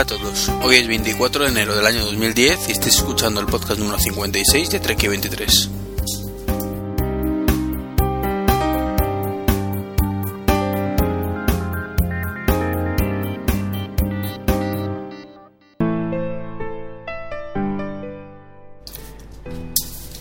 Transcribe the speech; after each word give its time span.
Hola 0.00 0.14
a 0.14 0.18
todos, 0.18 0.48
hoy 0.62 0.76
es 0.76 0.88
24 0.88 1.44
de 1.44 1.50
enero 1.50 1.76
del 1.76 1.84
año 1.84 2.06
2010 2.06 2.70
y 2.70 2.72
estáis 2.72 2.96
escuchando 2.96 3.38
el 3.38 3.46
podcast 3.46 3.78
número 3.78 3.98
56 3.98 4.70
de 4.70 4.80
Trek 4.80 5.06
23. 5.06 5.68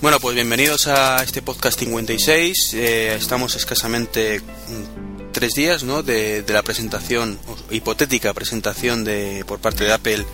Bueno, 0.01 0.19
pues 0.19 0.35
bienvenidos 0.35 0.87
a 0.87 1.23
este 1.23 1.41
podcast 1.41 1.79
56. 1.79 2.73
Eh, 2.73 3.15
estamos 3.15 3.55
escasamente 3.55 4.41
mm, 4.41 5.09
tres 5.31 5.53
días 5.53 5.83
¿no? 5.83 6.03
de, 6.03 6.43
la 6.49 6.63
presentación, 6.63 7.39
hipotética 7.71 8.33
presentación 8.33 9.03
de, 9.03 9.43
por 9.47 9.59
parte 9.59 9.83
de 9.83 9.93
Apple 9.93 10.25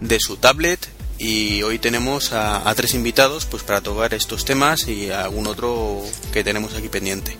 de 0.00 0.20
su 0.20 0.36
tablet. 0.36 0.88
Y 1.18 1.62
hoy 1.62 1.78
tenemos 1.78 2.32
a, 2.32 2.68
a 2.68 2.74
tres 2.74 2.94
invitados 2.94 3.44
pues 3.46 3.62
para 3.62 3.80
tocar 3.80 4.12
estos 4.14 4.44
temas 4.44 4.88
y 4.88 5.10
algún 5.10 5.46
otro 5.46 6.02
que 6.32 6.42
tenemos 6.42 6.74
aquí 6.74 6.88
pendiente. 6.88 7.36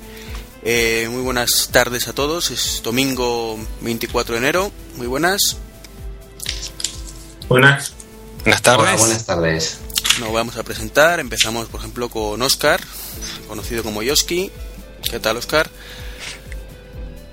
Eh, 0.64 1.08
muy 1.10 1.22
buenas 1.22 1.70
tardes 1.72 2.06
a 2.06 2.12
todos, 2.12 2.52
es 2.52 2.82
domingo 2.84 3.58
24 3.80 4.34
de 4.34 4.38
enero. 4.38 4.70
Muy 4.96 5.08
buenas. 5.08 5.56
Buenas. 7.48 7.94
Buenas 8.44 8.62
tardes. 8.62 8.86
Hola, 8.86 8.97
buenas 8.97 9.27
tardes. 9.27 9.78
Nos 10.20 10.32
vamos 10.32 10.56
a 10.56 10.62
presentar. 10.62 11.19
Empezamos, 11.19 11.69
por 11.69 11.80
ejemplo, 11.80 12.08
con 12.08 12.41
Oscar, 12.42 12.80
conocido 13.48 13.82
como 13.82 14.04
Yoski. 14.04 14.52
¿Qué 15.10 15.19
tal, 15.19 15.36
Oscar? 15.36 15.69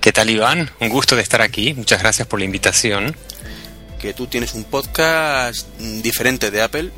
¿Qué 0.01 0.13
tal, 0.13 0.29
Iván? 0.29 0.71
Un 0.79 0.87
gusto 0.87 1.17
de 1.17 1.21
estar 1.21 1.41
aquí. 1.41 1.73
Muchas 1.73 1.99
gracias 1.99 2.25
por 2.25 2.39
la 2.39 2.45
invitación. 2.45 3.17
Que 3.99 4.13
tú 4.13 4.27
tienes 4.27 4.53
un 4.53 4.63
podcast 4.63 5.67
diferente 5.77 6.51
de 6.51 6.61
Apple, 6.61 6.89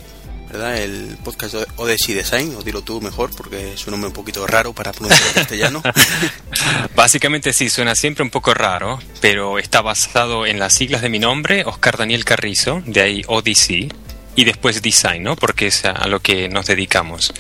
¿verdad? 0.52 0.78
El 0.78 1.18
podcast 1.24 1.56
de 1.56 1.66
Odyssey 1.78 2.14
Design, 2.14 2.56
o 2.56 2.62
dilo 2.62 2.84
tú 2.84 3.02
mejor, 3.02 3.36
porque 3.36 3.74
es 3.74 3.88
un 3.88 3.92
nombre 3.92 4.10
un 4.10 4.14
poquito 4.14 4.46
raro 4.46 4.74
para 4.74 4.92
pronunciar 4.92 5.28
en 5.30 5.34
castellano. 5.34 5.82
Básicamente 6.96 7.54
sí, 7.54 7.72
suena 7.72 7.96
siempre 7.96 8.24
un 8.24 8.30
poco 8.30 8.54
raro, 8.54 9.00
pero 9.20 9.58
está 9.58 9.82
basado 9.82 10.46
en 10.46 10.60
las 10.60 10.76
siglas 10.76 11.02
de 11.02 11.10
mi 11.10 11.18
nombre, 11.18 11.64
Oscar 11.66 11.98
Daniel 11.98 12.24
Carrizo, 12.24 12.84
de 12.86 13.02
ahí 13.02 13.24
Odyssey, 13.28 13.92
y 14.36 14.44
después 14.44 14.84
Design, 14.84 15.24
¿no? 15.24 15.36
Porque 15.36 15.66
es 15.68 15.86
a 15.86 16.08
lo 16.08 16.20
que 16.20 16.50
nos 16.50 16.68
dedicamos. 16.68 17.34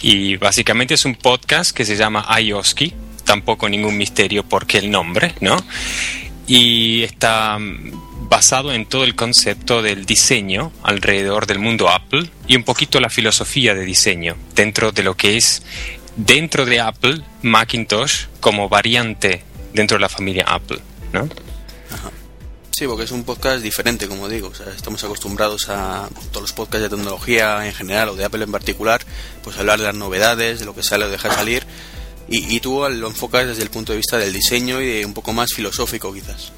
Y 0.00 0.36
básicamente 0.36 0.94
es 0.94 1.04
un 1.04 1.16
podcast 1.16 1.72
que 1.72 1.84
se 1.84 1.96
llama 1.96 2.24
iOski, 2.40 2.94
tampoco 3.30 3.68
ningún 3.68 3.96
misterio 3.96 4.42
por 4.42 4.66
qué 4.66 4.78
el 4.78 4.90
nombre, 4.90 5.36
¿no? 5.40 5.56
Y 6.48 7.04
está 7.04 7.56
mm, 7.60 8.28
basado 8.28 8.72
en 8.72 8.86
todo 8.86 9.04
el 9.04 9.14
concepto 9.14 9.82
del 9.82 10.04
diseño 10.04 10.72
alrededor 10.82 11.46
del 11.46 11.60
mundo 11.60 11.88
Apple 11.88 12.28
y 12.48 12.56
un 12.56 12.64
poquito 12.64 12.98
la 12.98 13.08
filosofía 13.08 13.72
de 13.72 13.84
diseño 13.84 14.36
dentro 14.56 14.90
de 14.90 15.04
lo 15.04 15.16
que 15.16 15.36
es 15.36 15.62
dentro 16.16 16.66
de 16.66 16.80
Apple 16.80 17.22
Macintosh 17.42 18.24
como 18.40 18.68
variante 18.68 19.44
dentro 19.72 19.96
de 19.98 20.00
la 20.00 20.08
familia 20.08 20.44
Apple, 20.48 20.80
¿no? 21.12 21.28
Sí, 22.72 22.88
porque 22.88 23.04
es 23.04 23.12
un 23.12 23.22
podcast 23.22 23.62
diferente, 23.62 24.08
como 24.08 24.28
digo. 24.28 24.48
O 24.48 24.54
sea, 24.54 24.72
estamos 24.74 25.04
acostumbrados 25.04 25.68
a 25.68 26.08
todos 26.32 26.42
los 26.42 26.52
podcasts 26.52 26.82
de 26.82 26.96
tecnología 26.96 27.64
en 27.64 27.74
general 27.74 28.08
o 28.08 28.16
de 28.16 28.24
Apple 28.24 28.42
en 28.42 28.50
particular, 28.50 29.02
pues 29.44 29.56
hablar 29.56 29.78
de 29.78 29.84
las 29.84 29.94
novedades, 29.94 30.58
de 30.58 30.64
lo 30.64 30.74
que 30.74 30.82
sale 30.82 31.04
o 31.04 31.10
deja 31.10 31.32
salir. 31.32 31.64
Y, 32.32 32.60
tú 32.60 32.88
lo 32.88 33.08
enfocas 33.08 33.48
desde 33.48 33.64
el 33.64 33.70
punto 33.70 33.92
de 33.92 33.96
vista 33.96 34.16
del 34.16 34.32
diseño 34.32 34.80
y 34.80 34.86
de 34.86 35.04
un 35.04 35.14
poco 35.14 35.32
más 35.32 35.52
filosófico, 35.52 36.14
quizás. 36.14 36.52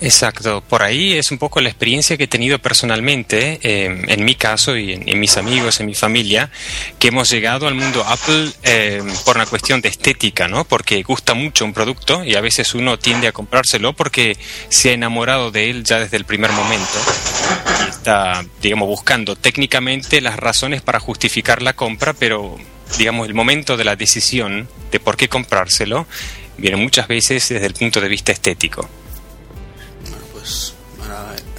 Exacto, 0.00 0.62
por 0.68 0.82
ahí 0.82 1.12
es 1.12 1.30
un 1.30 1.38
poco 1.38 1.60
la 1.60 1.68
experiencia 1.68 2.16
que 2.16 2.24
he 2.24 2.28
tenido 2.28 2.58
personalmente, 2.58 3.60
eh, 3.62 4.04
en 4.08 4.24
mi 4.24 4.34
caso 4.34 4.76
y 4.76 4.92
en, 4.92 5.20
mis 5.20 5.36
amigos, 5.36 5.78
en 5.78 5.86
mi 5.86 5.94
familia, 5.94 6.50
que 6.98 7.08
hemos 7.08 7.30
llegado 7.30 7.68
al 7.68 7.74
mundo 7.74 8.04
Apple 8.04 8.50
eh, 8.64 9.02
por 9.24 9.36
una 9.36 9.46
cuestión 9.46 9.80
de 9.80 9.88
estética, 9.88 10.48
¿no? 10.48 10.64
Porque 10.64 11.02
gusta 11.04 11.34
mucho 11.34 11.64
un 11.64 11.72
producto 11.72 12.24
y 12.24 12.34
a 12.34 12.40
veces 12.40 12.74
uno 12.74 12.98
tiende 12.98 13.28
a 13.28 13.32
comprárselo 13.32 13.92
porque 13.92 14.36
se 14.68 14.90
ha 14.90 14.94
enamorado 14.94 15.52
de 15.52 15.70
él 15.70 15.84
ya 15.84 16.00
desde 16.00 16.16
el 16.16 16.24
primer 16.24 16.50
momento. 16.50 16.98
Y 17.86 17.90
está, 17.90 18.44
digamos, 18.60 18.88
buscando 18.88 19.36
técnicamente 19.36 20.20
las 20.20 20.36
razones 20.36 20.82
para 20.82 20.98
justificar 20.98 21.62
la 21.62 21.74
compra, 21.74 22.14
pero, 22.14 22.58
digamos, 22.98 23.28
el 23.28 23.34
momento 23.34 23.76
de 23.76 23.84
la 23.84 23.94
decisión 23.94 24.68
de 24.90 24.98
por 24.98 25.16
qué 25.16 25.28
comprárselo 25.28 26.06
viene 26.58 26.76
muchas 26.76 27.06
veces 27.06 27.48
desde 27.48 27.66
el 27.66 27.74
punto 27.74 28.00
de 28.00 28.08
vista 28.08 28.32
estético 28.32 28.88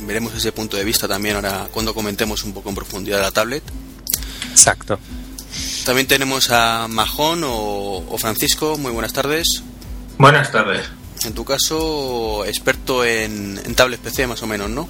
veremos 0.06 0.34
ese 0.34 0.52
punto 0.52 0.78
de 0.78 0.84
vista 0.84 1.08
también 1.08 1.36
ahora 1.36 1.68
cuando 1.72 1.94
comentemos 1.94 2.44
un 2.44 2.54
poco 2.54 2.70
en 2.70 2.76
profundidad 2.76 3.22
la 3.22 3.32
tablet. 3.32 3.64
Exacto. 4.52 5.00
También 5.86 6.08
tenemos 6.08 6.50
a 6.52 6.88
Majón 6.88 7.44
o, 7.44 8.06
o 8.10 8.18
Francisco, 8.18 8.78
muy 8.78 8.92
buenas 8.92 9.14
tardes. 9.14 9.64
Buenas 10.18 10.52
tardes. 10.52 10.90
En 11.26 11.34
tu 11.34 11.46
caso, 11.46 12.46
experto 12.46 13.06
en, 13.06 13.60
en 13.64 13.76
tablet 13.76 14.00
PC 14.00 14.28
más 14.28 14.42
o 14.44 14.48
menos, 14.48 14.70
¿no? 14.70 14.90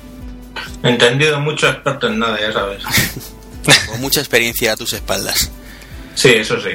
Entendido 0.83 1.39
mucho, 1.39 1.67
experto 1.69 2.07
en 2.07 2.19
nada, 2.19 2.39
ya 2.39 2.51
sabes. 2.51 2.83
Con 3.89 4.01
mucha 4.01 4.19
experiencia 4.19 4.73
a 4.73 4.77
tus 4.77 4.93
espaldas. 4.93 5.51
Sí, 6.15 6.29
eso 6.29 6.59
sí. 6.61 6.69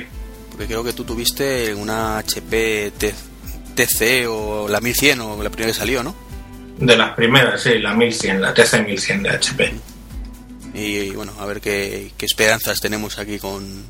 Porque 0.51 0.67
creo 0.67 0.85
que 0.85 0.93
tú 0.93 1.05
tuviste 1.05 1.75
una 1.75 2.19
HP 2.19 2.93
TC 3.75 4.29
o 4.29 4.69
la 4.69 4.81
1100 4.81 5.21
o 5.21 5.43
la 5.43 5.51
primera 5.51 5.73
que 5.73 5.79
salió, 5.79 6.03
¿no? 6.03 6.15
De 6.81 6.97
las 6.97 7.11
primeras, 7.11 7.63
sí, 7.63 7.79
la 7.79 7.93
1100, 7.95 8.41
la 8.41 8.55
TC 8.55 8.87
1100 8.87 9.23
de 9.23 9.31
HP. 9.31 9.75
Y, 10.73 11.11
bueno, 11.11 11.33
a 11.39 11.45
ver 11.45 11.61
qué, 11.61 12.11
qué, 12.17 12.25
esperanzas 12.25 12.81
tenemos 12.81 13.19
aquí 13.19 13.39
con, 13.39 13.85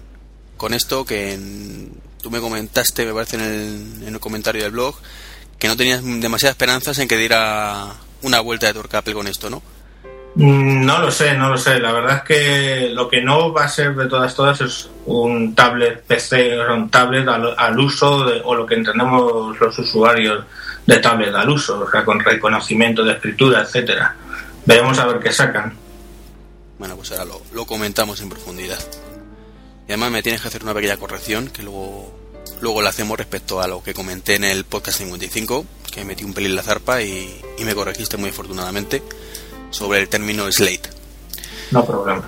con 0.56 0.75
esto, 0.75 1.05
que 1.05 1.34
en, 1.34 1.93
tú 2.21 2.33
me 2.33 2.41
comentaste, 2.41 3.06
me 3.06 3.15
parece 3.15 3.37
en 3.37 3.43
el, 3.43 4.09
en 4.09 4.15
el 4.15 4.21
comentario 4.21 4.62
del 4.62 4.73
blog, 4.73 4.97
que 5.59 5.69
no 5.69 5.77
tenías 5.77 6.03
demasiadas 6.03 6.55
esperanzas 6.55 6.99
en 6.99 7.06
que 7.06 7.17
diera 7.17 7.95
una 8.23 8.41
vuelta 8.41 8.67
de 8.67 8.75
tuerca 8.75 8.99
Apple 8.99 9.15
con 9.15 9.28
esto, 9.28 9.51
¿no? 9.51 9.62
No 10.34 10.99
lo 11.01 11.11
sé, 11.11 11.34
no 11.37 11.51
lo 11.51 11.59
sé. 11.59 11.81
La 11.81 11.93
verdad 11.93 12.19
es 12.19 12.22
que 12.22 12.91
lo 12.93 13.09
que 13.09 13.21
no 13.21 13.53
va 13.53 13.65
a 13.65 13.69
ser 13.69 13.95
de 13.97 14.07
todas 14.07 14.34
todas 14.34 14.61
es 14.61 14.89
un 15.07 15.55
tablet 15.55 16.05
PC, 16.05 16.59
un 16.72 16.89
tablet 16.89 17.27
al, 17.28 17.55
al 17.57 17.78
uso 17.78 18.25
de, 18.25 18.41
o 18.45 18.55
lo 18.55 18.65
que 18.65 18.77
entendemos 18.77 19.59
los 19.59 19.78
usuarios 19.78 20.45
de 20.87 20.97
tablet 20.99 21.35
al 21.35 21.49
uso, 21.49 21.81
o 21.81 21.91
sea, 21.91 22.05
con 22.05 22.21
reconocimiento 22.21 23.05
de 23.05 23.13
escritura, 23.13 23.63
etcétera. 23.63 24.17
Veremos 24.65 24.99
a 24.99 25.07
ver 25.07 25.21
qué 25.21 25.33
sacan. 25.33 25.77
Bueno, 26.79 26.97
pues 26.97 27.13
ahora 27.13 27.25
lo, 27.25 27.43
lo, 27.53 27.67
comentamos 27.67 28.21
en 28.21 28.29
profundidad. 28.29 28.79
Y 29.87 29.93
además 29.93 30.11
me 30.11 30.23
tienes 30.23 30.41
que 30.41 30.49
hacer 30.49 30.63
una 30.63 30.75
pequeña 30.75 30.97
corrección 30.97 31.49
que 31.49 31.63
luego 31.63 32.19
luego 32.61 32.83
la 32.83 32.91
hacemos 32.91 33.19
respecto 33.19 33.61
a 33.61 33.67
lo 33.67 33.83
que 33.83 33.95
comenté 33.95 34.35
en 34.35 34.45
el 34.45 34.65
podcast 34.65 34.99
55, 34.99 35.65
que 35.93 36.05
metí 36.05 36.25
un 36.25 36.35
pelín 36.35 36.55
la 36.55 36.63
zarpa 36.63 37.03
y, 37.03 37.41
y 37.59 37.65
me 37.65 37.75
corregiste 37.75 38.17
muy 38.17 38.31
afortunadamente 38.31 39.03
sobre 39.71 40.01
el 40.01 40.09
término 40.09 40.51
slate. 40.51 40.91
No 41.71 41.85
problema. 41.85 42.23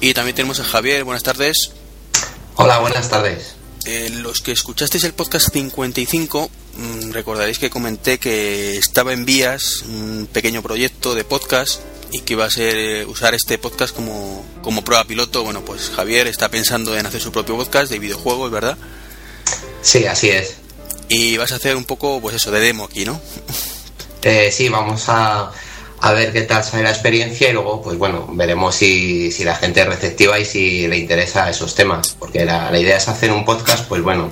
Y 0.00 0.14
también 0.14 0.36
tenemos 0.36 0.60
a 0.60 0.64
Javier, 0.64 1.04
buenas 1.04 1.22
tardes. 1.22 1.72
Hola, 2.56 2.78
buenas 2.78 3.08
tardes. 3.08 3.56
Eh, 3.84 4.10
los 4.10 4.40
que 4.40 4.52
escuchasteis 4.52 5.04
el 5.04 5.14
podcast 5.14 5.52
55 5.52 6.48
mmm, 6.48 6.57
recordaréis 7.10 7.58
que 7.58 7.70
comenté 7.70 8.18
que 8.18 8.76
estaba 8.76 9.12
en 9.12 9.24
vías 9.24 9.82
un 9.88 10.28
pequeño 10.32 10.62
proyecto 10.62 11.14
de 11.14 11.24
podcast 11.24 11.80
y 12.10 12.20
que 12.20 12.34
iba 12.34 12.44
a 12.44 12.50
ser 12.50 12.76
eh, 12.76 13.04
usar 13.04 13.34
este 13.34 13.58
podcast 13.58 13.94
como, 13.94 14.44
como 14.62 14.82
prueba 14.82 15.04
piloto. 15.04 15.44
Bueno, 15.44 15.64
pues 15.64 15.90
Javier 15.90 16.26
está 16.26 16.50
pensando 16.50 16.96
en 16.96 17.06
hacer 17.06 17.20
su 17.20 17.32
propio 17.32 17.56
podcast 17.56 17.90
de 17.90 17.98
videojuegos, 17.98 18.50
¿verdad? 18.50 18.78
Sí, 19.82 20.06
así 20.06 20.30
es. 20.30 20.56
Y 21.08 21.36
vas 21.36 21.52
a 21.52 21.56
hacer 21.56 21.76
un 21.76 21.84
poco, 21.84 22.20
pues 22.20 22.36
eso, 22.36 22.50
de 22.50 22.60
demo 22.60 22.84
aquí, 22.84 23.04
¿no? 23.04 23.20
Eh, 24.22 24.50
sí, 24.52 24.68
vamos 24.68 25.04
a, 25.08 25.50
a 26.00 26.12
ver 26.12 26.32
qué 26.32 26.42
tal 26.42 26.62
sale 26.62 26.84
la 26.84 26.90
experiencia 26.90 27.50
y 27.50 27.52
luego, 27.52 27.82
pues 27.82 27.98
bueno, 27.98 28.28
veremos 28.32 28.74
si, 28.74 29.32
si 29.32 29.44
la 29.44 29.56
gente 29.56 29.80
es 29.80 29.86
receptiva 29.86 30.38
y 30.38 30.44
si 30.44 30.86
le 30.86 30.96
interesa 30.96 31.50
esos 31.50 31.74
temas. 31.74 32.16
Porque 32.18 32.44
la, 32.44 32.70
la, 32.70 32.78
idea 32.78 32.96
es 32.96 33.08
hacer 33.08 33.32
un 33.32 33.44
podcast, 33.44 33.86
pues 33.88 34.02
bueno, 34.02 34.30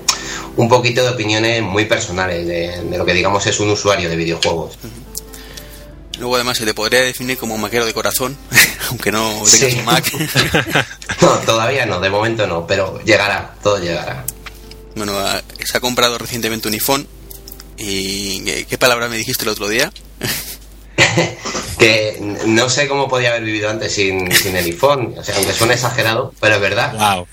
un 0.57 0.69
poquito 0.69 1.03
de 1.03 1.11
opiniones 1.11 1.63
muy 1.63 1.87
personales 1.87 2.47
de, 2.47 2.83
de 2.83 2.99
lo 2.99 3.05
que 3.05 3.15
digamos 3.15 3.47
es 3.47 3.59
un 3.59 3.71
usuario 3.71 4.09
de 4.09 4.17
videojuegos. 4.17 4.79
Luego 6.19 6.37
además 6.37 6.57
se 6.57 6.65
te 6.65 6.73
podría 6.73 7.01
definir 7.01 7.37
como 7.37 7.59
maquero 7.59 7.85
de 7.85 7.93
corazón, 7.93 8.37
aunque 8.89 9.13
no 9.13 9.29
tengas 9.51 9.73
sí. 9.73 9.79
un 9.79 9.85
Mac. 9.85 10.13
no, 11.21 11.29
todavía 11.41 11.85
no, 11.85 12.01
de 12.01 12.11
momento 12.11 12.47
no, 12.47 12.67
pero 12.67 13.01
llegará, 13.05 13.55
todo 13.63 13.79
llegará. 13.79 14.25
Bueno, 14.95 15.13
se 15.63 15.77
ha 15.77 15.81
comprado 15.81 16.17
recientemente 16.17 16.69
un 16.69 16.75
iPhone. 16.75 17.07
¿Y 17.79 18.41
qué 18.65 18.79
palabra 18.79 19.09
me 19.09 19.19
dijiste 19.19 19.45
el 19.45 19.51
otro 19.51 19.69
día? 19.69 19.93
que 21.79 22.37
no 22.47 22.69
sé 22.69 22.89
cómo 22.89 23.09
podía 23.09 23.31
haber 23.31 23.45
vivido 23.45 23.71
antes 23.71 23.95
sin, 23.95 24.31
sin 24.33 24.57
el 24.57 24.65
iPhone, 24.65 25.15
o 25.17 25.23
sea, 25.23 25.37
aunque 25.37 25.53
suene 25.53 25.75
exagerado, 25.75 26.33
pero 26.41 26.57
es 26.57 26.61
verdad. 26.61 26.93
Wow. 26.93 27.27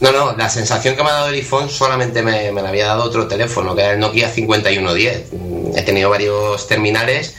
No, 0.00 0.12
no, 0.12 0.36
la 0.36 0.50
sensación 0.50 0.96
que 0.96 1.02
me 1.02 1.08
ha 1.08 1.14
dado 1.14 1.28
el 1.28 1.36
iPhone 1.36 1.70
solamente 1.70 2.22
me, 2.22 2.52
me 2.52 2.60
la 2.60 2.68
había 2.68 2.86
dado 2.86 3.04
otro 3.04 3.26
teléfono, 3.26 3.74
que 3.74 3.82
era 3.82 3.92
el 3.94 4.00
Nokia 4.00 4.28
5110. 4.28 5.24
He 5.76 5.82
tenido 5.82 6.10
varios 6.10 6.68
terminales 6.68 7.34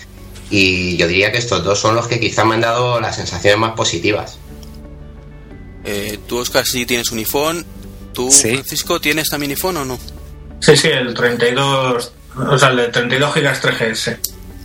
Y 0.50 0.97
yo 0.97 1.07
diría 1.07 1.31
que 1.31 1.38
estos 1.38 1.63
dos 1.63 1.80
son 1.80 1.95
los 1.95 2.07
que 2.07 2.19
quizá 2.19 2.44
me 2.44 2.56
han 2.56 2.62
dado 2.62 3.00
las 3.00 3.18
sensaciones 3.18 3.59
más 3.59 3.74
positivas. 3.74 4.39
Eh, 5.83 6.18
tú, 6.27 6.39
Oscar, 6.39 6.65
sí 6.65 6.86
tienes 6.86 7.12
un 7.12 7.19
iPhone. 7.19 7.65
¿Tú, 8.13 8.31
Francisco, 8.31 9.00
tienes 9.00 9.30
también 9.30 9.51
iPhone 9.51 9.77
o 9.77 9.86
no? 9.86 10.00
Sí, 10.59 10.75
sí, 10.75 10.88
el 10.88 11.13
32, 11.13 12.13
o 12.50 12.57
sea, 12.57 12.69
el 12.69 12.77
de 12.77 12.88
32 12.88 13.36
GB 13.36 13.62
3GS. 13.62 14.18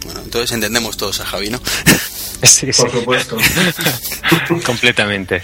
Bueno, 0.04 0.20
entonces 0.24 0.52
entendemos 0.52 0.96
todos 0.96 1.20
a 1.20 1.26
Javi, 1.26 1.50
¿no? 1.50 1.60
Sí, 2.42 2.66
Por 2.72 2.90
supuesto. 2.90 3.36
Completamente. 4.64 5.42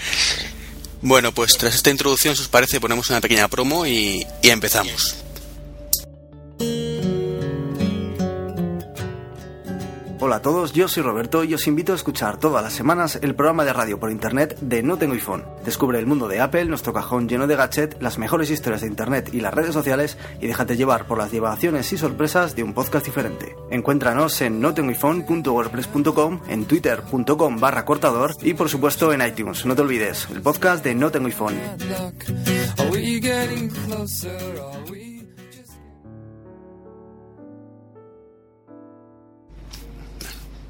Bueno, 1.01 1.31
pues 1.31 1.55
tras 1.55 1.75
esta 1.75 1.91
introducción, 1.91 2.35
si 2.35 2.41
os 2.41 2.47
parece, 2.47 2.79
ponemos 2.81 3.07
una 3.11 3.21
pequeña 3.21 3.47
promo 3.47 3.85
y, 3.85 4.25
y 4.41 4.49
empezamos. 4.49 5.15
Hola 10.19 10.37
a 10.37 10.41
todos, 10.41 10.73
yo 10.73 10.87
soy 10.87 11.03
Roberto 11.03 11.43
y 11.43 11.53
os 11.53 11.67
invito 11.67 11.93
a 11.93 11.95
escuchar 11.95 12.39
todas 12.39 12.63
las 12.63 12.73
semanas 12.73 13.19
el 13.21 13.35
programa 13.35 13.63
de 13.65 13.71
radio 13.71 13.99
por 13.99 14.09
internet 14.09 14.57
de 14.61 14.81
No 14.81 14.97
Tengo 14.97 15.13
iPhone. 15.13 15.45
Descubre 15.63 15.99
el 15.99 16.07
mundo 16.07 16.27
de 16.27 16.41
Apple, 16.41 16.65
nuestro 16.65 16.91
cajón 16.91 17.29
lleno 17.29 17.45
de 17.45 17.55
gadgets, 17.55 18.01
las 18.01 18.17
mejores 18.17 18.49
historias 18.49 18.81
de 18.81 18.87
internet 18.87 19.29
y 19.31 19.41
las 19.41 19.53
redes 19.53 19.73
sociales 19.73 20.17
y 20.41 20.47
déjate 20.47 20.75
llevar 20.75 21.05
por 21.05 21.19
las 21.19 21.29
divagaciones 21.29 21.93
y 21.93 21.99
sorpresas 21.99 22.55
de 22.55 22.63
un 22.63 22.73
podcast 22.73 23.05
diferente. 23.05 23.55
Encuéntranos 23.69 24.41
en 24.41 24.59
notengoiphone.wordpress.com, 24.59 26.41
en 26.49 26.65
twitter.com 26.65 27.59
barra 27.59 27.85
cortador 27.85 28.33
y 28.41 28.55
por 28.55 28.69
supuesto 28.69 29.13
en 29.13 29.21
iTunes. 29.21 29.67
No 29.67 29.75
te 29.75 29.83
olvides, 29.83 30.27
el 30.31 30.41
podcast 30.41 30.83
de 30.83 30.95
No 30.95 31.11
Tengo 31.11 31.27
iPhone. 31.27 31.59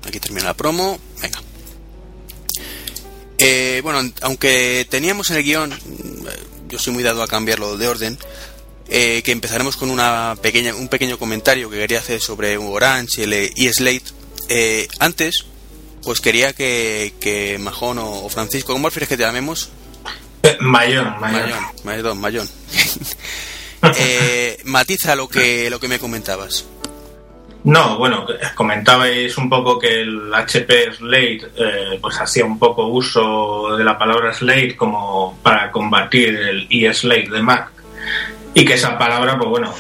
Aquí 0.08 0.20
termina 0.20 0.46
la 0.46 0.54
promo. 0.54 1.00
Venga. 1.22 1.42
Eh, 3.38 3.82
bueno, 3.84 4.12
aunque 4.22 4.88
teníamos 4.90 5.30
en 5.30 5.38
el 5.38 5.44
guion, 5.44 5.74
eh, 5.74 5.78
yo 6.70 6.80
soy 6.80 6.94
muy 6.94 7.04
dado 7.04 7.22
a 7.22 7.28
cambiarlo 7.28 7.78
de 7.78 7.88
orden, 7.88 8.18
eh, 8.88 9.22
que 9.24 9.32
empezaremos 9.32 9.76
con 9.76 9.92
una 9.92 10.36
pequeña, 10.42 10.74
un 10.74 10.88
pequeño 10.88 11.20
comentario 11.20 11.70
que 11.70 11.78
quería 11.78 12.00
hacer 12.00 12.22
sobre 12.22 12.58
Orange 12.58 13.52
y, 13.56 13.72
Slate. 13.72 14.88
antes, 15.00 15.46
pues 16.04 16.20
quería 16.20 16.54
que, 16.54 17.14
que 17.20 17.58
Majón 17.60 18.00
o, 18.00 18.28
Francisco, 18.30 18.74
¿cómo 18.74 18.88
prefieres 18.88 19.10
que 19.10 19.18
te 19.18 19.24
llamemos? 19.24 19.70
Mayón, 20.62 21.20
Mayón. 21.20 21.60
Mayón, 21.84 22.18
Mayón. 22.18 22.50
matiza 24.64 25.16
lo 25.16 25.28
que, 25.28 25.70
lo 25.70 25.80
que 25.80 25.90
me 25.90 26.00
comentabas. 26.00 26.66
No, 27.68 27.98
bueno, 27.98 28.26
comentabais 28.56 29.38
un 29.38 29.50
poco 29.50 29.78
que 29.78 30.04
el 30.04 30.34
HP 30.34 30.94
Slate 30.94 31.42
eh, 31.58 32.00
pues 32.00 32.18
hacía 32.18 32.46
un 32.46 32.58
poco 32.58 32.88
uso 32.88 33.76
de 33.76 33.84
la 33.84 33.98
palabra 33.98 34.34
Slate 34.34 34.78
como 34.78 35.38
para 35.44 35.70
combatir 35.70 36.30
el 36.30 36.68
eSlate 36.70 37.30
de 37.30 37.42
Mac. 37.42 37.72
Y 38.54 38.64
que 38.64 38.76
esa 38.76 38.98
palabra, 38.98 39.38
pues 39.38 39.50
bueno, 39.50 39.74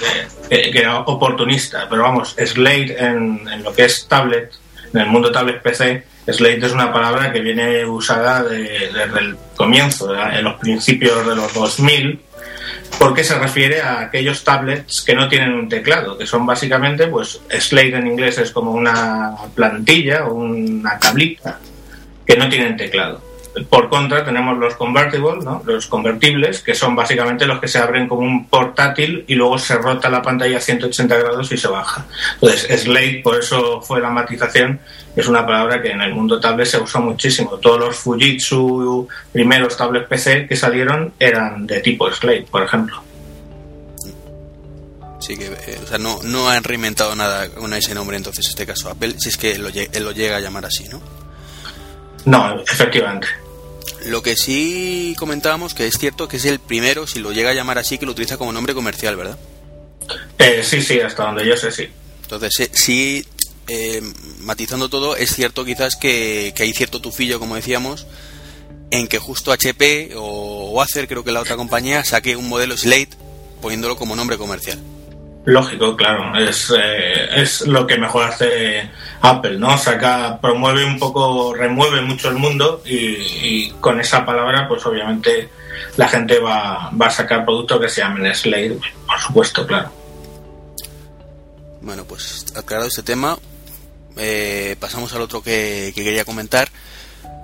que, 0.50 0.78
era 0.78 1.00
oportunista, 1.00 1.88
pero 1.90 2.04
vamos, 2.04 2.36
Slate 2.38 3.02
en, 3.02 3.48
en, 3.48 3.64
lo 3.64 3.72
que 3.74 3.86
es 3.86 4.06
tablet, 4.06 4.52
en 4.94 5.00
el 5.00 5.08
mundo 5.08 5.32
tablet 5.32 5.62
PC, 5.62 6.04
Slate 6.28 6.66
es 6.66 6.74
una 6.74 6.92
palabra 6.92 7.32
que 7.32 7.40
viene 7.40 7.86
usada 7.86 8.44
desde 8.44 9.18
el 9.18 9.38
comienzo, 9.56 10.14
en 10.14 10.44
los 10.44 10.56
principios 10.56 11.26
de 11.26 11.38
los 11.38 11.54
2000 11.54 12.20
porque 13.00 13.24
se 13.24 13.38
refiere 13.38 13.82
a 13.82 14.00
aquellos 14.02 14.44
tablets 14.44 15.02
que 15.02 15.16
no 15.16 15.28
tienen 15.28 15.54
un 15.54 15.70
teclado, 15.70 16.18
que 16.18 16.26
son 16.26 16.46
básicamente, 16.46 17.08
pues, 17.08 17.40
Slate 17.50 17.96
en 17.96 18.08
inglés 18.08 18.38
es 18.38 18.52
como 18.52 18.72
una 18.72 19.36
plantilla 19.54 20.26
o 20.26 20.34
una 20.34 20.98
tablita 20.98 21.60
que 22.26 22.38
no 22.38 22.50
tienen 22.50 22.76
teclado. 22.76 23.27
Por 23.66 23.90
contra, 23.90 24.24
tenemos 24.24 24.58
los 24.58 24.76
convertibles, 24.76 25.44
¿no? 25.44 25.62
los 25.66 25.88
convertibles, 25.88 26.62
que 26.62 26.76
son 26.76 26.96
básicamente 26.96 27.46
los 27.46 27.60
que 27.60 27.68
se 27.68 27.80
abren 27.80 28.08
como 28.08 28.22
un 28.22 28.48
portátil 28.48 29.24
y 29.28 29.36
luego 29.36 29.58
se 29.58 29.76
rota 29.76 30.10
la 30.10 30.22
pantalla 30.22 30.58
a 30.58 30.62
180 30.62 31.18
grados 31.18 31.52
y 31.52 31.58
se 31.58 31.68
baja. 31.68 32.06
Entonces, 32.36 32.82
Slate, 32.82 33.22
por 33.24 33.40
eso 33.40 33.82
fue 33.82 34.02
la 34.02 34.10
matización, 34.10 34.80
es 35.16 35.28
una 35.28 35.46
palabra 35.46 35.82
que 35.82 35.92
en 35.92 36.02
el 36.02 36.14
mundo 36.14 36.40
tablet 36.40 36.68
se 36.68 36.80
usa 36.80 37.02
muchísimo. 37.02 37.58
Todos 37.58 37.80
los 37.80 37.96
Fujitsu 37.96 39.08
primeros 39.32 39.76
tablets 39.76 40.08
PC 40.08 40.48
que 40.48 40.56
salieron 40.56 41.14
eran 41.20 41.66
de 41.66 41.80
tipo 41.82 42.12
Slate, 42.12 42.48
por 42.52 42.64
ejemplo. 42.64 43.02
Sí, 45.20 45.36
que 45.36 45.48
eh, 45.48 45.80
o 45.84 45.88
sea, 45.88 45.98
no, 45.98 46.20
no 46.24 46.50
han 46.50 46.64
reinventado 46.64 47.16
nada 47.16 47.50
con 47.50 47.74
ese 47.74 47.96
nombre 47.96 48.18
entonces, 48.18 48.46
en 48.46 48.50
este 48.50 48.66
caso 48.66 48.90
Apple, 48.90 49.16
si 49.18 49.30
es 49.30 49.38
que 49.38 49.54
él 49.54 50.04
lo 50.04 50.12
llega 50.12 50.38
a 50.38 50.40
llamar 50.40 50.66
así, 50.66 50.88
¿no? 50.90 51.02
No, 52.28 52.60
efectivamente. 52.62 53.28
Lo 54.06 54.22
que 54.22 54.36
sí 54.36 55.16
comentábamos 55.18 55.74
que 55.74 55.88
es 55.88 55.98
cierto 55.98 56.28
que 56.28 56.38
es 56.38 56.46
el 56.46 56.60
primero, 56.60 57.08
si 57.08 57.20
lo 57.20 57.32
llega 57.32 57.52
a 57.52 57.54
llamar 57.54 57.78
así, 57.78 57.98
que 57.98 58.06
lo 58.06 58.12
utiliza 58.12 58.38
como 58.38 58.52
nombre 58.52 58.74
comercial, 58.74 59.16
¿verdad? 59.16 59.38
Eh, 60.40 60.62
sí, 60.64 60.82
sí, 60.82 61.00
hasta 61.00 61.24
donde 61.24 61.46
yo 61.46 61.58
sé, 61.58 61.72
sí. 61.72 61.88
Entonces, 62.22 62.70
sí, 62.74 63.26
eh, 63.68 64.02
matizando 64.40 64.90
todo, 64.90 65.16
es 65.16 65.34
cierto 65.34 65.66
quizás 65.66 65.96
que, 65.96 66.54
hay 66.58 66.74
cierto 66.74 67.02
tufillo, 67.02 67.40
como 67.40 67.56
decíamos, 67.56 68.08
en 68.92 69.08
que 69.08 69.20
justo 69.20 69.52
HP 69.52 70.12
o, 70.16 70.72
o 70.72 70.82
Acer, 70.82 71.08
creo 71.08 71.24
que 71.24 71.32
la 71.32 71.42
otra 71.42 71.56
compañía, 71.56 72.04
saque 72.06 72.36
un 72.36 72.48
modelo 72.48 72.78
Slate 72.78 73.10
poniéndolo 73.62 73.98
como 73.98 74.16
nombre 74.16 74.38
comercial. 74.38 74.80
Lógico, 75.48 75.96
claro, 75.96 76.38
es, 76.38 76.74
eh, 76.78 77.42
es 77.42 77.62
lo 77.62 77.88
que 77.88 77.98
mejor 77.98 78.26
hace 78.26 78.90
Apple, 79.22 79.58
¿no? 79.58 79.78
Saca, 79.78 80.38
promueve 80.42 80.84
un 80.84 81.00
poco, 81.00 81.54
remueve 81.54 82.02
mucho 82.02 82.28
el 82.28 82.36
mundo 82.36 82.82
y, 82.86 83.70
con 83.80 83.98
esa 84.02 84.26
palabra, 84.26 84.68
pues 84.68 84.86
obviamente 84.86 85.48
la 85.96 86.10
gente 86.10 86.40
va, 86.40 86.92
va 86.92 87.06
a 87.06 87.10
sacar 87.10 87.46
productos 87.46 87.80
que 87.80 87.88
se 87.88 88.02
llamen 88.02 88.36
Slade, 88.36 88.78
por 89.08 89.20
supuesto, 89.22 89.66
claro. 89.66 89.90
Bueno, 91.80 92.04
pues 92.04 92.48
aclarado 92.54 92.90
este 92.90 93.04
tema, 93.04 93.40
eh, 94.18 94.76
pasamos 94.82 95.14
al 95.14 95.22
otro 95.22 95.42
que 95.42 95.94
quería 95.96 96.26
comentar. 96.26 96.68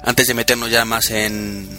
Antes 0.03 0.27
de 0.27 0.33
meternos 0.33 0.69
ya 0.69 0.83
más 0.83 1.09
en, 1.09 1.69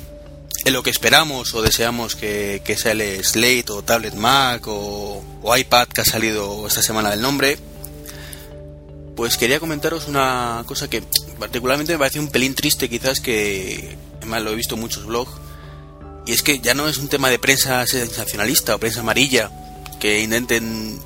en 0.65 0.73
lo 0.73 0.83
que 0.83 0.91
esperamos 0.91 1.55
o 1.55 1.63
deseamos 1.63 2.17
que, 2.17 2.63
que 2.65 2.77
sea 2.77 2.93
el 2.93 3.25
Slate 3.25 3.71
o 3.71 3.83
Tablet 3.83 4.15
Mac 4.15 4.63
o, 4.67 5.23
iPad 5.57 5.89
que 5.89 6.01
ha 6.01 6.05
salido 6.05 6.67
esta 6.67 6.83
semana 6.83 7.11
del 7.11 7.21
nombre, 7.21 7.59
pues 9.15 9.37
quería 9.37 9.61
comentaros 9.61 10.09
una 10.09 10.65
cosa 10.67 10.89
que 10.89 11.03
particularmente 11.39 11.93
me 11.93 11.99
parece 11.99 12.19
un 12.19 12.29
pelín 12.29 12.55
triste 12.55 12.89
quizás 12.89 13.21
que 13.21 13.97
además 14.19 14.43
lo 14.43 14.53
he 14.53 14.55
visto 14.55 14.75
en 14.75 14.81
muchos 14.81 15.05
blogs 15.05 15.33
y 16.27 16.33
es 16.33 16.43
que 16.43 16.59
ya 16.61 16.73
no 16.73 16.89
es 16.89 16.97
un 16.97 17.09
tema 17.09 17.29
de 17.29 17.39
prensa 17.39 17.87
sensacionalista 17.87 18.75
o 18.75 18.79
prensa 18.79 19.01
amarilla 19.01 19.51
que 20.01 20.21
intenten 20.21 20.99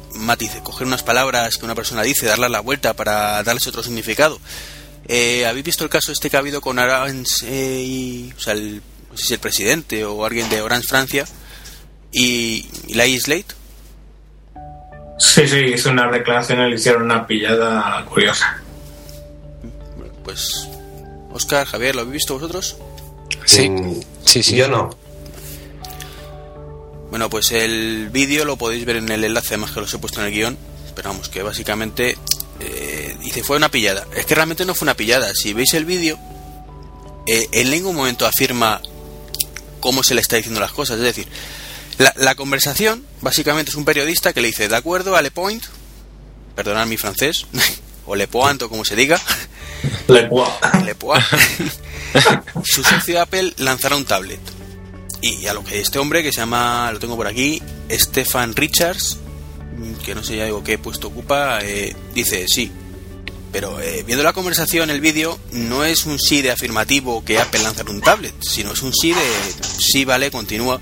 coger 0.62 0.86
unas 0.86 1.02
palabras 1.02 1.56
que 1.56 1.64
una 1.64 1.74
persona 1.74 2.02
dice, 2.02 2.26
darle 2.26 2.48
la 2.48 2.60
vuelta 2.60 2.94
para 2.94 3.42
darles 3.42 3.66
otro 3.66 3.82
significado. 3.82 4.40
Eh, 5.06 5.46
¿Habéis 5.46 5.64
visto 5.64 5.84
el 5.84 5.90
caso 5.90 6.12
este 6.12 6.28
que 6.28 6.36
ha 6.36 6.40
habido 6.40 6.60
con 6.60 6.78
Arans 6.78 7.44
eh, 7.44 7.82
y, 7.84 8.32
o 8.36 8.40
sea, 8.40 8.52
el 8.52 8.82
si 9.18 9.24
es 9.24 9.30
el 9.32 9.38
presidente 9.38 10.04
o 10.04 10.24
alguien 10.24 10.48
de 10.48 10.62
Orange 10.62 10.88
Francia, 10.88 11.26
y, 12.12 12.66
la 12.94 13.04
Slate. 13.04 13.54
Sí, 15.18 15.48
sí, 15.48 15.56
hizo 15.74 15.90
una 15.90 16.10
declaración 16.10 16.60
y 16.60 16.70
le 16.70 16.76
hicieron 16.76 17.02
una 17.02 17.26
pillada 17.26 18.04
curiosa. 18.06 18.62
Pues, 20.24 20.68
Oscar, 21.32 21.66
Javier, 21.66 21.96
¿lo 21.96 22.02
habéis 22.02 22.14
visto 22.14 22.34
vosotros? 22.34 22.76
Sí, 23.44 23.70
sí, 24.24 24.42
sí. 24.42 24.56
Yo 24.56 24.68
no. 24.68 24.90
Bueno, 27.10 27.30
pues 27.30 27.52
el 27.52 28.10
vídeo 28.10 28.44
lo 28.44 28.56
podéis 28.56 28.84
ver 28.84 28.96
en 28.96 29.08
el 29.10 29.24
enlace, 29.24 29.48
además 29.48 29.72
que 29.72 29.80
los 29.80 29.92
he 29.92 29.98
puesto 29.98 30.20
en 30.20 30.26
el 30.26 30.32
guion. 30.32 30.58
Pero 30.94 31.10
vamos, 31.10 31.28
que 31.28 31.42
básicamente 31.42 32.16
eh, 32.60 33.16
dice 33.20 33.42
fue 33.42 33.56
una 33.56 33.70
pillada. 33.70 34.06
Es 34.14 34.26
que 34.26 34.34
realmente 34.34 34.64
no 34.64 34.74
fue 34.74 34.86
una 34.86 34.94
pillada. 34.94 35.32
Si 35.34 35.52
veis 35.52 35.74
el 35.74 35.84
vídeo, 35.84 36.18
eh, 37.26 37.48
en 37.52 37.70
ningún 37.70 37.96
momento 37.96 38.26
afirma 38.26 38.80
cómo 39.80 40.02
se 40.02 40.14
le 40.14 40.20
está 40.20 40.36
diciendo 40.36 40.60
las 40.60 40.72
cosas. 40.72 40.98
Es 40.98 41.04
decir, 41.04 41.28
la, 42.16 42.34
conversación 42.34 43.04
básicamente 43.20 43.70
es 43.70 43.76
un 43.76 43.84
periodista 43.84 44.32
que 44.32 44.40
le 44.40 44.48
dice, 44.48 44.68
de 44.68 44.76
acuerdo 44.76 45.16
a 45.16 45.22
Le 45.22 45.30
Point, 45.30 45.64
perdonad 46.54 46.86
mi 46.86 46.96
francés, 46.96 47.46
o 48.06 48.14
Le 48.14 48.28
Point 48.28 48.62
o 48.62 48.68
como 48.68 48.84
se 48.84 48.96
diga, 48.96 49.20
Le 50.08 50.24
Point, 50.24 50.54
Le 50.84 50.94
Point 50.94 51.24
su 52.64 52.82
socio 52.82 53.20
Apple 53.20 53.54
lanzará 53.58 53.96
un 53.96 54.04
tablet. 54.04 54.40
Y 55.20 55.46
a 55.46 55.54
lo 55.54 55.64
que 55.64 55.80
este 55.80 55.98
hombre 55.98 56.22
que 56.22 56.30
se 56.30 56.38
llama, 56.38 56.90
lo 56.92 57.00
tengo 57.00 57.16
por 57.16 57.26
aquí, 57.26 57.60
Stefan 57.90 58.54
Richards, 58.54 59.18
que 60.04 60.14
no 60.14 60.22
sé 60.22 60.36
ya 60.36 60.44
digo 60.44 60.62
qué 60.62 60.78
puesto 60.78 61.08
ocupa, 61.08 61.58
eh, 61.62 61.94
dice 62.14 62.46
sí, 62.46 62.70
pero 63.52 63.80
eh, 63.80 64.02
viendo 64.06 64.22
la 64.24 64.32
conversación, 64.32 64.90
el 64.90 65.00
vídeo, 65.00 65.38
no 65.52 65.84
es 65.84 66.06
un 66.06 66.18
sí 66.18 66.42
de 66.42 66.50
afirmativo 66.50 67.24
que 67.24 67.38
Apple 67.38 67.62
lanzará 67.62 67.90
un 67.90 68.00
tablet, 68.00 68.34
sino 68.40 68.72
es 68.72 68.82
un 68.82 68.92
sí 68.92 69.12
de 69.12 69.20
sí, 69.78 70.04
vale, 70.04 70.30
continúa. 70.30 70.80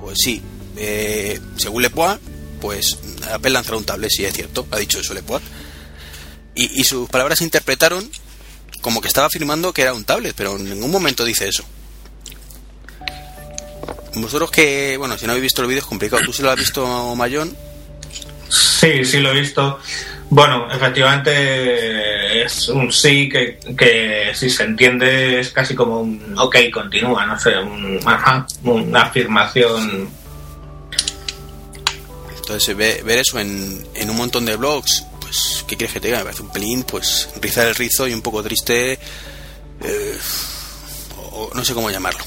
Pues 0.00 0.18
sí, 0.22 0.42
eh, 0.76 1.40
según 1.56 1.82
Lepois, 1.82 2.18
pues 2.60 2.98
Apple 3.32 3.50
lanzará 3.50 3.76
un 3.76 3.84
tablet, 3.84 4.10
sí 4.10 4.24
es 4.24 4.34
cierto, 4.34 4.66
ha 4.70 4.78
dicho 4.78 5.00
eso 5.00 5.14
Lepois. 5.14 5.42
y, 6.54 6.80
y 6.80 6.84
sus 6.84 7.08
palabras 7.08 7.38
se 7.38 7.44
interpretaron 7.44 8.08
como 8.80 9.00
que 9.00 9.08
estaba 9.08 9.28
afirmando 9.28 9.72
que 9.72 9.82
era 9.82 9.94
un 9.94 10.04
tablet, 10.04 10.34
pero 10.36 10.56
en 10.56 10.68
ningún 10.68 10.90
momento 10.90 11.24
dice 11.24 11.48
eso. 11.48 11.64
Vosotros 14.16 14.50
que, 14.50 14.96
bueno, 14.96 15.18
si 15.18 15.26
no 15.26 15.32
habéis 15.32 15.42
visto 15.44 15.62
el 15.62 15.68
vídeo 15.68 15.80
es 15.80 15.86
complicado. 15.86 16.22
¿Tú 16.24 16.32
sí 16.32 16.42
lo 16.42 16.50
has 16.50 16.58
visto, 16.58 17.14
Mayón? 17.16 17.56
Sí, 18.48 19.04
sí 19.04 19.18
lo 19.18 19.32
he 19.32 19.40
visto. 19.40 19.80
Bueno, 20.36 20.66
efectivamente 20.68 22.42
es 22.44 22.68
un 22.68 22.90
sí 22.90 23.28
que, 23.28 23.56
que 23.78 24.32
si 24.34 24.50
se 24.50 24.64
entiende 24.64 25.38
es 25.38 25.50
casi 25.50 25.76
como 25.76 26.00
un 26.00 26.34
ok, 26.36 26.56
continúa, 26.72 27.24
no 27.24 27.38
sé, 27.38 27.56
un, 27.56 28.00
ajá, 28.04 28.44
una 28.64 29.02
afirmación. 29.02 30.08
Entonces, 32.36 32.76
ve- 32.76 33.02
ver 33.04 33.18
eso 33.18 33.38
en, 33.38 33.86
en 33.94 34.10
un 34.10 34.16
montón 34.16 34.44
de 34.44 34.56
blogs, 34.56 35.04
pues, 35.20 35.64
¿qué 35.68 35.76
quieres 35.76 35.94
que 35.94 36.00
te 36.00 36.08
diga? 36.08 36.18
Me 36.18 36.24
parece 36.24 36.42
un 36.42 36.50
pelín, 36.52 36.82
pues, 36.82 37.28
rizar 37.40 37.68
el 37.68 37.76
rizo 37.76 38.08
y 38.08 38.12
un 38.12 38.20
poco 38.22 38.42
triste. 38.42 38.98
eh, 39.82 40.18
o 41.30 41.50
no 41.54 41.64
sé 41.64 41.74
cómo 41.74 41.90
llamarlo. 41.90 42.24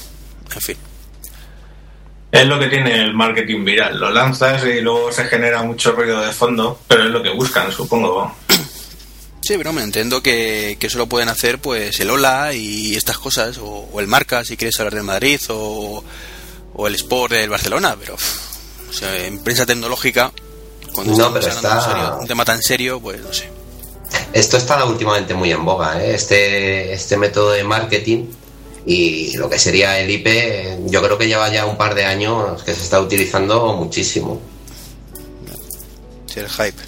En 0.54 0.60
fin. 0.62 0.76
Es 2.30 2.44
lo 2.46 2.58
que 2.58 2.66
tiene 2.66 3.02
el 3.02 3.14
marketing 3.14 3.64
viral. 3.64 3.98
Lo 3.98 4.10
lanzas 4.10 4.62
y 4.64 4.80
luego 4.80 5.10
se 5.12 5.24
genera 5.24 5.62
mucho 5.62 5.92
ruido 5.92 6.20
de 6.20 6.32
fondo, 6.32 6.78
pero 6.86 7.04
es 7.04 7.10
lo 7.10 7.22
que 7.22 7.30
buscan, 7.30 7.72
supongo. 7.72 8.34
Sí, 9.40 9.54
pero 9.56 9.72
me 9.72 9.82
entiendo 9.82 10.22
que, 10.22 10.76
que 10.78 10.88
eso 10.88 10.98
lo 10.98 11.06
pueden 11.06 11.30
hacer 11.30 11.58
pues 11.58 11.98
el 12.00 12.10
Hola 12.10 12.52
y 12.52 12.94
estas 12.96 13.16
cosas, 13.18 13.56
o, 13.58 13.88
o 13.90 14.00
el 14.00 14.06
Marca 14.06 14.44
si 14.44 14.56
quieres 14.58 14.78
hablar 14.78 14.94
del 14.94 15.04
Madrid, 15.04 15.40
o, 15.48 16.04
o 16.74 16.86
el 16.86 16.94
Sport 16.96 17.32
del 17.32 17.48
Barcelona, 17.48 17.96
pero 17.98 18.14
o 18.14 18.92
sea, 18.92 19.24
en 19.24 19.38
prensa 19.42 19.64
tecnológica, 19.64 20.32
cuando 20.92 21.12
No, 21.12 21.18
estamos 21.28 21.32
pero 21.38 21.46
de 21.46 21.56
está- 21.56 21.80
serio- 21.80 22.18
un 22.20 22.26
tema 22.26 22.44
tan 22.44 22.60
serio, 22.62 23.00
pues 23.00 23.22
no 23.22 23.32
sé. 23.32 23.48
Esto 24.34 24.56
está 24.58 24.84
últimamente 24.84 25.32
muy 25.32 25.50
en 25.52 25.64
boga, 25.64 26.02
¿eh? 26.04 26.14
este, 26.14 26.92
este 26.92 27.16
método 27.16 27.52
de 27.52 27.64
marketing 27.64 28.26
y 28.86 29.36
lo 29.36 29.48
que 29.48 29.58
sería 29.58 29.98
el 29.98 30.10
IP, 30.10 30.26
eh, 30.26 30.78
yo 30.86 31.02
creo 31.02 31.18
que 31.18 31.26
lleva 31.26 31.50
ya 31.50 31.66
un 31.66 31.76
par 31.76 31.94
de 31.94 32.04
años 32.04 32.62
que 32.62 32.74
se 32.74 32.82
está 32.82 33.00
utilizando 33.00 33.74
muchísimo. 33.74 34.40
Sí, 36.26 36.40
el 36.40 36.48
hype, 36.48 36.82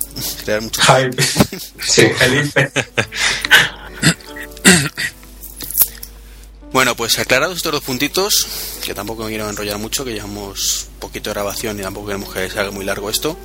crear 0.44 0.62
mucho 0.62 0.80
Hype. 0.82 1.22
Sí. 1.82 2.08
Felipe. 2.16 2.70
Bueno, 6.72 6.94
pues 6.94 7.18
aclarados 7.18 7.56
estos 7.56 7.72
dos 7.72 7.82
puntitos, 7.82 8.46
que 8.84 8.94
tampoco 8.94 9.24
me 9.24 9.30
quiero 9.30 9.50
enrollar 9.50 9.78
mucho, 9.78 10.04
que 10.04 10.12
llevamos 10.12 10.86
poquito 11.00 11.30
de 11.30 11.34
grabación 11.34 11.80
y 11.80 11.82
tampoco 11.82 12.06
queremos 12.06 12.32
que 12.32 12.48
se 12.48 12.60
haga 12.60 12.70
muy 12.70 12.84
largo 12.84 13.10
esto. 13.10 13.36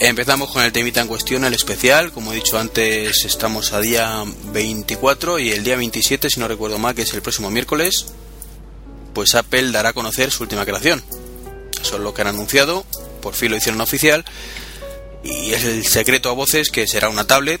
Empezamos 0.00 0.50
con 0.50 0.62
el 0.62 0.72
temita 0.72 1.02
en 1.02 1.08
cuestión, 1.08 1.44
el 1.44 1.52
especial. 1.52 2.10
Como 2.10 2.32
he 2.32 2.36
dicho 2.36 2.58
antes, 2.58 3.22
estamos 3.26 3.74
a 3.74 3.80
día 3.82 4.24
24 4.46 5.38
y 5.38 5.50
el 5.50 5.62
día 5.62 5.76
27, 5.76 6.30
si 6.30 6.40
no 6.40 6.48
recuerdo 6.48 6.78
mal, 6.78 6.94
que 6.94 7.02
es 7.02 7.12
el 7.12 7.20
próximo 7.20 7.50
miércoles, 7.50 8.06
pues 9.12 9.34
Apple 9.34 9.72
dará 9.72 9.90
a 9.90 9.92
conocer 9.92 10.30
su 10.30 10.42
última 10.42 10.64
creación. 10.64 11.04
Eso 11.82 11.96
es 11.96 12.02
lo 12.02 12.14
que 12.14 12.22
han 12.22 12.28
anunciado, 12.28 12.86
por 13.20 13.34
fin 13.34 13.50
lo 13.50 13.58
hicieron 13.58 13.82
oficial. 13.82 14.24
Y 15.22 15.52
es 15.52 15.64
el 15.64 15.86
secreto 15.86 16.30
a 16.30 16.32
voces 16.32 16.70
que 16.70 16.86
será 16.86 17.10
una 17.10 17.26
tablet. 17.26 17.60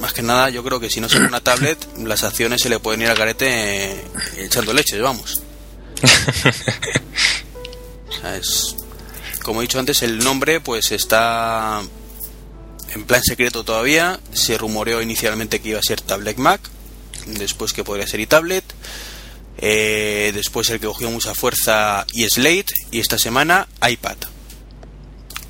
Más 0.00 0.12
que 0.12 0.22
nada, 0.22 0.50
yo 0.50 0.64
creo 0.64 0.80
que 0.80 0.90
si 0.90 1.00
no 1.00 1.08
será 1.08 1.28
una 1.28 1.40
tablet, 1.40 1.78
las 1.98 2.24
acciones 2.24 2.62
se 2.62 2.68
le 2.68 2.80
pueden 2.80 3.02
ir 3.02 3.08
al 3.10 3.16
garete 3.16 3.92
eh, 3.92 4.04
echando 4.38 4.72
leche, 4.72 5.00
vamos. 5.00 5.40
O 8.08 8.20
sea, 8.20 8.36
es, 8.36 8.74
como 9.42 9.60
he 9.60 9.64
dicho 9.64 9.78
antes, 9.78 10.02
el 10.02 10.18
nombre 10.18 10.60
pues 10.60 10.92
está 10.92 11.82
en 12.94 13.04
plan 13.04 13.22
secreto 13.22 13.64
todavía. 13.64 14.20
Se 14.32 14.58
rumoreó 14.58 15.02
inicialmente 15.02 15.60
que 15.60 15.70
iba 15.70 15.78
a 15.78 15.82
ser 15.82 16.00
Tablet 16.00 16.36
Mac, 16.38 16.60
después 17.26 17.72
que 17.72 17.84
podría 17.84 18.06
ser 18.06 18.20
iTablet. 18.20 18.64
Eh, 19.60 20.30
después 20.34 20.70
el 20.70 20.78
que 20.78 20.86
cogió 20.86 21.10
mucha 21.10 21.34
fuerza 21.34 22.06
y 22.12 22.28
Slate 22.28 22.72
y 22.90 23.00
esta 23.00 23.18
semana 23.18 23.66
iPad. 23.88 24.16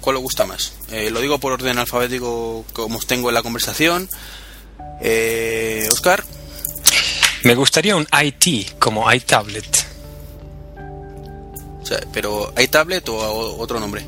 ¿Cuál 0.00 0.16
os 0.16 0.23
gusta 0.23 0.47
más? 0.47 0.73
Eh, 0.90 1.11
lo 1.11 1.21
digo 1.21 1.38
por 1.38 1.52
orden 1.52 1.78
alfabético 1.78 2.64
como 2.73 2.99
os 2.99 3.07
tengo 3.07 3.28
en 3.28 3.35
la 3.35 3.42
conversación. 3.42 4.09
Eh, 5.02 5.87
Oscar, 5.90 6.25
Me 7.45 7.54
gustaría 7.54 7.97
un 7.97 8.07
IT 8.23 8.78
como 8.78 9.11
iTablet. 9.12 9.88
Sea, 11.88 12.00
pero 12.12 12.52
iTablet 12.59 13.09
o, 13.09 13.16
o 13.16 13.61
otro 13.61 13.80
nombre. 13.80 14.04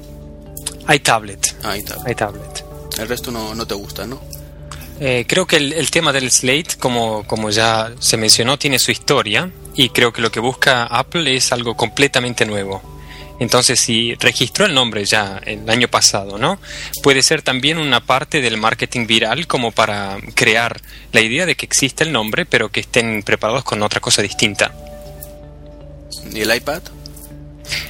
iTablet. 0.89 1.57
Ah, 1.63 1.77
iTablet. 1.77 2.13
iTablet. 2.13 2.65
El 2.99 3.09
resto 3.09 3.31
no, 3.31 3.55
no 3.55 3.67
te 3.67 3.75
gusta, 3.75 4.07
¿no? 4.07 4.21
Eh, 5.01 5.25
creo 5.27 5.47
que 5.47 5.57
el, 5.57 5.73
el 5.73 5.91
tema 5.91 6.13
del 6.13 6.31
Slate, 6.31 6.77
como, 6.79 7.27
como 7.27 7.51
ya 7.51 7.93
se 8.01 8.17
mencionó, 8.17 8.59
tiene 8.59 8.79
su 8.79 8.91
historia 8.91 9.51
y 9.75 9.89
creo 9.89 10.13
que 10.13 10.21
lo 10.21 10.31
que 10.31 10.41
busca 10.41 10.85
Apple 10.85 11.35
es 11.35 11.53
algo 11.53 11.75
completamente 11.77 12.45
nuevo. 12.45 12.83
Entonces, 13.41 13.81
si 13.81 14.15
registró 14.17 14.67
el 14.67 14.75
nombre 14.75 15.03
ya 15.07 15.41
el 15.47 15.69
año 15.71 15.89
pasado, 15.89 16.37
¿no? 16.37 16.61
Puede 17.03 17.23
ser 17.23 17.41
también 17.41 17.79
una 17.79 18.05
parte 18.05 18.43
del 18.43 18.59
marketing 18.59 19.07
viral 19.07 19.47
como 19.47 19.73
para 19.73 20.19
crear 20.35 20.83
la 21.13 21.23
idea 21.23 21.47
de 21.47 21.55
que 21.55 21.65
existe 21.65 22.05
el 22.05 22.13
nombre, 22.13 22.45
pero 22.45 22.69
que 22.69 22.81
estén 22.81 23.23
preparados 23.23 23.65
con 23.65 23.83
otra 23.83 24.01
cosa 24.01 24.21
distinta. 24.21 24.75
¿Y 26.31 26.43
el 26.43 26.55
iPad? 26.55 26.83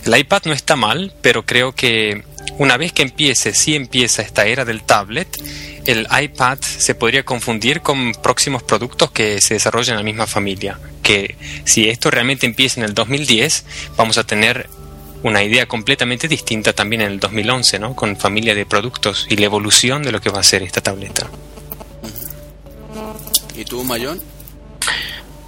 El 0.04 0.16
iPad 0.16 0.42
no 0.46 0.52
está 0.52 0.76
mal, 0.76 1.12
pero 1.22 1.44
creo 1.44 1.72
que 1.72 2.24
una 2.58 2.76
vez 2.76 2.92
que 2.92 3.02
empiece, 3.02 3.54
si 3.54 3.74
empieza 3.74 4.22
esta 4.22 4.46
era 4.46 4.64
del 4.64 4.82
tablet, 4.82 5.28
el 5.86 6.06
iPad 6.10 6.58
se 6.60 6.94
podría 6.94 7.24
confundir 7.24 7.80
con 7.80 8.12
próximos 8.12 8.62
productos 8.62 9.10
que 9.10 9.40
se 9.40 9.54
desarrollan 9.54 9.94
en 9.94 10.00
la 10.00 10.04
misma 10.04 10.26
familia. 10.26 10.78
Que 11.02 11.36
si 11.64 11.88
esto 11.88 12.10
realmente 12.10 12.46
empieza 12.46 12.80
en 12.80 12.86
el 12.86 12.94
2010, 12.94 13.64
vamos 13.96 14.18
a 14.18 14.24
tener 14.24 14.68
una 15.22 15.42
idea 15.42 15.66
completamente 15.66 16.28
distinta 16.28 16.72
también 16.72 17.02
en 17.02 17.12
el 17.12 17.20
2011, 17.20 17.78
¿no? 17.78 17.94
Con 17.94 18.16
familia 18.16 18.54
de 18.54 18.66
productos 18.66 19.26
y 19.28 19.36
la 19.36 19.46
evolución 19.46 20.02
de 20.02 20.12
lo 20.12 20.20
que 20.20 20.30
va 20.30 20.40
a 20.40 20.44
ser 20.44 20.62
esta 20.62 20.80
tableta. 20.80 21.26
¿Y 23.56 23.64
tú, 23.64 23.84
Mayón? 23.84 24.20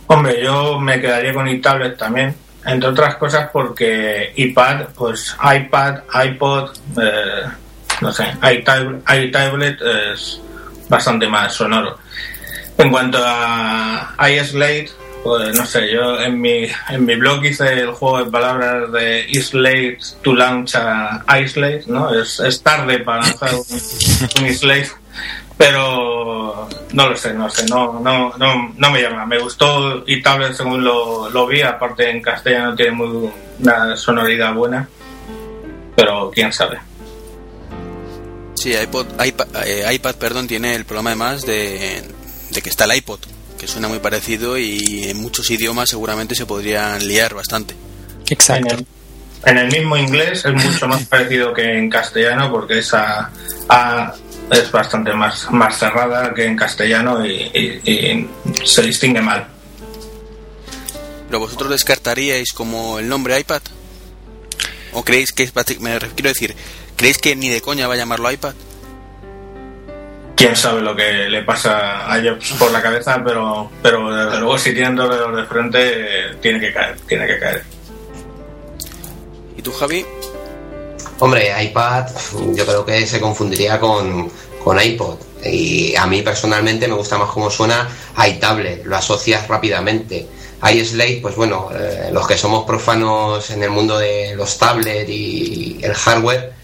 Hombre, 0.06 0.42
yo 0.42 0.78
me 0.78 1.00
quedaría 1.00 1.32
con 1.32 1.48
iTablet 1.48 1.96
también, 1.96 2.34
entre 2.66 2.88
otras 2.88 3.16
cosas 3.16 3.50
porque 3.52 4.32
iPad, 4.36 4.86
pues 4.94 5.36
iPad, 5.42 6.00
iPod, 6.24 6.70
eh, 7.00 7.42
no 8.00 8.12
sé, 8.12 8.24
iTab- 8.42 9.02
iTablet 9.24 9.80
es 9.82 10.40
bastante 10.88 11.26
más 11.28 11.54
sonoro. 11.54 11.98
En 12.78 12.90
cuanto 12.90 13.18
a 13.24 14.14
iSlate, 14.30 14.90
pues 15.22 15.56
no 15.56 15.64
sé, 15.64 15.92
yo 15.92 16.20
en 16.20 16.40
mi, 16.40 16.66
en 16.88 17.04
mi 17.06 17.14
blog 17.14 17.44
hice 17.44 17.72
el 17.80 17.90
juego 17.92 18.24
de 18.24 18.30
palabras 18.30 18.90
de 18.92 19.24
iSlate 19.28 19.98
to 20.22 20.34
launch 20.34 20.74
a 20.74 21.22
iSlate, 21.40 21.84
¿no? 21.86 22.12
Es, 22.12 22.40
es 22.40 22.60
tarde 22.62 22.98
para 23.00 23.22
lanzar 23.22 23.54
un, 23.54 23.64
un 24.40 24.46
iSlate 24.46 24.90
pero 25.62 26.68
no 26.92 27.08
lo 27.08 27.16
sé, 27.16 27.32
no 27.34 27.48
sé, 27.48 27.64
no, 27.66 28.00
no, 28.00 28.36
no, 28.36 28.74
no 28.76 28.90
me 28.90 29.00
llama. 29.00 29.24
Me 29.26 29.38
gustó 29.38 30.02
y 30.08 30.20
tablet 30.20 30.54
según 30.54 30.82
lo, 30.82 31.30
lo 31.30 31.46
vi, 31.46 31.62
aparte 31.62 32.10
en 32.10 32.20
castellano 32.20 32.74
tiene 32.74 32.90
muy 32.90 33.30
una 33.60 33.96
sonoridad 33.96 34.54
buena, 34.54 34.88
pero 35.94 36.32
quién 36.34 36.52
sabe. 36.52 36.80
Sí, 38.54 38.74
iPod, 38.74 39.06
iPad, 39.24 39.46
eh, 39.64 39.94
iPad 39.94 40.16
perdón, 40.16 40.48
tiene 40.48 40.74
el 40.74 40.84
problema 40.84 41.10
además 41.10 41.46
de, 41.46 42.02
de 42.50 42.60
que 42.62 42.68
está 42.68 42.84
el 42.86 42.96
iPod, 42.96 43.20
que 43.56 43.68
suena 43.68 43.86
muy 43.86 44.00
parecido 44.00 44.58
y 44.58 45.04
en 45.04 45.22
muchos 45.22 45.48
idiomas 45.48 45.90
seguramente 45.90 46.34
se 46.34 46.44
podrían 46.44 47.06
liar 47.06 47.34
bastante. 47.34 47.74
En 47.74 48.32
Exacto. 48.32 48.74
el, 48.74 48.86
en 49.44 49.58
el 49.58 49.70
mismo 49.70 49.96
inglés 49.96 50.44
es 50.44 50.54
mucho 50.54 50.88
más 50.88 51.04
parecido 51.08 51.54
que 51.54 51.78
en 51.78 51.88
castellano 51.88 52.50
porque 52.50 52.78
esa 52.78 53.30
A 53.68 54.12
es 54.52 54.70
bastante 54.70 55.12
más, 55.14 55.50
más 55.50 55.78
cerrada 55.78 56.32
que 56.34 56.44
en 56.44 56.56
castellano 56.56 57.24
y, 57.24 57.30
y- 57.52 57.90
y 57.90 58.30
se 58.64 58.82
distingue 58.82 59.20
mal. 59.20 59.46
¿Pero 61.26 61.40
vosotros 61.40 61.70
descartaríais 61.70 62.52
como 62.52 62.98
el 62.98 63.08
nombre 63.08 63.38
iPad? 63.40 63.62
¿O 64.92 65.02
creéis 65.04 65.32
que 65.32 65.42
es 65.44 65.52
me 65.80 65.98
quiero 66.14 66.28
decir, 66.28 66.54
creéis 66.96 67.16
que 67.18 67.34
ni 67.34 67.48
de 67.48 67.60
coña 67.62 67.86
va 67.88 67.94
a 67.94 67.96
llamarlo 67.96 68.30
iPad? 68.30 68.54
quién 70.34 70.56
sabe 70.56 70.80
lo 70.82 70.96
que 70.96 71.28
le 71.28 71.42
pasa 71.44 72.12
a 72.12 72.20
Jobs 72.20 72.52
por 72.58 72.72
la 72.72 72.82
cabeza, 72.82 73.22
pero, 73.24 73.70
pero 73.80 74.10
desde 74.12 74.40
luego 74.40 74.58
si 74.58 74.72
tienen 74.74 74.96
de 74.96 75.44
frente, 75.46 76.36
tiene 76.40 76.58
que 76.58 76.72
caer, 76.72 76.96
tiene 77.06 77.26
que 77.28 77.38
caer. 77.38 77.62
¿Y 79.56 79.62
tú, 79.62 79.70
Javi? 79.72 80.04
Hombre, 81.22 81.52
iPad 81.62 82.08
yo 82.52 82.66
creo 82.66 82.84
que 82.84 83.06
se 83.06 83.20
confundiría 83.20 83.78
con, 83.78 84.28
con 84.64 84.80
iPod. 84.80 85.18
Y 85.44 85.94
a 85.94 86.04
mí 86.04 86.20
personalmente 86.20 86.88
me 86.88 86.94
gusta 86.94 87.16
más 87.16 87.30
cómo 87.30 87.48
suena 87.48 87.88
iTablet, 88.26 88.84
lo 88.84 88.96
asocias 88.96 89.46
rápidamente. 89.46 90.26
iSlate, 90.68 91.20
pues 91.22 91.36
bueno, 91.36 91.68
eh, 91.72 92.10
los 92.12 92.26
que 92.26 92.36
somos 92.36 92.64
profanos 92.64 93.50
en 93.50 93.62
el 93.62 93.70
mundo 93.70 93.98
de 93.98 94.34
los 94.34 94.58
tablets 94.58 95.08
y 95.08 95.78
el 95.80 95.94
hardware, 95.94 96.54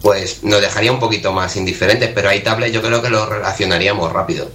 pues 0.00 0.44
nos 0.44 0.62
dejaría 0.62 0.92
un 0.92 0.98
poquito 0.98 1.34
más 1.34 1.54
indiferentes, 1.56 2.10
pero 2.14 2.30
hay 2.30 2.40
tablets 2.40 2.72
yo 2.72 2.80
creo 2.80 3.02
que 3.02 3.10
lo 3.10 3.26
relacionaríamos 3.26 4.10
rápido. 4.14 4.50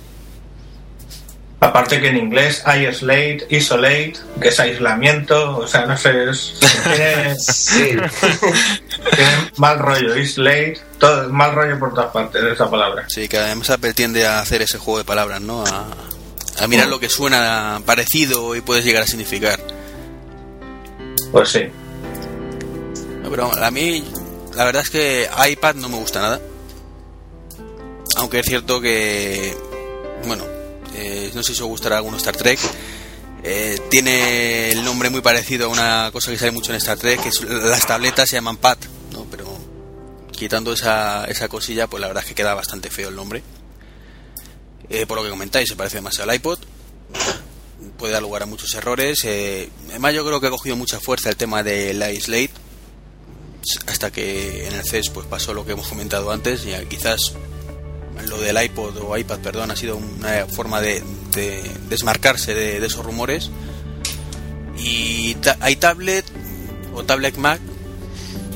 Aparte 1.66 2.00
que 2.00 2.10
en 2.10 2.18
inglés 2.18 2.62
hay 2.64 2.86
isolate, 2.86 3.48
isolate, 3.50 4.14
que 4.40 4.50
es 4.50 4.60
aislamiento, 4.60 5.58
o 5.58 5.68
sea, 5.68 5.88
no 5.88 5.98
sé, 5.98 6.30
es, 6.30 6.60
tiene, 6.84 7.36
tiene, 7.74 9.52
mal 9.58 9.80
rollo, 9.80 10.16
isolate, 10.16 10.80
todo, 11.00 11.28
mal 11.32 11.56
rollo 11.56 11.80
por 11.80 11.96
todas 11.96 12.12
partes 12.12 12.44
de 12.44 12.54
esa 12.54 12.70
palabra. 12.70 13.06
Sí, 13.10 13.28
que 13.28 13.40
además 13.40 13.72
Apple 13.72 13.96
tiende 13.96 14.28
a 14.28 14.42
hacer 14.42 14.62
ese 14.62 14.78
juego 14.78 15.00
de 15.00 15.06
palabras, 15.06 15.42
¿no? 15.42 15.66
A, 15.66 15.88
a 16.60 16.68
mirar 16.68 16.88
lo 16.88 17.00
que 17.00 17.10
suena 17.10 17.82
parecido 17.84 18.56
y 18.56 18.62
puedes 18.62 18.86
llegar 18.86 19.02
a 19.02 19.08
significar. 19.08 19.60
Pues 21.32 21.50
sí. 21.50 21.64
No, 23.24 23.30
pero 23.32 23.52
a 23.52 23.72
mí, 23.72 24.04
la 24.54 24.66
verdad 24.66 24.84
es 24.84 24.92
que 24.92 25.28
iPad 25.50 25.74
no 25.74 25.90
me 25.90 25.98
gusta 25.98 26.22
nada. 26.22 26.40
Aunque 28.18 28.42
es 28.42 28.46
cierto 28.46 28.80
que, 28.80 29.58
bueno, 30.28 30.55
eh, 30.96 31.32
no 31.34 31.44
sé 31.44 31.54
si 31.54 31.62
os 31.62 31.68
gustará 31.68 31.98
alguno 31.98 32.18
Star 32.18 32.36
Trek. 32.36 32.60
Eh, 33.44 33.80
tiene 33.92 34.72
el 34.72 34.84
nombre 34.84 35.12
muy 35.12 35.22
parecido 35.22 35.68
a 35.68 35.70
una 35.70 36.10
cosa 36.12 36.32
que 36.32 36.38
sale 36.38 36.52
mucho 36.52 36.72
en 36.72 36.78
Star 36.78 36.98
Trek, 36.98 37.22
que 37.22 37.30
las 37.48 37.86
tabletas 37.86 38.30
se 38.30 38.38
llaman 38.38 38.58
PAD, 38.58 38.78
¿no? 39.12 39.26
Pero 39.30 39.56
quitando 40.32 40.74
esa, 40.74 41.26
esa 41.26 41.48
cosilla, 41.48 41.88
pues 41.88 42.02
la 42.02 42.08
verdad 42.08 42.24
es 42.24 42.30
que 42.30 42.36
queda 42.36 42.54
bastante 42.56 42.90
feo 42.90 43.10
el 43.10 43.16
nombre. 43.16 43.44
Eh, 44.90 45.06
por 45.06 45.18
lo 45.18 45.24
que 45.24 45.30
comentáis, 45.30 45.70
se 45.70 45.76
parece 45.76 45.98
demasiado 45.98 46.30
al 46.30 46.36
iPod. 46.36 46.60
Puede 47.98 48.14
dar 48.14 48.22
lugar 48.22 48.44
a 48.44 48.46
muchos 48.46 48.74
errores. 48.74 49.24
Eh, 49.26 49.70
además, 49.90 50.14
yo 50.14 50.26
creo 50.26 50.42
que 50.42 50.48
ha 50.48 50.52
cogido 50.52 50.76
mucha 50.76 51.00
fuerza 51.00 51.30
el 51.30 51.36
tema 51.36 51.64
del 51.64 52.02
iSlate. 52.16 52.52
Hasta 53.88 54.12
que 54.12 54.68
en 54.68 54.74
el 54.74 54.84
CES 54.84 55.10
pues 55.10 55.26
pasó 55.26 55.54
lo 55.54 55.66
que 55.66 55.72
hemos 55.72 55.88
comentado 55.88 56.32
antes. 56.32 56.66
Y 56.66 56.86
quizás 56.86 57.34
lo 58.28 58.40
del 58.40 58.62
iPod 58.64 58.98
o 58.98 59.18
iPad, 59.18 59.40
perdón, 59.40 59.72
ha 59.72 59.76
sido 59.76 59.98
una 59.98 60.46
forma 60.48 60.82
de, 60.82 61.04
de 61.34 61.62
desmarcarse 61.90 62.54
de, 62.54 62.86
esos 62.86 63.06
rumores. 63.06 63.52
Y 64.78 65.36
hay 65.60 65.76
tablet 65.76 66.26
o 66.94 67.04
tablet 67.04 67.38
Mac, 67.38 67.60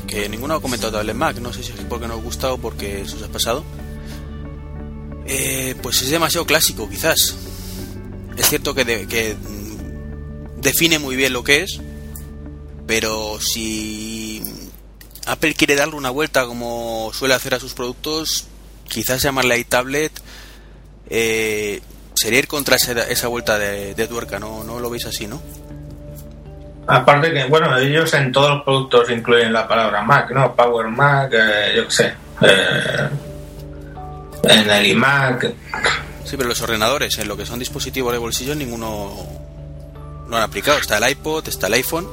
que 0.07 0.27
ninguno 0.29 0.55
ha 0.55 0.61
comentado 0.61 0.93
tablet 0.93 1.15
Mac, 1.15 1.37
no 1.37 1.53
sé 1.53 1.63
si 1.63 1.71
es 1.71 1.79
porque 1.87 2.07
no 2.07 2.15
os 2.15 2.23
gusta 2.23 2.51
o 2.51 2.57
porque 2.57 3.01
eso 3.01 3.17
os 3.17 3.23
ha 3.23 3.27
pasado. 3.29 3.63
Eh, 5.25 5.75
pues 5.81 6.01
es 6.01 6.09
demasiado 6.09 6.45
clásico, 6.45 6.89
quizás. 6.89 7.35
Es 8.35 8.49
cierto 8.49 8.73
que, 8.73 8.85
de, 8.85 9.07
que 9.07 9.35
define 10.57 10.99
muy 10.99 11.15
bien 11.15 11.33
lo 11.33 11.43
que 11.43 11.63
es, 11.63 11.79
pero 12.87 13.39
si 13.39 14.41
Apple 15.25 15.53
quiere 15.53 15.75
darle 15.75 15.95
una 15.95 16.09
vuelta 16.09 16.45
como 16.45 17.11
suele 17.13 17.35
hacer 17.35 17.53
a 17.53 17.59
sus 17.59 17.73
productos, 17.73 18.47
quizás 18.89 19.21
llamarle 19.21 19.59
iTablet 19.59 20.11
eh, 21.09 21.81
sería 22.13 22.39
ir 22.39 22.47
contra 22.47 22.75
esa, 22.75 22.91
esa 23.03 23.27
vuelta 23.27 23.57
de, 23.57 23.95
de, 23.95 24.07
tuerca, 24.07 24.39
¿no? 24.39 24.63
¿no 24.63 24.79
lo 24.79 24.89
veis 24.89 25.05
así, 25.05 25.27
no? 25.27 25.41
Aparte 26.87 27.31
que, 27.31 27.45
bueno, 27.45 27.77
ellos 27.77 28.11
en 28.15 28.31
todos 28.31 28.49
los 28.49 28.63
productos 28.63 29.09
incluyen 29.11 29.53
la 29.53 29.67
palabra 29.67 30.01
Mac, 30.01 30.31
¿no? 30.31 30.55
Power 30.55 30.87
Mac, 30.87 31.31
eh, 31.33 31.73
yo 31.75 31.85
qué 31.85 31.91
sé. 31.91 32.13
Eh, 32.41 33.09
en 34.43 34.69
el 34.69 34.85
iMac. 34.87 35.53
Sí, 36.25 36.35
pero 36.37 36.49
los 36.49 36.61
ordenadores, 36.61 37.17
en 37.19 37.27
lo 37.27 37.37
que 37.37 37.45
son 37.45 37.59
dispositivos 37.59 38.11
de 38.11 38.17
bolsillo, 38.17 38.55
ninguno 38.55 39.13
lo 40.27 40.37
han 40.37 40.43
aplicado. 40.43 40.79
Está 40.79 40.97
el 40.97 41.09
iPod, 41.09 41.47
está 41.47 41.67
el 41.67 41.73
iPhone. 41.73 42.07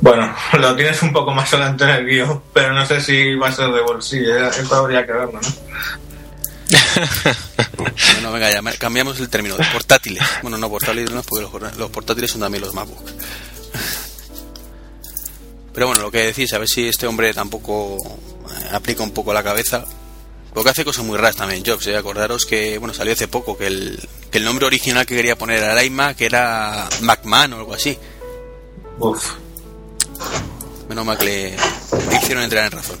Bueno, 0.00 0.34
lo 0.58 0.76
tienes 0.76 1.02
un 1.02 1.12
poco 1.12 1.32
más 1.32 1.52
adelante 1.52 1.84
en 1.84 1.90
el 1.90 2.06
guion, 2.06 2.42
pero 2.52 2.72
no 2.72 2.86
sé 2.86 3.00
si 3.00 3.34
va 3.36 3.48
a 3.48 3.52
ser 3.52 3.70
de 3.70 3.80
bolsillo. 3.82 4.48
Eso 4.48 4.74
habría 4.74 5.04
que 5.06 5.12
verlo, 5.12 5.40
¿no? 5.40 5.48
bueno, 8.14 8.32
venga, 8.32 8.50
ya 8.50 8.62
cambiamos 8.78 9.18
el 9.20 9.28
término 9.28 9.56
portátiles. 9.72 10.22
Bueno, 10.42 10.56
no 10.56 10.70
portátiles, 10.70 11.10
no, 11.10 11.22
porque 11.22 11.42
los, 11.42 11.76
los 11.76 11.90
portátiles 11.90 12.30
son 12.30 12.40
también 12.40 12.62
los 12.62 12.72
MacBook. 12.74 13.04
Pero 15.74 15.86
bueno, 15.86 16.02
lo 16.02 16.10
que 16.10 16.26
decís, 16.26 16.52
a 16.52 16.58
ver 16.58 16.68
si 16.68 16.88
este 16.88 17.06
hombre 17.06 17.32
tampoco 17.32 17.96
aplica 18.72 19.02
un 19.02 19.12
poco 19.12 19.32
la 19.32 19.42
cabeza. 19.42 19.84
Porque 20.52 20.70
hace 20.70 20.84
cosas 20.84 21.04
muy 21.04 21.16
raras 21.16 21.36
también, 21.36 21.62
Jobs. 21.64 21.86
¿eh? 21.86 21.96
Acordaros 21.96 22.44
que 22.44 22.78
bueno 22.78 22.92
salió 22.92 23.12
hace 23.12 23.28
poco 23.28 23.56
que 23.56 23.68
el, 23.68 24.00
que 24.30 24.38
el 24.38 24.44
nombre 24.44 24.66
original 24.66 25.06
que 25.06 25.14
quería 25.14 25.38
poner 25.38 25.62
al 25.62 25.84
iMac 25.84 26.20
era 26.20 26.88
MacMan 27.02 27.52
o 27.52 27.56
algo 27.58 27.74
así. 27.74 27.96
Uf. 29.00 29.32
Menos 30.88 31.04
mal 31.04 31.18
que 31.18 31.24
le, 31.24 31.50
le 31.50 32.16
hicieron 32.16 32.44
entrar 32.44 32.66
en 32.66 32.72
razón. 32.72 32.98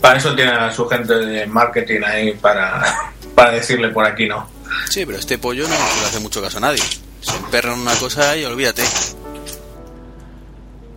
Para 0.00 0.18
eso 0.18 0.34
tiene 0.34 0.50
a 0.50 0.72
su 0.72 0.88
gente 0.88 1.14
de 1.14 1.46
marketing 1.46 2.00
ahí 2.04 2.32
para, 2.32 3.12
para 3.34 3.52
decirle 3.52 3.90
por 3.90 4.06
aquí 4.06 4.26
no. 4.26 4.48
Sí, 4.88 5.04
pero 5.06 5.18
este 5.18 5.38
pollo 5.38 5.68
no 5.68 5.74
le 5.74 6.06
hace 6.06 6.18
mucho 6.20 6.40
caso 6.42 6.58
a 6.58 6.62
nadie. 6.62 6.82
Se 7.20 7.36
emperra 7.36 7.74
en 7.74 7.80
una 7.80 7.94
cosa 7.94 8.36
y 8.36 8.44
olvídate. 8.44 8.82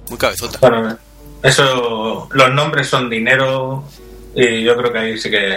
Muy 0.09 0.17
cabezota. 0.17 0.59
Bueno, 0.61 0.97
eso, 1.43 2.29
los 2.31 2.51
nombres 2.51 2.87
son 2.87 3.09
dinero 3.09 3.83
y 4.33 4.63
yo 4.63 4.75
creo 4.77 4.91
que 4.91 4.97
ahí 4.97 5.17
sí 5.17 5.29
que 5.29 5.55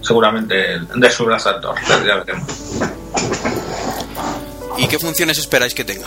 seguramente 0.00 0.80
de 0.94 1.10
su 1.10 1.24
brazo 1.24 1.60
ya 2.04 2.16
veremos. 2.16 2.48
¿Y 4.78 4.86
qué 4.86 4.98
funciones 4.98 5.38
esperáis 5.38 5.74
que 5.74 5.84
tenga? 5.84 6.06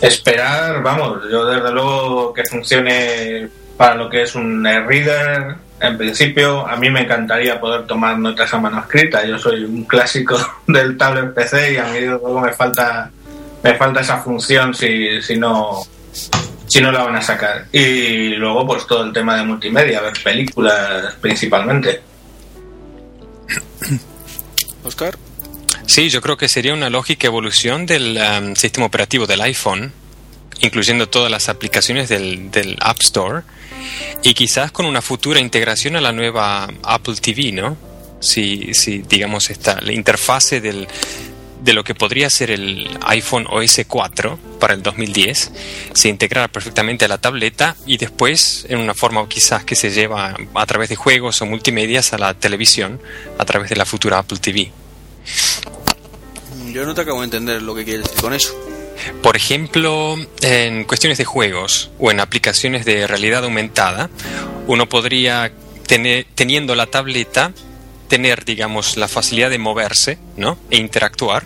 Esperar, 0.00 0.82
vamos, 0.82 1.22
yo 1.30 1.46
desde 1.46 1.72
luego 1.72 2.32
que 2.32 2.44
funcione 2.44 3.48
para 3.76 3.94
lo 3.94 4.10
que 4.10 4.22
es 4.22 4.34
un 4.34 4.64
reader. 4.64 5.56
En 5.78 5.98
principio, 5.98 6.66
a 6.66 6.76
mí 6.76 6.90
me 6.90 7.02
encantaría 7.02 7.60
poder 7.60 7.86
tomar 7.86 8.18
notas 8.18 8.52
a 8.52 8.58
mano 8.58 8.80
escrita. 8.80 9.24
Yo 9.26 9.38
soy 9.38 9.64
un 9.64 9.84
clásico 9.84 10.38
del 10.66 10.96
tablet 10.96 11.34
PC 11.34 11.74
y 11.74 11.76
a 11.76 11.84
mí 11.84 12.00
luego 12.00 12.40
me 12.40 12.52
falta 12.52 13.10
me 13.62 13.74
falta 13.74 14.00
esa 14.00 14.18
función 14.18 14.72
si, 14.72 15.20
si 15.20 15.36
no 15.36 15.82
si 16.66 16.80
no 16.80 16.92
la 16.92 17.04
van 17.04 17.16
a 17.16 17.22
sacar. 17.22 17.66
Y 17.72 18.30
luego, 18.34 18.66
pues 18.66 18.86
todo 18.86 19.04
el 19.04 19.12
tema 19.12 19.36
de 19.36 19.44
multimedia, 19.44 20.00
ver 20.00 20.14
películas 20.22 21.14
principalmente. 21.20 22.00
Oscar. 24.84 25.16
Sí, 25.86 26.10
yo 26.10 26.20
creo 26.20 26.36
que 26.36 26.48
sería 26.48 26.74
una 26.74 26.90
lógica 26.90 27.28
evolución 27.28 27.86
del 27.86 28.18
um, 28.18 28.56
sistema 28.56 28.86
operativo 28.86 29.26
del 29.26 29.40
iPhone, 29.40 29.92
incluyendo 30.60 31.08
todas 31.08 31.30
las 31.30 31.48
aplicaciones 31.48 32.08
del, 32.08 32.76
App 32.80 33.00
Store, 33.00 33.42
y 34.22 34.34
quizás 34.34 34.72
con 34.72 34.84
una 34.84 35.00
futura 35.00 35.38
integración 35.38 35.96
a 35.96 36.00
la 36.00 36.12
nueva 36.12 36.68
Apple 36.82 37.14
TV, 37.14 37.52
¿no? 37.52 37.76
Si, 38.20 38.74
si 38.74 38.98
digamos, 38.98 39.48
esta, 39.50 39.80
la 39.80 39.92
interfase 39.92 40.60
del, 40.60 40.88
de 41.62 41.72
lo 41.72 41.84
que 41.84 41.94
podría 41.94 42.30
ser 42.30 42.50
el 42.50 42.98
iPhone 43.06 43.46
OS 43.48 43.80
4 43.86 44.38
para 44.58 44.74
el 44.74 44.82
2010 44.82 45.52
se 45.92 46.08
integrara 46.08 46.48
perfectamente 46.48 47.04
a 47.04 47.08
la 47.08 47.18
tableta 47.18 47.76
y 47.86 47.98
después 47.98 48.66
en 48.68 48.78
una 48.78 48.94
forma 48.94 49.28
quizás 49.28 49.64
que 49.64 49.76
se 49.76 49.90
lleva 49.90 50.36
a 50.54 50.66
través 50.66 50.88
de 50.88 50.96
juegos 50.96 51.42
o 51.42 51.46
multimedias 51.46 52.12
a 52.12 52.18
la 52.18 52.34
televisión 52.34 53.00
a 53.38 53.44
través 53.44 53.70
de 53.70 53.76
la 53.76 53.84
futura 53.84 54.18
Apple 54.18 54.38
TV. 54.38 54.70
Yo 56.76 56.84
no 56.84 56.94
te 56.94 57.00
acabo 57.00 57.20
de 57.20 57.24
entender 57.24 57.62
lo 57.62 57.74
que 57.74 57.86
quieres 57.86 58.02
decir 58.02 58.20
con 58.20 58.34
eso. 58.34 58.54
Por 59.22 59.34
ejemplo, 59.34 60.14
en 60.42 60.84
cuestiones 60.84 61.16
de 61.16 61.24
juegos 61.24 61.90
o 61.98 62.10
en 62.10 62.20
aplicaciones 62.20 62.84
de 62.84 63.06
realidad 63.06 63.44
aumentada, 63.44 64.10
uno 64.66 64.86
podría 64.86 65.50
tener, 65.86 66.26
teniendo 66.34 66.74
la 66.74 66.84
tableta 66.84 67.54
tener, 68.08 68.44
digamos, 68.44 68.98
la 68.98 69.08
facilidad 69.08 69.48
de 69.48 69.56
moverse 69.56 70.18
¿no? 70.36 70.58
e 70.70 70.76
interactuar 70.76 71.44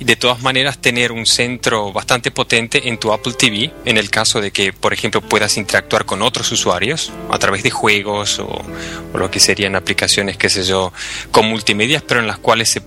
y 0.00 0.04
de 0.04 0.16
todas 0.16 0.42
maneras 0.42 0.78
tener 0.78 1.12
un 1.12 1.26
centro 1.26 1.92
bastante 1.92 2.32
potente 2.32 2.88
en 2.88 2.98
tu 2.98 3.12
Apple 3.12 3.34
TV 3.34 3.70
en 3.84 3.96
el 3.96 4.10
caso 4.10 4.40
de 4.40 4.50
que, 4.50 4.72
por 4.72 4.92
ejemplo, 4.92 5.20
puedas 5.20 5.56
interactuar 5.56 6.04
con 6.04 6.20
otros 6.20 6.50
usuarios 6.50 7.12
a 7.30 7.38
través 7.38 7.62
de 7.62 7.70
juegos 7.70 8.40
o, 8.40 8.48
o 9.12 9.18
lo 9.18 9.30
que 9.30 9.38
serían 9.38 9.76
aplicaciones, 9.76 10.36
qué 10.36 10.50
sé 10.50 10.64
yo, 10.64 10.92
con 11.30 11.46
multimedia, 11.46 12.02
pero 12.04 12.18
en 12.18 12.26
las 12.26 12.38
cuales 12.38 12.70
se, 12.70 12.82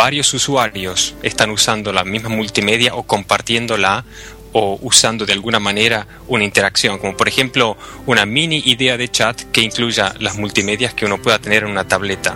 varios 0.00 0.32
usuarios 0.32 1.14
están 1.22 1.50
usando 1.50 1.92
la 1.92 2.04
misma 2.04 2.30
multimedia 2.30 2.94
o 2.94 3.02
compartiéndola 3.02 4.06
o 4.54 4.78
usando 4.80 5.26
de 5.26 5.34
alguna 5.34 5.60
manera 5.60 6.06
una 6.26 6.42
interacción, 6.42 6.96
como 6.96 7.18
por 7.18 7.28
ejemplo 7.28 7.76
una 8.06 8.24
mini 8.24 8.62
idea 8.64 8.96
de 8.96 9.10
chat 9.10 9.42
que 9.52 9.60
incluya 9.60 10.14
las 10.18 10.38
multimedias 10.38 10.94
que 10.94 11.04
uno 11.04 11.20
pueda 11.20 11.38
tener 11.38 11.64
en 11.64 11.70
una 11.70 11.86
tableta, 11.86 12.34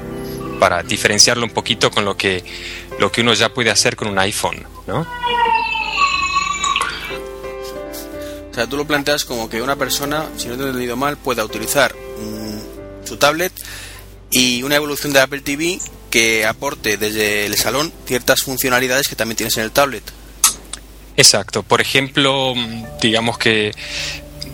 para 0.61 0.83
diferenciarlo 0.83 1.43
un 1.47 1.53
poquito 1.53 1.91
con 1.91 2.05
lo 2.05 2.19
que, 2.19 2.45
lo 2.99 3.11
que 3.11 3.23
uno 3.23 3.33
ya 3.33 3.49
puede 3.49 3.71
hacer 3.71 3.97
con 3.97 4.09
un 4.09 4.19
iPhone, 4.19 4.63
¿no? 4.87 5.07
O 8.51 8.55
sea, 8.55 8.67
tú 8.67 8.77
lo 8.77 8.87
planteas 8.87 9.25
como 9.25 9.49
que 9.49 9.63
una 9.63 9.77
persona, 9.77 10.27
si 10.37 10.49
no 10.49 10.57
te 10.59 10.65
he 10.65 10.67
entendido 10.67 10.97
mal, 10.97 11.17
pueda 11.17 11.43
utilizar 11.43 11.95
mmm, 11.95 13.07
su 13.07 13.17
tablet 13.17 13.55
y 14.31 14.63
una 14.65 14.77
evolución 14.77 15.15
de 15.15 15.21
Apple 15.21 15.41
TV 15.41 15.81
que 16.15 16.47
aporte 16.47 16.97
desde 16.97 17.45
el 17.45 17.57
salón 17.57 17.93
ciertas 18.07 18.43
funcionalidades 18.43 19.09
que 19.09 19.17
también 19.17 19.37
tienes 19.37 19.57
en 19.57 19.65
el 19.65 19.73
tablet. 19.73 20.05
Exacto. 21.17 21.65
Por 21.65 21.81
ejemplo, 21.81 22.55
digamos 23.03 23.37
que 23.37 23.73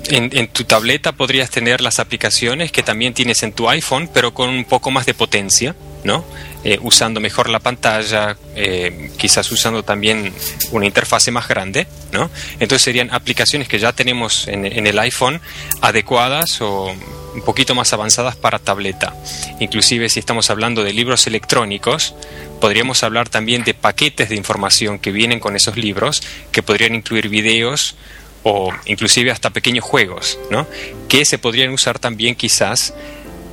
en, 0.09 0.49
tu 0.49 0.65
tableta 0.65 1.13
podrías 1.13 1.51
tener 1.51 1.83
las 1.83 1.99
aplicaciones 1.99 2.73
que 2.73 2.83
también 2.83 3.13
tienes 3.13 3.43
en 3.43 3.53
tu 3.53 3.69
iPhone, 3.69 4.09
pero 4.11 4.33
con 4.33 4.49
un 4.49 4.65
poco 4.65 4.91
más 4.91 5.05
de 5.05 5.13
potencia, 5.13 5.77
¿no? 6.03 6.25
Eh, 6.65 6.79
usando 6.81 7.21
mejor 7.21 7.51
la 7.51 7.59
pantalla, 7.59 8.39
eh, 8.57 9.11
quizás 9.19 9.53
usando 9.53 9.83
también 9.83 10.33
una 10.71 10.87
interfase 10.87 11.31
más 11.31 11.47
grande, 11.47 11.87
¿no? 12.11 12.31
Entonces 12.55 12.81
serían 12.81 13.13
aplicaciones 13.13 13.69
que 13.69 13.79
ya 13.79 13.93
tenemos 13.93 14.49
en, 14.49 14.65
en 14.65 14.87
el 14.87 14.99
iPhone 14.99 15.43
adecuadas 15.83 16.63
o 16.63 16.91
un 17.35 17.43
poquito 17.43 17.75
más 17.75 17.93
avanzadas 17.93 18.37
para 18.37 18.59
tableta. 18.59 19.15
Inclusive 19.61 20.09
si 20.09 20.21
estamos 20.21 20.51
hablando 20.51 20.85
de 20.85 20.93
libros 20.93 21.27
electrónicos, 21.27 22.15
podríamos 22.61 23.03
hablar 23.03 23.29
también 23.29 23.65
de 23.65 23.75
paquetes 23.75 24.29
de 24.29 24.37
información 24.37 24.99
que 24.99 25.13
vienen 25.13 25.41
con 25.41 25.57
esos 25.57 25.77
libros, 25.77 26.23
que 26.53 26.63
podrían 26.63 26.95
incluir 26.95 27.29
videos, 27.29 27.97
o 28.43 28.73
inclusive 28.87 29.31
hasta 29.31 29.51
pequeños 29.51 29.85
juegos, 29.85 30.39
¿no? 30.51 30.67
que 31.09 31.25
se 31.25 31.39
podrían 31.39 31.71
usar 31.71 31.99
también 31.99 32.35
quizás 32.35 32.95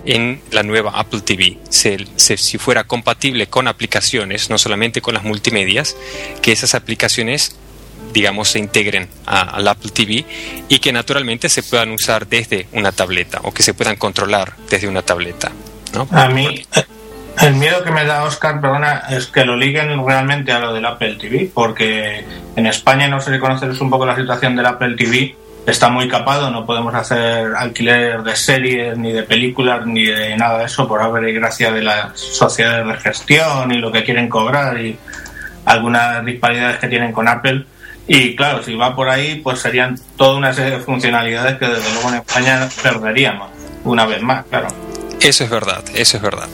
en 0.06 0.42
la 0.52 0.64
nueva 0.64 0.92
Apple 0.92 1.20
TV, 1.20 1.58
si 1.70 2.58
fuera 2.58 2.86
compatible 2.86 3.48
con 3.48 3.68
aplicaciones, 3.68 4.50
no 4.50 4.58
solamente 4.58 5.02
con 5.02 5.14
las 5.14 5.26
multimedias, 5.26 5.98
que 6.42 6.54
esas 6.54 6.76
aplicaciones 6.76 7.58
digamos, 8.14 8.50
se 8.50 8.60
integren 8.60 9.08
al 9.26 9.68
Apple 9.68 9.92
TV 9.92 10.26
y 10.70 10.80
que 10.80 10.92
naturalmente 10.92 11.50
se 11.50 11.64
puedan 11.64 11.92
usar 11.92 12.28
desde 12.28 12.68
una 12.74 12.92
tableta 12.92 13.42
o 13.44 13.54
que 13.54 13.64
se 13.64 13.74
puedan 13.74 13.96
controlar 13.96 14.54
desde 14.70 14.88
una 14.88 15.02
tableta. 15.02 15.52
A 16.12 16.28
mí, 16.28 16.66
el 17.42 17.56
miedo 17.56 17.84
que 17.84 17.92
me 17.92 18.04
da 18.06 18.24
Oscar, 18.24 18.60
perdona, 18.60 19.04
es 19.10 19.28
que 19.28 19.46
lo 19.46 19.56
liguen 19.56 20.06
realmente 20.06 20.52
a 20.52 20.60
lo 20.60 20.74
del 20.74 20.86
Apple 20.86 21.16
TV, 21.16 21.52
porque 21.54 22.26
en 22.56 22.66
España 22.66 23.08
no 23.08 23.22
se 23.22 23.32
le 23.32 23.40
conoce 23.40 23.68
un 23.80 23.90
poco 23.90 24.06
la 24.06 24.16
situación 24.16 24.56
del 24.56 24.66
Apple 24.66 24.96
TV. 24.96 25.36
Está 25.68 25.90
muy 25.90 26.08
capado, 26.08 26.50
no 26.50 26.66
podemos 26.66 26.96
hacer 26.96 27.54
alquiler 27.56 28.24
de 28.24 28.36
series, 28.36 28.98
ni 28.98 29.12
de 29.12 29.24
películas, 29.24 29.86
ni 29.86 30.06
de 30.06 30.36
nada 30.36 30.60
de 30.60 30.66
eso, 30.66 30.88
por 30.88 31.02
haber 31.02 31.28
y 31.30 31.34
gracia 31.34 31.72
de 31.72 31.84
las 31.84 32.20
sociedades 32.20 32.88
de 32.88 32.94
gestión 33.02 33.72
y 33.72 33.78
lo 33.78 33.92
que 33.92 34.04
quieren 34.04 34.30
cobrar 34.30 34.80
y 34.80 34.98
algunas 35.66 36.26
disparidades 36.26 36.78
que 36.78 36.88
tienen 36.88 37.12
con 37.12 37.28
Apple. 37.28 37.66
Y 38.08 38.36
claro, 38.36 38.64
si 38.64 38.76
va 38.76 38.96
por 38.96 39.10
ahí, 39.10 39.42
pues 39.44 39.60
serían 39.60 40.00
toda 40.16 40.38
una 40.38 40.54
serie 40.54 40.78
de 40.78 40.80
funcionalidades 40.80 41.58
que 41.58 41.68
desde 41.68 41.92
luego 41.94 42.10
en 42.10 42.16
España 42.16 42.70
perderíamos, 42.82 43.50
una 43.84 44.06
vez 44.06 44.22
más, 44.22 44.46
claro. 44.46 44.70
Eso 45.20 45.44
es 45.44 45.50
verdad, 45.50 45.84
eso 45.94 46.18
es 46.18 46.24
verdad. 46.24 46.48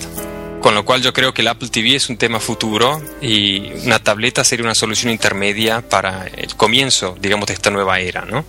Con 0.62 0.74
lo 0.74 0.86
cual 0.86 1.02
yo 1.02 1.12
creo 1.14 1.34
que 1.34 1.42
el 1.42 1.50
Apple 1.50 1.68
TV 1.68 1.96
es 1.96 2.10
un 2.10 2.18
tema 2.18 2.40
futuro 2.40 3.02
y 3.22 3.72
una 3.86 4.00
tableta 4.00 4.44
sería 4.44 4.64
una 4.64 4.74
solución 4.74 5.12
intermedia 5.12 5.82
para 5.82 6.26
el 6.26 6.56
comienzo, 6.56 7.16
digamos, 7.20 7.48
de 7.48 7.54
esta 7.54 7.70
nueva 7.70 8.00
era, 8.00 8.24
¿no? 8.26 8.46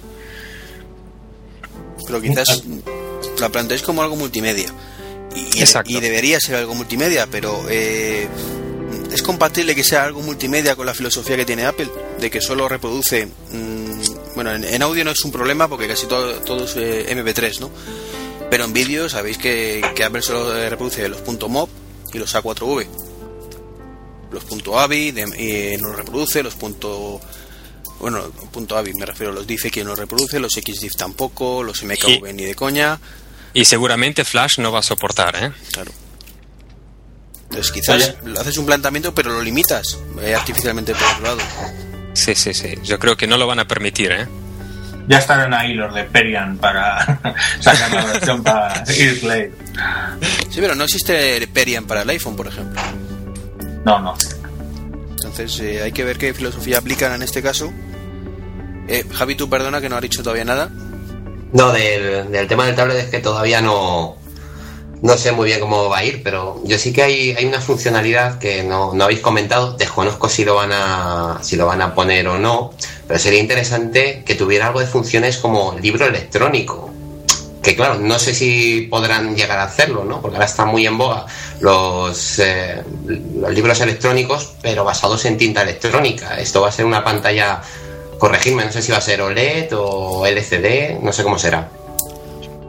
Pero 2.06 2.22
quizás 2.22 2.62
la 3.38 3.48
planteáis 3.48 3.82
como 3.82 4.02
algo 4.02 4.16
multimedia. 4.16 4.68
Y, 5.34 5.64
y, 5.86 6.00
debería 6.00 6.38
ser 6.38 6.54
algo 6.54 6.76
multimedia, 6.76 7.26
pero 7.26 7.64
eh, 7.68 8.28
¿es 9.12 9.22
compatible 9.22 9.74
que 9.74 9.82
sea 9.82 10.04
algo 10.04 10.20
multimedia 10.20 10.76
con 10.76 10.86
la 10.86 10.94
filosofía 10.94 11.36
que 11.36 11.44
tiene 11.44 11.64
Apple? 11.64 11.88
De 12.18 12.30
que 12.30 12.40
solo 12.40 12.68
reproduce... 12.68 13.26
Mm, 13.26 14.34
bueno, 14.34 14.52
en, 14.52 14.82
audio 14.82 15.04
no 15.04 15.10
es 15.10 15.24
un 15.24 15.32
problema 15.32 15.68
porque 15.68 15.88
casi 15.88 16.06
todo, 16.06 16.40
todo 16.40 16.64
es 16.64 16.76
eh, 16.76 17.06
MP3, 17.14 17.60
¿no? 17.60 17.70
Pero 18.50 18.64
en 18.64 18.72
vídeo 18.72 19.08
sabéis 19.08 19.38
que, 19.38 19.82
que 19.94 20.04
Apple 20.04 20.22
solo 20.22 20.52
reproduce 20.68 21.08
los 21.08 21.22
.mov 21.48 21.68
y 22.12 22.18
los 22.18 22.34
A4V. 22.34 22.86
Los 24.30 24.44
.avi 24.74 25.10
de, 25.12 25.78
no 25.80 25.92
reproduce, 25.92 26.42
los 26.42 26.54
punto 26.54 27.20
bueno, 28.00 28.22
punto 28.52 28.76
.avi 28.76 28.92
me 28.94 29.06
refiero, 29.06 29.32
los 29.32 29.46
dice 29.46 29.70
que 29.70 29.84
no 29.84 29.94
reproduce, 29.94 30.38
los 30.38 30.52
XDIF 30.52 30.96
tampoco, 30.96 31.62
los 31.62 31.82
MKV 31.82 32.32
ni 32.34 32.44
de 32.44 32.54
coña. 32.54 33.00
Y 33.52 33.64
seguramente 33.64 34.24
Flash 34.24 34.58
no 34.58 34.72
va 34.72 34.80
a 34.80 34.82
soportar, 34.82 35.36
¿eh? 35.36 35.52
Claro. 35.72 35.92
Entonces 37.44 37.72
quizás 37.72 38.14
haces 38.38 38.58
un 38.58 38.66
planteamiento 38.66 39.14
pero 39.14 39.32
lo 39.32 39.40
limitas 39.40 39.98
eh, 40.20 40.34
artificialmente 40.34 40.92
por 40.92 41.04
otro 41.04 41.22
lado. 41.22 41.38
Sí, 42.14 42.34
sí, 42.34 42.54
sí. 42.54 42.74
Yo 42.82 42.98
creo 42.98 43.16
que 43.16 43.26
no 43.26 43.36
lo 43.36 43.46
van 43.46 43.58
a 43.58 43.66
permitir, 43.66 44.12
¿eh? 44.12 44.26
Ya 45.06 45.18
estarán 45.18 45.52
ahí 45.52 45.74
los 45.74 45.92
de 45.94 46.04
Perian 46.04 46.56
para 46.56 47.20
sacar 47.60 47.92
la 47.92 48.04
versión 48.06 48.42
para 48.42 48.84
Earthblade. 48.88 49.52
Sí, 50.50 50.60
pero 50.60 50.74
no 50.74 50.84
existe 50.84 51.46
Perian 51.48 51.84
para 51.84 52.02
el 52.02 52.10
iPhone, 52.10 52.36
por 52.36 52.46
ejemplo. 52.46 52.80
No, 53.84 53.98
no. 54.00 54.14
Entonces 55.10 55.60
eh, 55.60 55.82
hay 55.82 55.92
que 55.92 56.04
ver 56.04 56.16
qué 56.16 56.32
filosofía 56.32 56.78
aplican 56.78 57.12
en 57.12 57.22
este 57.22 57.42
caso. 57.42 57.72
Eh, 58.88 59.04
Javi, 59.12 59.34
tú 59.34 59.50
perdona 59.50 59.80
que 59.80 59.88
no 59.88 59.96
has 59.96 60.02
dicho 60.02 60.22
todavía 60.22 60.44
nada. 60.44 60.70
No, 61.52 61.70
del, 61.72 62.30
del 62.30 62.48
tema 62.48 62.66
del 62.66 62.74
tablet 62.74 62.96
es 62.96 63.06
que 63.06 63.18
todavía 63.18 63.60
no, 63.60 64.16
no 65.02 65.18
sé 65.18 65.32
muy 65.32 65.46
bien 65.46 65.60
cómo 65.60 65.88
va 65.88 65.98
a 65.98 66.04
ir, 66.04 66.22
pero 66.22 66.60
yo 66.64 66.78
sí 66.78 66.92
que 66.92 67.02
hay, 67.02 67.30
hay 67.32 67.44
una 67.44 67.60
funcionalidad 67.60 68.38
que 68.38 68.62
no, 68.62 68.94
no, 68.94 69.04
habéis 69.04 69.20
comentado. 69.20 69.74
Desconozco 69.74 70.28
si 70.28 70.44
lo 70.44 70.54
van 70.54 70.70
a 70.72 71.38
si 71.42 71.56
lo 71.56 71.66
van 71.66 71.82
a 71.82 71.94
poner 71.94 72.26
o 72.28 72.38
no, 72.38 72.72
pero 73.06 73.18
sería 73.18 73.40
interesante 73.40 74.22
que 74.24 74.34
tuviera 74.34 74.68
algo 74.68 74.80
de 74.80 74.86
funciones 74.86 75.38
como 75.38 75.76
libro 75.78 76.06
electrónico. 76.06 76.90
Que 77.62 77.74
claro, 77.74 77.96
no 77.98 78.18
sé 78.18 78.34
si 78.34 78.82
podrán 78.90 79.34
llegar 79.34 79.58
a 79.58 79.64
hacerlo, 79.64 80.04
¿no? 80.04 80.20
Porque 80.20 80.36
ahora 80.36 80.46
está 80.46 80.66
muy 80.66 80.86
en 80.86 80.98
boga 80.98 81.24
los, 81.60 82.38
eh, 82.38 82.82
los 83.06 83.54
libros 83.54 83.80
electrónicos, 83.80 84.52
pero 84.60 84.84
basados 84.84 85.24
en 85.24 85.38
tinta 85.38 85.62
electrónica. 85.62 86.38
Esto 86.38 86.60
va 86.60 86.68
a 86.68 86.72
ser 86.72 86.84
una 86.84 87.02
pantalla, 87.02 87.62
corregirme, 88.18 88.66
no 88.66 88.72
sé 88.72 88.82
si 88.82 88.92
va 88.92 88.98
a 88.98 89.00
ser 89.00 89.22
OLED 89.22 89.70
o 89.76 90.26
LCD, 90.26 91.00
no 91.00 91.10
sé 91.12 91.22
cómo 91.22 91.38
será. 91.38 91.70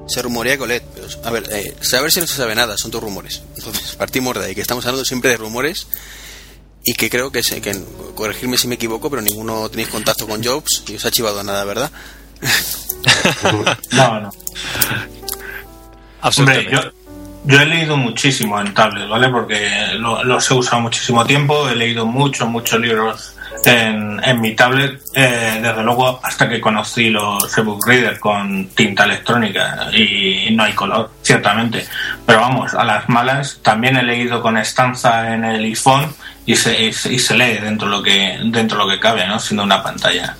Se 0.07 0.21
rumorea 0.21 0.57
con 0.57 0.69
OLED, 0.69 0.83
a 1.23 1.31
ver, 1.31 1.45
eh, 1.51 1.75
saber 1.81 2.11
si 2.11 2.19
no 2.19 2.27
se 2.27 2.35
sabe 2.35 2.53
nada, 2.55 2.77
son 2.77 2.91
tus 2.91 3.01
rumores. 3.01 3.41
Entonces, 3.57 3.95
partimos 3.97 4.35
de 4.35 4.45
ahí, 4.45 4.55
que 4.55 4.61
estamos 4.61 4.85
hablando 4.85 5.05
siempre 5.05 5.31
de 5.31 5.37
rumores 5.37 5.87
y 6.83 6.93
que 6.93 7.09
creo 7.09 7.31
que, 7.31 7.41
sé, 7.41 7.61
que 7.61 7.75
corregirme 8.13 8.57
si 8.57 8.67
me 8.67 8.75
equivoco, 8.75 9.09
pero 9.09 9.21
ninguno 9.21 9.69
tenéis 9.69 9.89
contacto 9.89 10.27
con 10.27 10.43
Jobs 10.43 10.83
y 10.87 10.95
os 10.95 11.05
ha 11.05 11.11
chivado 11.11 11.43
nada, 11.43 11.63
¿verdad? 11.65 11.91
no, 13.91 14.21
no. 14.21 14.31
Hombre, 16.21 16.67
yo, 16.71 16.79
yo 17.45 17.61
he 17.61 17.65
leído 17.65 17.97
muchísimo 17.97 18.59
en 18.59 18.73
tablet, 18.73 19.07
¿vale? 19.07 19.29
Porque 19.29 19.69
los 19.99 20.51
he 20.51 20.53
usado 20.53 20.81
muchísimo 20.81 21.25
tiempo, 21.25 21.69
he 21.69 21.75
leído 21.75 22.05
muchos, 22.05 22.47
muchos 22.47 22.79
libros 22.79 23.34
en, 23.63 24.41
mi 24.41 24.55
tablet, 24.55 25.01
eh, 25.13 25.59
desde 25.61 25.83
luego, 25.83 26.19
hasta 26.21 26.49
que 26.49 26.59
conocí 26.59 27.09
los 27.09 27.57
ebook 27.57 27.87
reader 27.87 28.19
con 28.19 28.67
tinta 28.69 29.05
electrónica 29.05 29.89
y 29.93 30.49
no 30.51 30.63
hay 30.63 30.73
color, 30.73 31.11
ciertamente. 31.21 31.85
Pero 32.25 32.41
vamos, 32.41 32.73
a 32.73 32.83
las 32.83 33.07
malas, 33.09 33.59
también 33.61 33.97
he 33.97 34.03
leído 34.03 34.41
con 34.41 34.57
estanza 34.57 35.33
en 35.33 35.45
el 35.45 35.63
iPhone 35.63 36.13
y 36.45 36.55
se, 36.55 36.85
y 36.85 36.93
se 36.93 37.35
lee 37.35 37.59
dentro 37.61 37.89
de 37.89 37.97
lo 37.97 38.03
que 38.03 38.39
dentro 38.45 38.77
lo 38.77 38.87
que 38.87 38.99
cabe, 38.99 39.27
¿no? 39.27 39.39
Siendo 39.39 39.63
una 39.63 39.81
pantalla. 39.81 40.35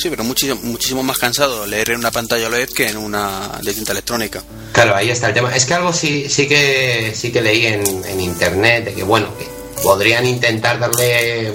Sí, 0.00 0.08
pero 0.08 0.24
muchísimo, 0.24 0.58
muchísimo 0.62 1.02
más 1.02 1.18
cansado 1.18 1.66
leer 1.66 1.90
en 1.90 1.98
una 1.98 2.10
pantalla 2.10 2.48
LED 2.48 2.70
que 2.70 2.88
en 2.88 2.96
una 2.96 3.58
de 3.62 3.74
tinta 3.74 3.92
electrónica. 3.92 4.42
Claro, 4.72 4.96
ahí 4.96 5.10
está 5.10 5.28
el 5.28 5.34
tema. 5.34 5.54
Es 5.54 5.66
que 5.66 5.74
algo 5.74 5.92
sí, 5.92 6.26
sí 6.26 6.48
que 6.48 7.12
sí 7.14 7.30
que 7.30 7.42
leí 7.42 7.66
en, 7.66 7.82
en 8.06 8.20
internet 8.20 8.86
de 8.86 8.94
que 8.94 9.02
bueno, 9.02 9.28
que 9.36 9.59
podrían 9.82 10.26
intentar 10.26 10.78
darle 10.78 11.52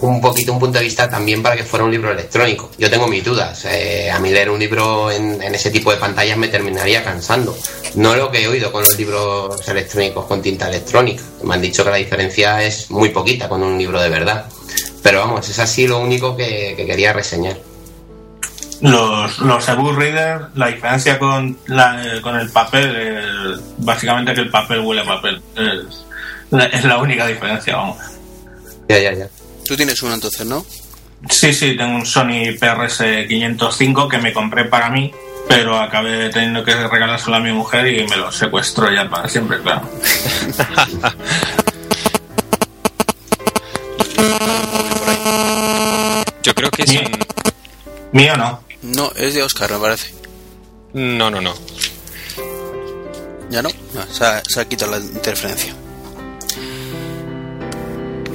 un 0.00 0.20
poquito 0.20 0.52
un 0.52 0.58
punto 0.58 0.78
de 0.78 0.84
vista 0.84 1.08
también 1.08 1.42
para 1.42 1.56
que 1.56 1.64
fuera 1.64 1.84
un 1.84 1.90
libro 1.90 2.10
electrónico. 2.10 2.70
Yo 2.78 2.90
tengo 2.90 3.06
mis 3.06 3.24
dudas. 3.24 3.64
Eh, 3.66 4.10
a 4.10 4.18
mí 4.18 4.30
leer 4.30 4.50
un 4.50 4.58
libro 4.58 5.10
en, 5.10 5.42
ese 5.42 5.70
tipo 5.70 5.90
de 5.90 5.96
pantallas 5.98 6.36
me 6.36 6.48
terminaría 6.48 7.02
cansando. 7.02 7.56
No 7.94 8.14
lo 8.14 8.30
que 8.30 8.42
he 8.42 8.48
oído 8.48 8.72
con 8.72 8.82
los 8.82 8.98
libros 8.98 9.66
electrónicos 9.68 10.26
con 10.26 10.42
tinta 10.42 10.68
electrónica. 10.68 11.22
Me 11.42 11.54
han 11.54 11.62
dicho 11.62 11.84
que 11.84 11.90
la 11.90 11.96
diferencia 11.96 12.62
es 12.62 12.90
muy 12.90 13.10
poquita 13.10 13.48
con 13.48 13.62
un 13.62 13.78
libro 13.78 14.00
de 14.00 14.08
verdad. 14.08 14.46
Pero 15.02 15.20
vamos, 15.20 15.48
es 15.48 15.58
así 15.58 15.86
lo 15.86 15.98
único 15.98 16.36
que, 16.36 16.74
quería 16.76 17.12
reseñar. 17.12 17.56
Los, 18.80 19.38
los 19.38 19.68
ebook 19.68 19.96
reader, 19.96 20.48
la 20.54 20.66
diferencia 20.66 21.18
con, 21.18 21.56
la, 21.66 22.20
con 22.22 22.36
el 22.36 22.50
papel, 22.50 22.96
es 22.96 23.60
básicamente 23.78 24.34
que 24.34 24.40
el 24.40 24.50
papel 24.50 24.80
huele 24.80 25.02
a 25.02 25.04
papel. 25.04 25.40
Es, 25.56 26.03
es 26.72 26.84
la 26.84 26.98
única 26.98 27.26
diferencia, 27.26 27.76
vamos. 27.76 27.98
Ya, 28.88 28.98
ya, 28.98 29.12
ya. 29.12 29.28
Tú 29.66 29.76
tienes 29.76 30.02
uno 30.02 30.14
entonces, 30.14 30.46
¿no? 30.46 30.64
Sí, 31.30 31.54
sí, 31.54 31.76
tengo 31.76 31.96
un 31.96 32.04
Sony 32.06 32.54
PRS 32.58 33.26
505 33.26 34.08
que 34.08 34.18
me 34.18 34.32
compré 34.32 34.66
para 34.66 34.90
mí, 34.90 35.12
pero 35.48 35.78
acabé 35.78 36.28
teniendo 36.30 36.62
que 36.64 36.74
regalárselo 36.74 37.36
a 37.36 37.40
mi 37.40 37.52
mujer 37.52 37.86
y 37.86 38.06
me 38.06 38.16
lo 38.16 38.30
secuestró 38.30 38.92
ya 38.92 39.08
para 39.08 39.28
siempre, 39.28 39.60
claro. 39.62 39.88
Yo 46.42 46.54
creo 46.54 46.70
que 46.70 46.82
es 46.82 46.90
un... 46.90 47.10
¿Mío 48.12 48.36
no? 48.36 48.62
No, 48.82 49.10
es 49.16 49.34
de 49.34 49.42
Oscar, 49.42 49.72
me 49.72 49.78
parece. 49.78 50.14
No, 50.92 51.30
no, 51.30 51.40
no. 51.40 51.54
¿Ya 53.50 53.62
no? 53.62 53.70
se, 54.10 54.24
ha, 54.24 54.42
se 54.46 54.60
ha 54.60 54.68
quitado 54.68 54.92
la 54.92 54.98
interferencia. 54.98 55.74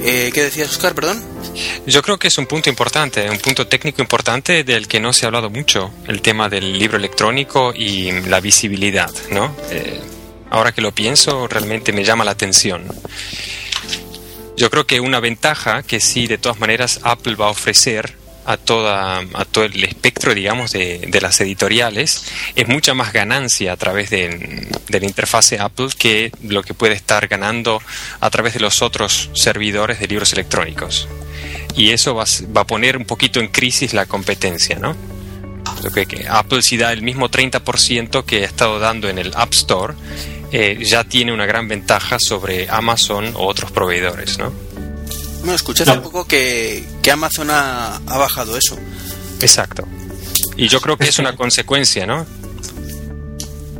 Eh, 0.02 0.30
¿Qué 0.32 0.44
decías, 0.44 0.70
Oscar, 0.70 0.94
perdón? 0.94 1.22
Yo 1.86 2.02
creo 2.02 2.18
que 2.18 2.28
es 2.28 2.38
un 2.38 2.46
punto 2.46 2.70
importante, 2.70 3.28
un 3.28 3.38
punto 3.38 3.66
técnico 3.66 4.00
importante 4.00 4.64
del 4.64 4.88
que 4.88 4.98
no 5.00 5.12
se 5.12 5.26
ha 5.26 5.28
hablado 5.28 5.50
mucho, 5.50 5.92
el 6.08 6.22
tema 6.22 6.48
del 6.48 6.78
libro 6.78 6.96
electrónico 6.96 7.72
y 7.74 8.12
la 8.22 8.40
visibilidad, 8.40 9.10
¿no? 9.30 9.54
Eh, 9.70 10.00
ahora 10.50 10.72
que 10.72 10.80
lo 10.80 10.92
pienso, 10.92 11.48
realmente 11.48 11.92
me 11.92 12.04
llama 12.04 12.24
la 12.24 12.30
atención. 12.30 12.86
Yo 14.56 14.70
creo 14.70 14.86
que 14.86 15.00
una 15.00 15.20
ventaja 15.20 15.82
que 15.82 16.00
sí, 16.00 16.26
de 16.26 16.38
todas 16.38 16.60
maneras, 16.60 17.00
Apple 17.02 17.34
va 17.34 17.46
a 17.46 17.50
ofrecer 17.50 18.19
a, 18.52 18.56
toda, 18.56 19.18
a 19.34 19.44
todo 19.44 19.64
el 19.64 19.84
espectro, 19.84 20.34
digamos, 20.34 20.72
de, 20.72 20.98
de 20.98 21.20
las 21.20 21.40
editoriales, 21.40 22.24
es 22.56 22.68
mucha 22.68 22.94
más 22.94 23.12
ganancia 23.12 23.72
a 23.72 23.76
través 23.76 24.10
de, 24.10 24.68
de, 24.88 25.00
la 25.00 25.06
interfase 25.06 25.58
Apple 25.58 25.88
que 25.96 26.32
lo 26.42 26.62
que 26.62 26.74
puede 26.74 26.94
estar 26.94 27.28
ganando 27.28 27.82
a 28.20 28.30
través 28.30 28.54
de 28.54 28.60
los 28.60 28.82
otros 28.82 29.30
servidores 29.34 30.00
de 30.00 30.08
libros 30.08 30.32
electrónicos. 30.32 31.08
Y 31.76 31.90
eso 31.90 32.14
va, 32.14 32.24
va 32.56 32.62
a 32.62 32.66
poner 32.66 32.96
un 32.96 33.04
poquito 33.04 33.40
en 33.40 33.48
crisis 33.48 33.94
la 33.94 34.06
competencia, 34.06 34.78
¿no? 34.78 34.96
Creo 35.92 36.06
que 36.06 36.26
Apple 36.28 36.62
si 36.62 36.76
da 36.76 36.92
el 36.92 37.02
mismo 37.02 37.30
30% 37.30 38.24
que 38.24 38.42
ha 38.42 38.46
estado 38.46 38.78
dando 38.78 39.08
en 39.08 39.18
el 39.18 39.32
App 39.34 39.52
Store, 39.52 39.94
eh, 40.52 40.78
ya 40.82 41.04
tiene 41.04 41.32
una 41.32 41.46
gran 41.46 41.68
ventaja 41.68 42.18
sobre 42.18 42.68
Amazon 42.68 43.32
o 43.36 43.46
otros 43.46 43.70
proveedores, 43.70 44.38
¿no? 44.38 44.52
Bueno, 45.40 45.54
escuché 45.54 45.82
hace 45.84 45.96
no. 45.96 46.02
poco 46.02 46.26
que, 46.26 46.86
que 47.02 47.10
Amazon 47.10 47.50
ha, 47.50 47.96
ha, 47.96 48.18
bajado 48.18 48.56
eso. 48.56 48.78
Exacto. 49.40 49.86
Y 50.56 50.68
yo 50.68 50.80
creo 50.80 50.96
que 50.96 51.08
es 51.08 51.18
una 51.18 51.34
consecuencia, 51.36 52.06
¿no? 52.06 52.26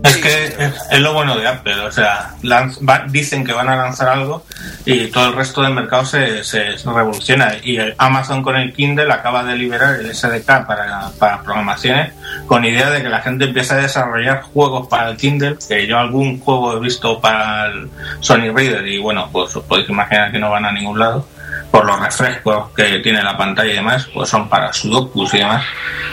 Es 0.02 0.16
que 0.16 0.46
es, 0.46 0.74
es, 0.90 1.00
lo 1.00 1.12
bueno 1.12 1.36
de 1.36 1.46
Apple, 1.46 1.78
o 1.80 1.92
sea, 1.92 2.34
lanz, 2.40 2.78
va, 2.78 3.04
dicen 3.06 3.44
que 3.44 3.52
van 3.52 3.68
a 3.68 3.76
lanzar 3.76 4.08
algo 4.08 4.46
y 4.86 5.08
todo 5.08 5.28
el 5.28 5.34
resto 5.34 5.60
del 5.60 5.74
mercado 5.74 6.06
se, 6.06 6.42
se, 6.42 6.78
se, 6.78 6.90
revoluciona. 6.90 7.56
Y 7.62 7.76
el 7.76 7.94
Amazon 7.98 8.42
con 8.42 8.56
el 8.56 8.72
Kindle 8.72 9.12
acaba 9.12 9.44
de 9.44 9.56
liberar 9.56 10.00
el 10.00 10.14
SDK 10.14 10.66
para, 10.66 11.10
para 11.18 11.42
programaciones 11.42 12.14
con 12.46 12.64
idea 12.64 12.88
de 12.90 13.02
que 13.02 13.10
la 13.10 13.20
gente 13.20 13.44
empiece 13.44 13.74
a 13.74 13.76
desarrollar 13.76 14.42
juegos 14.42 14.88
para 14.88 15.10
el 15.10 15.18
Kindle, 15.18 15.58
que 15.68 15.86
yo 15.86 15.98
algún 15.98 16.40
juego 16.40 16.78
he 16.78 16.80
visto 16.80 17.20
para 17.20 17.66
el 17.66 17.90
Sony 18.20 18.52
Reader 18.54 18.86
y 18.86 18.98
bueno, 18.98 19.28
pues 19.30 19.54
os 19.54 19.64
podéis 19.64 19.90
imaginar 19.90 20.32
que 20.32 20.38
no 20.38 20.50
van 20.50 20.64
a 20.64 20.72
ningún 20.72 20.98
lado 20.98 21.26
por 21.70 21.84
los 21.84 22.00
refrescos 22.00 22.70
que 22.74 22.98
tiene 22.98 23.22
la 23.22 23.36
pantalla 23.36 23.72
y 23.72 23.76
demás, 23.76 24.08
pues 24.12 24.28
son 24.28 24.48
para 24.48 24.72
sudokus 24.72 25.34
y 25.34 25.38
demás. 25.38 25.64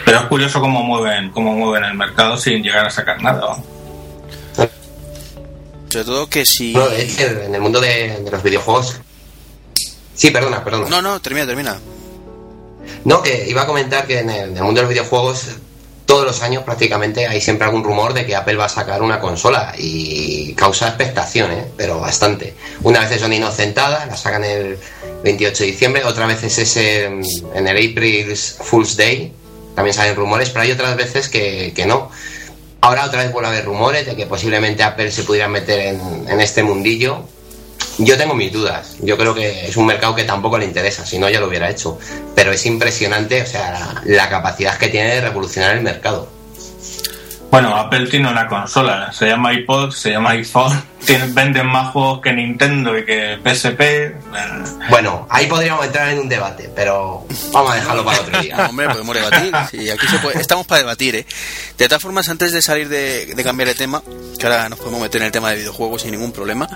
Pero 0.06 0.20
es 0.20 0.26
curioso 0.26 0.60
cómo 0.60 0.84
mueven, 0.84 1.32
cómo 1.32 1.54
mueven 1.54 1.84
el 1.86 1.94
mercado 1.96 2.38
sin 2.38 2.64
llegar 2.64 2.86
a 2.86 2.90
sacar 2.90 3.22
nada. 3.22 3.58
Sobre 5.90 6.06
todo 6.06 6.30
que 6.30 6.46
si. 6.46 6.74
No, 6.74 6.88
es 6.90 7.16
que 7.16 7.26
en 7.26 7.56
el 7.56 7.62
mundo 7.62 7.80
de, 7.80 8.20
de, 8.24 8.32
los 8.32 8.44
videojuegos. 8.44 9.00
Sí, 10.14 10.32
perdona, 10.32 10.64
perdona. 10.64 10.90
No, 10.90 11.02
no, 11.02 11.20
termina, 11.22 11.46
termina. 11.46 11.78
No, 13.06 13.22
que 13.22 13.46
iba 13.48 13.62
a 13.62 13.66
comentar 13.66 14.06
que 14.06 14.20
en 14.20 14.30
el, 14.30 14.50
en 14.50 14.58
el 14.58 14.64
mundo 14.64 14.82
de 14.82 14.84
los 14.84 14.90
videojuegos 14.90 15.58
todos 16.08 16.26
los 16.26 16.42
años 16.42 16.64
prácticamente 16.64 17.28
hay 17.28 17.42
siempre 17.42 17.66
algún 17.66 17.84
rumor 17.84 18.14
de 18.14 18.26
que 18.26 18.34
Apple 18.34 18.56
va 18.56 18.66
a 18.66 18.70
sacar 18.70 19.02
una 19.02 19.20
consola 19.20 19.74
y 19.78 20.54
causa 20.54 20.88
expectación, 20.88 21.52
¿eh? 21.52 21.68
pero 21.76 22.00
bastante. 22.00 22.56
Una 22.82 23.02
vez 23.02 23.20
son 23.20 23.34
inocentadas, 23.34 24.08
la 24.08 24.16
sacan 24.16 24.46
el 24.46 24.80
28 25.24 25.64
de 25.64 25.72
diciembre, 25.72 26.04
otra 26.04 26.26
vez 26.26 26.44
es 26.44 26.58
ese 26.58 27.06
en 27.06 27.68
el 27.68 27.92
April 27.92 28.36
Fool's 28.36 28.96
Day, 28.96 29.34
también 29.76 29.94
salen 29.94 30.16
rumores, 30.16 30.50
pero 30.50 30.64
hay 30.64 30.72
otras 30.72 30.96
veces 30.96 31.30
que, 31.30 31.74
que 31.76 31.86
no. 31.86 32.10
Ahora 32.82 33.06
otra 33.06 33.24
vez 33.24 33.32
vuelve 33.32 33.50
a 33.50 33.52
haber 33.52 33.66
rumores 33.66 34.06
de 34.06 34.16
que 34.16 34.28
posiblemente 34.28 34.84
Apple 34.84 35.12
se 35.12 35.24
pudiera 35.24 35.48
meter 35.48 35.96
en, 36.28 36.40
este 36.40 36.62
mundillo, 36.64 37.24
yo 37.98 38.18
tengo 38.18 38.36
mis 38.36 38.54
dudas. 38.54 38.96
Yo 39.02 39.18
creo 39.18 39.34
que 39.34 39.68
es 39.68 39.76
un 39.78 39.88
mercado 39.88 40.14
que 40.14 40.24
tampoco 40.24 40.58
le 40.58 40.66
interesa, 40.66 41.06
si 41.06 41.18
no 41.18 41.30
ya 41.30 41.40
lo 41.40 41.48
hubiera 41.48 41.70
hecho. 41.70 41.98
Pero 42.36 42.52
es 42.52 42.66
impresionante, 42.66 43.42
o 43.42 43.46
sea, 43.46 44.02
la 44.06 44.30
capacidad 44.30 44.78
que 44.78 44.90
tiene 44.90 45.16
de 45.16 45.22
revolucionar 45.22 45.76
el 45.76 45.82
mercado. 45.82 46.37
Bueno, 47.50 47.76
Apple 47.76 48.08
tiene 48.08 48.30
una 48.30 48.48
consola, 48.48 49.12
se 49.14 49.28
llama 49.28 49.54
iPod, 49.54 49.92
se 49.92 50.12
llama 50.12 50.32
iPhone, 50.32 50.84
tienen, 51.06 51.34
venden 51.34 51.68
más 51.68 51.92
juegos 51.92 52.22
que 52.22 52.34
Nintendo 52.34 52.98
y 52.98 53.06
que 53.06 53.40
PSP. 53.44 53.82
Eh. 53.82 54.16
Bueno, 54.90 55.26
ahí 55.30 55.48
podríamos 55.48 55.86
entrar 55.86 56.10
en 56.10 56.20
un 56.20 56.30
debate, 56.30 56.70
pero 56.76 57.26
vamos 57.54 57.72
a 57.72 57.76
dejarlo 57.76 58.04
para 58.04 58.20
otro 58.20 58.42
día. 58.42 58.58
No, 58.58 58.70
hombre, 58.70 58.88
podemos 58.90 59.16
debatir. 59.16 59.54
Sí, 59.72 59.90
aquí 59.90 60.08
se 60.08 60.20
puede, 60.20 60.40
estamos 60.40 60.68
para 60.68 60.80
debatir, 60.80 61.16
¿eh? 61.16 61.26
De 61.78 61.88
todas 61.88 62.02
formas, 62.02 62.30
antes 62.30 62.52
de 62.52 62.62
salir 62.62 62.90
de, 62.90 63.34
de 63.34 63.44
cambiar 63.44 63.68
de 63.68 63.76
tema, 63.76 64.02
que 64.38 64.46
ahora 64.46 64.70
nos 64.70 64.80
podemos 64.80 65.02
meter 65.02 65.22
en 65.22 65.28
el 65.28 65.32
tema 65.32 65.50
de 65.50 65.58
videojuegos 65.58 66.04
sin 66.04 66.12
ningún 66.12 66.32
problema, 66.32 66.68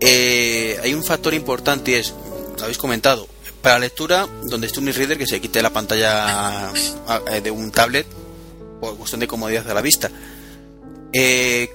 eh, 0.00 0.78
hay 0.82 0.94
un 0.94 1.04
factor 1.04 1.34
importante 1.34 1.92
y 1.92 1.94
es, 1.94 2.14
lo 2.56 2.62
habéis 2.62 2.78
comentado, 2.78 3.28
para 3.62 3.78
lectura, 3.78 4.26
donde 4.44 4.66
esté 4.66 4.80
un 4.80 4.88
e-reader 4.88 5.18
que 5.18 5.26
se 5.26 5.40
quite 5.40 5.62
la 5.62 5.70
pantalla 5.70 6.70
eh, 7.30 7.40
de 7.40 7.50
un 7.50 7.70
tablet 7.70 8.06
por 8.80 8.96
cuestión 8.96 9.20
de 9.20 9.26
comodidad 9.26 9.68
a 9.70 9.74
la 9.74 9.82
vista. 9.82 10.10
Eh, 11.12 11.68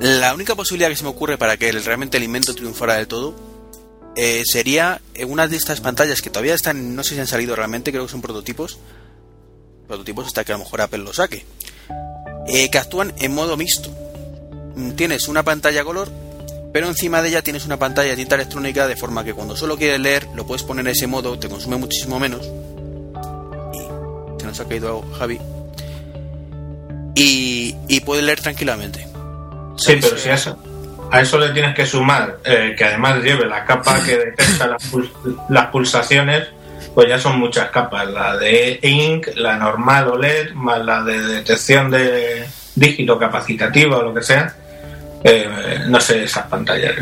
la 0.00 0.34
única 0.34 0.54
posibilidad 0.54 0.88
que 0.88 0.96
se 0.96 1.04
me 1.04 1.10
ocurre 1.10 1.38
para 1.38 1.56
que 1.56 1.70
realmente 1.72 2.16
el 2.16 2.22
invento 2.22 2.54
triunfara 2.54 2.94
del 2.94 3.08
todo 3.08 3.34
eh, 4.16 4.42
sería 4.44 5.00
una 5.26 5.48
de 5.48 5.56
estas 5.56 5.80
pantallas 5.80 6.22
que 6.22 6.30
todavía 6.30 6.54
están, 6.54 6.94
no 6.94 7.02
sé 7.02 7.14
si 7.14 7.20
han 7.20 7.26
salido 7.26 7.56
realmente, 7.56 7.90
creo 7.90 8.06
que 8.06 8.12
son 8.12 8.22
prototipos. 8.22 8.78
Prototipos 9.86 10.26
hasta 10.26 10.44
que 10.44 10.52
a 10.52 10.56
lo 10.56 10.64
mejor 10.64 10.82
Apple 10.82 10.98
lo 10.98 11.12
saque. 11.12 11.44
Eh, 12.46 12.70
que 12.70 12.78
actúan 12.78 13.14
en 13.18 13.34
modo 13.34 13.56
mixto. 13.56 13.90
Tienes 14.96 15.28
una 15.28 15.42
pantalla 15.42 15.82
color 15.82 16.08
pero 16.72 16.86
encima 16.86 17.22
de 17.22 17.30
ella 17.30 17.42
tienes 17.42 17.64
una 17.64 17.78
pantalla 17.78 18.10
de 18.10 18.16
tinta 18.16 18.34
electrónica 18.34 18.86
de 18.86 18.96
forma 18.96 19.24
que 19.24 19.34
cuando 19.34 19.56
solo 19.56 19.76
quieres 19.76 20.00
leer 20.00 20.28
lo 20.34 20.46
puedes 20.46 20.62
poner 20.62 20.86
en 20.86 20.92
ese 20.92 21.06
modo, 21.06 21.38
te 21.38 21.48
consume 21.48 21.76
muchísimo 21.76 22.18
menos. 22.18 22.46
Y 23.72 24.40
se 24.40 24.46
nos 24.46 24.60
ha 24.60 24.68
caído 24.68 25.02
Javi. 25.18 25.40
Y, 27.18 27.74
y 27.88 28.00
puedes 28.00 28.24
leer 28.24 28.40
tranquilamente. 28.40 29.06
Sí, 29.76 29.98
pero 30.00 30.16
si 30.16 30.28
eso, 30.28 30.58
a 31.10 31.20
eso 31.20 31.38
le 31.38 31.50
tienes 31.50 31.74
que 31.74 31.86
sumar 31.86 32.38
eh, 32.44 32.74
que 32.76 32.84
además 32.84 33.22
lleve 33.22 33.46
la 33.46 33.64
capa 33.64 34.02
que 34.04 34.16
detecta 34.16 34.66
las, 34.66 34.84
pul 34.86 35.10
las 35.48 35.66
pulsaciones, 35.66 36.48
pues 36.94 37.08
ya 37.08 37.18
son 37.18 37.38
muchas 37.38 37.70
capas. 37.70 38.08
La 38.10 38.36
de 38.36 38.78
Ink, 38.82 39.28
la 39.36 39.56
normal 39.56 40.08
OLED, 40.08 40.52
más 40.52 40.84
la 40.84 41.02
de 41.02 41.20
detección 41.20 41.90
de 41.90 42.46
dígito 42.74 43.18
capacitativa 43.18 43.98
o 43.98 44.02
lo 44.02 44.14
que 44.14 44.22
sea 44.22 44.54
eh, 45.24 45.80
no 45.86 46.00
sé 46.00 46.24
esas 46.24 46.46
pantallas. 46.46 46.94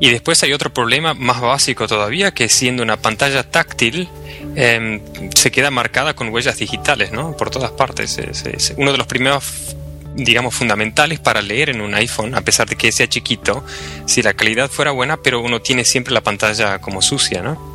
Y 0.00 0.08
después 0.08 0.42
hay 0.42 0.54
otro 0.54 0.72
problema 0.72 1.12
más 1.12 1.42
básico 1.42 1.86
todavía, 1.86 2.32
que 2.32 2.48
siendo 2.48 2.82
una 2.82 2.96
pantalla 2.96 3.42
táctil, 3.42 4.08
eh, 4.56 5.02
se 5.36 5.50
queda 5.50 5.70
marcada 5.70 6.14
con 6.14 6.30
huellas 6.30 6.56
digitales, 6.56 7.12
¿no? 7.12 7.36
Por 7.36 7.50
todas 7.50 7.72
partes. 7.72 8.16
Es, 8.16 8.46
es, 8.46 8.72
uno 8.78 8.92
de 8.92 8.98
los 8.98 9.06
primeros, 9.06 9.76
digamos, 10.14 10.54
fundamentales 10.54 11.20
para 11.20 11.42
leer 11.42 11.68
en 11.68 11.82
un 11.82 11.94
iPhone, 11.94 12.34
a 12.34 12.40
pesar 12.40 12.66
de 12.66 12.76
que 12.76 12.90
sea 12.92 13.10
chiquito, 13.10 13.62
si 14.06 14.22
la 14.22 14.32
calidad 14.32 14.70
fuera 14.70 14.90
buena, 14.90 15.18
pero 15.18 15.42
uno 15.42 15.60
tiene 15.60 15.84
siempre 15.84 16.14
la 16.14 16.22
pantalla 16.22 16.78
como 16.78 17.02
sucia, 17.02 17.42
¿no? 17.42 17.68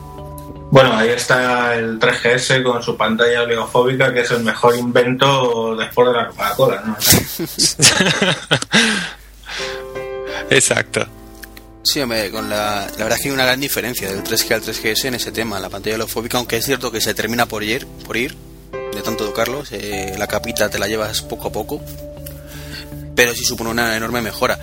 Bueno, 0.71 0.97
ahí 0.97 1.09
está 1.09 1.75
el 1.75 1.99
3GS 1.99 2.63
con 2.63 2.81
su 2.81 2.97
pantalla 2.97 3.43
oleofóbica, 3.43 4.11
que 4.11 4.21
es 4.21 4.31
el 4.31 4.43
mejor 4.43 4.75
invento 4.75 5.75
después 5.75 6.07
de 6.07 6.13
la 6.15 6.29
Coca-Cola, 6.29 6.81
¿no? 6.85 6.97
Exacto. 10.49 11.05
Sí, 11.85 12.01
hombre, 12.01 12.31
con 12.31 12.49
la, 12.49 12.87
la 12.97 13.03
verdad 13.03 13.13
es 13.13 13.21
que 13.21 13.29
hay 13.29 13.33
una 13.33 13.45
gran 13.45 13.59
diferencia 13.59 14.09
del 14.09 14.23
3G 14.23 14.55
al 14.55 14.63
3GS 14.63 15.05
en 15.05 15.13
ese 15.13 15.31
tema, 15.31 15.59
la 15.59 15.69
pantalla 15.69 15.95
oleofóbica, 15.95 16.39
aunque 16.39 16.57
es 16.57 16.65
cierto 16.65 16.91
que 16.91 16.99
se 16.99 17.13
termina 17.13 17.45
por 17.45 17.63
ir, 17.63 17.85
por 17.85 18.17
ir 18.17 18.35
de 18.91 19.01
tanto 19.03 19.23
educarlo, 19.23 19.63
eh, 19.69 20.15
la 20.17 20.25
capita 20.25 20.67
te 20.67 20.79
la 20.79 20.87
llevas 20.87 21.21
poco 21.21 21.49
a 21.49 21.51
poco, 21.51 21.79
pero 23.15 23.35
sí 23.35 23.45
supone 23.45 23.69
una 23.69 23.95
enorme 23.95 24.21
mejora. 24.21 24.59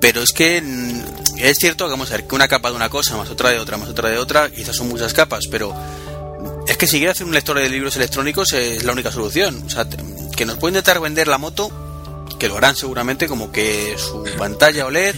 Pero 0.00 0.22
es 0.22 0.32
que 0.32 0.62
es 1.38 1.58
cierto 1.58 1.86
que 1.86 1.90
vamos 1.90 2.08
a 2.10 2.16
ver 2.16 2.28
que 2.28 2.36
una 2.36 2.46
capa 2.46 2.70
de 2.70 2.76
una 2.76 2.88
cosa, 2.88 3.16
más 3.16 3.28
otra 3.30 3.50
de 3.50 3.58
otra, 3.58 3.76
más 3.76 3.88
otra 3.88 4.08
de 4.08 4.18
otra, 4.18 4.48
quizás 4.48 4.76
son 4.76 4.88
muchas 4.88 5.12
capas, 5.12 5.48
pero 5.50 5.74
es 6.68 6.76
que 6.76 6.86
si 6.86 6.98
quieres 6.98 7.16
hacer 7.16 7.26
un 7.26 7.34
lector 7.34 7.58
de 7.58 7.68
libros 7.68 7.96
electrónicos 7.96 8.52
es 8.52 8.84
la 8.84 8.92
única 8.92 9.10
solución. 9.10 9.60
O 9.66 9.70
sea, 9.70 9.88
que 10.36 10.46
nos 10.46 10.56
puede 10.58 10.70
intentar 10.70 11.00
vender 11.00 11.26
la 11.26 11.38
moto, 11.38 11.72
que 12.38 12.46
lo 12.46 12.56
harán 12.56 12.76
seguramente, 12.76 13.26
como 13.26 13.50
que 13.50 13.96
su 13.98 14.22
pantalla 14.38 14.86
OLED 14.86 15.16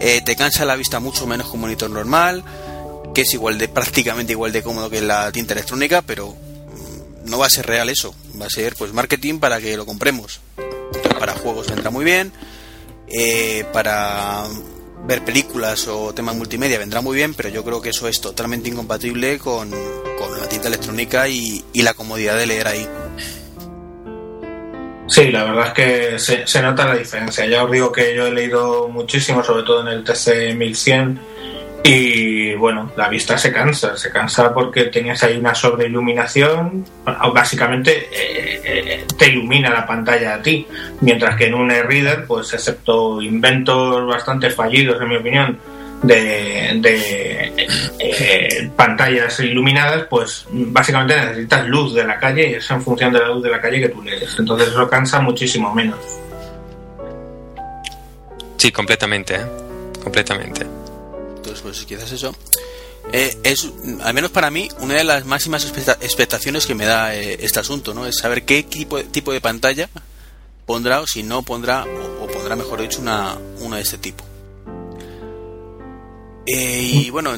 eh, 0.00 0.22
te 0.24 0.34
cansa 0.36 0.64
la 0.64 0.76
vista 0.76 0.98
mucho 1.00 1.26
menos 1.26 1.48
que 1.48 1.54
un 1.54 1.60
monitor 1.60 1.90
normal, 1.90 2.42
que 3.14 3.22
es 3.22 3.34
igual 3.34 3.58
de 3.58 3.68
prácticamente 3.80 4.32
igual 4.32 4.52
de 4.52 4.62
cómodo 4.62 4.90
que 4.90 5.00
la 5.00 5.30
tinta 5.32 5.54
electrónica, 5.54 6.02
pero 6.02 6.34
no 7.26 7.38
va 7.38 7.46
a 7.46 7.50
ser 7.50 7.66
real 7.66 7.88
eso. 7.88 8.14
Va 8.40 8.46
a 8.46 8.50
ser 8.50 8.74
pues 8.76 8.92
marketing 8.92 9.38
para 9.38 9.60
que 9.60 9.76
lo 9.76 9.86
compremos. 9.86 10.40
Para 11.18 11.34
juegos 11.34 11.68
vendrá 11.68 11.90
muy 11.90 12.04
bien 12.04 12.32
eh, 13.10 13.64
para 13.72 14.44
ver 15.06 15.24
películas 15.24 15.88
o 15.88 16.14
temas 16.14 16.36
multimedia 16.36 16.78
vendrá 16.78 17.00
muy 17.00 17.16
bien, 17.16 17.34
pero 17.34 17.48
yo 17.48 17.64
creo 17.64 17.80
que 17.80 17.90
eso 17.90 18.06
es 18.06 18.20
totalmente 18.20 18.68
incompatible 18.68 19.38
con, 19.38 19.70
con 20.18 20.38
la 20.38 20.48
tinta 20.48 20.68
electrónica 20.68 21.28
y, 21.28 21.64
y, 21.72 21.82
la 21.82 21.94
comodidad 21.94 22.38
de 22.38 22.46
leer 22.46 22.68
ahí. 22.68 22.86
Sí, 25.10 25.32
la 25.32 25.42
verdad 25.42 25.66
es 25.66 25.72
que 25.72 26.44
se, 26.46 26.62
nota 26.62 26.86
la 26.86 26.94
diferencia. 26.94 27.44
Ya 27.44 27.64
os 27.64 27.70
digo 27.70 27.90
que 27.90 28.14
yo 28.14 28.28
he 28.28 28.30
leído 28.30 28.88
muchísimo, 28.88 29.42
sobre 29.42 29.64
todo 29.64 29.80
en 29.80 29.88
el 29.88 30.04
TC 30.04 30.54
1100, 30.54 31.18
y 31.82 32.54
bueno, 32.54 32.92
la 32.96 33.08
vista 33.08 33.36
se 33.36 33.52
cansa, 33.52 33.96
se 33.96 34.12
cansa 34.12 34.54
porque 34.54 34.84
tenías 34.84 35.20
ahí 35.24 35.36
una 35.36 35.52
sobreiluminación, 35.52 36.84
básicamente 37.34 38.08
eh, 38.12 38.60
eh, 38.62 39.04
te 39.18 39.30
ilumina 39.30 39.70
la 39.70 39.84
pantalla 39.84 40.34
a 40.34 40.42
ti, 40.42 40.64
mientras 41.00 41.34
que 41.34 41.46
en 41.46 41.54
un 41.54 41.72
e-reader, 41.72 42.24
pues 42.26 42.54
excepto 42.54 43.20
inventos 43.20 44.06
bastante 44.06 44.50
fallidos 44.50 45.02
en 45.02 45.08
mi 45.08 45.16
opinión, 45.16 45.58
de, 46.02 47.52
eh, 47.98 48.70
pantallas 48.76 49.38
iluminadas, 49.40 50.06
pues 50.08 50.46
básicamente 50.50 51.16
necesitas 51.16 51.66
luz 51.66 51.94
de 51.94 52.04
la 52.04 52.18
calle 52.18 52.50
y 52.50 52.54
es 52.54 52.70
en 52.70 52.82
función 52.82 53.12
de 53.12 53.20
la 53.20 53.28
luz 53.28 53.42
de 53.42 53.50
la 53.50 53.60
calle 53.60 53.80
que 53.80 53.88
tú 53.88 54.02
lees. 54.02 54.36
Entonces 54.38 54.68
eso 54.68 54.88
cansa 54.88 55.20
muchísimo 55.20 55.74
menos. 55.74 55.98
Sí, 58.56 58.70
completamente, 58.72 59.36
¿eh? 59.36 59.46
completamente. 60.02 60.66
Entonces, 61.36 61.60
pues 61.62 61.84
quizás 61.84 62.12
eso 62.12 62.34
eh, 63.12 63.36
es, 63.42 63.68
al 64.02 64.14
menos 64.14 64.30
para 64.30 64.50
mí, 64.50 64.68
una 64.80 64.94
de 64.94 65.04
las 65.04 65.24
máximas 65.24 65.64
expectaciones 65.64 66.66
que 66.66 66.74
me 66.74 66.84
da 66.84 67.14
eh, 67.14 67.38
este 67.40 67.58
asunto, 67.58 67.92
¿no? 67.92 68.06
Es 68.06 68.18
saber 68.18 68.44
qué 68.44 68.62
tipo 68.62 68.98
de, 68.98 69.04
tipo 69.04 69.32
de 69.32 69.40
pantalla 69.40 69.88
pondrá 70.64 71.00
o 71.00 71.06
si 71.06 71.24
no 71.24 71.42
pondrá, 71.42 71.84
o, 72.20 72.26
pondrá, 72.28 72.54
mejor 72.54 72.80
dicho, 72.80 73.00
una, 73.00 73.36
una 73.60 73.76
de 73.76 73.82
este 73.82 73.98
tipo. 73.98 74.24
Eh, 76.46 76.80
y 76.82 77.10
bueno, 77.10 77.30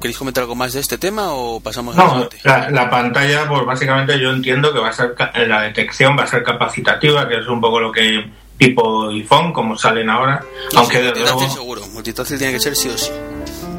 ¿queréis 0.00 0.18
comentar 0.18 0.42
algo 0.42 0.54
más 0.54 0.72
de 0.72 0.80
este 0.80 0.98
tema 0.98 1.32
o 1.32 1.60
pasamos 1.60 1.96
no, 1.96 2.28
la, 2.44 2.70
la, 2.70 2.88
pantalla, 2.88 3.48
pues 3.48 3.64
básicamente 3.66 4.18
yo 4.20 4.30
entiendo 4.30 4.72
que 4.72 4.78
va 4.78 4.88
a 4.88 4.92
ser 4.92 5.14
la 5.46 5.62
detección 5.62 6.16
va 6.18 6.22
a 6.22 6.26
ser 6.26 6.42
capacitativa, 6.42 7.28
que 7.28 7.38
es 7.38 7.46
un 7.46 7.60
poco 7.60 7.80
lo 7.80 7.92
que 7.92 8.24
tipo 8.58 9.08
iPhone, 9.08 9.52
como 9.52 9.76
salen 9.76 10.08
ahora. 10.08 10.42
aunque 10.74 11.00
de 11.00 11.20
luego... 11.20 11.48
seguro, 11.48 11.86
multitouch 11.88 12.28
tiene 12.28 12.52
que 12.52 12.60
ser 12.60 12.74
sí 12.76 12.88
o 12.88 12.96
sí. 12.96 13.10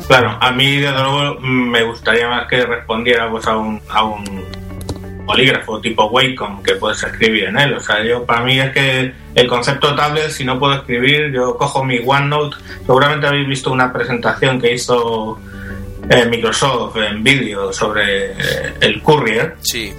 Claro, 0.08 0.38
a 0.40 0.52
mí 0.52 0.78
desde 0.78 1.04
luego 1.04 1.40
me 1.42 1.84
gustaría 1.84 2.30
más 2.30 2.48
que 2.48 2.66
respondiera 2.66 3.30
pues, 3.30 3.46
a 3.46 3.58
un, 3.58 3.82
a 3.90 4.04
un 4.04 4.46
bolígrafo 5.28 5.82
tipo 5.82 6.06
Wacom 6.06 6.64
que 6.64 6.76
puedes 6.76 7.04
escribir 7.04 7.44
en 7.46 7.60
él. 7.60 7.74
O 7.74 7.80
sea, 7.80 8.04
yo 8.04 8.26
para 8.26 8.44
mí 8.44 8.60
es 8.60 8.72
que 8.72 9.14
el 9.36 9.48
concepto 9.48 9.94
tablet, 9.94 10.32
si 10.32 10.46
no 10.46 10.58
puedo 10.58 10.74
escribir, 10.74 11.32
yo 11.32 11.58
cojo 11.58 11.84
mi 11.84 12.00
OneNote. 12.04 12.56
Seguramente 12.86 13.28
habéis 13.28 13.48
visto 13.48 13.72
una 13.72 13.92
presentación 13.92 14.60
que 14.60 14.74
hizo 14.74 15.38
eh, 16.10 16.26
Microsoft 16.26 16.96
en 16.96 17.22
vídeo 17.24 17.72
sobre 17.74 18.32
eh, 18.32 18.74
el 18.80 19.02
Courier. 19.04 19.58
Sí. 19.62 19.94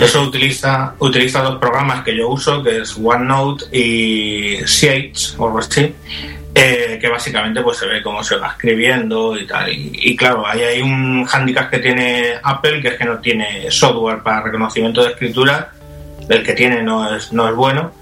Eso 0.00 0.22
utiliza, 0.22 0.94
utiliza 0.98 1.42
dos 1.42 1.58
programas 1.58 2.02
que 2.04 2.16
yo 2.16 2.28
uso, 2.28 2.62
que 2.62 2.78
es 2.78 2.96
OneNote 2.96 3.76
y 3.76 4.58
Sage, 4.64 5.12
o 5.36 5.46
algo 5.46 5.58
así, 5.58 5.94
eh, 6.52 6.98
que 7.00 7.08
básicamente 7.08 7.62
pues 7.62 7.78
se 7.78 7.86
ve 7.86 8.02
cómo 8.02 8.24
se 8.24 8.36
va 8.36 8.48
escribiendo 8.48 9.38
y 9.38 9.46
tal. 9.46 9.68
Y, 9.70 10.16
claro, 10.16 10.46
ahí 10.46 10.62
hay 10.62 10.82
un 10.82 11.26
handicap 11.30 11.70
que 11.70 11.78
tiene 11.78 12.34
Apple, 12.42 12.82
que 12.82 12.88
es 12.88 12.98
que 12.98 13.04
no 13.04 13.18
tiene 13.18 13.70
software 13.70 14.22
para 14.22 14.42
reconocimiento 14.42 15.02
de 15.02 15.10
escritura, 15.10 15.70
el 16.28 16.42
que 16.42 16.52
tiene 16.54 16.82
no 16.82 17.14
es, 17.14 17.32
no 17.32 17.48
es 17.48 17.54
bueno. 17.54 17.92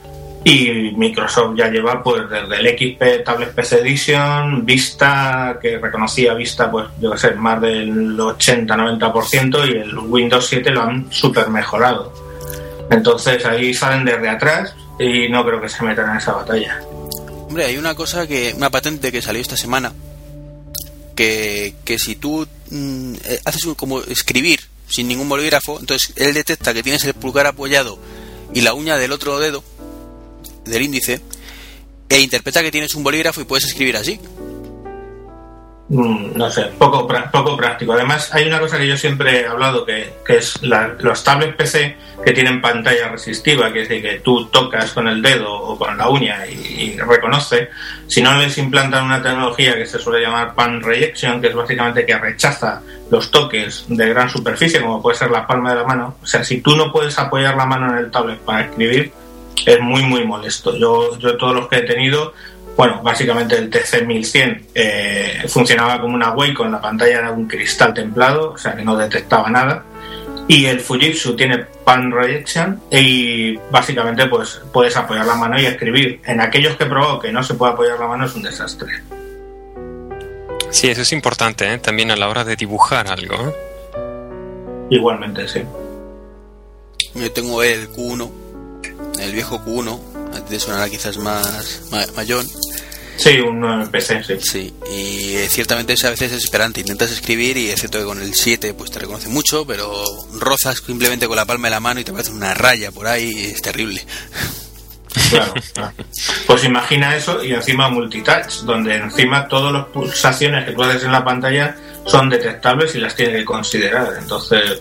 Y 0.45 0.93
Microsoft 0.97 1.57
ya 1.59 1.69
lleva 1.69 2.03
pues 2.03 2.23
desde 2.31 2.57
el 2.57 2.69
XP 2.69 3.25
Tablet 3.25 3.55
PC 3.55 3.81
Edition, 3.81 4.65
Vista, 4.65 5.59
que 5.61 5.79
reconocía 5.79 6.33
Vista 6.33 6.71
pues 6.71 6.87
yo 7.01 7.11
que 7.11 7.19
sé, 7.19 7.33
más 7.33 7.61
del 7.61 8.17
80-90% 8.17 9.69
y 9.69 9.77
el 9.79 9.99
Windows 9.99 10.47
7 10.47 10.71
lo 10.71 10.83
han 10.83 11.13
super 11.13 11.51
mejorado. 11.51 12.13
Entonces 12.91 13.45
ahí 13.45 13.75
salen 13.75 14.07
desde 14.07 14.29
atrás 14.29 14.75
y 14.99 15.29
no 15.29 15.45
creo 15.45 15.61
que 15.61 15.69
se 15.69 15.85
metan 15.85 16.11
en 16.11 16.17
esa 16.17 16.33
batalla. 16.33 16.81
Hombre, 17.49 17.65
hay 17.65 17.79
una 17.79 17.95
cosa 17.95 18.27
que, 18.27 18.53
una 18.55 18.71
patente 18.71 19.11
que 19.11 19.23
salió 19.23 19.41
esta 19.41 19.57
semana, 19.57 19.95
que, 21.17 21.75
que 21.85 21.99
si 21.99 22.15
tú 22.15 22.47
mm, 22.71 23.15
eh, 23.25 23.41
haces 23.47 23.65
como 23.75 24.03
escribir 24.03 24.61
sin 24.87 25.09
ningún 25.09 25.31
bolígrafo, 25.31 25.81
entonces 25.81 26.13
él 26.17 26.35
detecta 26.35 26.75
que 26.75 26.83
tienes 26.83 27.05
el 27.05 27.15
pulgar 27.15 27.47
apoyado 27.47 27.99
y 28.53 28.61
la 28.61 28.75
uña 28.75 28.99
del 28.99 29.13
otro 29.13 29.39
dedo, 29.39 29.65
del 30.67 30.83
índice, 30.83 31.23
e 32.11 32.21
interpreta 32.21 32.63
que 32.63 32.71
tienes 32.71 32.95
un 32.95 33.03
bolígrafo 33.03 33.41
y 33.41 33.45
puedes 33.45 33.65
escribir 33.65 33.97
así. 33.97 34.21
Mm, 35.91 36.37
no 36.37 36.51
sé, 36.51 36.65
poco, 36.79 37.09
poco 37.33 37.57
práctico. 37.57 37.95
Además, 37.95 38.35
hay 38.35 38.47
una 38.47 38.61
cosa 38.61 38.77
que 38.77 38.87
yo 38.87 38.97
siempre 38.97 39.41
he 39.41 39.47
hablado, 39.47 39.87
que, 39.87 40.13
es 40.29 40.61
los 40.63 41.25
tablets 41.25 41.57
PC 41.57 41.97
que 42.23 42.33
tienen 42.33 42.61
pantalla 42.61 43.09
resistiva, 43.09 43.73
que 43.73 43.83
es 43.83 43.89
decir, 43.89 44.03
que 44.03 44.21
tú 44.21 44.47
tocas 44.47 44.93
con 44.93 45.09
el 45.09 45.23
dedo 45.23 45.51
o 45.51 45.79
con 45.79 45.97
la 45.97 46.11
uña 46.11 46.47
y, 46.47 46.99
reconoce. 46.99 47.71
Si 48.07 48.21
no 48.21 48.37
les 48.37 48.59
implantan 48.59 49.07
una 49.07 49.23
tecnología 49.23 49.77
que 49.77 49.87
se 49.87 49.99
suele 49.99 50.25
llamar 50.25 50.55
pan 50.55 50.83
rejection, 50.83 51.41
que 51.41 51.49
es 51.49 51.55
básicamente 51.55 52.05
que 52.05 52.19
rechaza 52.19 52.83
los 53.11 53.31
toques 53.31 53.87
de 53.89 54.09
gran 54.11 54.29
superficie, 54.29 54.83
como 54.83 55.01
puede 55.01 55.17
ser 55.17 55.31
la 55.31 55.47
palma 55.47 55.71
de 55.71 55.77
la 55.77 55.85
mano, 55.85 56.17
o 56.23 56.27
sea, 56.27 56.45
si 56.45 56.61
tú 56.61 56.77
no 56.77 56.93
puedes 56.93 57.19
apoyar 57.19 57.57
la 57.57 57.65
mano 57.65 57.91
en 57.93 57.99
el 58.05 58.11
tablet 58.11 58.41
para 58.41 58.67
escribir, 58.67 59.11
es 59.65 59.81
muy, 59.81 60.03
muy 60.03 60.25
molesto. 60.27 60.77
Yo, 60.77 61.19
yo 61.19 61.37
todos 61.37 61.55
los 61.55 61.69
que 61.69 61.77
he 61.77 61.83
tenido 61.83 62.35
bueno, 62.79 63.01
básicamente 63.03 63.57
el 63.57 63.69
TC1100 63.69 64.61
eh, 64.73 65.43
funcionaba 65.49 66.01
como 66.01 66.15
una 66.15 66.31
Wacom, 66.31 66.55
con 66.55 66.71
la 66.71 66.81
pantalla 66.81 67.19
era 67.19 67.33
un 67.33 67.49
cristal 67.49 67.93
templado, 67.93 68.53
o 68.53 68.57
sea 68.57 68.77
que 68.77 68.85
no 68.85 68.97
detectaba 68.97 69.51
nada. 69.51 69.83
Y 70.47 70.67
el 70.67 70.79
Fujitsu 70.79 71.35
tiene 71.35 71.59
pan 71.83 72.13
rejection 72.13 72.81
y 72.89 73.57
básicamente 73.73 74.27
pues 74.27 74.61
puedes 74.73 74.97
apoyar 74.97 75.27
la 75.27 75.35
mano 75.35 75.61
y 75.61 75.67
escribir. 75.67 76.21
En 76.25 76.41
aquellos 76.41 76.77
que 76.77 76.85
he 76.85 76.87
probado 76.87 77.19
que 77.19 77.33
no 77.33 77.43
se 77.43 77.55
puede 77.55 77.73
apoyar 77.73 77.99
la 77.99 78.07
mano 78.07 78.27
es 78.27 78.35
un 78.37 78.43
desastre. 78.43 79.03
Sí, 80.71 80.89
eso 80.89 81.03
es 81.03 81.13
importante, 81.13 81.75
¿eh? 81.75 81.79
también 81.79 82.13
a 82.13 82.17
la 82.17 82.29
hora 82.29 82.45
de 82.45 82.55
dibujar 82.55 83.09
algo. 83.09 83.35
¿eh? 83.35 84.87
Igualmente, 84.91 85.49
sí. 85.49 85.63
Yo 87.17 87.33
tengo 87.33 87.61
el 87.61 87.91
Q1, 87.91 88.31
el 89.21 89.33
viejo 89.33 89.59
Q1, 89.65 89.99
de 90.49 90.61
sonará 90.61 90.89
quizás 90.89 91.17
más 91.19 91.83
mayor 92.15 92.45
Sí, 93.19 93.41
un 93.41 93.89
PC, 93.91 94.23
sí. 94.23 94.35
Sí, 94.41 94.75
y 94.93 95.35
eh, 95.35 95.49
ciertamente 95.51 95.93
es 95.93 96.05
a 96.05 96.11
veces 96.11 96.31
desesperante. 96.31 96.81
Intentas 96.81 97.11
escribir 97.11 97.57
y 97.57 97.69
es 97.69 97.81
cierto 97.81 97.99
que 97.99 98.05
con 98.05 98.23
el 98.23 98.33
7 98.33 98.75
pues 98.75 98.93
te 98.93 99.01
reconoce 99.01 99.29
mucho, 99.29 99.67
pero 99.67 100.05
rozas 100.35 100.81
simplemente 100.87 101.27
con 101.27 101.35
la 101.35 101.45
palma 101.45 101.67
de 101.67 101.73
la 101.73 101.81
mano 101.81 101.99
y 101.99 102.05
te 102.05 102.13
parece 102.13 102.31
una 102.31 102.55
raya 102.55 102.93
por 102.93 103.09
ahí 103.09 103.33
y 103.37 103.45
es 103.47 103.61
terrible. 103.61 104.07
Claro, 105.31 105.53
Pues 106.47 106.63
imagina 106.63 107.17
eso 107.17 107.43
y 107.43 107.53
encima 107.53 107.89
multitouch, 107.89 108.61
donde 108.63 108.95
encima 108.95 109.49
todas 109.49 109.73
las 109.73 109.87
pulsaciones 109.87 110.65
que 110.65 110.73
tú 110.73 110.83
haces 110.85 111.03
en 111.03 111.13
la 111.13 111.25
pantalla 111.25 111.77
son 112.07 112.29
detectables 112.31 112.95
y 112.95 112.99
las 112.99 113.17
tiene 113.17 113.39
que 113.39 113.45
considerar. 113.45 114.15
Entonces. 114.21 114.81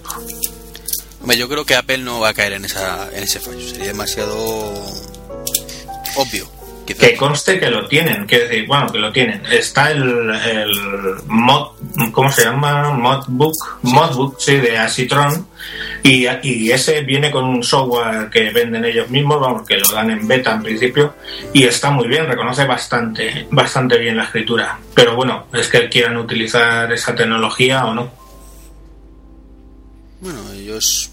Hombre, 1.22 1.38
yo 1.38 1.50
creo 1.50 1.66
que 1.66 1.76
Apple 1.76 2.00
no 2.00 2.20
va 2.20 2.30
a 2.30 2.34
caer 2.36 2.54
en, 2.54 2.66
esa, 2.66 3.10
en 3.14 3.24
ese 3.24 3.40
fallo. 3.40 3.68
Sería 3.68 3.88
demasiado 3.88 4.36
obvio. 6.16 6.57
Que 6.94 7.16
conste 7.16 7.60
que 7.60 7.70
lo 7.70 7.86
tienen, 7.88 8.26
que 8.26 8.40
decir, 8.40 8.66
bueno, 8.66 8.88
que 8.88 8.98
lo 8.98 9.12
tienen. 9.12 9.46
Está 9.52 9.92
el, 9.92 10.30
el 10.30 10.72
mod, 11.28 11.72
¿cómo 12.14 12.32
se 12.32 12.46
llama? 12.46 12.94
Modbook, 12.94 13.54
Modbook, 13.84 14.40
sí, 14.40 14.56
de 14.56 14.78
Asitron. 14.78 15.48
Y, 16.02 16.26
y, 16.44 16.72
ese 16.72 17.02
viene 17.02 17.30
con 17.30 17.44
un 17.44 17.62
software 17.62 18.30
que 18.30 18.52
venden 18.52 18.86
ellos 18.86 19.10
mismos, 19.10 19.42
vamos, 19.42 19.68
que 19.68 19.78
lo 19.78 19.88
dan 19.92 20.12
en 20.12 20.26
beta 20.28 20.54
en 20.54 20.64
principio, 20.64 21.16
y 21.54 21.64
está 21.64 21.92
muy 21.92 22.08
bien, 22.08 22.26
reconoce 22.26 22.66
bastante, 22.66 23.48
bastante 23.52 23.98
bien 23.98 24.16
la 24.16 24.24
escritura. 24.24 24.80
Pero 24.94 25.16
bueno, 25.16 25.48
es 25.54 25.68
que 25.68 25.90
quieran 25.90 26.16
utilizar 26.16 26.92
esa 26.94 27.14
tecnología 27.14 27.86
o 27.86 27.94
no. 27.94 28.12
Bueno, 30.22 30.52
ellos, 30.54 31.12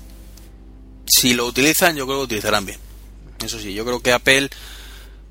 si 1.07 1.35
lo 1.35 1.47
utilizan, 1.47 1.97
yo 1.97 2.05
creo 2.05 2.17
que 2.17 2.21
lo 2.21 2.25
utilizarán 2.25 2.65
bien. 2.65 2.79
Eso 3.45 3.59
sí, 3.59 3.75
yo 3.75 3.85
creo 3.85 4.01
que 4.01 4.13
Apple 4.13 4.49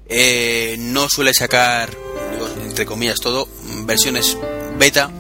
eh, 0.08 0.76
no 0.80 1.10
suele 1.10 1.34
sacar, 1.34 1.90
entre 2.64 2.86
comillas 2.86 3.20
todo, 3.20 3.48
versiones 3.86 4.38
beta 4.78 5.12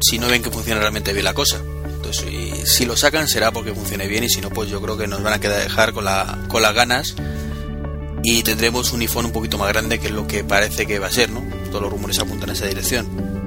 si 0.00 0.18
no 0.18 0.28
ven 0.28 0.42
que 0.42 0.50
funciona 0.50 0.80
realmente 0.80 1.12
bien 1.12 1.24
la 1.24 1.34
cosa. 1.34 1.60
Entonces, 1.84 2.70
si, 2.70 2.86
lo 2.86 2.96
sacan 2.96 3.28
será 3.28 3.50
porque 3.52 3.74
funcione 3.74 4.06
bien 4.06 4.24
y 4.24 4.30
si 4.30 4.40
no, 4.40 4.50
pues 4.50 4.70
yo 4.70 4.80
creo 4.80 4.96
que 4.96 5.06
nos 5.06 5.22
van 5.22 5.34
a 5.34 5.40
quedar 5.40 5.62
dejar 5.62 5.92
con, 5.92 6.04
la, 6.04 6.46
con 6.48 6.62
las 6.62 6.74
ganas 6.74 7.16
y 8.22 8.42
tendremos 8.42 8.92
un 8.92 9.00
iPhone 9.00 9.26
un 9.26 9.32
poquito 9.32 9.58
más 9.58 9.68
grande 9.68 9.98
que 9.98 10.10
lo 10.10 10.26
que 10.26 10.44
parece 10.44 10.86
que 10.86 10.98
va 10.98 11.08
a 11.08 11.12
ser, 11.12 11.30
¿no? 11.30 11.42
Todos 11.70 11.82
los 11.82 11.90
rumores 11.90 12.18
apuntan 12.18 12.50
en 12.50 12.56
esa 12.56 12.66
dirección. 12.66 13.37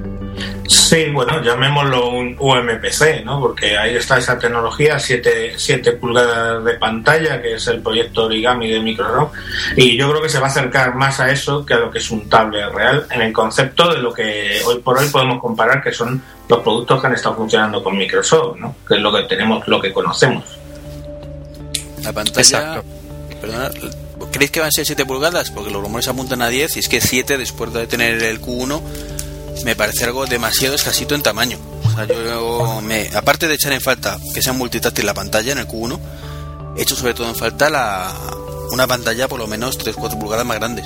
Sí, 0.67 1.05
bueno, 1.09 1.41
llamémoslo 1.41 2.09
un 2.09 2.35
UMPC, 2.37 3.23
¿no? 3.23 3.39
Porque 3.39 3.77
ahí 3.77 3.95
está 3.95 4.17
esa 4.17 4.37
tecnología, 4.37 4.99
7, 4.99 5.55
pulgadas 5.99 6.63
de 6.63 6.73
pantalla, 6.73 7.41
que 7.41 7.55
es 7.55 7.67
el 7.67 7.81
proyecto 7.81 8.25
Origami 8.25 8.69
de 8.69 8.79
Microsoft, 8.79 9.33
y 9.75 9.97
yo 9.97 10.09
creo 10.09 10.21
que 10.21 10.29
se 10.29 10.39
va 10.39 10.47
a 10.47 10.49
acercar 10.49 10.95
más 10.95 11.19
a 11.19 11.31
eso 11.31 11.65
que 11.65 11.73
a 11.73 11.79
lo 11.79 11.91
que 11.91 11.99
es 11.99 12.11
un 12.11 12.27
tablet 12.29 12.71
real, 12.73 13.05
en 13.09 13.21
el 13.21 13.33
concepto 13.33 13.93
de 13.93 13.99
lo 13.99 14.13
que 14.13 14.61
hoy 14.65 14.79
por 14.79 14.97
hoy 14.97 15.07
podemos 15.09 15.41
comparar, 15.41 15.81
que 15.81 15.91
son 15.91 16.21
los 16.47 16.59
productos 16.59 16.99
que 16.99 17.07
han 17.07 17.13
estado 17.13 17.35
funcionando 17.35 17.83
con 17.83 17.97
Microsoft, 17.97 18.57
¿no? 18.57 18.75
Que 18.87 18.95
es 18.95 19.01
lo 19.01 19.13
que 19.13 19.23
tenemos, 19.23 19.67
lo 19.67 19.79
que 19.81 19.93
conocemos. 19.93 20.43
La 22.03 22.11
pantalla... 22.11 22.81
Perdona, 23.39 23.71
¿creéis 24.31 24.51
que 24.51 24.59
van 24.59 24.67
a 24.67 24.71
ser 24.71 24.85
7 24.85 25.05
pulgadas? 25.05 25.51
Porque 25.51 25.71
los 25.71 25.81
rumores 25.81 26.07
apuntan 26.07 26.41
a 26.41 26.49
10 26.49 26.77
y 26.77 26.79
es 26.79 26.87
que 26.87 27.01
7 27.01 27.37
después 27.37 27.73
de 27.73 27.87
tener 27.87 28.21
el 28.21 28.39
Q1 28.39 28.81
me 29.63 29.75
parece 29.75 30.05
algo 30.05 30.25
demasiado 30.25 30.75
escasito 30.75 31.15
en 31.15 31.21
tamaño. 31.21 31.57
O 31.85 31.91
sea, 31.91 32.05
yo 32.05 32.81
me, 32.81 33.09
aparte 33.15 33.47
de 33.47 33.55
echar 33.55 33.73
en 33.73 33.81
falta 33.81 34.17
que 34.33 34.41
sea 34.41 34.53
multitáctil 34.53 35.05
la 35.05 35.13
pantalla 35.13 35.51
en 35.51 35.59
el 35.59 35.67
Q1, 35.67 35.99
he 36.77 36.81
hecho 36.81 36.95
sobre 36.95 37.13
todo 37.13 37.27
en 37.27 37.35
falta 37.35 37.69
la, 37.69 38.11
una 38.71 38.87
pantalla 38.87 39.27
por 39.27 39.39
lo 39.39 39.47
menos 39.47 39.77
3-4 39.79 40.17
pulgadas 40.19 40.45
más 40.45 40.57
grandes. 40.57 40.85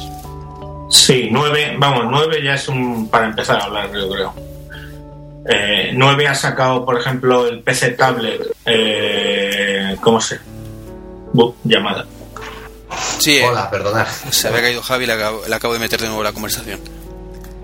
Sí, 0.89 1.29
9, 1.31 1.75
vamos, 1.79 2.05
9 2.09 2.43
ya 2.43 2.55
es 2.55 2.67
un 2.67 3.09
para 3.09 3.25
empezar 3.25 3.59
a 3.59 3.65
hablar, 3.65 3.91
yo 3.93 4.09
creo. 4.09 4.33
Eh, 5.47 5.91
9 5.93 6.27
ha 6.27 6.35
sacado, 6.35 6.85
por 6.85 6.99
ejemplo, 6.99 7.47
el 7.47 7.61
PC 7.61 7.91
Tablet, 7.91 8.41
eh, 8.65 9.95
¿cómo 10.01 10.19
se? 10.19 10.39
Uh, 11.33 11.53
llamada. 11.63 12.05
Sí, 13.19 13.37
eh, 13.37 13.45
Hola, 13.47 13.69
perdonad. 13.69 14.07
se 14.29 14.47
había 14.47 14.61
caído 14.61 14.81
Javi 14.81 15.03
y 15.03 15.07
le 15.07 15.13
acabo, 15.13 15.41
le 15.47 15.55
acabo 15.55 15.73
de 15.73 15.79
meter 15.79 15.99
de 15.99 16.07
nuevo 16.07 16.23
la 16.23 16.31
conversación. 16.33 16.79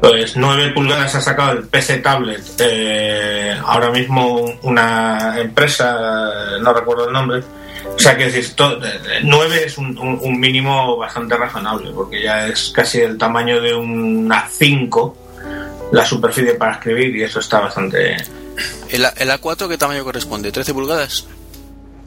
Pues 0.02 0.36
9 0.36 0.72
pulgadas 0.74 1.14
ha 1.16 1.22
sacado 1.22 1.52
el 1.52 1.64
PC 1.68 2.00
Tablet. 2.00 2.42
eh, 2.60 3.56
ahora 3.66 3.92
mismo 3.92 4.52
una 4.64 5.40
empresa, 5.40 6.58
no 6.60 6.74
recuerdo 6.74 7.08
el 7.08 7.14
nombre. 7.14 7.42
O 7.96 8.00
sea 8.00 8.18
que 8.18 8.26
decir, 8.32 8.56
to- 8.56 8.80
9 9.24 9.64
es 9.66 9.78
un, 9.78 9.98
un- 9.98 10.20
un 10.22 10.40
mínimo 10.40 10.98
bastante 10.98 11.38
razonable, 11.38 11.92
porque 11.94 12.24
ya 12.24 12.48
es 12.48 12.72
casi 12.74 13.00
el 13.02 13.18
tamaño 13.18 13.62
de 13.62 13.74
una 13.76 14.48
5 14.50 15.18
la 15.92 16.06
superficie 16.06 16.54
para 16.56 16.74
escribir 16.74 17.16
y 17.16 17.24
eso 17.24 17.40
está 17.40 17.60
bastante... 17.60 18.18
¿El, 18.90 19.06
A- 19.06 19.14
el 19.18 19.30
A4 19.30 19.68
qué 19.68 19.78
tamaño 19.78 20.04
corresponde? 20.04 20.52
¿13 20.52 20.74
pulgadas? 20.74 21.26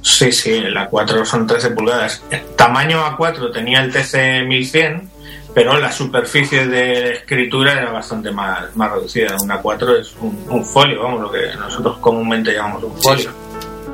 Sí, 0.02 0.32
sí, 0.32 0.60
la 0.60 0.88
4 0.88 1.24
son 1.24 1.46
13 1.46 1.70
pulgadas. 1.70 2.22
Tamaño 2.56 3.04
A4 3.16 3.52
tenía 3.52 3.82
el 3.82 3.92
TC 3.92 4.44
1100, 4.46 5.10
pero 5.54 5.78
la 5.78 5.92
superficie 5.92 6.66
de 6.66 7.12
escritura 7.12 7.72
era 7.72 7.92
bastante 7.92 8.30
más, 8.32 8.74
más 8.74 8.90
reducida. 8.90 9.36
Una 9.40 9.58
4 9.58 9.96
es 9.98 10.12
un, 10.20 10.46
un 10.48 10.64
folio, 10.64 11.02
vamos, 11.02 11.22
lo 11.22 11.30
que 11.30 11.54
nosotros 11.56 11.98
comúnmente 11.98 12.52
llamamos 12.52 12.82
un 12.82 13.00
folio. 13.00 13.30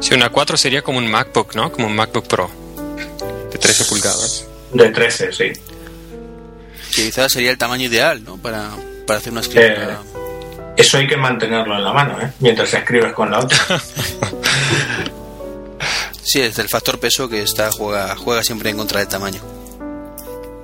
Si 0.01 0.15
una 0.15 0.31
4 0.31 0.57
sería 0.57 0.83
como 0.83 0.99
un 0.99 1.11
MacBook, 1.11 1.55
¿no? 1.55 1.71
Como 1.71 1.87
un 1.87 1.95
MacBook 1.95 2.27
Pro. 2.27 2.51
De 3.53 3.59
13 3.59 3.85
pulgadas. 3.85 4.47
De 4.73 4.89
13, 4.89 5.33
sí. 5.33 5.53
Que 6.95 7.03
quizás 7.05 7.31
sería 7.31 7.51
el 7.51 7.59
tamaño 7.59 7.87
ideal, 7.87 8.25
¿no? 8.25 8.39
Para, 8.39 8.71
para 9.07 9.19
hacer 9.19 9.33
una 9.33 9.43
escritura. 9.43 10.01
Eso 10.77 10.97
hay 10.97 11.07
que 11.07 11.17
mantenerlo 11.17 11.77
en 11.77 11.85
la 11.85 11.93
mano, 11.93 12.19
¿eh? 12.23 12.33
Mientras 12.41 12.73
escribes 12.73 13.13
con 13.13 13.31
la 13.31 13.41
otra. 13.41 13.59
Sí, 16.23 16.41
es 16.41 16.57
el 16.61 16.69
factor 16.69 17.01
peso 17.01 17.29
que 17.29 17.43
está 17.43 17.73
juega, 17.73 18.15
juega 18.15 18.45
siempre 18.45 18.71
en 18.71 18.77
contra 18.77 19.01
del 19.01 19.09
tamaño. 19.09 19.41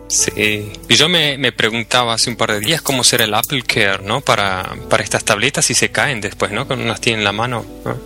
Sí. 0.09 0.73
Y 0.89 0.95
yo 0.95 1.09
me, 1.09 1.37
me 1.39 1.53
preguntaba 1.53 2.15
hace 2.15 2.31
un 2.31 2.37
par 2.37 2.53
de 2.53 2.61
días 2.61 2.81
cómo 2.81 3.03
será 3.05 3.25
el 3.25 3.35
Apple 3.35 3.63
Care, 3.63 4.03
¿no? 4.03 4.21
Para, 4.21 4.77
para 4.89 5.03
estas 5.03 5.25
tabletas 5.25 5.67
si 5.67 5.75
se 5.75 5.91
caen 5.91 6.21
después, 6.21 6.53
¿no? 6.53 6.67
Cuando 6.67 6.85
las 6.85 7.01
tienen 7.01 7.21
en 7.21 7.25
la 7.25 7.33
mano, 7.33 7.65
¿no? 7.85 7.97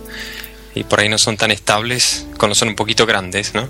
Y 0.73 0.83
por 0.83 0.99
ahí 0.99 1.09
no 1.09 1.17
son 1.17 1.37
tan 1.37 1.51
estables 1.51 2.25
cuando 2.37 2.55
son 2.55 2.69
un 2.69 2.75
poquito 2.75 3.05
grandes, 3.05 3.53
¿no? 3.53 3.69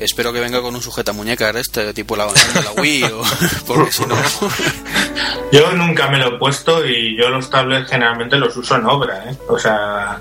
Espero 0.00 0.32
que 0.32 0.40
venga 0.40 0.62
con 0.62 0.74
un 0.74 0.80
sujeta 0.80 1.12
muñeca 1.12 1.50
este 1.50 1.92
tipo 1.92 2.16
la, 2.16 2.24
de 2.26 2.62
la 2.64 2.72
Wii, 2.72 3.02
o, 3.04 3.22
porque 3.66 3.92
si 3.92 4.06
no. 4.06 4.16
Yo 5.52 5.72
nunca 5.72 6.08
me 6.08 6.18
lo 6.18 6.28
he 6.28 6.38
puesto 6.38 6.86
y 6.86 7.16
yo 7.16 7.28
los 7.28 7.50
tablets 7.50 7.90
generalmente 7.90 8.36
los 8.36 8.56
uso 8.56 8.76
en 8.76 8.86
obra, 8.86 9.30
¿eh? 9.30 9.36
O 9.48 9.58
sea, 9.58 10.20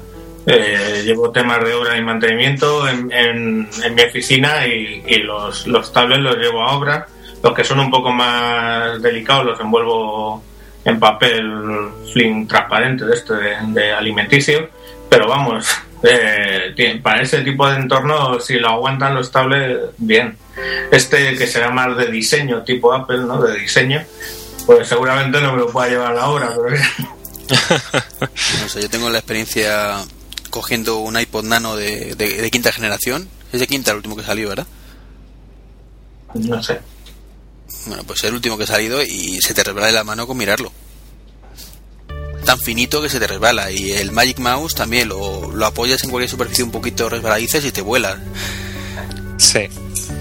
eh, 0.52 1.04
llevo 1.06 1.32
temas 1.32 1.64
de 1.64 1.74
obra 1.74 1.98
y 1.98 2.02
mantenimiento 2.02 2.88
en, 2.88 3.12
en- 3.12 3.70
en 3.84 3.96
mi 3.96 4.02
oficina 4.02 4.66
y, 4.68 5.04
y 5.08 5.18
los, 5.20 5.68
los 5.68 5.94
tablets 5.94 6.22
los 6.22 6.38
llevo 6.38 6.64
a 6.64 6.74
obra. 6.76 7.08
Los 7.44 7.54
que 7.54 7.64
son 7.64 7.80
un 7.80 7.90
poco 7.92 8.12
más 8.12 9.02
delicados 9.02 9.46
los 9.46 9.60
envuelvo 9.60 10.44
en 10.84 11.00
papel 11.00 11.52
film 12.14 12.48
transparente 12.48 13.06
de 13.06 13.14
este 13.16 13.34
de, 13.36 13.56
de 13.68 13.92
alimenticio. 13.94 14.70
Pero 15.10 15.28
vamos, 15.28 15.68
eh, 16.04 17.00
para 17.02 17.22
ese 17.22 17.42
tipo 17.42 17.70
de 17.70 17.78
entorno, 17.78 18.40
si 18.40 18.56
lo 18.60 18.70
aguantan 18.70 19.16
los 19.16 19.32
tablets, 19.32 19.92
bien. 19.98 20.38
Este 20.92 21.38
que 21.38 21.48
será 21.48 21.70
más 21.72 21.96
de 21.96 22.08
diseño, 22.08 22.64
tipo 22.64 22.92
Apple, 22.94 23.20
¿no? 23.20 23.42
De 23.42 23.58
diseño, 23.60 24.04
pues 24.66 24.88
seguramente 24.88 25.40
no 25.40 25.54
me 25.54 25.60
lo 25.60 25.68
pueda 25.70 25.88
llevar 25.90 26.12
a 26.12 26.16
la 26.16 26.28
obra, 26.30 26.50
pero 26.56 26.76
No 28.62 28.70
sé, 28.70 28.82
yo 28.82 28.90
tengo 28.90 29.10
la 29.10 29.20
experiencia 29.20 29.96
cogiendo 30.50 30.98
un 31.00 31.20
iPod 31.20 31.44
Nano 31.46 31.76
de, 31.76 32.16
de- 32.16 32.42
de 32.42 32.52
quinta 32.52 32.72
generación. 32.72 33.28
Es 33.52 33.60
de 33.60 33.68
quinta 33.68 33.92
el 33.92 33.98
último 33.98 34.16
que 34.16 34.24
salió, 34.24 34.50
¿verdad? 34.50 34.68
no 36.36 36.62
sé. 36.62 36.80
Bueno, 37.88 38.04
pues 38.04 38.24
el 38.24 38.34
último 38.34 38.58
que 38.58 38.64
ha 38.66 38.68
salido 38.68 39.02
y 39.04 39.40
se 39.42 39.54
te 39.54 39.64
resbala 39.64 39.90
en 39.90 39.96
la 39.96 40.04
mano 40.04 40.28
con 40.28 40.38
mirarlo. 40.38 40.72
Tan 42.46 42.60
finito 42.60 43.02
que 43.02 43.10
se 43.10 43.20
te 43.20 43.28
resbala. 43.28 43.72
Y 43.72 43.92
el 43.94 44.12
Magic 44.12 44.40
Mouse 44.40 44.74
también 44.76 45.10
lo, 45.10 45.52
lo 45.52 45.66
apoyas 45.66 46.04
en 46.04 46.10
cualquier 46.10 46.30
superficie 46.30 46.64
un 46.64 46.72
poquito 46.72 47.10
resbaladiza 47.10 47.58
y 47.60 47.72
te 47.72 47.82
vuela. 47.82 48.20
Sí. 49.38 49.68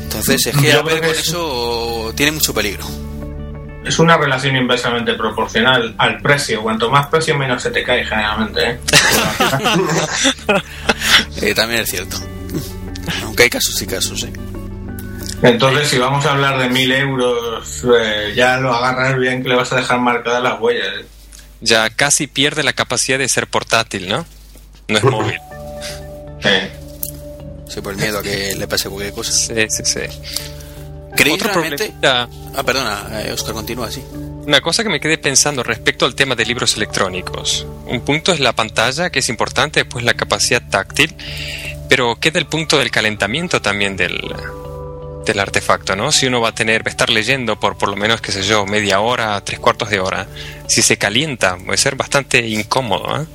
Entonces 0.04 0.46
es 0.46 0.56
que 0.56 0.68
que 0.70 0.76
con 0.82 1.04
es- 1.04 1.18
eso 1.28 2.12
tiene 2.16 2.32
mucho 2.32 2.54
peligro. 2.54 2.86
Es 3.88 3.98
una 3.98 4.18
relación 4.18 4.54
inversamente 4.54 5.14
proporcional 5.14 5.94
al 5.96 6.20
precio. 6.20 6.62
Cuanto 6.62 6.90
más 6.90 7.06
precio, 7.06 7.36
menos 7.38 7.62
se 7.62 7.70
te 7.70 7.82
cae 7.82 8.04
generalmente. 8.04 8.70
¿eh? 8.70 8.78
Eh, 11.40 11.54
también 11.54 11.82
es 11.82 11.90
cierto. 11.90 12.16
Aunque 13.22 13.44
hay 13.44 13.50
casos 13.50 13.80
y 13.80 13.86
casos, 13.86 14.24
¿eh? 14.24 14.32
Entonces, 15.42 15.88
si 15.88 15.98
vamos 15.98 16.26
a 16.26 16.32
hablar 16.32 16.58
de 16.58 16.68
mil 16.68 16.90
euros, 16.90 17.84
eh, 17.96 18.32
ya 18.34 18.56
lo 18.58 18.74
agarras 18.74 19.16
bien 19.16 19.42
que 19.42 19.48
le 19.48 19.54
vas 19.54 19.72
a 19.72 19.76
dejar 19.76 20.00
marcadas 20.00 20.42
las 20.42 20.60
huellas. 20.60 20.88
¿eh? 21.00 21.06
Ya 21.60 21.88
casi 21.90 22.26
pierde 22.26 22.64
la 22.64 22.72
capacidad 22.72 23.18
de 23.18 23.28
ser 23.28 23.46
portátil, 23.46 24.08
¿no? 24.08 24.26
No 24.88 24.98
es 24.98 25.04
móvil. 25.04 25.38
Eh, 26.42 26.72
Sí, 27.68 27.82
por 27.82 27.92
el 27.92 27.98
miedo 27.98 28.18
a 28.18 28.22
que 28.22 28.56
le 28.56 28.66
pase 28.66 28.88
cualquier 28.88 29.14
cosa. 29.14 29.32
Sí, 29.32 29.66
sí, 29.68 29.82
sí. 29.84 30.00
¿Creéis 31.18 31.42
Otro 31.42 31.52
realmente? 31.52 31.92
problemita, 32.00 32.28
Ah, 32.54 32.62
perdona, 32.62 33.22
eh, 33.22 33.32
Oscar, 33.32 33.52
continúa 33.54 33.88
así. 33.88 34.02
Una 34.46 34.60
cosa 34.60 34.82
que 34.82 34.88
me 34.88 35.00
quedé 35.00 35.18
pensando 35.18 35.62
respecto 35.62 36.06
al 36.06 36.14
tema 36.14 36.34
de 36.34 36.46
libros 36.46 36.76
electrónicos. 36.76 37.66
Un 37.86 38.00
punto 38.00 38.32
es 38.32 38.40
la 38.40 38.54
pantalla, 38.54 39.10
que 39.10 39.18
es 39.18 39.28
importante, 39.28 39.80
después 39.80 40.04
la 40.04 40.14
capacidad 40.14 40.62
táctil, 40.68 41.14
pero 41.88 42.16
queda 42.20 42.38
el 42.38 42.46
punto 42.46 42.78
del 42.78 42.90
calentamiento 42.90 43.60
también 43.60 43.96
del, 43.96 44.18
del 45.26 45.38
artefacto, 45.40 45.96
¿no? 45.96 46.12
Si 46.12 46.26
uno 46.26 46.40
va 46.40 46.50
a 46.50 46.54
tener, 46.54 46.82
va 46.86 46.88
a 46.88 46.90
estar 46.90 47.10
leyendo 47.10 47.60
por 47.60 47.76
por 47.76 47.88
lo 47.90 47.96
menos, 47.96 48.20
qué 48.20 48.32
sé 48.32 48.42
yo, 48.42 48.64
media 48.64 49.00
hora, 49.00 49.38
tres 49.44 49.58
cuartos 49.60 49.90
de 49.90 50.00
hora, 50.00 50.26
si 50.68 50.82
se 50.82 50.96
calienta, 50.96 51.56
puede 51.58 51.76
ser 51.78 51.96
bastante 51.96 52.46
incómodo, 52.46 53.22
¿eh? 53.22 53.26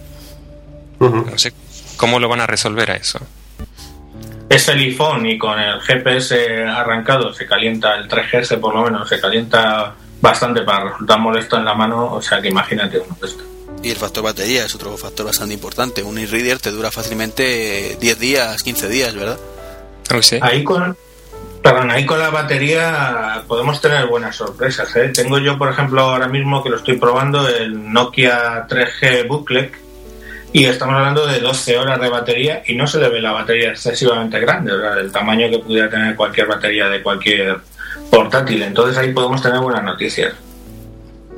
No 0.99 1.37
sé 1.37 1.53
cómo 1.97 2.19
lo 2.19 2.29
van 2.29 2.39
a 2.41 2.47
resolver 2.47 2.89
a 2.91 2.95
eso. 2.95 3.19
Es 4.55 4.67
el 4.67 4.79
iPhone 4.79 5.25
y 5.25 5.37
con 5.37 5.59
el 5.59 5.81
GPS 5.81 6.63
arrancado 6.63 7.33
se 7.33 7.45
calienta, 7.45 7.95
el 7.95 8.07
3GS 8.07 8.59
por 8.59 8.75
lo 8.75 8.83
menos, 8.83 9.09
se 9.09 9.19
calienta 9.19 9.95
bastante 10.21 10.61
para 10.61 10.91
resultar 10.91 11.19
molesto 11.19 11.57
en 11.57 11.65
la 11.65 11.73
mano. 11.73 12.13
O 12.13 12.21
sea 12.21 12.41
que 12.41 12.49
imagínate 12.49 12.99
uno 12.99 13.17
de 13.19 13.27
estos. 13.27 13.45
Y 13.81 13.89
el 13.89 13.97
factor 13.97 14.23
batería 14.23 14.65
es 14.65 14.75
otro 14.75 14.95
factor 14.95 15.25
bastante 15.25 15.53
importante. 15.53 16.03
Un 16.03 16.17
e-reader 16.17 16.59
te 16.59 16.71
dura 16.71 16.91
fácilmente 16.91 17.97
10 17.99 18.19
días, 18.19 18.63
15 18.63 18.87
días, 18.87 19.15
¿verdad? 19.15 19.37
Sé. 20.21 20.39
Ahí 20.43 20.63
con, 20.63 20.95
perdón, 21.63 21.89
ahí 21.89 22.05
con 22.05 22.19
la 22.19 22.29
batería 22.29 23.43
podemos 23.47 23.81
tener 23.81 24.05
buenas 24.05 24.35
sorpresas. 24.35 24.95
¿eh? 24.95 25.09
Tengo 25.09 25.39
yo, 25.39 25.57
por 25.57 25.69
ejemplo, 25.69 26.01
ahora 26.01 26.27
mismo 26.27 26.63
que 26.63 26.69
lo 26.69 26.77
estoy 26.77 26.97
probando, 26.97 27.47
el 27.47 27.91
Nokia 27.91 28.67
3G 28.67 29.27
Booklet 29.27 29.82
y 30.53 30.65
estamos 30.65 30.95
hablando 30.95 31.25
de 31.27 31.39
12 31.39 31.77
horas 31.77 31.99
de 31.99 32.09
batería 32.09 32.63
y 32.65 32.75
no 32.75 32.87
se 32.87 32.99
le 32.99 33.09
ve 33.09 33.19
la 33.21 33.31
batería 33.31 33.71
excesivamente 33.71 34.39
grande, 34.39 34.71
o 34.71 34.79
sea, 34.79 34.93
el 34.93 35.11
tamaño 35.11 35.49
que 35.49 35.59
pudiera 35.59 35.89
tener 35.89 36.15
cualquier 36.15 36.47
batería 36.47 36.87
de 36.87 37.01
cualquier 37.01 37.57
portátil. 38.09 38.61
Entonces 38.61 38.97
ahí 38.97 39.11
podemos 39.11 39.41
tener 39.41 39.59
buenas 39.59 39.83
noticias. 39.83 40.33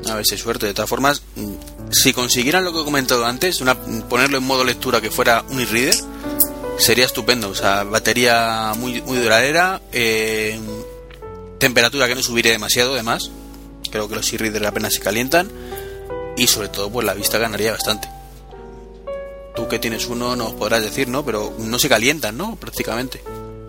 A 0.09 0.15
ver 0.15 0.25
si 0.25 0.37
suerte. 0.37 0.67
De 0.67 0.73
todas 0.73 0.89
formas, 0.89 1.23
mm, 1.35 1.53
si 1.91 2.13
consiguieran 2.13 2.63
lo 2.65 2.73
que 2.73 2.81
he 2.81 2.83
comentado 2.83 3.25
antes, 3.25 3.61
una- 3.61 3.75
ponerlo 3.75 4.37
en 4.37 4.43
modo 4.43 4.63
lectura 4.63 5.01
que 5.01 5.09
fuera 5.09 5.43
un 5.49 5.59
e-reader, 5.61 5.95
sería 6.77 7.05
estupendo. 7.05 7.49
O 7.49 7.55
sea, 7.55 7.83
batería 7.85 8.73
muy, 8.77 9.01
muy 9.01 9.17
duradera, 9.17 9.81
eh, 9.93 10.59
temperatura 11.57 12.07
que 12.07 12.15
no 12.15 12.21
subiría 12.21 12.51
demasiado, 12.51 12.93
además. 12.93 13.31
Creo 13.89 14.09
que 14.09 14.15
los 14.15 14.31
e-readers 14.33 14.65
apenas 14.67 14.93
se 14.93 14.99
calientan. 14.99 15.49
Y 16.37 16.47
sobre 16.47 16.67
todo, 16.67 16.89
pues 16.91 17.05
la 17.05 17.13
vista 17.13 17.37
ganaría 17.37 17.71
bastante. 17.71 18.09
Tú 19.55 19.67
que 19.67 19.79
tienes 19.79 20.07
uno 20.07 20.35
nos 20.35 20.53
podrás 20.53 20.83
decir, 20.83 21.07
¿no? 21.07 21.23
Pero 21.23 21.53
no 21.59 21.79
se 21.79 21.89
calientan, 21.89 22.37
¿no? 22.37 22.55
Prácticamente. 22.55 23.21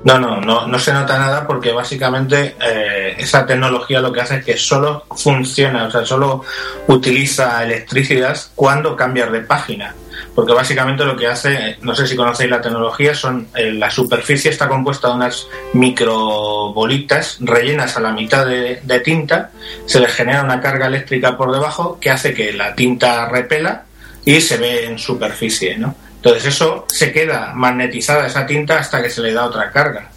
No, 0.06 0.20
no, 0.20 0.40
no, 0.40 0.68
no 0.68 0.78
se 0.78 0.92
nota 0.92 1.18
nada 1.18 1.46
porque 1.48 1.72
básicamente 1.72 2.54
eh, 2.60 3.16
esa 3.18 3.44
tecnología 3.44 4.00
lo 4.00 4.12
que 4.12 4.20
hace 4.20 4.36
es 4.36 4.44
que 4.44 4.56
solo 4.56 5.04
funciona, 5.16 5.86
o 5.86 5.90
sea, 5.90 6.04
solo 6.04 6.44
utiliza 6.86 7.64
electricidad 7.64 8.38
cuando 8.54 8.94
cambias 8.94 9.32
de 9.32 9.40
página. 9.40 9.96
Porque 10.32 10.52
básicamente 10.52 11.04
lo 11.04 11.16
que 11.16 11.26
hace, 11.26 11.78
no 11.80 11.94
sé 11.94 12.06
si 12.06 12.14
conocéis 12.14 12.50
la 12.50 12.60
tecnología, 12.60 13.16
son 13.16 13.48
eh, 13.56 13.72
la 13.72 13.90
superficie 13.90 14.50
está 14.50 14.68
compuesta 14.68 15.08
de 15.08 15.14
unas 15.14 15.48
microbolitas 15.72 17.38
rellenas 17.40 17.96
a 17.96 18.00
la 18.00 18.12
mitad 18.12 18.46
de, 18.46 18.80
de 18.84 19.00
tinta, 19.00 19.50
se 19.86 19.98
les 19.98 20.12
genera 20.12 20.44
una 20.44 20.60
carga 20.60 20.86
eléctrica 20.86 21.36
por 21.36 21.52
debajo 21.52 21.98
que 22.00 22.10
hace 22.10 22.32
que 22.32 22.52
la 22.52 22.76
tinta 22.76 23.28
repela 23.28 23.86
y 24.26 24.40
se 24.40 24.58
ve 24.58 24.84
en 24.84 24.98
superficie, 24.98 25.78
¿no? 25.78 25.94
Entonces 26.16 26.46
eso 26.46 26.84
se 26.88 27.12
queda 27.12 27.52
magnetizada 27.54 28.26
esa 28.26 28.44
tinta 28.44 28.78
hasta 28.78 29.00
que 29.00 29.08
se 29.08 29.22
le 29.22 29.32
da 29.32 29.46
otra 29.46 29.70
carga. 29.70 30.10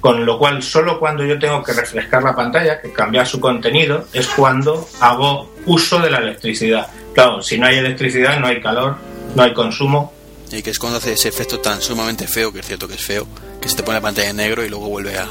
Con 0.00 0.24
lo 0.24 0.38
cual, 0.38 0.62
solo 0.62 1.00
cuando 1.00 1.24
yo 1.24 1.36
tengo 1.36 1.64
que 1.64 1.72
refrescar 1.72 2.22
la 2.22 2.36
pantalla, 2.36 2.80
que 2.80 2.92
cambiar 2.92 3.26
su 3.26 3.40
contenido, 3.40 4.06
es 4.12 4.28
cuando 4.28 4.88
hago 5.00 5.52
uso 5.66 5.98
de 5.98 6.10
la 6.10 6.18
electricidad. 6.18 6.86
Claro, 7.12 7.42
si 7.42 7.58
no 7.58 7.66
hay 7.66 7.78
electricidad, 7.78 8.38
no 8.38 8.46
hay 8.46 8.60
calor, 8.60 8.96
no 9.34 9.42
hay 9.42 9.52
consumo. 9.52 10.12
Y 10.52 10.62
que 10.62 10.70
es 10.70 10.78
cuando 10.78 10.98
hace 10.98 11.14
ese 11.14 11.28
efecto 11.28 11.58
tan 11.58 11.82
sumamente 11.82 12.28
feo, 12.28 12.52
que 12.52 12.60
es 12.60 12.66
cierto 12.66 12.86
que 12.86 12.94
es 12.94 13.04
feo, 13.04 13.26
que 13.60 13.68
se 13.68 13.74
te 13.74 13.82
pone 13.82 13.96
la 13.96 14.02
pantalla 14.02 14.30
en 14.30 14.36
negro 14.36 14.64
y 14.64 14.68
luego 14.68 14.88
vuelve 14.88 15.18
a, 15.18 15.26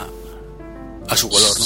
a 1.08 1.16
su 1.16 1.30
color, 1.30 1.58
¿no? 1.58 1.66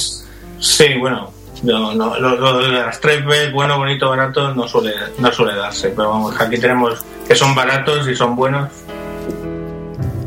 Sí, 0.62 0.94
bueno, 1.00 1.34
no, 1.64 1.94
no, 1.94 2.20
lo, 2.20 2.36
lo 2.36 2.60
de 2.60 2.70
las 2.70 3.02
3B, 3.02 3.52
bueno, 3.52 3.78
bonito, 3.78 4.10
barato, 4.10 4.54
no 4.54 4.68
suele, 4.68 4.94
no 5.18 5.32
suele 5.32 5.56
darse. 5.56 5.90
Pero 5.90 6.10
vamos, 6.10 6.40
aquí 6.40 6.60
tenemos 6.60 7.04
que 7.28 7.36
son 7.36 7.54
baratos 7.56 8.08
y 8.08 8.16
son 8.16 8.36
buenos. 8.36 8.70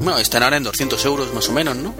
Bueno, 0.00 0.18
están 0.18 0.42
ahora 0.42 0.56
en 0.56 0.64
200 0.64 1.04
euros 1.04 1.32
más 1.34 1.48
o 1.48 1.52
menos, 1.52 1.76
¿no? 1.76 1.94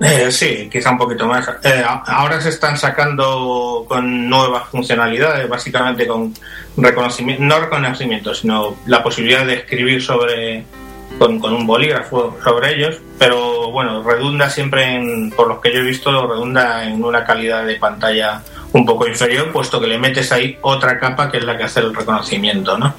Eh, 0.00 0.30
sí, 0.30 0.68
quizá 0.70 0.90
un 0.90 0.98
poquito 0.98 1.26
más. 1.26 1.48
Eh, 1.62 1.84
ahora 1.86 2.40
se 2.40 2.48
están 2.48 2.76
sacando 2.76 3.84
con 3.88 4.28
nuevas 4.28 4.68
funcionalidades, 4.68 5.48
básicamente 5.48 6.06
con 6.06 6.34
reconocimiento, 6.76 7.42
no 7.44 7.60
reconocimiento, 7.60 8.34
sino 8.34 8.76
la 8.86 9.02
posibilidad 9.02 9.46
de 9.46 9.54
escribir 9.54 10.02
sobre 10.02 10.64
con, 11.18 11.38
con 11.38 11.54
un 11.54 11.66
bolígrafo 11.66 12.36
sobre 12.42 12.74
ellos, 12.74 12.96
pero 13.18 13.70
bueno, 13.70 14.02
redunda 14.02 14.50
siempre 14.50 14.94
en, 14.94 15.30
por 15.30 15.48
los 15.48 15.60
que 15.60 15.72
yo 15.72 15.80
he 15.80 15.84
visto, 15.84 16.26
redunda 16.26 16.84
en 16.84 17.02
una 17.04 17.24
calidad 17.24 17.64
de 17.64 17.76
pantalla 17.76 18.42
un 18.72 18.84
poco 18.84 19.06
inferior, 19.06 19.52
puesto 19.52 19.80
que 19.80 19.86
le 19.86 19.98
metes 19.98 20.32
ahí 20.32 20.58
otra 20.62 20.98
capa 20.98 21.30
que 21.30 21.38
es 21.38 21.44
la 21.44 21.56
que 21.56 21.64
hace 21.64 21.80
el 21.80 21.94
reconocimiento, 21.94 22.76
¿no? 22.76 22.94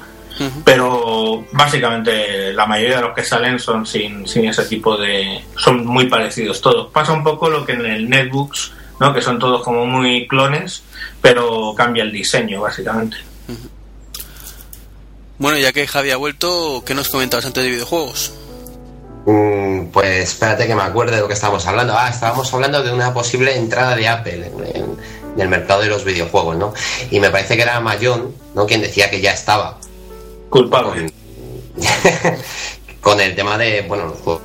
Pero 0.64 1.46
básicamente 1.52 2.52
la 2.52 2.66
mayoría 2.66 2.96
de 2.96 3.02
los 3.02 3.14
que 3.14 3.24
salen 3.24 3.58
son 3.58 3.86
sin, 3.86 4.28
sin 4.28 4.44
ese 4.44 4.66
tipo 4.66 4.96
de 4.96 5.42
son 5.56 5.86
muy 5.86 6.08
parecidos 6.08 6.60
todos 6.60 6.92
pasa 6.92 7.14
un 7.14 7.24
poco 7.24 7.48
lo 7.48 7.64
que 7.64 7.72
en 7.72 7.86
el 7.86 8.10
netbooks 8.10 8.72
¿no? 9.00 9.14
que 9.14 9.22
son 9.22 9.38
todos 9.38 9.62
como 9.62 9.86
muy 9.86 10.28
clones 10.28 10.82
pero 11.22 11.72
cambia 11.74 12.02
el 12.02 12.12
diseño 12.12 12.60
básicamente 12.60 13.16
Bueno, 15.38 15.58
ya 15.58 15.72
que 15.72 15.86
Javi 15.86 16.10
ha 16.10 16.16
vuelto, 16.16 16.82
¿qué 16.86 16.94
nos 16.94 17.08
comentabas 17.08 17.44
antes 17.46 17.62
de 17.62 17.70
videojuegos? 17.70 18.32
Mm, 19.26 19.86
pues 19.86 20.30
espérate 20.30 20.66
que 20.66 20.74
me 20.74 20.82
acuerde 20.82 21.16
de 21.16 21.20
lo 21.22 21.28
que 21.28 21.34
estábamos 21.34 21.66
hablando. 21.66 21.94
Ah, 21.96 22.08
estábamos 22.08 22.52
hablando 22.54 22.82
de 22.82 22.92
una 22.92 23.12
posible 23.12 23.54
entrada 23.56 23.94
de 23.96 24.08
Apple 24.08 24.46
en, 24.46 24.76
en- 24.76 24.96
en 25.34 25.40
el 25.42 25.48
mercado 25.48 25.82
de 25.82 25.88
los 25.88 26.02
videojuegos, 26.04 26.56
¿no? 26.56 26.72
Y 27.10 27.20
me 27.20 27.28
parece 27.28 27.56
que 27.56 27.62
era 27.62 27.78
Mayón, 27.80 28.34
¿no? 28.54 28.64
Quien 28.66 28.80
decía 28.80 29.10
que 29.10 29.20
ya 29.20 29.32
estaba. 29.32 29.78
culpable 30.48 30.88
Con, 31.02 31.12
con 33.02 33.20
el 33.20 33.34
tema 33.36 33.58
de, 33.58 33.82
bueno, 33.82 34.06
los 34.06 34.18
juegos 34.20 34.40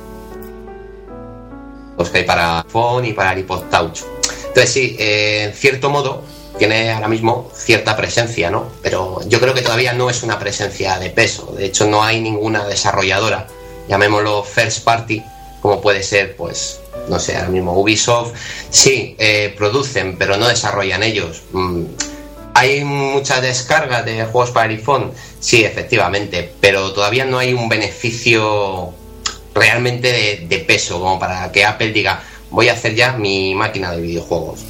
que 2.12 2.18
hay 2.18 2.24
para 2.24 2.60
iPhone 2.60 3.06
y 3.06 3.12
para 3.14 3.32
el 3.32 3.38
iPod 3.38 3.62
Touch. 3.70 4.00
Entonces 4.48 4.70
sí, 4.70 4.96
eh, 4.98 5.44
en 5.44 5.54
cierto 5.54 5.88
modo 5.88 6.22
tiene 6.62 6.92
ahora 6.92 7.08
mismo 7.08 7.50
cierta 7.52 7.96
presencia, 7.96 8.48
¿no? 8.48 8.68
Pero 8.82 9.18
yo 9.26 9.40
creo 9.40 9.52
que 9.52 9.62
todavía 9.62 9.94
no 9.94 10.08
es 10.08 10.22
una 10.22 10.38
presencia 10.38 10.96
de 11.00 11.10
peso. 11.10 11.52
De 11.58 11.64
hecho, 11.64 11.88
no 11.88 12.04
hay 12.04 12.20
ninguna 12.20 12.64
desarrolladora, 12.64 13.48
llamémoslo 13.88 14.44
first 14.44 14.84
party, 14.84 15.20
como 15.60 15.80
puede 15.80 16.04
ser, 16.04 16.36
pues, 16.36 16.78
no 17.08 17.18
sé, 17.18 17.34
ahora 17.34 17.48
mismo 17.48 17.76
Ubisoft. 17.76 18.34
Sí, 18.70 19.16
eh, 19.18 19.52
producen, 19.58 20.16
pero 20.16 20.36
no 20.36 20.46
desarrollan 20.46 21.02
ellos. 21.02 21.42
Mm, 21.50 21.82
¿Hay 22.54 22.84
mucha 22.84 23.40
descarga 23.40 24.04
de 24.04 24.24
juegos 24.26 24.52
para 24.52 24.66
el 24.66 24.78
iPhone? 24.78 25.10
Sí, 25.40 25.64
efectivamente, 25.64 26.52
pero 26.60 26.92
todavía 26.92 27.24
no 27.24 27.38
hay 27.38 27.54
un 27.54 27.68
beneficio 27.68 28.94
realmente 29.52 30.12
de, 30.12 30.46
de 30.46 30.58
peso 30.60 31.00
como 31.00 31.18
para 31.18 31.50
que 31.50 31.64
Apple 31.64 31.90
diga 31.90 32.22
voy 32.50 32.68
a 32.68 32.74
hacer 32.74 32.94
ya 32.94 33.14
mi 33.14 33.52
máquina 33.52 33.90
de 33.90 34.00
videojuegos. 34.00 34.60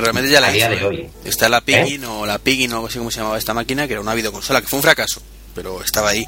Realmente 0.00 0.30
ya 0.30 0.40
la 0.40 0.48
A 0.48 0.52
día 0.52 0.72
hizo, 0.72 0.90
de 0.90 0.96
¿eh? 0.96 1.00
hoy. 1.00 1.10
Está 1.24 1.48
la 1.48 1.60
Piggin 1.60 2.04
o 2.04 2.26
la 2.26 2.38
Piggin 2.38 2.72
o 2.72 2.76
algo 2.76 2.86
así 2.88 2.98
como 2.98 3.10
se 3.10 3.18
llamaba 3.18 3.38
esta 3.38 3.54
máquina, 3.54 3.86
que 3.86 3.94
era 3.94 4.00
una 4.00 4.14
videoconsola, 4.14 4.60
que 4.60 4.66
fue 4.66 4.78
un 4.78 4.82
fracaso, 4.82 5.20
pero 5.54 5.82
estaba 5.82 6.10
ahí. 6.10 6.26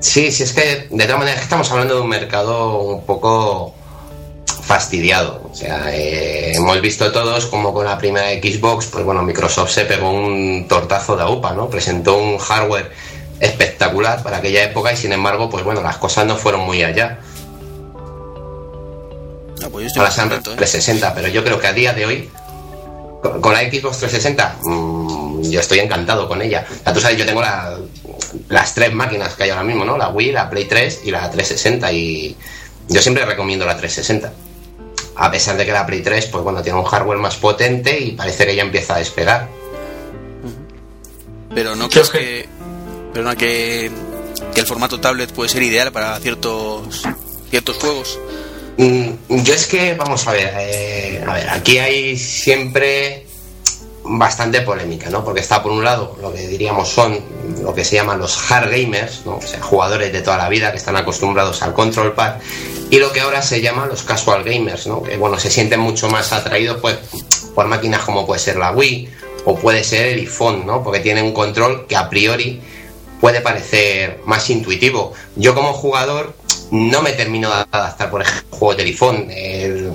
Sí, 0.00 0.30
sí, 0.30 0.42
es 0.42 0.52
que 0.52 0.88
de 0.90 1.04
todas 1.04 1.18
maneras 1.18 1.42
estamos 1.42 1.70
hablando 1.70 1.94
de 1.94 2.00
un 2.00 2.08
mercado 2.08 2.78
un 2.80 3.06
poco 3.06 3.74
fastidiado. 4.64 5.48
O 5.50 5.54
sea, 5.54 5.94
eh, 5.94 6.52
hemos 6.54 6.80
visto 6.80 7.10
todos 7.12 7.46
como 7.46 7.72
con 7.72 7.84
la 7.84 7.98
primera 7.98 8.30
Xbox, 8.30 8.86
pues 8.86 9.04
bueno, 9.04 9.22
Microsoft 9.22 9.70
se 9.70 9.84
pegó 9.84 10.10
un 10.10 10.66
tortazo 10.68 11.16
de 11.16 11.24
UPA, 11.24 11.52
¿no? 11.52 11.68
Presentó 11.68 12.16
un 12.16 12.38
hardware 12.38 12.90
espectacular 13.40 14.22
para 14.22 14.38
aquella 14.38 14.64
época 14.64 14.92
y 14.92 14.96
sin 14.96 15.12
embargo, 15.12 15.50
pues 15.50 15.64
bueno, 15.64 15.82
las 15.82 15.98
cosas 15.98 16.26
no 16.26 16.36
fueron 16.36 16.62
muy 16.62 16.82
allá. 16.82 17.18
Ah, 19.62 19.68
pues 19.70 19.82
yo 19.82 19.86
estoy 19.86 20.00
Ahora 20.00 20.10
se 20.10 20.20
han 20.20 20.28
contento, 20.28 20.52
¿eh? 20.52 20.56
360, 20.56 21.14
pero 21.14 21.28
yo 21.28 21.44
creo 21.44 21.60
que 21.60 21.66
a 21.66 21.72
día 21.72 21.92
de 21.92 22.06
hoy, 22.06 22.30
con, 23.40 23.52
la 23.52 23.60
Xbox 23.60 23.98
360, 23.98 24.58
mm, 24.62 25.42
yo 25.50 25.60
estoy 25.60 25.78
encantado 25.80 26.28
con 26.28 26.42
ella. 26.42 26.66
O 26.80 26.84
sea, 26.84 26.92
tú 26.92 27.00
sabes, 27.00 27.16
yo 27.18 27.26
tengo 27.26 27.40
la- 27.40 27.78
las 28.48 28.74
tres 28.74 28.92
máquinas 28.92 29.34
que 29.34 29.44
hay 29.44 29.50
ahora 29.50 29.64
mismo, 29.64 29.84
¿no? 29.84 29.96
La 29.96 30.08
Wii, 30.08 30.32
la 30.32 30.50
Play 30.50 30.64
3 30.66 31.00
y 31.04 31.10
la 31.10 31.30
360 31.30 31.92
y 31.92 32.36
yo 32.88 33.00
siempre 33.00 33.24
recomiendo 33.24 33.64
la 33.66 33.76
360. 33.76 34.32
A 35.16 35.30
pesar 35.30 35.56
de 35.56 35.64
que 35.64 35.72
la 35.72 35.86
Play 35.86 36.02
3, 36.02 36.26
pues 36.26 36.42
bueno, 36.44 36.62
tiene 36.62 36.78
un 36.78 36.84
hardware 36.84 37.18
más 37.18 37.36
potente 37.36 37.98
y 37.98 38.12
parece 38.12 38.46
que 38.46 38.56
ya 38.56 38.62
empieza 38.62 38.96
a 38.96 38.98
despegar. 38.98 39.48
Pero 41.54 41.76
no 41.76 41.88
crees 41.88 42.10
que- 42.10 42.18
que, 42.18 42.48
pero 43.12 43.24
no 43.24 43.36
que, 43.36 43.90
que 44.54 44.60
el 44.60 44.66
formato 44.66 45.00
tablet 45.00 45.32
puede 45.32 45.48
ser 45.48 45.62
ideal 45.62 45.92
para 45.92 46.18
ciertos 46.18 47.04
ciertos 47.50 47.76
juegos. 47.76 48.18
Mm, 48.76 49.42
Yo 49.42 49.54
es 49.54 49.66
que, 49.66 49.94
vamos 49.94 50.26
a 50.26 50.32
ver, 50.32 50.52
eh, 50.58 51.24
a 51.26 51.32
ver, 51.34 51.50
aquí 51.50 51.78
hay 51.78 52.16
siempre 52.16 53.26
bastante 54.04 54.60
polémica, 54.60 55.08
¿no? 55.10 55.24
Porque 55.24 55.40
está 55.40 55.62
por 55.62 55.72
un 55.72 55.82
lado 55.82 56.16
lo 56.20 56.32
que 56.32 56.46
diríamos 56.46 56.88
son 56.88 57.18
lo 57.62 57.74
que 57.74 57.84
se 57.84 57.96
llaman 57.96 58.18
los 58.18 58.50
hard 58.50 58.70
gamers, 58.70 59.24
¿no? 59.24 59.36
O 59.36 59.42
sea, 59.42 59.62
jugadores 59.62 60.12
de 60.12 60.20
toda 60.20 60.36
la 60.36 60.48
vida 60.48 60.70
que 60.72 60.76
están 60.76 60.96
acostumbrados 60.96 61.62
al 61.62 61.72
control 61.72 62.12
pad 62.12 62.34
y 62.90 62.98
lo 62.98 63.12
que 63.12 63.20
ahora 63.20 63.40
se 63.40 63.62
llama 63.62 63.86
los 63.86 64.02
casual 64.02 64.44
gamers, 64.44 64.86
¿no? 64.86 65.02
Que 65.02 65.16
bueno, 65.16 65.38
se 65.38 65.50
sienten 65.50 65.80
mucho 65.80 66.10
más 66.10 66.32
atraídos 66.32 66.78
pues 66.80 66.98
por 67.54 67.66
máquinas 67.66 68.02
como 68.02 68.26
puede 68.26 68.40
ser 68.40 68.56
la 68.56 68.72
Wii 68.72 69.08
o 69.46 69.56
puede 69.56 69.84
ser 69.84 70.06
el 70.08 70.18
iPhone, 70.18 70.66
¿no? 70.66 70.82
Porque 70.82 71.00
tiene 71.00 71.22
un 71.22 71.32
control 71.32 71.86
que 71.86 71.96
a 71.96 72.10
priori 72.10 72.60
puede 73.20 73.40
parecer 73.40 74.20
más 74.26 74.50
intuitivo. 74.50 75.14
Yo 75.36 75.54
como 75.54 75.72
jugador 75.72 76.34
no 76.70 77.02
me 77.02 77.12
termino 77.12 77.48
de 77.48 77.64
adaptar, 77.70 78.10
por 78.10 78.22
ejemplo, 78.22 78.46
a 78.52 78.56
juegos 78.58 78.76
de. 78.76 78.84
El- 79.54 79.92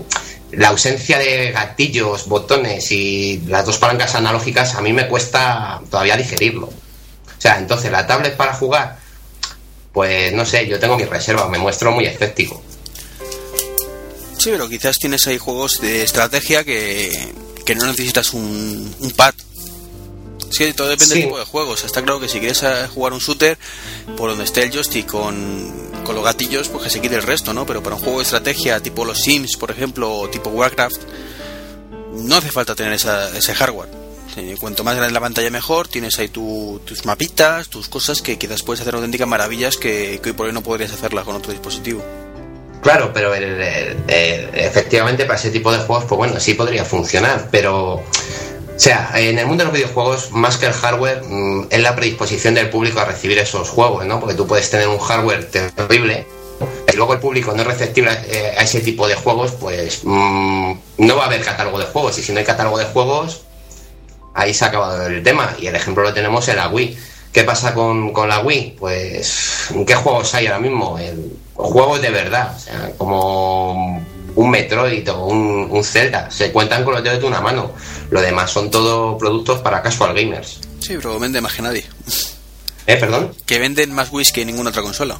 la 0.52 0.70
ausencia 0.70 1.20
de 1.20 1.52
gatillos, 1.52 2.28
botones 2.28 2.92
y 2.92 3.40
las 3.46 3.68
dos 3.68 3.78
palancas 3.78 4.16
analógicas 4.16 4.74
a 4.74 4.82
mí 4.82 4.94
me 4.94 5.08
cuesta 5.08 5.80
todavía 5.92 6.18
digerirlo. 6.18 6.66
O 6.68 7.42
sea, 7.42 7.60
entonces 7.60 7.92
la 7.92 8.08
tablet 8.08 8.36
para 8.36 8.56
jugar, 8.56 8.98
pues 9.94 10.34
no 10.34 10.46
sé, 10.48 10.68
yo 10.68 10.80
tengo 10.80 10.98
mis 10.98 11.08
reservas, 11.08 11.48
me 11.50 11.60
muestro 11.60 11.92
muy 11.92 12.06
escéptico. 12.08 12.64
Sí, 14.40 14.50
pero 14.52 14.68
quizás 14.70 14.98
tienes 14.98 15.28
ahí 15.28 15.38
juegos 15.38 15.82
de 15.82 16.02
estrategia 16.04 16.64
que, 16.64 17.12
que 17.66 17.76
no 17.76 17.86
necesitas 17.86 18.34
un, 18.34 18.96
un 19.00 19.12
pad. 19.12 19.34
Sí, 20.52 20.74
todo 20.74 20.88
depende 20.88 21.14
Sí. 21.14 21.20
del 21.20 21.28
tipo 21.30 21.38
de 21.40 21.46
juegos. 21.46 21.84
Está 21.84 22.02
claro 22.02 22.20
que 22.20 22.28
si 22.28 22.40
quieres 22.40 22.64
eh, 22.64 22.88
jugar 22.94 23.14
un 23.14 23.20
shooter, 23.20 23.58
por 24.18 24.30
donde 24.32 24.46
esté 24.46 24.64
el 24.64 24.72
joystick 24.72 25.06
con, 25.06 25.89
con 26.10 26.16
los 26.16 26.26
gatillos, 26.26 26.70
pues 26.70 26.86
que 26.86 26.90
se 26.90 27.02
quite 27.02 27.14
el 27.18 27.22
resto, 27.22 27.54
¿no? 27.54 27.68
Pero 27.68 27.84
para 27.84 27.96
un 27.96 28.02
juego 28.02 28.18
de 28.18 28.24
estrategia 28.24 28.80
tipo 28.80 29.06
los 29.06 29.20
Sims, 29.22 29.58
por 29.58 29.70
ejemplo, 29.70 30.12
o 30.12 30.28
tipo 30.28 30.50
Warcraft, 30.50 31.00
no 32.14 32.36
hace 32.36 32.50
falta 32.50 32.74
tener 32.74 32.94
ese 32.94 33.54
hardware. 33.54 33.90
Cuanto 34.60 34.84
más 34.84 34.96
grande 34.96 35.14
la 35.14 35.20
pantalla 35.20 35.52
mejor, 35.52 35.88
tienes 35.88 36.18
ahí 36.18 36.30
tu- 36.30 36.82
tus 36.84 37.06
mapitas, 37.06 37.68
tus 37.68 37.90
cosas 37.90 38.24
que 38.24 38.40
quizás 38.40 38.64
puedes 38.64 38.82
hacer 38.82 38.96
auténticas 38.96 39.28
maravillas 39.28 39.78
que, 39.78 40.20
hoy 40.26 40.34
por 40.34 40.48
hoy 40.48 40.52
no 40.54 40.64
podrías 40.64 40.92
hacerlas 40.92 41.26
con 41.26 41.36
otro 41.36 41.52
dispositivo. 41.52 42.04
Claro, 42.82 43.12
pero 43.14 43.32
efectivamente 44.08 45.26
para 45.26 45.38
ese 45.38 45.52
tipo 45.52 45.72
de 45.72 45.78
juegos, 45.78 46.06
pues 46.06 46.18
bueno, 46.18 46.40
sí 46.40 46.56
podría 46.56 46.86
funcionar, 46.86 47.50
pero... 47.52 48.02
O 48.80 48.82
sea, 48.82 49.12
en 49.16 49.38
el 49.38 49.46
mundo 49.46 49.66
de 49.66 49.72
los 49.72 49.74
videojuegos, 49.74 50.32
más 50.32 50.56
que 50.56 50.66
el 50.66 50.72
hardware, 50.72 51.22
mm, 51.28 51.68
es 51.70 51.82
la 51.82 51.98
predisposición 51.98 52.54
del 52.54 52.70
público 52.70 53.02
a 53.02 53.04
recibir 53.04 53.38
esos 53.38 53.68
juegos, 53.68 54.06
¿no? 54.06 54.22
Porque 54.22 54.36
tú 54.36 54.48
puedes 54.48 54.70
tener 54.70 54.88
un 54.88 55.00
hardware 55.00 55.50
terrible, 55.52 56.26
es 56.88 56.96
luego 56.96 57.14
el 57.14 57.20
público 57.20 57.52
no 57.52 57.62
es 57.62 57.68
receptivo 57.68 58.08
eh, 58.08 58.56
a 58.58 58.64
ese 58.64 58.80
tipo 58.80 59.06
de 59.06 59.16
juegos, 59.16 59.52
pues 59.60 60.00
mm, 60.06 60.72
no 60.98 61.18
va 61.18 61.24
a 61.24 61.26
haber 61.26 61.42
catálogo 61.42 61.78
de 61.78 61.88
juegos. 61.88 62.20
Y 62.20 62.24
si 62.24 62.32
no 62.32 62.40
hay 62.40 62.46
catálogo 62.46 62.78
de 62.78 62.86
juegos, 62.86 63.42
ahí 64.34 64.54
se 64.54 64.64
ha 64.64 64.70
acabado 64.70 65.08
el 65.08 65.24
tema. 65.24 65.58
Y 65.60 65.68
el 65.68 65.76
ejemplo 65.76 66.04
lo 66.04 66.14
tenemos 66.14 66.48
en 66.48 66.56
la 66.56 66.70
Wii. 66.70 66.98
¿Qué 67.34 67.44
pasa 67.44 67.74
con, 67.74 68.14
la 68.30 68.40
Wii? 68.40 68.78
Pues, 68.80 69.72
¿qué 69.86 69.96
juegos 69.96 70.34
hay 70.36 70.48
ahora 70.48 70.60
mismo? 70.60 70.98
El, 70.98 71.34
juegos 71.54 72.02
de 72.02 72.12
verdad, 72.12 72.56
o 72.56 72.60
sea, 72.60 72.92
como 72.98 74.06
un 74.36 74.50
Metroid 74.50 75.10
o 75.12 75.26
un, 75.26 75.68
un 75.70 75.84
Zelda. 75.84 76.30
Se 76.32 76.52
cuentan 76.52 76.84
con 76.84 76.94
los 76.94 77.04
dedos 77.04 77.20
de 77.20 77.28
una 77.28 77.42
mano. 77.42 77.72
Lo 78.10 78.22
demás 78.22 78.52
son 78.52 78.72
todo 78.72 79.18
productos 79.18 79.60
para 79.60 79.82
casual 79.82 80.14
gamers. 80.14 80.60
Sí, 80.80 80.96
pero 80.96 81.20
vende 81.20 81.42
más 81.42 81.54
que 81.54 81.62
nadie. 81.62 81.86
¿Eh, 82.88 82.96
perdón? 82.96 83.34
Que 83.46 83.60
venden 83.60 83.94
más 83.94 84.12
Wii 84.12 84.32
que 84.32 84.46
ninguna 84.46 84.72
otra 84.72 84.82
consola. 84.82 85.20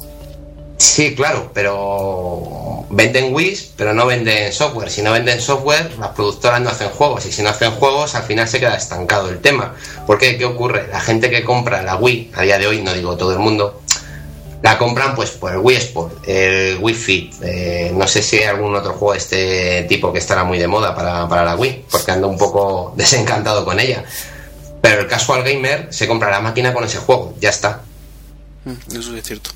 Sí, 0.80 1.14
claro, 1.14 1.50
pero 1.52 2.86
venden 2.88 3.34
Wii, 3.34 3.72
pero 3.76 3.92
no 3.92 4.06
venden 4.06 4.50
software. 4.52 4.90
Si 4.90 5.02
no 5.02 5.12
venden 5.12 5.40
software, 5.40 5.92
las 5.98 6.08
productoras 6.10 6.60
no 6.62 6.70
hacen 6.70 6.88
juegos. 6.88 7.26
Y 7.26 7.32
si 7.32 7.42
no 7.42 7.50
hacen 7.50 7.72
juegos, 7.72 8.14
al 8.14 8.22
final 8.22 8.48
se 8.48 8.60
queda 8.60 8.76
estancado 8.76 9.28
el 9.28 9.40
tema. 9.40 9.74
¿Por 10.06 10.18
qué? 10.18 10.38
¿Qué 10.38 10.46
ocurre? 10.46 10.88
La 10.90 11.00
gente 11.00 11.30
que 11.30 11.44
compra 11.44 11.82
la 11.82 11.96
Wii, 11.96 12.32
a 12.34 12.42
día 12.42 12.58
de 12.58 12.66
hoy, 12.66 12.82
no 12.82 12.94
digo 12.94 13.16
todo 13.16 13.32
el 13.32 13.38
mundo, 13.38 13.79
la 14.62 14.76
compran 14.76 15.14
pues 15.14 15.30
por 15.30 15.52
el 15.52 15.58
Wii 15.58 15.76
Sport, 15.76 16.28
el 16.28 16.78
Wii 16.80 16.94
Fit. 16.94 17.34
Eh, 17.42 17.92
no 17.94 18.06
sé 18.06 18.22
si 18.22 18.38
hay 18.38 18.44
algún 18.44 18.74
otro 18.74 18.92
juego 18.92 19.12
de 19.12 19.18
este 19.18 19.82
tipo 19.88 20.12
que 20.12 20.18
estará 20.18 20.44
muy 20.44 20.58
de 20.58 20.66
moda 20.66 20.94
para, 20.94 21.28
para 21.28 21.44
la 21.44 21.56
Wii, 21.56 21.86
porque 21.90 22.10
ando 22.10 22.28
un 22.28 22.38
poco 22.38 22.92
desencantado 22.96 23.64
con 23.64 23.80
ella. 23.80 24.04
Pero 24.80 25.02
el 25.02 25.06
casual 25.06 25.42
gamer 25.42 25.88
se 25.90 26.06
compra 26.06 26.30
la 26.30 26.40
máquina 26.40 26.72
con 26.72 26.84
ese 26.84 26.98
juego, 26.98 27.34
ya 27.40 27.50
está. 27.50 27.82
Mm, 28.64 28.96
eso 28.98 29.16
es 29.16 29.24
cierto. 29.24 29.50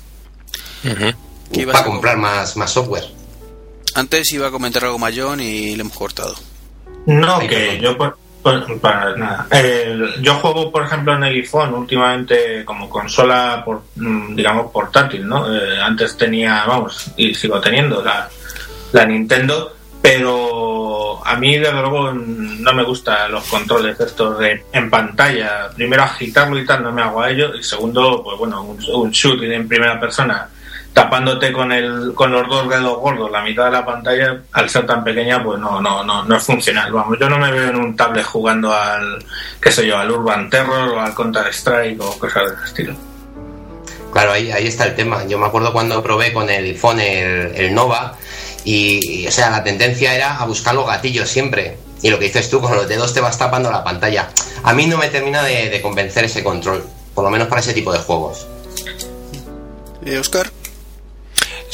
Para 1.71 1.83
comprar 1.83 2.17
más, 2.17 2.57
más 2.57 2.71
software. 2.71 3.05
Antes 3.95 4.31
iba 4.33 4.47
a 4.47 4.51
comentar 4.51 4.83
algo 4.83 4.99
mayón 4.99 5.39
y 5.39 5.75
le 5.75 5.81
hemos 5.81 5.95
cortado. 5.95 6.35
No, 7.05 7.39
que 7.39 7.79
yo 7.81 7.97
para 8.81 9.15
nada. 9.15 9.47
yo 10.21 10.35
juego, 10.35 10.71
por 10.71 10.83
ejemplo, 10.83 11.13
en 11.13 11.23
el 11.23 11.35
iPhone 11.35 11.73
últimamente 11.73 12.63
como 12.63 12.89
consola, 12.89 13.63
por, 13.65 13.83
mm, 13.95 14.35
digamos, 14.35 14.71
portátil, 14.71 15.27
¿no? 15.27 15.53
Eh, 15.53 15.81
antes 15.81 16.15
tenía, 16.15 16.63
vamos, 16.65 17.11
y 17.17 17.33
sigo 17.33 17.59
teniendo 17.59 18.03
la, 18.03 18.29
la 18.91 19.05
Nintendo, 19.05 19.75
pero 19.99 21.25
a 21.25 21.35
mí, 21.37 21.57
desde 21.57 21.81
luego, 21.81 22.13
no 22.13 22.73
me 22.73 22.83
gustan 22.83 23.31
los 23.31 23.45
controles 23.45 23.99
estos 23.99 24.37
de 24.37 24.63
en 24.71 24.89
pantalla. 24.91 25.69
Primero, 25.75 26.03
agitarlo 26.03 26.59
y 26.59 26.65
tal, 26.65 26.83
no 26.83 26.91
me 26.91 27.01
hago 27.01 27.21
a 27.21 27.31
ello. 27.31 27.55
Y 27.55 27.63
segundo, 27.63 28.21
pues 28.23 28.37
bueno, 28.37 28.61
un, 28.61 28.77
un 28.93 29.09
shooting 29.09 29.51
en 29.51 29.67
primera 29.67 29.99
persona 29.99 30.47
tapándote 30.95 31.51
con 31.51 31.73
el 31.73 32.13
con 32.15 32.31
los 32.31 32.47
dos 32.47 32.69
dedos 32.69 32.97
gordos 32.99 33.29
la 33.29 33.43
mitad 33.43 33.65
de 33.65 33.71
la 33.71 33.85
pantalla 33.85 34.41
al 34.53 34.69
ser 34.69 34.85
tan 34.85 35.03
pequeña 35.03 35.43
pues 35.43 35.59
no 35.59 35.81
no 35.81 36.05
no 36.05 36.23
no 36.23 36.37
es 36.37 36.43
funcional. 36.43 36.89
Vamos 36.89 37.19
yo 37.19 37.29
no 37.29 37.37
me 37.37 37.51
veo 37.51 37.69
en 37.69 37.75
un 37.75 37.97
tablet 37.97 38.23
jugando 38.23 38.73
al 38.73 39.23
qué 39.61 39.73
sé 39.73 39.85
yo 39.85 39.97
al 39.97 40.09
Urban 40.09 40.49
Terror 40.49 40.87
o 40.87 41.01
al 41.01 41.13
Counter 41.13 41.47
Strike 41.47 42.01
o 42.01 42.17
cosas 42.17 42.49
de 42.49 42.55
ese 42.55 42.65
estilo. 42.65 42.95
Claro 44.13 44.31
ahí 44.31 44.49
ahí 44.51 44.67
está 44.67 44.85
el 44.85 44.95
tema. 44.95 45.25
Yo 45.27 45.37
me 45.37 45.45
acuerdo 45.45 45.73
cuando 45.73 46.01
probé 46.01 46.31
con 46.31 46.49
el 46.49 46.63
iPhone 46.63 47.01
el, 47.01 47.75
Nova 47.75 48.15
y, 48.63 49.27
o 49.27 49.31
sea 49.31 49.49
la 49.49 49.65
tendencia 49.65 50.15
era 50.15 50.37
a 50.37 50.45
buscar 50.45 50.75
los 50.75 50.87
gatillos 50.87 51.29
siempre. 51.29 51.77
Y 52.03 52.09
lo 52.09 52.19
que 52.19 52.25
dices 52.25 52.49
tú 52.49 52.61
con 52.61 52.73
los 52.73 52.87
dedos 52.87 53.13
te 53.13 53.19
vas 53.19 53.37
tapando 53.37 53.69
la 53.69 53.83
pantalla. 53.83 54.29
A 54.63 54.73
mí 54.73 54.85
no 54.85 54.97
me 54.97 55.09
termina 55.09 55.43
de, 55.43 55.69
de 55.69 55.81
convencer 55.81 56.23
ese 56.23 56.41
control 56.41 56.85
por 57.13 57.25
lo 57.25 57.31
menos 57.31 57.49
para 57.49 57.59
ese 57.59 57.73
tipo 57.73 57.91
de 57.91 57.99
juegos. 57.99 58.47
¿Eh, 60.05 60.19
Oscar 60.19 60.49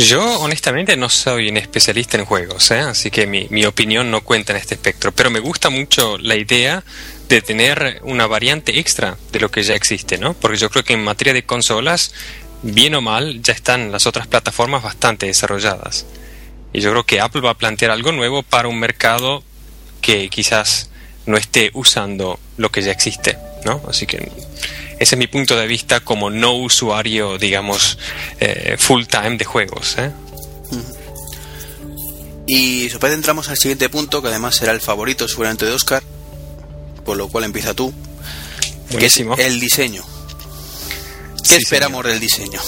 yo 0.08 0.39
honestamente 0.39 0.97
no 0.97 1.10
soy 1.10 1.49
un 1.49 1.58
especialista 1.58 2.18
en 2.18 2.26
juegos, 2.26 2.72
¿eh? 2.72 2.80
así 2.80 3.12
que 3.12 3.28
mi, 3.28 3.66
opinión 3.66 4.10
no 4.10 4.22
cuenta 4.22 4.52
en 4.52 4.58
este 4.58 4.76
espectro, 4.76 5.12
pero 5.12 5.30
me 5.30 5.39
gusta 5.39 5.70
mucho 5.70 6.18
la 6.18 6.36
idea 6.36 6.84
de 7.30 7.41
tener 7.41 7.99
una 8.04 8.28
variante 8.28 8.80
extra 8.80 9.18
de 9.32 9.39
lo 9.39 9.52
que 9.52 9.64
ya 9.64 9.76
existe, 9.76 10.18
¿no? 10.18 10.34
Porque 10.34 10.58
yo 10.58 10.70
creo 10.70 10.84
que 10.84 10.93
en 10.93 11.04
materia 11.04 11.34
de 11.34 11.43
consolas, 11.43 12.14
bien 12.64 12.95
o 12.95 13.02
mal, 13.02 13.41
ya 13.41 13.54
están 13.54 13.91
las 13.91 14.08
otras 14.08 14.28
plataformas 14.28 14.84
bastante 14.84 15.28
desarrolladas. 15.28 16.06
Y 16.74 16.82
yo 16.82 16.91
creo 16.91 17.06
que 17.06 17.22
Apple 17.22 17.41
va 17.41 17.52
a 17.52 17.58
plantear 17.58 17.91
algo 17.91 18.12
nuevo 18.12 18.43
para 18.43 18.68
un 18.68 18.80
mercado 18.80 19.43
que 20.02 20.30
quizás 20.30 20.89
no 21.26 21.38
esté 21.38 21.70
usando 21.74 22.39
lo 22.58 22.70
que 22.70 22.82
ya 22.82 22.91
existe, 22.91 23.38
¿no? 23.66 23.82
Así 23.88 24.08
que 24.08 24.32
ese 25.02 25.16
es 25.16 25.18
mi 25.18 25.26
punto 25.26 25.58
de 25.58 25.66
vista 25.66 26.02
como 26.02 26.30
no 26.30 26.54
usuario, 26.54 27.39
digamos, 27.39 27.97
eh, 28.39 28.76
full 28.78 29.06
time 29.06 29.36
de 29.36 29.45
juegos. 29.45 29.95
¿eh? 29.97 30.12
Y 32.45 32.88
después 32.88 33.12
entramos 33.12 33.49
al 33.49 33.58
siguiente 33.58 33.89
punto, 33.89 34.22
que 34.22 34.28
además 34.28 34.58
será 34.58 34.74
el 34.74 34.80
favorito 34.80 35.28
seguramente 35.28 35.66
de 35.66 35.72
Oscar, 35.72 36.04
por 37.04 37.18
lo 37.18 37.30
cual 37.30 37.45
empieza 37.45 37.74
tú, 37.74 37.91
que 38.95 39.08
es 39.08 39.18
el 39.39 39.60
diseño. 39.60 40.04
¿Qué 41.47 41.56
esperamos 41.56 42.06
del 42.06 42.20
diseño? 42.20 42.62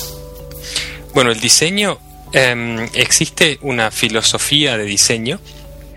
Bueno, 1.13 1.31
el 1.31 1.39
diseño, 1.39 1.99
em, 2.31 2.89
existe 2.95 3.59
una 3.61 3.91
filosofía 3.91 4.75
de 4.75 4.86
diseño 4.86 5.39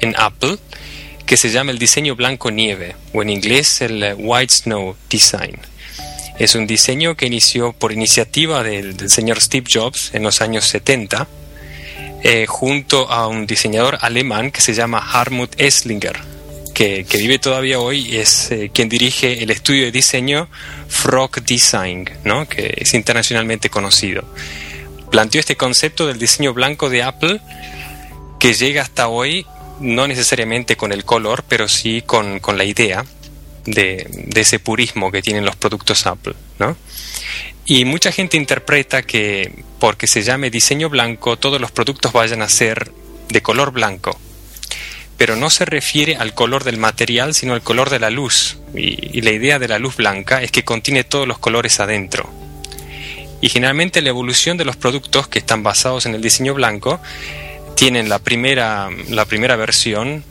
en 0.00 0.14
Apple 0.18 0.58
que 1.24 1.38
se 1.38 1.48
llama 1.48 1.72
el 1.72 1.78
diseño 1.78 2.14
blanco 2.14 2.50
nieve, 2.50 2.94
o 3.14 3.22
en 3.22 3.30
inglés 3.30 3.80
el 3.80 4.02
eh, 4.02 4.12
White 4.12 4.52
Snow 4.52 4.96
Design. 5.08 5.58
Es 6.38 6.54
un 6.54 6.66
diseño 6.66 7.16
que 7.16 7.26
inició 7.26 7.72
por 7.72 7.92
iniciativa 7.92 8.62
del, 8.62 9.08
señor 9.08 9.40
Steve 9.40 9.66
Jobs 9.72 10.10
en 10.12 10.22
los 10.22 10.42
años 10.42 10.66
70, 10.66 11.26
eh, 12.22 12.44
junto 12.46 13.10
a 13.10 13.26
un 13.26 13.46
diseñador 13.46 13.96
alemán 14.02 14.50
que 14.50 14.60
se 14.60 14.74
llama 14.74 14.98
Hartmut 14.98 15.58
Esslinger, 15.58 16.18
que, 16.74 17.06
vive 17.14 17.38
todavía 17.38 17.80
hoy, 17.80 18.16
es 18.16 18.50
eh, 18.50 18.70
quien 18.72 18.90
dirige 18.90 19.42
el 19.42 19.50
estudio 19.50 19.86
de 19.86 19.92
diseño 19.92 20.48
Frog 20.88 21.42
Design, 21.42 22.10
¿no? 22.24 22.46
que 22.46 22.74
es 22.76 22.92
internacionalmente 22.92 23.70
conocido. 23.70 24.22
Planteó 25.10 25.40
este 25.40 25.56
concepto 25.56 26.06
del 26.06 26.18
diseño 26.18 26.52
blanco 26.52 26.90
de 26.90 27.02
Apple 27.02 27.40
que 28.38 28.52
llega 28.52 28.82
hasta 28.82 29.08
hoy 29.08 29.46
no 29.80 30.06
necesariamente 30.06 30.76
con 30.76 30.92
el 30.92 31.04
color, 31.06 31.44
pero 31.48 31.66
sí 31.66 32.02
con, 32.02 32.40
con 32.40 32.58
la 32.58 32.64
idea 32.64 33.06
de, 33.66 34.06
ese 34.34 34.58
purismo 34.58 35.10
que 35.10 35.22
tienen 35.22 35.44
los 35.44 35.56
productos 35.56 36.06
Apple, 36.06 36.34
¿no? 36.58 36.76
Y 37.64 37.84
mucha 37.84 38.12
gente 38.12 38.36
interpreta 38.36 39.02
que 39.02 39.64
porque 39.80 40.06
se 40.06 40.22
llame 40.22 40.50
diseño 40.50 40.88
blanco, 40.88 41.36
todos 41.36 41.60
los 41.60 41.72
productos 41.72 42.12
vayan 42.12 42.42
a 42.42 42.48
ser 42.48 42.92
de 43.28 43.42
color 43.42 43.72
blanco. 43.72 44.18
Pero 45.16 45.34
no 45.34 45.50
se 45.50 45.64
refiere 45.64 46.16
al 46.16 46.34
color 46.34 46.62
del 46.62 46.76
material, 46.76 47.34
sino 47.34 47.54
al 47.54 47.62
color 47.62 47.90
de 47.90 47.98
la 47.98 48.10
luz. 48.10 48.58
Y, 48.74 49.20
la 49.22 49.32
idea 49.32 49.58
de 49.58 49.66
la 49.66 49.78
luz 49.78 49.96
blanca 49.96 50.42
es 50.42 50.52
que 50.52 50.64
contiene 50.64 51.04
todos 51.04 51.26
los 51.26 51.38
colores 51.38 51.80
adentro. 51.80 52.30
Y 53.40 53.48
generalmente 53.48 54.00
la 54.02 54.10
evolución 54.10 54.56
de 54.56 54.64
los 54.64 54.76
productos 54.76 55.26
que 55.26 55.38
están 55.38 55.62
basados 55.62 56.06
en 56.06 56.14
el 56.14 56.22
diseño 56.22 56.54
blanco 56.54 57.00
tienen 57.74 58.08
la 58.08 58.18
primera, 58.18 58.90
la 59.08 59.24
primera 59.24 59.56
versión 59.56 60.24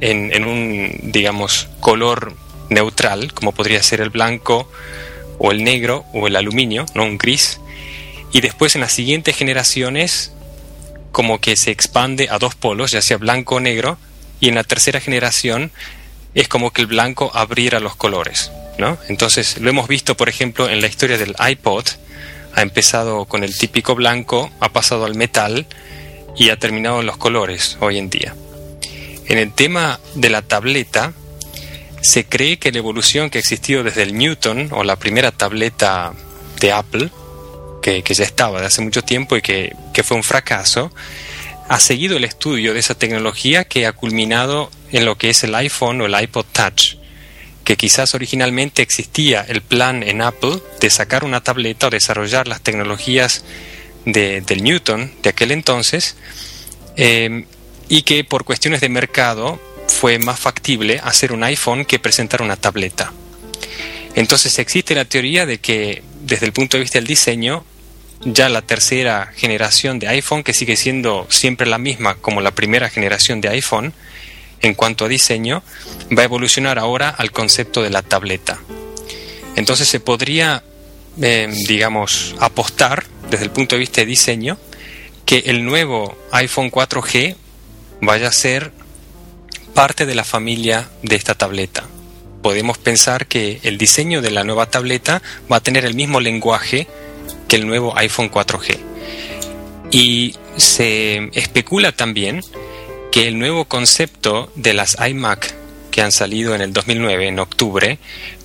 en, 0.00 0.34
en 0.34 0.44
un, 0.44 0.98
digamos, 1.04 1.68
color 1.80 2.34
neutral, 2.70 3.34
como 3.34 3.52
podría 3.52 3.82
ser 3.82 4.00
el 4.00 4.10
blanco 4.10 4.70
o 5.38 5.52
el 5.52 5.62
negro 5.62 6.04
o 6.14 6.26
el 6.26 6.36
aluminio, 6.36 6.86
no 6.94 7.04
un 7.04 7.18
gris, 7.18 7.60
y 8.32 8.40
después 8.40 8.74
en 8.74 8.80
las 8.80 8.92
siguientes 8.92 9.36
generaciones 9.36 10.32
como 11.12 11.40
que 11.40 11.56
se 11.56 11.70
expande 11.70 12.28
a 12.30 12.38
dos 12.38 12.54
polos, 12.54 12.92
ya 12.92 13.02
sea 13.02 13.18
blanco 13.18 13.56
o 13.56 13.60
negro, 13.60 13.98
y 14.38 14.48
en 14.48 14.54
la 14.54 14.64
tercera 14.64 15.00
generación 15.00 15.72
es 16.34 16.48
como 16.48 16.70
que 16.70 16.80
el 16.80 16.86
blanco 16.86 17.30
abriera 17.34 17.80
los 17.80 17.96
colores, 17.96 18.50
¿no? 18.78 18.96
Entonces 19.08 19.58
lo 19.58 19.68
hemos 19.68 19.88
visto, 19.88 20.16
por 20.16 20.28
ejemplo, 20.28 20.68
en 20.68 20.80
la 20.80 20.86
historia 20.86 21.18
del 21.18 21.34
iPod, 21.38 21.84
ha 22.54 22.62
empezado 22.62 23.24
con 23.26 23.44
el 23.44 23.56
típico 23.56 23.94
blanco, 23.94 24.50
ha 24.60 24.70
pasado 24.70 25.04
al 25.04 25.14
metal 25.14 25.66
y 26.36 26.50
ha 26.50 26.58
terminado 26.58 27.00
en 27.00 27.06
los 27.06 27.16
colores 27.16 27.76
hoy 27.80 27.98
en 27.98 28.10
día. 28.10 28.34
En 29.26 29.38
el 29.38 29.52
tema 29.52 30.00
de 30.14 30.30
la 30.30 30.42
tableta, 30.42 31.12
se 32.00 32.24
cree 32.24 32.58
que 32.58 32.72
la 32.72 32.78
evolución 32.78 33.30
que 33.30 33.38
ha 33.38 33.40
existido 33.40 33.82
desde 33.82 34.02
el 34.02 34.16
Newton 34.16 34.68
o 34.72 34.84
la 34.84 34.96
primera 34.96 35.32
tableta 35.32 36.12
de 36.60 36.72
Apple, 36.72 37.10
que, 37.82 38.02
ya 38.02 38.24
estaba 38.24 38.60
de 38.60 38.66
hace 38.66 38.82
mucho 38.82 39.02
tiempo 39.02 39.36
y 39.36 39.42
que, 39.42 39.74
fue 40.02 40.16
un 40.16 40.22
fracaso, 40.22 40.92
ha 41.68 41.78
seguido 41.78 42.16
el 42.16 42.24
estudio 42.24 42.72
de 42.72 42.80
esa 42.80 42.94
tecnología 42.94 43.64
que 43.64 43.86
ha 43.86 43.92
culminado 43.92 44.70
en 44.92 45.04
lo 45.04 45.16
que 45.16 45.30
es 45.30 45.44
el 45.44 45.54
iPhone 45.54 46.00
o 46.00 46.06
el 46.06 46.20
iPod 46.20 46.46
Touch, 46.52 46.96
que 47.64 47.76
quizás 47.76 48.14
originalmente 48.14 48.82
existía 48.82 49.44
el 49.46 49.60
plan 49.60 50.02
en 50.02 50.22
Apple 50.22 50.58
de 50.80 50.90
sacar 50.90 51.24
una 51.24 51.42
tableta 51.42 51.86
o 51.86 51.90
desarrollar 51.90 52.48
las 52.48 52.62
tecnologías 52.62 53.44
de, 54.06 54.40
del 54.40 54.62
Newton 54.62 55.12
de 55.22 55.30
aquel 55.30 55.52
entonces, 55.52 56.16
eh, 56.96 57.44
y 57.88 58.02
que 58.02 58.24
por 58.24 58.44
cuestiones 58.44 58.80
de 58.80 58.88
mercado 58.88 59.60
fue 59.90 60.18
más 60.18 60.38
factible 60.38 61.00
hacer 61.02 61.32
un 61.32 61.42
iPhone 61.44 61.84
que 61.84 61.98
presentar 61.98 62.42
una 62.42 62.56
tableta. 62.56 63.12
Entonces 64.14 64.58
existe 64.58 64.94
la 64.94 65.04
teoría 65.04 65.46
de 65.46 65.58
que 65.58 66.02
desde 66.22 66.46
el 66.46 66.52
punto 66.52 66.76
de 66.76 66.82
vista 66.82 66.98
del 66.98 67.06
diseño, 67.06 67.64
ya 68.22 68.48
la 68.48 68.62
tercera 68.62 69.32
generación 69.34 69.98
de 69.98 70.08
iPhone, 70.08 70.42
que 70.42 70.54
sigue 70.54 70.76
siendo 70.76 71.26
siempre 71.30 71.66
la 71.66 71.78
misma 71.78 72.16
como 72.16 72.40
la 72.40 72.50
primera 72.50 72.90
generación 72.90 73.40
de 73.40 73.48
iPhone 73.48 73.92
en 74.62 74.74
cuanto 74.74 75.04
a 75.04 75.08
diseño, 75.08 75.62
va 76.16 76.22
a 76.22 76.26
evolucionar 76.26 76.78
ahora 76.78 77.08
al 77.08 77.30
concepto 77.32 77.82
de 77.82 77.90
la 77.90 78.02
tableta. 78.02 78.58
Entonces 79.56 79.88
se 79.88 80.00
podría, 80.00 80.62
eh, 81.20 81.48
digamos, 81.66 82.34
apostar 82.40 83.06
desde 83.30 83.44
el 83.44 83.50
punto 83.50 83.74
de 83.74 83.80
vista 83.80 84.00
de 84.00 84.06
diseño 84.06 84.58
que 85.24 85.44
el 85.46 85.64
nuevo 85.64 86.16
iPhone 86.32 86.70
4G 86.70 87.36
vaya 88.00 88.28
a 88.28 88.32
ser 88.32 88.72
parte 89.74 90.06
de 90.06 90.14
la 90.14 90.24
familia 90.24 90.88
de 91.02 91.16
esta 91.16 91.34
tableta. 91.34 91.84
Podemos 92.42 92.78
pensar 92.78 93.26
que 93.26 93.60
el 93.62 93.78
diseño 93.78 94.22
de 94.22 94.30
la 94.30 94.44
nueva 94.44 94.70
tableta 94.70 95.22
va 95.50 95.56
a 95.56 95.62
tener 95.62 95.84
el 95.84 95.94
mismo 95.94 96.20
lenguaje 96.20 96.86
que 97.48 97.56
el 97.56 97.66
nuevo 97.66 97.96
iPhone 97.96 98.30
4G. 98.30 98.78
Y 99.90 100.34
se 100.56 101.30
especula 101.34 101.92
también 101.92 102.42
que 103.10 103.26
el 103.26 103.38
nuevo 103.38 103.64
concepto 103.64 104.52
de 104.54 104.72
las 104.72 104.96
iMac 105.06 105.54
que 105.90 106.02
han 106.02 106.12
salido 106.12 106.54
en 106.54 106.60
el 106.60 106.72
2009, 106.72 107.26
en 107.26 107.38
octubre, 107.40 107.98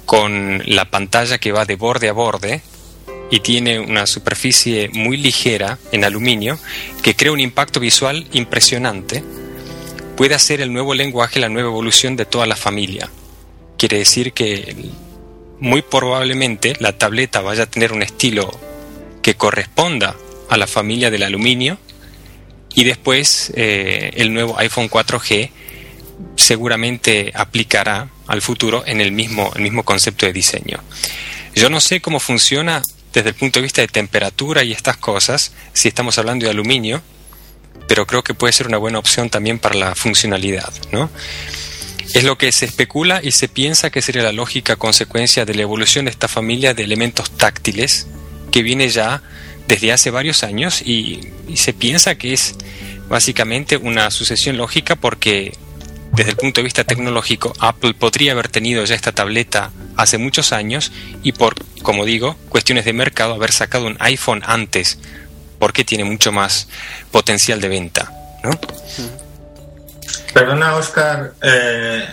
con 0.05 0.63
la 0.65 0.85
pantalla 0.85 1.37
que 1.37 1.51
va 1.51 1.65
de 1.65 1.75
borde 1.75 2.09
a 2.09 2.13
borde 2.13 2.61
y 3.31 3.39
tiene 3.39 3.79
una 3.79 4.07
superficie 4.07 4.89
muy 4.93 5.17
ligera 5.17 5.79
en 5.91 6.03
aluminio 6.03 6.59
que 7.01 7.15
crea 7.15 7.31
un 7.31 7.39
impacto 7.39 7.79
visual 7.79 8.27
impresionante, 8.33 9.23
puede 10.15 10.37
ser 10.39 10.61
el 10.61 10.71
nuevo 10.71 10.93
lenguaje, 10.93 11.39
la 11.39 11.49
nueva 11.49 11.69
evolución 11.69 12.15
de 12.15 12.25
toda 12.25 12.45
la 12.45 12.55
familia. 12.55 13.09
Quiere 13.77 13.97
decir 13.97 14.33
que 14.33 14.75
muy 15.59 15.81
probablemente 15.81 16.75
la 16.79 16.97
tableta 16.97 17.41
vaya 17.41 17.63
a 17.63 17.65
tener 17.65 17.91
un 17.91 18.01
estilo 18.01 18.51
que 19.21 19.35
corresponda 19.35 20.15
a 20.49 20.57
la 20.57 20.67
familia 20.67 21.09
del 21.09 21.23
aluminio 21.23 21.77
y 22.73 22.83
después 22.83 23.51
eh, 23.55 24.11
el 24.15 24.33
nuevo 24.33 24.57
iPhone 24.59 24.89
4G 24.89 25.49
seguramente 26.35 27.31
aplicará 27.33 28.09
al 28.27 28.41
futuro 28.41 28.83
en 28.85 29.01
el 29.01 29.11
mismo, 29.11 29.51
el 29.55 29.61
mismo 29.61 29.83
concepto 29.83 30.25
de 30.25 30.33
diseño. 30.33 30.79
Yo 31.55 31.69
no 31.69 31.79
sé 31.79 32.01
cómo 32.01 32.19
funciona 32.19 32.81
desde 33.13 33.29
el 33.29 33.35
punto 33.35 33.59
de 33.59 33.63
vista 33.63 33.81
de 33.81 33.87
temperatura 33.87 34.63
y 34.63 34.73
estas 34.73 34.97
cosas, 34.97 35.53
si 35.73 35.87
estamos 35.87 36.17
hablando 36.17 36.45
de 36.45 36.51
aluminio, 36.51 37.01
pero 37.87 38.05
creo 38.07 38.23
que 38.23 38.33
puede 38.33 38.53
ser 38.53 38.67
una 38.67 38.77
buena 38.77 38.99
opción 38.99 39.29
también 39.29 39.59
para 39.59 39.75
la 39.75 39.95
funcionalidad, 39.95 40.73
¿no? 40.91 41.09
Es 42.13 42.23
lo 42.23 42.37
que 42.37 42.51
se 42.51 42.65
especula 42.65 43.19
y 43.21 43.31
se 43.31 43.47
piensa 43.47 43.89
que 43.89 44.01
sería 44.01 44.23
la 44.23 44.31
lógica 44.31 44.75
consecuencia 44.75 45.45
de 45.45 45.53
la 45.53 45.63
evolución 45.63 46.05
de 46.05 46.11
esta 46.11 46.27
familia 46.27 46.73
de 46.73 46.83
elementos 46.83 47.31
táctiles 47.31 48.07
que 48.51 48.63
viene 48.63 48.87
ya 48.89 49.21
desde 49.67 49.91
hace 49.91 50.11
varios 50.11 50.43
años 50.43 50.81
y, 50.81 51.31
se 51.55 51.73
piensa 51.73 52.15
que 52.15 52.33
es 52.33 52.55
básicamente 53.07 53.77
una 53.77 54.09
sucesión 54.11 54.57
lógica 54.57 54.95
porque 54.95 55.53
desde 56.13 56.31
el 56.31 56.37
punto 56.37 56.59
de 56.59 56.63
vista 56.63 56.83
tecnológico 56.83 57.53
Apple 57.59 57.93
podría 57.93 58.31
haber 58.31 58.47
tenido 58.47 58.83
ya 58.83 58.95
esta 58.95 59.11
tableta 59.11 59.71
hace 59.95 60.17
muchos 60.17 60.53
años 60.53 60.91
y 61.21 61.33
por, 61.33 61.55
como 61.81 62.03
digo, 62.03 62.35
cuestiones 62.49 62.85
de 62.85 62.93
mercado 62.93 63.33
haber 63.33 63.51
sacado 63.51 63.87
un 63.87 63.97
iPhone 63.99 64.41
antes 64.45 64.97
porque 65.57 65.83
tiene 65.83 66.03
mucho 66.03 66.31
más 66.31 66.67
potencial 67.11 67.61
de 67.61 67.69
venta, 67.69 68.11
¿no? 68.43 68.51
Perdona, 70.35 70.75
Oscar, 70.75 71.31
eh, 71.41 72.05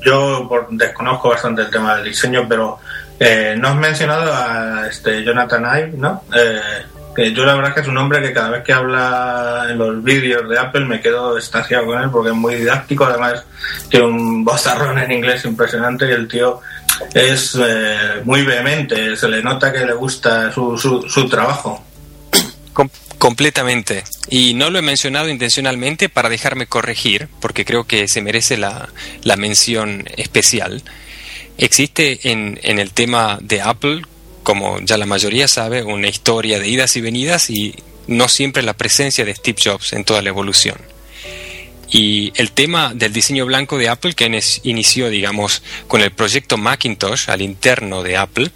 yo 0.00 0.48
desconozco 0.70 1.28
bastante 1.28 1.60
el 1.60 1.70
tema 1.70 1.96
del 1.96 2.06
diseño, 2.06 2.46
pero 2.48 2.78
eh, 3.18 3.54
no 3.58 3.68
has 3.68 3.76
mencionado 3.76 4.32
a 4.32 4.86
este 4.88 5.22
Jonathan 5.22 5.64
Ive, 5.64 5.92
¿no? 5.98 6.24
Eh, 6.34 6.58
que 7.14 7.34
yo 7.34 7.44
la 7.44 7.54
verdad 7.56 7.74
que 7.74 7.80
es 7.80 7.86
un 7.86 7.98
hombre 7.98 8.22
que 8.22 8.32
cada 8.32 8.48
vez 8.48 8.64
que 8.64 8.72
habla 8.72 9.66
en 9.68 9.76
los 9.76 10.02
vídeos 10.02 10.48
de 10.48 10.58
Apple 10.58 10.86
me 10.86 11.02
quedo 11.02 11.36
estaciado 11.36 11.84
con 11.84 12.00
él 12.00 12.08
porque 12.10 12.30
es 12.30 12.36
muy 12.36 12.54
didáctico, 12.54 13.04
además 13.04 13.44
tiene 13.90 14.06
un 14.06 14.42
bozarrón 14.42 14.98
en 14.98 15.12
inglés 15.12 15.44
impresionante 15.44 16.08
y 16.08 16.12
el 16.12 16.28
tío 16.28 16.60
es 17.12 17.58
muy 18.24 18.42
vehemente, 18.42 19.16
se 19.16 19.28
le 19.28 19.42
nota 19.42 19.70
que 19.70 19.84
le 19.84 19.92
gusta 19.92 20.50
su, 20.50 20.78
su, 20.78 21.02
su 21.02 21.28
trabajo 21.28 21.84
completamente. 23.18 24.04
Y 24.28 24.54
no 24.54 24.70
lo 24.70 24.78
he 24.78 24.82
mencionado 24.82 25.28
intencionalmente 25.28 26.08
para 26.08 26.28
dejarme 26.28 26.66
corregir, 26.66 27.28
porque 27.40 27.64
creo 27.64 27.86
que 27.86 28.08
se 28.08 28.22
merece 28.22 28.56
la, 28.56 28.88
la 29.22 29.36
mención 29.36 30.04
especial. 30.16 30.82
Existe 31.58 32.30
en, 32.30 32.58
en 32.62 32.78
el 32.78 32.92
tema 32.92 33.38
de 33.42 33.60
Apple, 33.60 34.02
como 34.42 34.80
ya 34.80 34.96
la 34.96 35.06
mayoría 35.06 35.48
sabe, 35.48 35.82
una 35.82 36.08
historia 36.08 36.58
de 36.58 36.68
idas 36.68 36.96
y 36.96 37.00
venidas 37.00 37.50
y 37.50 37.74
no 38.06 38.28
siempre 38.28 38.62
la 38.62 38.72
presencia 38.72 39.24
de 39.24 39.34
Steve 39.34 39.58
Jobs 39.62 39.92
en 39.92 40.04
toda 40.04 40.22
la 40.22 40.30
evolución. 40.30 40.78
Y 41.90 42.32
el 42.36 42.52
tema 42.52 42.92
del 42.94 43.12
diseño 43.12 43.46
blanco 43.46 43.76
de 43.76 43.88
Apple, 43.88 44.14
que 44.14 44.40
inició, 44.62 45.10
digamos, 45.10 45.62
con 45.88 46.00
el 46.00 46.12
proyecto 46.12 46.56
Macintosh 46.56 47.28
al 47.28 47.42
interno 47.42 48.02
de 48.02 48.16
Apple, 48.16 48.50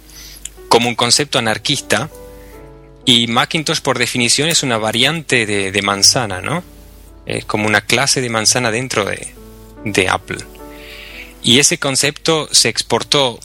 como 0.69 0.87
un 0.87 0.95
concepto 0.95 1.37
anarquista, 1.37 2.09
y 3.05 3.27
Macintosh, 3.27 3.81
por 3.81 3.99
definición, 3.99 4.49
es 4.49 4.63
una 4.63 4.79
variante 4.79 5.45
de, 5.45 5.81
manzana, 5.83 6.41
¿no? 6.41 6.63
Es 7.27 7.45
como 7.45 7.67
una 7.67 7.81
clase 7.81 8.19
de 8.19 8.29
manzana 8.29 8.71
dentro 8.71 9.05
de, 9.05 10.07
Apple. 10.09 10.39
Y 11.43 11.59
ese 11.59 11.77
concepto 11.77 12.49
se 12.51 12.69
exportó, 12.69 13.39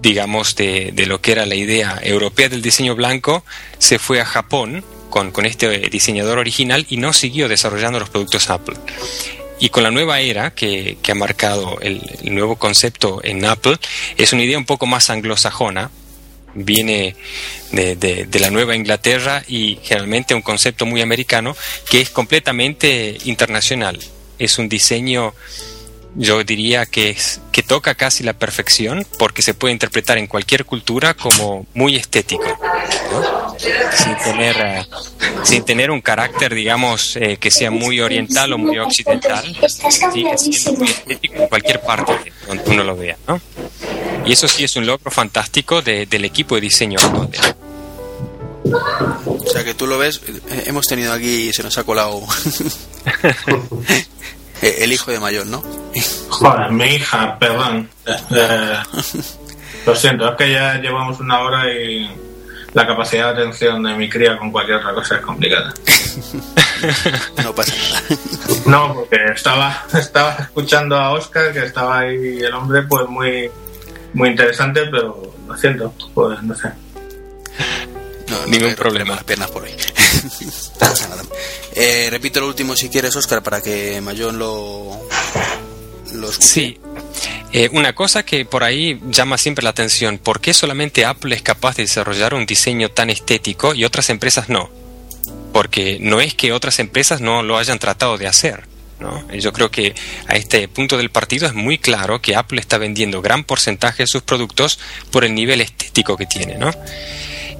digamos, 0.00 0.54
de, 0.54 0.94
lo 1.08 1.20
que 1.20 1.32
era 1.32 1.46
la 1.46 1.56
idea 1.56 2.00
europea 2.00 2.48
del 2.48 2.62
diseño 2.62 2.94
blanco, 2.94 3.44
se 3.78 3.98
fue 3.98 4.20
a 4.20 4.24
Japón 4.24 4.84
con, 5.10 5.32
este 5.44 5.68
diseñador 5.90 6.38
original 6.38 6.86
y 6.88 6.98
no 6.98 7.12
siguió 7.12 7.48
desarrollando 7.48 7.98
los 7.98 8.08
productos 8.08 8.50
Apple. 8.50 8.76
Y 9.58 9.70
con 9.70 9.82
la 9.82 9.90
nueva 9.90 10.20
era 10.20 10.54
que, 10.54 10.96
ha 11.08 11.14
marcado 11.14 11.78
el, 11.80 12.00
nuevo 12.22 12.54
concepto 12.54 13.20
en 13.24 13.44
Apple, 13.44 13.78
es 14.16 14.32
una 14.32 14.44
idea 14.44 14.58
un 14.58 14.64
poco 14.64 14.86
más 14.86 15.10
anglosajona, 15.10 15.90
viene 16.54 17.16
de, 17.72 18.28
la 18.40 18.50
Nueva 18.50 18.76
Inglaterra 18.76 19.42
y 19.46 19.78
generalmente 19.82 20.34
un 20.34 20.42
concepto 20.42 20.86
muy 20.86 21.00
americano 21.00 21.56
que 21.90 22.00
es 22.00 22.10
completamente 22.10 23.18
internacional. 23.24 23.98
Es 24.38 24.58
un 24.58 24.68
diseño, 24.68 25.34
yo 26.14 26.42
diría 26.44 26.86
que, 26.86 27.10
es, 27.10 27.40
que 27.52 27.62
toca 27.62 27.94
casi 27.94 28.24
la 28.24 28.32
perfección 28.32 29.06
porque 29.18 29.42
se 29.42 29.54
puede 29.54 29.72
interpretar 29.72 30.18
en 30.18 30.26
cualquier 30.26 30.64
cultura 30.64 31.14
como 31.14 31.66
muy 31.74 31.96
estético, 31.96 32.44
sin, 33.92 34.16
tener, 34.18 34.56
eh, 34.58 34.86
sin 35.44 35.64
tener 35.64 35.90
un 35.90 36.00
carácter, 36.00 36.54
digamos, 36.54 37.16
eh, 37.16 37.36
que 37.38 37.50
sea 37.50 37.70
muy 37.70 38.00
oriental 38.00 38.52
o 38.52 38.58
muy 38.58 38.78
occidental, 38.78 39.44
sigue 39.68 40.36
siendo 40.38 40.72
muy 40.72 40.88
estético 40.88 41.34
en 41.36 41.48
cualquier 41.48 41.80
parte 41.80 42.32
donde 42.46 42.64
uno 42.66 42.84
lo 42.84 42.96
vea. 42.96 43.16
¿no? 43.26 43.40
Y 44.24 44.32
eso 44.32 44.46
sí 44.48 44.64
es 44.64 44.76
un 44.76 44.86
logro 44.86 45.10
fantástico 45.10 45.82
del 45.82 46.24
equipo 46.24 46.54
de 46.54 46.62
diseño 46.62 46.98
O 49.26 49.46
sea 49.50 49.64
que 49.64 49.74
tú 49.74 49.86
lo 49.86 49.98
ves, 49.98 50.20
eh, 50.26 50.64
hemos 50.66 50.86
tenido 50.86 51.12
aquí, 51.12 51.52
se 51.52 51.62
nos 51.62 51.76
ha 51.78 51.84
colado 51.84 52.20
el 54.62 54.92
hijo 54.92 55.10
de 55.10 55.18
mayor, 55.20 55.46
¿no? 55.46 55.62
Joder, 56.28 56.70
mi 56.70 56.84
hija, 56.84 57.38
perdón. 57.38 57.90
Eh, 58.06 58.78
lo 59.86 59.96
siento, 59.96 60.30
es 60.30 60.36
que 60.36 60.52
ya 60.52 60.74
llevamos 60.78 61.18
una 61.20 61.40
hora 61.40 61.72
y 61.72 62.08
la 62.72 62.86
capacidad 62.86 63.34
de 63.34 63.42
atención 63.42 63.82
de 63.82 63.94
mi 63.94 64.08
cría 64.08 64.38
con 64.38 64.50
cualquier 64.50 64.78
otra 64.78 64.94
cosa 64.94 65.16
es 65.16 65.20
complicada. 65.22 65.74
no 67.42 67.54
pasa 67.54 67.74
nada. 67.76 68.02
No, 68.66 68.94
porque 68.94 69.16
estaba, 69.34 69.84
estaba 69.94 70.32
escuchando 70.34 70.96
a 70.96 71.10
Oscar, 71.10 71.52
que 71.52 71.64
estaba 71.64 72.00
ahí 72.00 72.38
el 72.40 72.54
hombre 72.54 72.82
pues 72.82 73.08
muy 73.08 73.50
muy 74.14 74.30
interesante, 74.30 74.82
pero 74.90 75.34
lo 75.46 75.56
siento, 75.56 75.92
pues 76.14 76.42
no 76.42 76.54
sé. 76.54 76.68
No, 78.28 78.46
Ningún 78.46 78.74
problema. 78.74 79.14
Las 79.14 79.24
piernas 79.24 79.50
por 79.50 79.64
hoy. 79.64 79.72
eh, 81.74 82.08
repito 82.10 82.40
lo 82.40 82.48
último 82.48 82.76
si 82.76 82.88
quieres, 82.88 83.14
Oscar, 83.16 83.42
para 83.42 83.60
que 83.60 84.00
Mayón 84.00 84.38
lo, 84.38 85.06
lo 86.14 86.32
Sí. 86.32 86.78
Eh, 87.52 87.68
una 87.72 87.94
cosa 87.94 88.24
que 88.24 88.46
por 88.46 88.64
ahí 88.64 88.98
llama 89.08 89.36
siempre 89.36 89.62
la 89.62 89.70
atención, 89.70 90.18
¿por 90.18 90.40
qué 90.40 90.54
solamente 90.54 91.04
Apple 91.04 91.34
es 91.34 91.42
capaz 91.42 91.76
de 91.76 91.82
desarrollar 91.82 92.32
un 92.32 92.46
diseño 92.46 92.90
tan 92.90 93.10
estético 93.10 93.74
y 93.74 93.84
otras 93.84 94.08
empresas 94.08 94.48
no? 94.48 94.70
Porque 95.52 95.98
no 96.00 96.22
es 96.22 96.32
que 96.32 96.52
otras 96.52 96.78
empresas 96.78 97.20
no 97.20 97.42
lo 97.42 97.58
hayan 97.58 97.78
tratado 97.78 98.16
de 98.16 98.26
hacer. 98.26 98.64
Yo 99.32 99.52
creo 99.52 99.70
que 99.70 99.94
a 100.28 100.36
este 100.36 100.68
punto 100.68 100.96
del 100.96 101.10
partido 101.10 101.46
es 101.46 101.54
muy 101.54 101.78
claro 101.78 102.20
que 102.20 102.36
Apple 102.36 102.60
está 102.60 102.78
vendiendo 102.78 103.22
gran 103.22 103.44
porcentaje 103.44 104.04
de 104.04 104.06
sus 104.06 104.22
productos 104.22 104.78
por 105.10 105.24
el 105.24 105.34
nivel 105.34 105.60
estético 105.60 106.16
que 106.16 106.26
tiene. 106.26 106.56
¿no? 106.56 106.70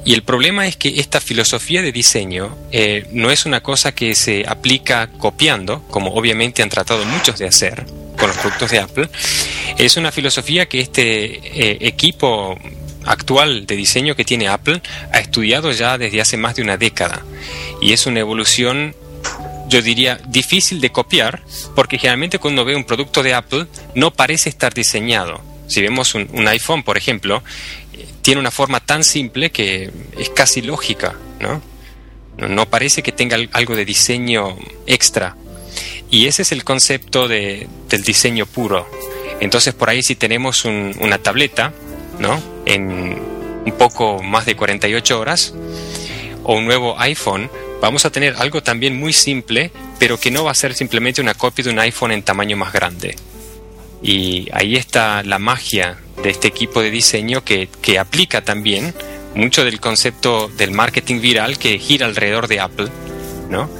Y 0.04 0.14
el 0.14 0.22
problema 0.22 0.66
es 0.66 0.76
que 0.76 1.00
esta 1.00 1.20
filosofía 1.20 1.80
de 1.82 1.92
diseño 1.92 2.56
eh, 2.72 3.06
no 3.12 3.30
es 3.30 3.46
una 3.46 3.62
cosa 3.62 3.94
que 3.94 4.14
se 4.14 4.44
aplica 4.46 5.06
copiando, 5.18 5.82
como 5.88 6.12
obviamente 6.14 6.62
han 6.62 6.70
tratado 6.70 7.04
muchos 7.04 7.38
de 7.38 7.46
hacer, 7.46 7.86
con 8.18 8.28
los 8.28 8.36
productos 8.36 8.70
de 8.70 8.78
Apple, 8.80 9.08
es 9.78 9.96
una 9.96 10.12
filosofía 10.12 10.66
que 10.66 10.80
este 10.80 11.24
eh, 11.24 11.78
equipo 11.80 12.58
actual 13.04 13.66
de 13.66 13.76
diseño 13.76 14.14
que 14.14 14.24
tiene 14.24 14.48
Apple 14.48 14.80
ha 15.12 15.18
estudiado 15.18 15.72
ya 15.72 15.98
desde 15.98 16.20
hace 16.20 16.36
más 16.36 16.54
de 16.54 16.62
una 16.62 16.76
década 16.76 17.24
y 17.80 17.92
es 17.92 18.06
una 18.06 18.20
evolución 18.20 18.94
yo 19.72 19.80
diría 19.80 20.20
difícil 20.28 20.82
de 20.82 20.92
copiar 20.92 21.42
porque 21.74 21.96
generalmente 21.96 22.38
cuando 22.38 22.62
ve 22.62 22.76
un 22.76 22.84
producto 22.84 23.22
de 23.22 23.32
Apple 23.32 23.66
no 23.94 24.10
parece 24.10 24.50
estar 24.50 24.74
diseñado. 24.74 25.40
Si 25.66 25.80
vemos 25.80 26.14
un, 26.14 26.46
iPhone, 26.46 26.82
por 26.82 26.98
ejemplo, 26.98 27.42
tiene 28.20 28.38
una 28.38 28.50
forma 28.50 28.80
tan 28.80 29.02
simple 29.02 29.50
que 29.50 29.90
es 30.18 30.28
casi 30.28 30.60
lógica, 30.60 31.14
¿no? 31.40 31.62
No 32.36 32.68
parece 32.68 33.02
que 33.02 33.12
tenga 33.12 33.38
algo 33.52 33.74
de 33.74 33.86
diseño 33.86 34.58
extra. 34.86 35.36
Y 36.10 36.26
ese 36.26 36.42
es 36.42 36.52
el 36.52 36.64
concepto 36.64 37.26
de, 37.26 37.66
del 37.88 38.02
diseño 38.02 38.44
puro. 38.44 38.86
Entonces 39.40 39.72
por 39.72 39.88
ahí 39.88 40.02
si 40.02 40.16
tenemos 40.16 40.66
una 40.66 41.16
tableta, 41.16 41.72
¿no? 42.18 42.42
En 42.66 43.18
un 43.64 43.72
poco 43.78 44.22
más 44.22 44.44
de 44.44 44.54
48 44.54 45.18
horas, 45.18 45.54
o 46.44 46.54
un 46.54 46.64
nuevo 46.64 46.98
iPhone, 46.98 47.50
vamos 47.80 48.04
a 48.04 48.10
tener 48.10 48.36
algo 48.38 48.62
también 48.62 48.98
muy 48.98 49.12
simple, 49.12 49.70
pero 49.98 50.18
que 50.18 50.30
no 50.30 50.44
va 50.44 50.52
a 50.52 50.54
ser 50.54 50.74
simplemente 50.74 51.20
una 51.20 51.34
copia 51.34 51.64
de 51.64 51.70
un 51.70 51.78
iPhone 51.78 52.12
en 52.12 52.22
tamaño 52.22 52.56
más 52.56 52.72
grande. 52.72 53.16
Y 54.02 54.48
ahí 54.52 54.76
está 54.76 55.22
la 55.22 55.38
magia 55.38 55.98
de 56.22 56.30
este 56.30 56.48
equipo 56.48 56.82
de 56.82 56.90
diseño 56.90 57.44
que, 57.44 57.68
que 57.80 57.98
aplica 57.98 58.42
también 58.42 58.94
mucho 59.34 59.64
del 59.64 59.80
concepto 59.80 60.48
del 60.48 60.72
marketing 60.72 61.20
viral 61.20 61.58
que 61.58 61.78
gira 61.78 62.06
alrededor 62.06 62.48
de 62.48 62.60
Apple, 62.60 62.88
¿no? 63.48 63.70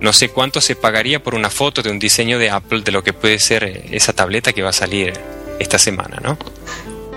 No 0.00 0.12
sé 0.12 0.30
cuánto 0.30 0.60
se 0.60 0.76
pagaría 0.76 1.22
por 1.22 1.34
una 1.34 1.50
foto 1.50 1.82
de 1.82 1.90
un 1.90 1.98
diseño 1.98 2.38
de 2.38 2.50
Apple 2.50 2.80
de 2.82 2.90
lo 2.90 3.04
que 3.04 3.12
puede 3.12 3.38
ser 3.38 3.64
eh, 3.64 3.84
esa 3.90 4.12
tableta 4.12 4.52
que 4.52 4.62
va 4.62 4.70
a 4.70 4.74
salir 4.74 5.12
esta 5.58 5.78
semana, 5.78 6.18
¿no? 6.22 6.38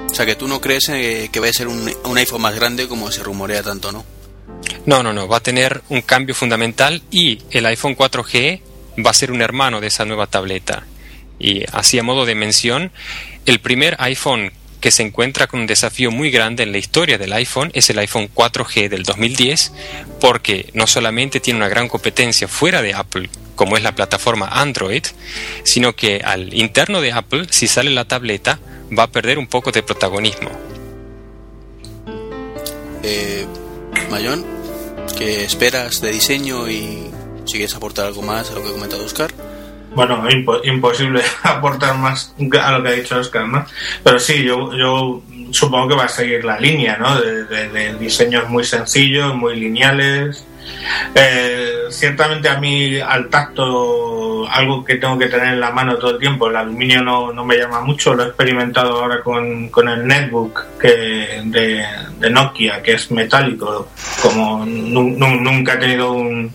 O 0.09 0.13
sea 0.13 0.25
que 0.25 0.35
tú 0.35 0.47
no 0.47 0.61
crees 0.61 0.89
eh, 0.89 1.29
que 1.31 1.39
vaya 1.39 1.51
a 1.51 1.53
ser 1.53 1.67
un, 1.67 1.91
un 2.03 2.17
iPhone 2.17 2.41
más 2.41 2.53
grande 2.55 2.87
como 2.87 3.09
se 3.11 3.23
rumorea 3.23 3.63
tanto, 3.63 3.91
¿no? 3.91 4.05
No, 4.85 5.01
no, 5.03 5.13
no, 5.13 5.27
va 5.27 5.37
a 5.37 5.43
tener 5.43 5.81
un 5.89 6.01
cambio 6.01 6.35
fundamental 6.35 7.01
y 7.09 7.39
el 7.51 7.65
iPhone 7.65 7.95
4G 7.95 8.61
va 9.05 9.11
a 9.11 9.13
ser 9.13 9.31
un 9.31 9.41
hermano 9.41 9.81
de 9.81 9.87
esa 9.87 10.05
nueva 10.05 10.27
tableta. 10.27 10.83
Y 11.39 11.63
así 11.71 11.97
a 11.99 12.03
modo 12.03 12.25
de 12.25 12.35
mención, 12.35 12.91
el 13.45 13.59
primer 13.59 13.95
iPhone 13.99 14.51
que 14.83 14.91
se 14.91 15.03
encuentra 15.03 15.47
con 15.47 15.61
un 15.61 15.65
desafío 15.67 16.11
muy 16.11 16.29
grande 16.29 16.63
en 16.63 16.73
la 16.73 16.77
historia 16.77 17.17
del 17.17 17.31
iPhone 17.31 17.71
es 17.73 17.89
el 17.89 17.99
iPhone 17.99 18.29
4G 18.33 18.89
del 18.89 19.03
2010, 19.03 19.71
porque 20.19 20.69
no 20.73 20.87
solamente 20.87 21.39
tiene 21.39 21.59
una 21.59 21.69
gran 21.69 21.87
competencia 21.87 22.49
fuera 22.49 22.81
de 22.81 22.93
Apple, 22.93 23.29
como 23.55 23.77
es 23.77 23.83
la 23.83 23.95
plataforma 23.95 24.47
Android, 24.47 25.03
sino 25.63 25.95
que 25.95 26.21
al 26.23 26.53
interno 26.53 26.99
de 26.99 27.13
Apple, 27.13 27.47
si 27.49 27.69
sale 27.69 27.91
la 27.91 28.03
tableta, 28.03 28.59
va 28.97 29.03
a 29.03 29.07
perder 29.11 29.39
un 29.39 29.47
poco 29.47 29.71
de 29.71 29.83
protagonismo. 29.83 30.49
Eh, 33.03 33.45
Mayón, 34.13 34.45
¿qué 35.17 35.43
esperas 35.43 35.99
de 35.99 36.11
diseño 36.11 36.69
y 36.69 37.09
si 37.45 37.53
quieres 37.53 37.73
aportar 37.73 38.05
algo 38.05 38.21
más 38.21 38.51
a 38.51 38.53
lo 38.53 38.61
que 38.61 38.69
ha 38.69 38.71
comentado 38.73 39.03
Oscar? 39.03 39.31
bueno, 39.95 40.23
imposible 40.63 41.23
aportar 41.43 41.97
más 41.97 42.35
a 42.61 42.71
lo 42.77 42.83
que 42.83 42.89
ha 42.89 42.91
dicho 42.91 43.17
Oscar, 43.17 43.47
¿no? 43.47 43.65
Pero 44.03 44.19
sí, 44.19 44.43
yo, 44.43 44.71
yo 44.77 45.23
supongo 45.49 45.87
que 45.87 45.95
va 45.95 46.03
a 46.03 46.09
seguir 46.09 46.45
la 46.45 46.59
línea, 46.59 46.95
¿no? 46.97 47.19
De, 47.19 47.95
diseños 47.95 48.47
muy 48.49 48.63
sencillos, 48.63 49.35
muy 49.35 49.55
lineales. 49.55 50.45
Eh, 51.15 51.85
ciertamente 51.89 52.49
a 52.49 52.59
mí 52.59 52.99
al 52.99 53.29
tacto, 53.29 54.47
algo 54.49 54.83
que 54.83 54.95
tengo 54.95 55.17
que 55.17 55.27
tener 55.27 55.53
en 55.53 55.59
la 55.59 55.71
mano 55.71 55.97
todo 55.97 56.11
el 56.11 56.19
tiempo, 56.19 56.47
el 56.47 56.55
aluminio 56.55 57.01
no, 57.01 57.31
no 57.31 57.45
me 57.45 57.57
llama 57.57 57.81
mucho, 57.81 58.13
lo 58.13 58.23
he 58.23 58.27
experimentado 58.27 59.01
ahora 59.01 59.21
con, 59.21 59.69
con 59.69 59.87
el 59.89 60.05
netbook 60.05 60.77
que, 60.79 61.41
de, 61.45 62.29
Nokia, 62.29 62.81
que 62.81 62.93
es 62.93 63.11
metálico, 63.11 63.89
como 64.21 64.65
nunca 64.65 65.73
he 65.73 65.77
tenido 65.77 66.13
un 66.13 66.51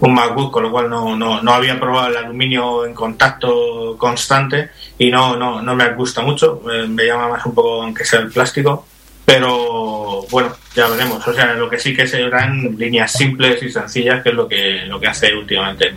un 0.00 0.14
MacBook, 0.14 0.52
con 0.52 0.64
lo 0.64 0.70
cual 0.70 0.90
no, 0.90 1.16
no, 1.16 1.42
no, 1.42 1.52
había 1.52 1.78
probado 1.78 2.08
el 2.08 2.16
aluminio 2.16 2.84
en 2.84 2.94
contacto 2.94 3.96
constante 3.96 4.70
y 4.98 5.10
no, 5.10 5.36
no, 5.36 5.62
no 5.62 5.74
me 5.74 5.92
gusta 5.94 6.22
mucho, 6.22 6.60
me, 6.64 7.06
llama 7.06 7.28
más 7.28 7.46
un 7.46 7.54
poco 7.54 7.82
aunque 7.82 8.04
sea 8.04 8.20
el 8.20 8.30
plástico, 8.30 8.86
pero 9.26 10.22
bueno, 10.30 10.56
ya 10.74 10.88
veremos. 10.88 11.26
O 11.28 11.34
sea, 11.34 11.52
lo 11.52 11.68
que 11.68 11.78
sí 11.78 11.94
que 11.94 12.06
serán 12.06 12.76
líneas 12.78 13.12
simples 13.12 13.62
y 13.62 13.70
sencillas, 13.70 14.22
que 14.22 14.30
es 14.30 14.34
lo 14.34 14.48
que, 14.48 14.84
lo 14.86 14.98
que 14.98 15.08
hace 15.08 15.34
últimamente 15.34 15.94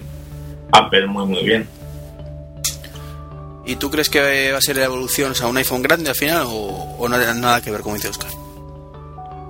Apple 0.71 1.07
muy 1.07 1.25
muy 1.25 1.43
bien. 1.45 1.67
¿Y 3.65 3.75
tú 3.75 3.91
crees 3.91 4.09
que 4.09 4.51
va 4.51 4.57
a 4.57 4.61
ser 4.61 4.77
la 4.77 4.85
evolución 4.85 5.31
a 5.41 5.47
un 5.47 5.57
iPhone 5.57 5.83
grande 5.83 6.09
al 6.09 6.15
final 6.15 6.47
o, 6.47 6.95
o 6.97 7.07
no 7.07 7.17
tiene 7.17 7.35
nada 7.35 7.61
que 7.61 7.69
ver, 7.69 7.81
como 7.81 7.95
dice 7.95 8.09
Oscar? 8.09 8.31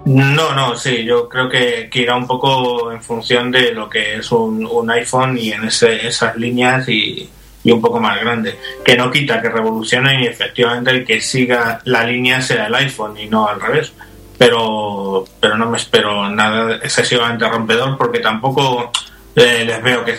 No, 0.06 0.56
no, 0.56 0.76
sí, 0.76 1.04
yo 1.04 1.28
creo 1.30 1.50
que, 1.50 1.90
irá 1.94 2.16
un 2.16 2.26
poco 2.26 2.92
en 2.92 3.02
función 3.02 3.52
de 3.52 3.72
lo 3.74 3.90
que 3.90 4.16
es 4.16 4.32
un, 4.32 4.90
iPhone 4.90 5.38
y 5.38 5.52
en 5.52 5.66
ese, 5.66 6.08
esas 6.08 6.36
líneas 6.36 6.88
y, 6.90 7.30
un 7.66 7.82
poco 7.82 8.00
más 8.00 8.20
grande. 8.20 8.58
Que 8.84 8.96
no 8.96 9.12
quita 9.12 9.42
que 9.42 9.50
revolucione 9.50 10.24
y 10.24 10.28
efectivamente 10.28 10.92
el 10.92 11.06
que 11.06 11.22
siga 11.22 11.82
la 11.86 12.04
línea 12.04 12.42
sea 12.42 12.68
el 12.68 12.76
iPhone 12.76 13.18
y 13.18 13.28
no 13.28 13.48
al 13.48 13.60
revés. 13.60 13.94
Pero, 14.38 15.26
pero 15.40 15.58
no 15.58 15.70
me 15.70 15.78
espero 15.78 16.30
nada 16.30 16.78
excesivamente 16.78 17.48
rompedor 17.48 17.98
porque 17.98 18.20
tampoco 18.20 18.92
eh, 19.36 19.64
les 19.66 19.84
veo 19.84 20.06
que 20.06 20.18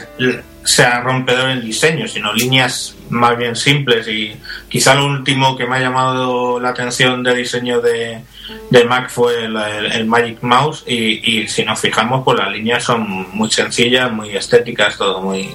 sea 0.63 1.01
rompedor 1.01 1.49
el 1.49 1.63
diseño, 1.63 2.07
sino 2.07 2.33
líneas 2.35 2.97
más 3.09 3.37
bien 3.39 3.57
simples 3.57 4.07
y 4.09 4.37
quizá 4.69 4.95
lo 4.95 5.07
último 5.07 5.57
que 5.57 5.67
me 5.67 5.77
ha 5.77 5.81
llamado 5.81 6.61
la 6.61 6.69
atención 6.69 7.23
de 7.23 7.35
diseño 7.35 7.81
de 7.81 8.21
de 8.71 8.85
Mac 8.85 9.11
fue 9.11 9.45
el, 9.45 10.07
Magic 10.07 10.43
Mouse 10.43 10.85
y, 10.87 11.47
si 11.49 11.65
nos 11.65 11.81
fijamos 11.81 12.23
pues 12.25 12.39
las 12.39 12.51
líneas 12.51 12.83
son 12.83 13.27
muy 13.33 13.51
sencillas, 13.51 14.11
muy 14.13 14.37
estéticas, 14.37 14.97
todo 14.97 15.21
muy... 15.21 15.51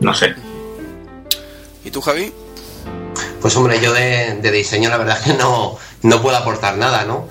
no 0.00 0.14
sé. 0.14 0.34
¿Y 1.84 1.90
tú 1.90 2.00
Javi? 2.00 2.32
Pues 3.40 3.56
hombre, 3.56 3.80
yo 3.80 3.92
de, 3.92 4.50
diseño 4.50 4.88
la 4.88 4.98
verdad 4.98 5.18
es 5.18 5.24
que 5.24 5.38
no, 5.38 5.78
no 6.02 6.22
puedo 6.22 6.36
aportar 6.36 6.76
nada, 6.76 7.04
¿no? 7.04 7.28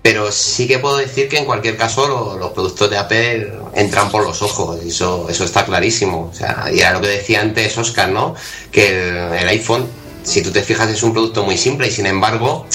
Pero 0.00 0.32
sí 0.32 0.66
que 0.66 0.78
puedo 0.78 0.96
decir 0.96 1.28
que 1.28 1.38
en 1.38 1.44
cualquier 1.44 1.76
caso 1.76 2.36
los, 2.36 2.52
productos 2.52 2.90
de 2.90 2.98
Apple 2.98 3.52
entran 3.74 4.10
por 4.10 4.24
los 4.24 4.42
ojos, 4.42 4.82
eso, 4.82 5.28
eso 5.28 5.44
está 5.44 5.64
clarísimo. 5.64 6.30
O 6.32 6.34
sea, 6.34 6.66
y 6.72 6.80
era 6.80 6.92
lo 6.92 7.00
que 7.00 7.08
decía 7.08 7.40
antes 7.40 7.78
Oscar, 7.78 8.08
¿no? 8.08 8.34
Que 8.72 9.08
el 9.08 9.48
iPhone, 9.48 9.86
si 10.24 10.42
tú 10.42 10.50
te 10.50 10.62
fijas, 10.62 10.88
es 10.90 11.02
un 11.02 11.12
producto 11.12 11.44
muy 11.44 11.56
simple 11.56 11.86
y 11.86 11.90
sin 11.90 12.06
embargo 12.06 12.66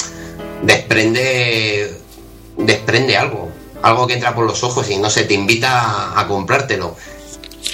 desprende 0.62 1.98
desprende 2.58 3.16
algo, 3.16 3.48
algo 3.82 4.06
que 4.06 4.14
entra 4.14 4.34
por 4.34 4.44
los 4.44 4.62
ojos 4.62 4.90
y 4.90 4.98
no 4.98 5.08
se 5.08 5.24
te 5.24 5.34
invita 5.34 6.18
a, 6.18 6.26
comprártelo. 6.26 6.96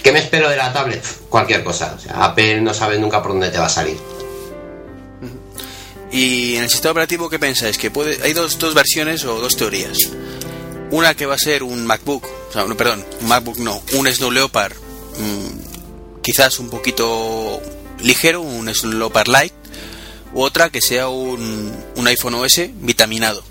¿Qué 0.03 0.12
me 0.12 0.18
espero 0.18 0.49
de 0.49 0.57
la 0.57 0.72
tablet? 0.72 1.05
Cualquier 1.28 1.64
cosa. 1.64 1.95
O 1.97 2.01
sea, 2.01 2.24
Apple 2.24 2.61
no 2.61 2.74
sabe 2.74 2.99
nunca 2.99 3.22
por 3.22 3.32
dónde 3.32 3.51
te 3.51 3.59
va 3.59 3.66
a 3.66 3.70
salir. 3.70 3.97
¿Y 6.14 6.57
en 6.57 6.62
el 6.62 6.70
sistema 6.70 6.93
operativo 6.93 7.28
qué 7.28 7.41
pensáis? 7.41 7.76
Que 7.76 7.91
puede, 7.91 8.22
hay 8.22 8.32
dos, 8.32 8.59
dos 8.59 8.72
versiones 8.72 9.24
o 9.24 9.41
dos 9.41 9.57
teorías. 9.57 9.99
Una 10.91 11.14
que 11.14 11.26
va 11.26 11.35
a 11.35 11.39
ser 11.39 11.64
un 11.64 11.85
MacBook, 11.87 12.24
o 12.51 12.53
sea, 12.53 12.64
no, 12.66 12.76
perdón, 12.76 13.05
un 13.20 13.26
MacBook 13.26 13.59
no, 13.59 13.82
un 13.95 14.07
Snow 14.07 14.30
Leopard, 14.30 14.74
mm, 15.18 16.20
quizás 16.22 16.61
un 16.61 16.70
poquito 16.70 17.61
ligero, 18.01 18.43
un 18.43 18.72
Snow 18.72 18.93
Leopard 18.93 19.26
Light, 19.26 19.53
otra 20.35 20.70
que 20.70 20.80
sea 20.80 21.09
un, 21.09 21.74
un 21.97 22.07
iPhone 22.07 22.35
OS 22.35 22.61
vitaminado. 22.74 23.43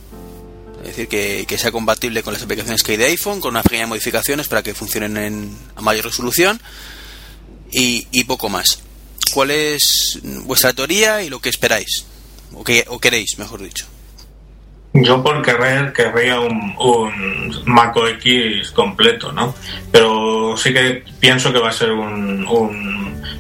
Es 0.84 0.97
decir, 0.97 1.07
que, 1.07 1.57
sea 1.57 1.71
compatible 1.71 2.23
con 2.23 2.34
las 2.34 2.43
aplicaciones 2.43 2.84
que 2.84 2.93
hay 2.93 2.97
de 2.97 3.05
iPhone, 3.05 3.39
con 3.39 3.51
unas 3.51 3.63
pequeñas 3.63 3.88
modificaciones 3.88 4.47
para 4.47 4.61
que 4.63 4.73
funcionen 4.73 5.15
en, 5.17 5.57
a 5.75 5.81
mayor 5.81 6.05
resolución 6.05 6.59
y, 7.71 8.23
poco 8.25 8.49
más. 8.49 8.79
¿Cuál 9.34 9.51
es 9.51 10.19
vuestra 10.43 10.73
teoría 10.73 11.23
y 11.23 11.29
lo 11.29 11.39
que 11.39 11.49
esperáis? 11.49 12.05
O, 12.53 12.63
que, 12.63 12.86
o 12.89 12.99
queréis, 12.99 13.38
mejor 13.39 13.63
dicho. 13.63 13.86
Yo 14.93 15.23
por 15.23 15.41
querer 15.41 15.91
querría 15.91 16.39
un, 16.39 16.75
un 16.77 17.63
Mac 17.65 17.95
OS 17.95 18.71
completo, 18.71 19.31
¿no? 19.31 19.55
Pero 19.91 20.55
sí 20.55 20.71
que 20.71 21.03
pienso 21.19 21.51
que 21.51 21.59
va 21.59 21.69
a 21.69 21.73
ser 21.73 21.91
un 21.91 22.45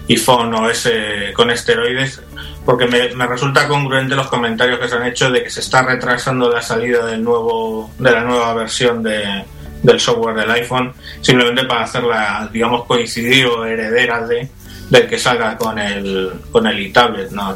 iPhone 0.09 0.53
OS 0.53 0.89
con 1.33 1.51
esteroides 1.51 2.21
porque 2.65 2.87
me, 2.87 3.25
resulta 3.25 3.67
congruente 3.67 4.15
los 4.15 4.27
comentarios 4.27 4.79
que 4.79 4.87
se 4.87 4.95
han 4.95 5.05
hecho 5.05 5.29
de 5.29 5.43
que 5.43 5.49
se 5.49 5.59
está 5.59 5.81
retrasando 5.83 6.49
la 6.49 6.61
salida 6.61 7.05
del 7.05 7.23
nuevo 7.23 7.91
de 7.97 8.11
la 8.11 8.21
nueva 8.21 8.53
versión 8.53 9.03
de, 9.03 9.43
del 9.81 9.99
software 9.99 10.35
del 10.35 10.51
iPhone 10.51 10.93
simplemente 11.21 11.65
para 11.65 11.83
hacerla 11.83 12.49
digamos 12.51 12.85
coincidir 12.85 13.47
o 13.47 13.65
heredera 13.65 14.25
de 14.25 14.49
del 14.89 15.07
que 15.07 15.17
salga 15.17 15.57
con 15.57 15.77
el 15.77 16.31
con 16.51 16.67
el 16.67 16.79
e-tablet 16.79 17.31
no 17.31 17.55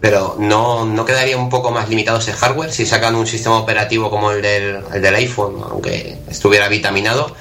pero 0.00 0.36
¿no, 0.38 0.84
¿no 0.84 1.04
quedaría 1.04 1.36
un 1.36 1.48
poco 1.48 1.72
más 1.72 1.88
limitado 1.88 2.18
ese 2.18 2.32
hardware 2.32 2.70
si 2.70 2.86
sacan 2.86 3.14
un 3.14 3.26
sistema 3.26 3.56
operativo 3.56 4.10
como 4.10 4.30
el 4.30 4.42
del, 4.42 4.80
el 4.92 5.02
del 5.02 5.14
iPhone 5.14 5.56
aunque 5.68 6.18
estuviera 6.28 6.68
vitaminado 6.68 7.34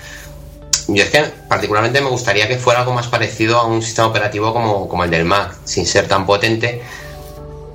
yo 0.87 1.03
es 1.03 1.09
que 1.09 1.21
particularmente 1.49 2.01
me 2.01 2.09
gustaría 2.09 2.47
que 2.47 2.57
fuera 2.57 2.79
algo 2.79 2.93
más 2.93 3.07
parecido 3.07 3.57
a 3.57 3.65
un 3.65 3.81
sistema 3.81 4.07
operativo 4.07 4.53
como, 4.53 5.03
el 5.03 5.09
del 5.09 5.25
Mac, 5.25 5.55
sin 5.65 5.85
ser 5.85 6.07
tan 6.07 6.25
potente. 6.25 6.81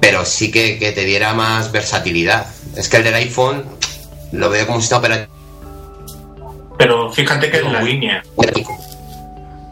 pero 0.00 0.24
sí 0.24 0.50
que, 0.50 0.78
que 0.78 0.92
te 0.92 1.04
diera 1.04 1.32
más 1.34 1.70
versatilidad. 1.70 2.46
Es 2.76 2.88
que 2.88 2.96
el 2.96 3.04
del 3.04 3.14
iPhone 3.14 3.64
lo 4.32 4.50
veo 4.50 4.66
como 4.66 4.76
un 4.76 4.82
sistema 4.82 4.98
operativo. 5.00 5.32
Pero 6.78 7.12
fíjate 7.12 7.50
que 7.50 7.58
es 7.58 7.64
la 7.64 7.82
línea. 7.82 8.22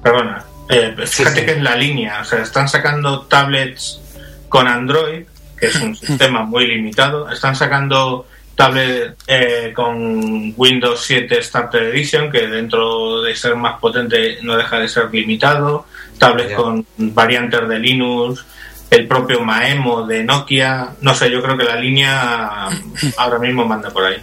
Perdona. 0.02 0.44
Eh, 0.68 0.94
fíjate 1.06 1.40
sí. 1.40 1.46
que 1.46 1.52
es 1.52 1.62
la 1.62 1.74
línea. 1.74 2.20
O 2.20 2.24
sea, 2.24 2.42
están 2.42 2.68
sacando 2.68 3.22
tablets 3.22 4.00
con 4.48 4.68
Android, 4.68 5.24
que 5.58 5.66
es 5.66 5.76
un 5.76 5.96
sistema 6.06 6.44
muy 6.44 6.68
limitado. 6.68 7.28
Están 7.30 7.56
sacando 7.56 8.26
tablets 8.60 9.16
eh, 9.26 9.72
con 9.74 10.52
Windows 10.54 11.02
7 11.06 11.42
Starter 11.42 11.82
Edition, 11.84 12.30
que 12.30 12.46
dentro 12.46 13.22
de 13.22 13.34
ser 13.34 13.56
más 13.56 13.80
potente 13.80 14.38
no 14.42 14.54
deja 14.54 14.78
de 14.78 14.86
ser 14.86 15.08
limitado. 15.10 15.86
Tablets 16.18 16.54
con 16.54 16.86
variantes 16.98 17.66
de 17.66 17.78
Linux. 17.78 18.44
El 18.90 19.08
propio 19.08 19.40
Maemo 19.40 20.06
de 20.06 20.24
Nokia. 20.24 20.90
No 21.00 21.14
sé, 21.14 21.30
yo 21.30 21.42
creo 21.42 21.56
que 21.56 21.64
la 21.64 21.76
línea 21.76 22.68
ahora 23.16 23.38
mismo 23.38 23.64
manda 23.64 23.88
por 23.88 24.04
ahí. 24.04 24.18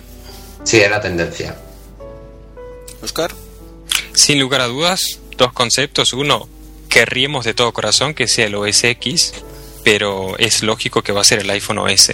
Sí, 0.63 0.81
es 0.81 0.91
la 0.91 1.01
tendencia. 1.01 1.57
Oscar. 3.01 3.31
Sin 4.13 4.39
lugar 4.39 4.61
a 4.61 4.67
dudas, 4.67 5.19
dos 5.35 5.51
conceptos. 5.51 6.13
Uno, 6.13 6.47
querríamos 6.89 7.43
de 7.43 7.55
todo 7.55 7.71
corazón 7.71 8.13
que 8.13 8.27
sea 8.27 8.45
el 8.45 8.53
OS 8.53 8.83
X, 8.83 9.33
pero 9.83 10.37
es 10.37 10.61
lógico 10.61 11.01
que 11.01 11.11
va 11.11 11.21
a 11.21 11.23
ser 11.23 11.39
el 11.39 11.49
iPhone 11.49 11.79
OS. 11.79 12.11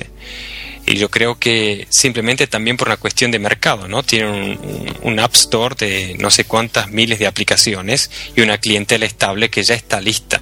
Y 0.85 0.97
yo 0.97 1.09
creo 1.09 1.39
que 1.39 1.87
simplemente 1.89 2.45
también 2.47 2.75
por 2.75 2.89
una 2.89 2.97
cuestión 2.97 3.31
de 3.31 3.39
mercado, 3.39 3.87
¿no? 3.87 4.03
Tienen 4.03 4.59
un, 5.01 5.19
App 5.19 5.33
Store 5.33 5.75
de 5.77 6.15
no 6.19 6.29
sé 6.29 6.43
cuántas 6.43 6.89
miles 6.89 7.19
de 7.19 7.27
aplicaciones 7.27 8.11
y 8.35 8.41
una 8.41 8.57
clientela 8.57 9.05
estable 9.05 9.49
que 9.49 9.63
ya 9.63 9.75
está 9.75 10.01
lista. 10.01 10.41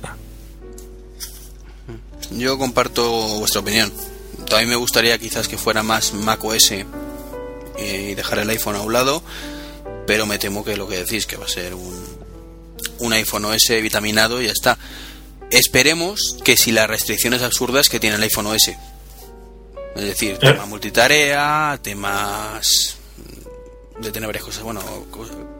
Yo 2.31 2.57
comparto 2.57 3.37
vuestra 3.39 3.61
opinión. 3.61 3.93
También 4.47 4.69
me 4.69 4.75
gustaría 4.75 5.17
quizás 5.19 5.47
que 5.47 5.57
fuera 5.57 5.83
más 5.83 6.13
macOS 6.13 6.71
eh, 6.71 6.85
y 7.77 8.15
dejar 8.15 8.39
el 8.39 8.49
iPhone 8.49 8.75
a 8.75 8.81
un 8.81 8.93
lado, 8.93 9.23
pero 10.07 10.25
me 10.25 10.39
temo 10.39 10.65
que 10.65 10.75
lo 10.75 10.87
que 10.87 10.97
decís, 10.97 11.27
que 11.27 11.37
va 11.37 11.45
a 11.45 11.49
ser 11.49 11.75
un, 11.75 12.21
un 12.99 13.13
iPhone 13.13 13.45
OS 13.45 13.69
vitaminado 13.81 14.41
y 14.41 14.45
ya 14.45 14.51
está. 14.51 14.77
Esperemos 15.51 16.37
que 16.43 16.57
si 16.57 16.71
las 16.71 16.87
restricciones 16.87 17.41
absurdas 17.41 17.89
que 17.89 17.99
tiene 17.99 18.15
el 18.15 18.23
iPhone 18.23 18.47
OS, 18.47 18.71
es 19.95 20.03
decir, 20.03 20.37
tema 20.37 20.65
multitarea, 20.65 21.79
temas 21.81 22.97
de 23.99 24.11
tener 24.11 24.27
varias 24.27 24.45
cosas, 24.45 24.63
bueno, 24.63 24.81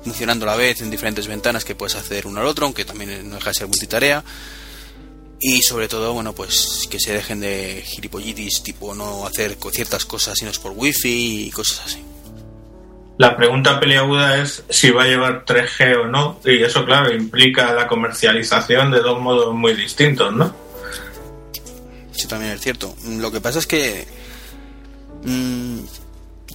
funcionando 0.04 0.46
a 0.46 0.52
la 0.52 0.56
vez 0.56 0.82
en 0.82 0.90
diferentes 0.90 1.28
ventanas 1.28 1.64
que 1.64 1.76
puedes 1.76 1.96
hacer 1.96 2.26
uno 2.26 2.42
al 2.42 2.48
otro, 2.48 2.66
aunque 2.66 2.86
también 2.86 3.30
no 3.30 3.36
deja 3.36 3.52
de 3.52 3.54
ser 3.54 3.68
multitarea. 3.68 4.24
Y 5.40 5.62
sobre 5.64 5.88
todo, 5.88 6.14
bueno, 6.14 6.34
pues 6.34 6.88
que 6.90 7.00
se 7.00 7.14
dejen 7.14 7.40
de 7.40 7.84
gilipollitis, 7.86 8.62
tipo 8.64 8.94
no 8.94 9.26
hacer 9.26 9.58
ciertas 9.72 10.06
cosas 10.06 10.38
si 10.38 10.46
no 10.46 10.52
es 10.52 10.60
por 10.60 10.74
wifi 10.76 11.48
y 11.48 11.52
cosas 11.52 11.82
así. 11.86 12.04
La 13.18 13.36
pregunta 13.36 13.80
peleaguda 13.80 14.42
es 14.42 14.64
si 14.70 14.90
va 14.92 15.04
a 15.04 15.08
llevar 15.08 15.46
3G 15.46 16.04
o 16.04 16.08
no, 16.08 16.40
y 16.46 16.64
eso, 16.64 16.86
claro, 16.86 17.14
implica 17.14 17.74
la 17.74 17.88
comercialización 17.88 18.92
de 18.92 19.00
dos 19.00 19.20
modos 19.20 19.54
muy 19.54 19.74
distintos, 19.74 20.34
¿no? 20.34 20.56
Sí, 22.12 22.28
también 22.28 22.54
es 22.54 22.62
cierto. 22.62 22.96
Lo 23.06 23.32
que 23.32 23.42
pasa 23.42 23.60
es 23.60 23.68
que 23.68 24.08
mm, 25.24 25.80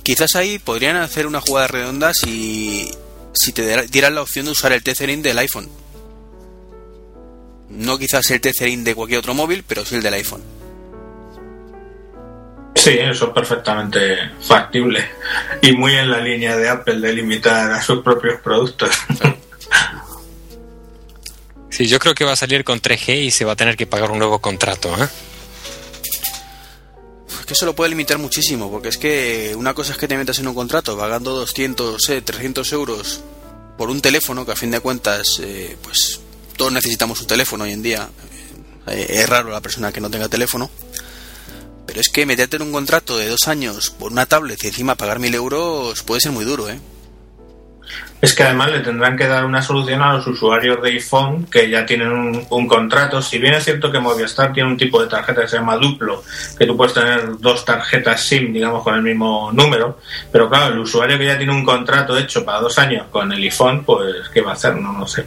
quizás 0.02 0.34
ahí 0.36 0.58
podrían 0.58 0.96
hacer 0.96 1.26
una 1.26 1.40
jugada 1.40 1.68
redonda 1.68 2.12
si, 2.14 2.90
si 3.32 3.52
te 3.52 3.62
diera- 3.66 3.82
dieran 3.82 4.14
la 4.14 4.22
opción 4.22 4.46
de 4.46 4.52
usar 4.52 4.72
el 4.72 4.82
Tethering 4.82 5.22
del 5.22 5.38
iPhone. 5.38 5.68
No 7.70 7.98
quizás 7.98 8.30
el 8.30 8.40
Tethering 8.40 8.84
de 8.84 8.94
cualquier 8.94 9.18
otro 9.20 9.34
móvil, 9.34 9.64
pero 9.66 9.84
sí 9.84 9.96
el 9.96 10.02
del 10.02 10.14
iPhone. 10.14 10.42
Sí, 12.76 12.90
eso 13.00 13.26
es 13.28 13.32
perfectamente 13.32 14.16
factible 14.40 15.04
y 15.60 15.72
muy 15.72 15.94
en 15.96 16.08
la 16.10 16.20
línea 16.20 16.56
de 16.56 16.68
Apple 16.68 17.00
de 17.00 17.12
limitar 17.14 17.72
a 17.72 17.82
sus 17.82 18.02
propios 18.02 18.40
productos. 18.40 18.90
Sí, 21.70 21.86
yo 21.88 21.98
creo 21.98 22.14
que 22.14 22.24
va 22.24 22.32
a 22.32 22.36
salir 22.36 22.62
con 22.64 22.80
3G 22.80 23.24
y 23.24 23.30
se 23.30 23.44
va 23.44 23.52
a 23.52 23.56
tener 23.56 23.76
que 23.76 23.86
pagar 23.86 24.10
un 24.10 24.18
nuevo 24.18 24.38
contrato. 24.40 24.94
¿eh? 25.02 25.08
Que 27.46 27.54
eso 27.54 27.64
lo 27.64 27.76
puede 27.76 27.90
limitar 27.90 28.18
muchísimo, 28.18 28.70
porque 28.70 28.88
es 28.88 28.98
que 28.98 29.54
una 29.56 29.72
cosa 29.72 29.92
es 29.92 29.98
que 29.98 30.08
te 30.08 30.16
metas 30.16 30.38
en 30.40 30.48
un 30.48 30.54
contrato 30.54 30.98
pagando 30.98 31.32
200, 31.32 32.08
eh, 32.10 32.22
300 32.22 32.72
euros 32.72 33.20
por 33.78 33.88
un 33.88 34.00
teléfono, 34.00 34.44
que 34.44 34.52
a 34.52 34.56
fin 34.56 34.70
de 34.70 34.80
cuentas, 34.80 35.40
eh, 35.40 35.76
pues 35.82 36.20
todos 36.56 36.72
necesitamos 36.72 37.20
un 37.20 37.26
teléfono 37.28 37.64
hoy 37.64 37.72
en 37.72 37.82
día. 37.82 38.08
Eh, 38.88 39.06
es 39.10 39.28
raro 39.28 39.50
la 39.50 39.60
persona 39.60 39.92
que 39.92 40.00
no 40.00 40.10
tenga 40.10 40.28
teléfono. 40.28 40.70
Pero 41.86 42.00
es 42.00 42.08
que 42.08 42.26
meterte 42.26 42.56
en 42.56 42.62
un 42.62 42.72
contrato 42.72 43.16
de 43.16 43.28
dos 43.28 43.46
años 43.46 43.90
por 43.90 44.10
una 44.10 44.26
tablet 44.26 44.62
y 44.64 44.66
encima 44.66 44.96
pagar 44.96 45.20
mil 45.20 45.34
euros 45.34 46.02
puede 46.02 46.20
ser 46.20 46.32
muy 46.32 46.44
duro, 46.44 46.68
¿eh? 46.68 46.80
Es 48.20 48.34
que 48.34 48.42
además 48.44 48.70
le 48.70 48.80
tendrán 48.80 49.16
que 49.16 49.26
dar 49.26 49.44
una 49.44 49.60
solución 49.62 50.00
a 50.00 50.14
los 50.14 50.26
usuarios 50.26 50.82
de 50.82 50.88
iPhone 50.90 51.46
que 51.50 51.68
ya 51.68 51.84
tienen 51.84 52.08
un, 52.08 52.46
un 52.48 52.66
contrato. 52.66 53.20
Si 53.20 53.38
bien 53.38 53.54
es 53.54 53.64
cierto 53.64 53.92
que 53.92 54.00
Movistar 54.00 54.52
tiene 54.54 54.70
un 54.70 54.76
tipo 54.76 55.00
de 55.02 55.08
tarjeta 55.08 55.42
que 55.42 55.48
se 55.48 55.58
llama 55.58 55.76
duplo, 55.76 56.22
que 56.58 56.66
tú 56.66 56.76
puedes 56.76 56.94
tener 56.94 57.38
dos 57.38 57.64
tarjetas 57.64 58.22
SIM, 58.22 58.52
digamos, 58.54 58.82
con 58.82 58.94
el 58.94 59.02
mismo 59.02 59.50
número, 59.52 59.98
pero 60.32 60.48
claro, 60.48 60.72
el 60.72 60.78
usuario 60.80 61.18
que 61.18 61.26
ya 61.26 61.36
tiene 61.36 61.52
un 61.52 61.64
contrato 61.64 62.16
hecho 62.16 62.44
para 62.44 62.60
dos 62.60 62.78
años 62.78 63.06
con 63.10 63.30
el 63.32 63.42
iPhone, 63.42 63.84
pues, 63.84 64.28
¿qué 64.32 64.40
va 64.40 64.52
a 64.52 64.54
hacer? 64.54 64.76
No 64.76 64.98
lo 64.98 65.06
sé. 65.06 65.26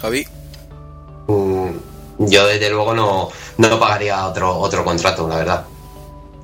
Javi. 0.00 0.26
Mm, 1.26 1.70
Yo 2.18 2.46
desde 2.46 2.70
luego 2.70 2.94
no, 2.94 3.28
no 3.58 3.80
pagaría 3.80 4.24
otro, 4.26 4.56
otro 4.56 4.84
contrato, 4.84 5.28
la 5.28 5.36
verdad. 5.36 5.64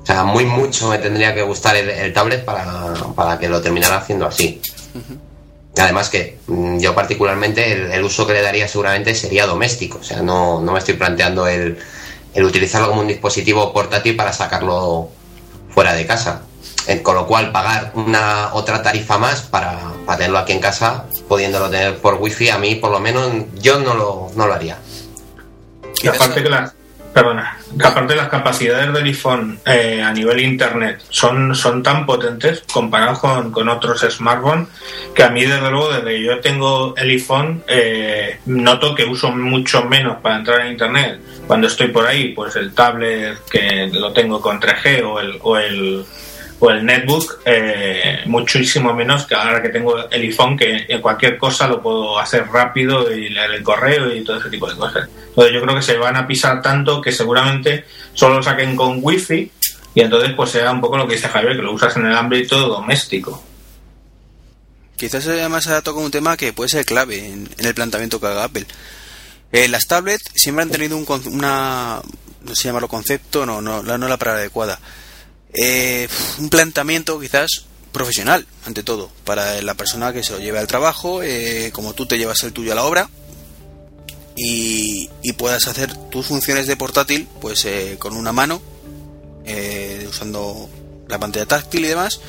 O 0.09 0.11
sea, 0.11 0.23
muy 0.23 0.43
mucho 0.43 0.89
me 0.89 0.97
tendría 0.97 1.35
que 1.35 1.43
gustar 1.43 1.75
el, 1.75 1.87
el 1.87 2.11
tablet 2.11 2.43
para, 2.43 2.95
para 3.15 3.37
que 3.37 3.47
lo 3.47 3.61
terminara 3.61 3.97
haciendo 3.97 4.25
así. 4.25 4.59
Además 5.77 6.09
que 6.09 6.39
mm, 6.47 6.79
yo 6.79 6.95
particularmente 6.95 7.71
el, 7.73 7.91
el 7.91 8.03
uso 8.03 8.25
que 8.25 8.33
le 8.33 8.41
daría 8.41 8.67
seguramente 8.67 9.13
sería 9.13 9.45
doméstico. 9.45 9.99
O 9.99 10.03
sea, 10.03 10.23
no, 10.23 10.61
no 10.61 10.71
me 10.71 10.79
estoy 10.79 10.95
planteando 10.95 11.45
el, 11.45 11.77
el 12.33 12.43
utilizarlo 12.43 12.89
como 12.89 13.01
un 13.01 13.07
dispositivo 13.07 13.71
portátil 13.71 14.15
para 14.15 14.33
sacarlo 14.33 15.09
fuera 15.69 15.93
de 15.93 16.07
casa. 16.07 16.41
Eh, 16.87 17.03
con 17.03 17.13
lo 17.13 17.27
cual 17.27 17.51
pagar 17.51 17.91
una 17.93 18.49
otra 18.53 18.81
tarifa 18.81 19.19
más 19.19 19.41
para, 19.43 19.79
para 20.07 20.17
tenerlo 20.17 20.39
aquí 20.39 20.53
en 20.53 20.59
casa, 20.59 21.05
pudiéndolo 21.27 21.69
tener 21.69 21.99
por 21.99 22.15
wifi, 22.15 22.49
a 22.49 22.57
mí 22.57 22.73
por 22.73 22.89
lo 22.89 22.99
menos 22.99 23.31
yo 23.61 23.79
no 23.79 23.93
lo, 23.93 24.31
no 24.35 24.47
lo 24.47 24.55
haría. 24.55 24.79
Y 26.01 26.07
aparte 26.07 26.41
que 26.41 26.49
perdona, 27.13 27.57
aparte 27.83 28.15
las 28.15 28.29
capacidades 28.29 28.93
del 28.93 29.05
iPhone 29.05 29.59
eh, 29.65 30.01
a 30.01 30.13
nivel 30.13 30.39
internet 30.41 31.01
son, 31.09 31.55
son 31.55 31.81
tan 31.83 32.05
potentes 32.05 32.63
comparados 32.71 33.19
con, 33.19 33.51
con 33.51 33.67
otros 33.69 34.05
smartphones 34.09 34.67
que 35.13 35.23
a 35.23 35.29
mí 35.29 35.43
desde 35.43 35.69
luego 35.69 35.91
desde 35.91 36.09
que 36.09 36.23
yo 36.23 36.39
tengo 36.39 36.93
el 36.95 37.09
iPhone 37.09 37.63
eh, 37.67 38.39
noto 38.45 38.95
que 38.95 39.05
uso 39.05 39.31
mucho 39.31 39.83
menos 39.85 40.17
para 40.21 40.37
entrar 40.37 40.61
en 40.61 40.73
internet. 40.73 41.19
Cuando 41.47 41.67
estoy 41.67 41.87
por 41.87 42.05
ahí 42.05 42.29
pues 42.33 42.55
el 42.55 42.73
tablet 42.73 43.39
que 43.49 43.89
lo 43.93 44.13
tengo 44.13 44.41
con 44.41 44.59
3G 44.59 45.03
o 45.03 45.19
el, 45.19 45.39
o 45.41 45.57
el 45.57 46.05
o 46.59 46.69
el 46.69 46.85
netbook 46.85 47.39
eh, 47.45 48.19
muchísimo 48.25 48.93
menos 48.93 49.25
que 49.25 49.35
ahora 49.35 49.61
que 49.61 49.69
tengo 49.69 50.09
el 50.09 50.21
iPhone 50.21 50.57
que 50.57 50.85
cualquier 51.01 51.37
cosa 51.37 51.67
lo 51.67 51.81
puedo 51.81 52.19
hacer 52.19 52.47
rápido 52.47 53.11
y 53.13 53.29
leer 53.29 53.51
el 53.51 53.63
correo 53.63 54.13
y 54.13 54.23
todo 54.23 54.39
ese 54.39 54.49
tipo 54.49 54.69
de 54.69 54.75
cosas 54.75 55.07
entonces 55.29 55.53
yo 55.53 55.61
creo 55.61 55.75
que 55.75 55.81
se 55.81 55.97
van 55.97 56.17
a 56.17 56.27
pisar 56.27 56.61
tanto 56.61 57.01
que 57.01 57.11
seguramente 57.11 57.85
solo 58.13 58.35
lo 58.35 58.43
saquen 58.43 58.75
con 58.75 58.99
wifi 59.01 59.51
y 59.95 60.01
entonces 60.01 60.33
pues 60.35 60.51
sea 60.51 60.71
un 60.71 60.81
poco 60.81 60.97
lo 60.97 61.07
que 61.07 61.15
dice 61.15 61.29
Javier 61.29 61.55
que 61.55 61.61
lo 61.61 61.71
usas 61.71 61.95
en 61.95 62.05
el 62.05 62.15
ámbito 62.15 62.67
doméstico 62.67 63.43
Quizás 64.99 65.25
además 65.27 65.65
ha 65.67 65.81
tocado 65.81 66.05
un 66.05 66.11
tema 66.11 66.35
que 66.35 66.51
puede 66.51 66.67
ser 66.67 66.83
clave 66.83 67.25
en, 67.25 67.49
el 67.57 67.73
planteamiento 67.73 68.19
que 68.19 68.27
haga 68.27 68.43
Apple. 68.43 68.65
Eh, 69.53 69.69
las 69.69 69.87
tablets 69.87 70.25
siempre 70.35 70.63
han 70.63 70.69
tenido 70.69 70.97
un, 70.97 71.05
una, 71.27 72.01
no 72.43 72.53
sé 72.53 72.65
llamarlo 72.65 72.89
concepto, 72.89 73.45
no, 73.45 73.61
no, 73.61 73.81
no 73.81 74.07
la 74.09 74.17
palabra 74.17 74.41
adecuada. 74.41 74.77
Eh, 75.53 76.07
un 76.37 76.49
planteamiento 76.49 77.19
quizás 77.19 77.65
profesional, 77.91 78.45
ante 78.65 78.83
todo, 78.83 79.09
para 79.25 79.61
la 79.61 79.73
persona 79.73 80.13
que 80.13 80.23
se 80.23 80.33
lo 80.33 80.39
lleve 80.39 80.59
al 80.59 80.67
trabajo, 80.67 81.23
eh, 81.23 81.71
como 81.73 81.93
tú 81.93 82.05
te 82.05 82.17
llevas 82.17 82.43
el 82.43 82.53
tuyo 82.53 82.71
a 82.71 82.75
la 82.75 82.85
obra 82.85 83.09
y, 84.41 85.09
puedas 85.37 85.67
hacer 85.67 85.95
tus 86.09 86.25
funciones 86.25 86.67
de 86.67 86.75
portátil 86.75 87.25
pues 87.39 87.63
eh, 87.63 87.95
con 87.97 88.17
una 88.17 88.33
mano, 88.33 88.61
eh, 89.45 90.05
usando 90.09 90.69
la 91.07 91.17
pantalla 91.17 91.45
táctil 91.45 91.85
y 91.85 91.87
demás. 91.87 92.19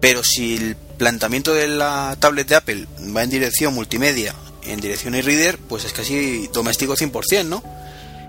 Pero 0.00 0.24
si 0.24 0.56
el 0.56 0.76
planteamiento 0.96 1.54
de 1.54 1.68
la 1.68 2.16
tablet 2.18 2.48
de 2.48 2.54
Apple 2.56 2.86
va 3.14 3.22
en 3.22 3.30
dirección 3.30 3.74
multimedia, 3.74 4.34
en 4.62 4.80
dirección 4.80 5.14
e-reader, 5.14 5.58
pues 5.58 5.84
es 5.84 5.92
casi 5.92 6.48
doméstico 6.52 6.96
100%, 6.96 7.44
¿no? 7.46 7.62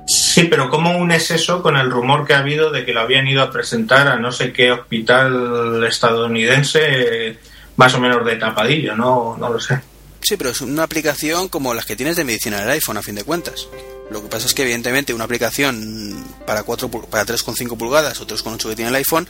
Sí, 0.10 0.45
pero 0.45 0.72
¿cómo 0.72 0.97
unes 0.97 1.30
eso 1.30 1.62
con 1.62 1.78
el 1.78 1.91
rumor 1.91 2.26
que 2.26 2.34
ha 2.34 2.39
habido 2.39 2.72
de 2.72 2.84
que 2.84 2.93
lo 2.93 3.01
habían 3.01 3.28
ido 3.28 3.43
a 3.43 3.51
presentar 3.51 4.07
a 4.07 4.18
no 4.18 4.32
sé 4.32 4.51
qué 4.51 4.72
hospital 4.72 5.84
estadounidense, 5.84 7.38
más 7.76 7.93
o 7.93 7.99
menos 7.99 8.26
de 8.26 8.36
tapadillo? 8.38 8.95
No, 8.95 9.38
no 9.38 9.49
lo 9.53 9.60
sé. 9.60 9.80
Sí, 10.22 10.36
pero 10.36 10.49
es 10.49 10.62
una 10.62 10.82
aplicación 10.82 11.47
como 11.47 11.76
las 11.76 11.86
que 11.86 11.95
tienes 11.95 12.16
de 12.16 12.24
medicina 12.24 12.57
en 12.57 12.64
el 12.64 12.70
iPhone, 12.72 12.97
a 12.97 13.03
fin 13.03 13.14
de 13.14 13.24
cuentas. 13.24 13.68
Lo 14.10 14.24
que 14.24 14.30
pasa 14.30 14.47
es 14.47 14.55
que 14.55 14.64
evidentemente 14.64 15.14
una 15.14 15.26
aplicación 15.26 16.26
para 16.47 16.64
4 16.64 16.89
para 16.89 17.24
3,5 17.24 17.78
pulgadas 17.78 18.20
o 18.20 18.26
3,8 18.26 18.70
que 18.70 18.76
tiene 18.76 18.89
el 18.89 18.95
iPhone 18.95 19.28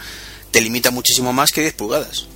te 0.52 0.62
limita 0.62 0.92
muchísimo 0.92 1.34
más 1.34 1.52
que 1.52 1.60
10 1.60 1.74
pulgadas. 1.74 2.28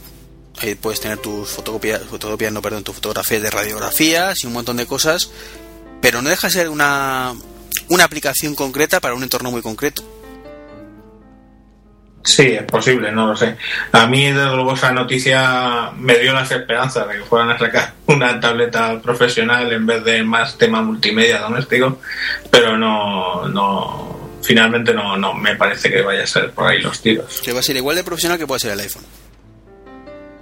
Ahí 0.57 0.75
puedes 0.75 0.99
tener 0.99 1.17
tus 1.19 1.49
fotocopias, 1.49 2.01
fotocopias 2.03 2.51
no, 2.51 2.61
perdón, 2.61 2.83
tus 2.83 2.95
fotografías 2.95 3.41
de 3.41 3.49
radiografías 3.49 4.43
y 4.43 4.47
un 4.47 4.53
montón 4.53 4.75
de 4.75 4.85
cosas, 4.85 5.29
pero 6.01 6.21
no 6.21 6.29
deja 6.29 6.47
de 6.47 6.53
ser 6.53 6.67
una 6.67 7.33
una 7.89 8.03
aplicación 8.03 8.55
concreta 8.55 8.99
para 8.99 9.13
un 9.13 9.23
entorno 9.23 9.51
muy 9.51 9.61
concreto. 9.61 10.03
Sí, 12.23 12.53
es 12.53 12.63
posible, 12.63 13.11
no 13.11 13.27
lo 13.27 13.35
sé. 13.35 13.57
A 13.91 14.07
mí, 14.07 14.31
desde 14.31 14.55
luego, 14.55 14.73
esa 14.73 14.93
noticia 14.93 15.91
me 15.97 16.17
dio 16.19 16.31
las 16.31 16.49
esperanzas 16.49 17.07
de 17.09 17.15
que 17.15 17.23
fueran 17.23 17.51
a 17.51 17.59
sacar 17.59 17.93
una 18.07 18.39
tableta 18.39 18.99
profesional 19.01 19.71
en 19.71 19.85
vez 19.85 20.03
de 20.05 20.23
más 20.23 20.57
tema 20.57 20.81
multimedia 20.81 21.39
doméstico, 21.39 21.99
pero 22.49 22.77
no, 22.77 23.47
no, 23.49 24.39
finalmente 24.41 24.93
no, 24.93 25.17
no 25.17 25.33
me 25.33 25.55
parece 25.55 25.91
que 25.91 26.01
vaya 26.01 26.23
a 26.23 26.27
ser 26.27 26.51
por 26.51 26.71
ahí 26.71 26.81
los 26.81 27.01
tiros. 27.01 27.41
Que 27.43 27.51
va 27.51 27.59
a 27.59 27.63
ser 27.63 27.75
igual 27.75 27.97
de 27.97 28.03
profesional 28.03 28.37
que 28.39 28.47
puede 28.47 28.61
ser 28.61 28.71
el 28.71 28.79
iPhone. 28.79 29.03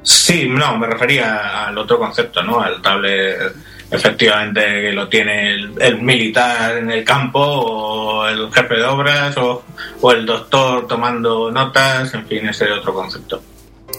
Sí, 0.04 0.48
no, 0.48 0.78
me 0.78 0.88
refería 0.88 1.68
al 1.68 1.78
otro 1.78 1.98
concepto, 1.98 2.44
¿no? 2.44 2.60
Al 2.60 2.82
tablet 2.82 3.54
efectivamente 3.92 4.62
que 4.62 4.92
lo 4.94 5.10
tiene 5.10 5.54
el, 5.54 6.02
militar 6.02 6.78
en 6.78 6.90
el 6.90 7.04
campo 7.04 7.40
o 7.40 8.26
el 8.28 8.52
jefe 8.52 8.76
de 8.76 8.86
obras 8.86 9.36
o, 9.38 9.64
el 10.12 10.26
doctor 10.26 10.88
tomando 10.88 11.52
notas, 11.52 12.14
en 12.14 12.26
fin, 12.26 12.48
ese 12.48 12.72
otro 12.72 12.94
concepto. 12.94 13.44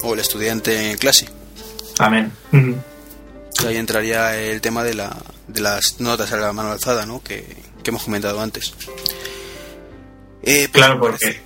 O 0.03 0.15
el 0.15 0.21
estudiante 0.21 0.91
en 0.91 0.99
clase. 0.99 1.29
Amén. 1.99 2.33
Ahí 3.67 3.77
entraría 3.77 4.35
el 4.37 4.61
tema 4.61 4.83
de, 4.83 4.95
la, 4.95 5.17
de 5.47 5.61
las 5.61 6.01
notas 6.01 6.33
a 6.33 6.37
la 6.39 6.53
mano 6.53 6.73
alzada, 6.73 7.07
¿no? 7.07 7.23
Que, 7.23 7.45
hemos 7.85 8.05
comentado 8.05 8.41
antes. 8.41 8.75
Eh, 10.43 10.69
pues 10.69 10.71
claro, 10.71 10.99
porque, 10.99 11.41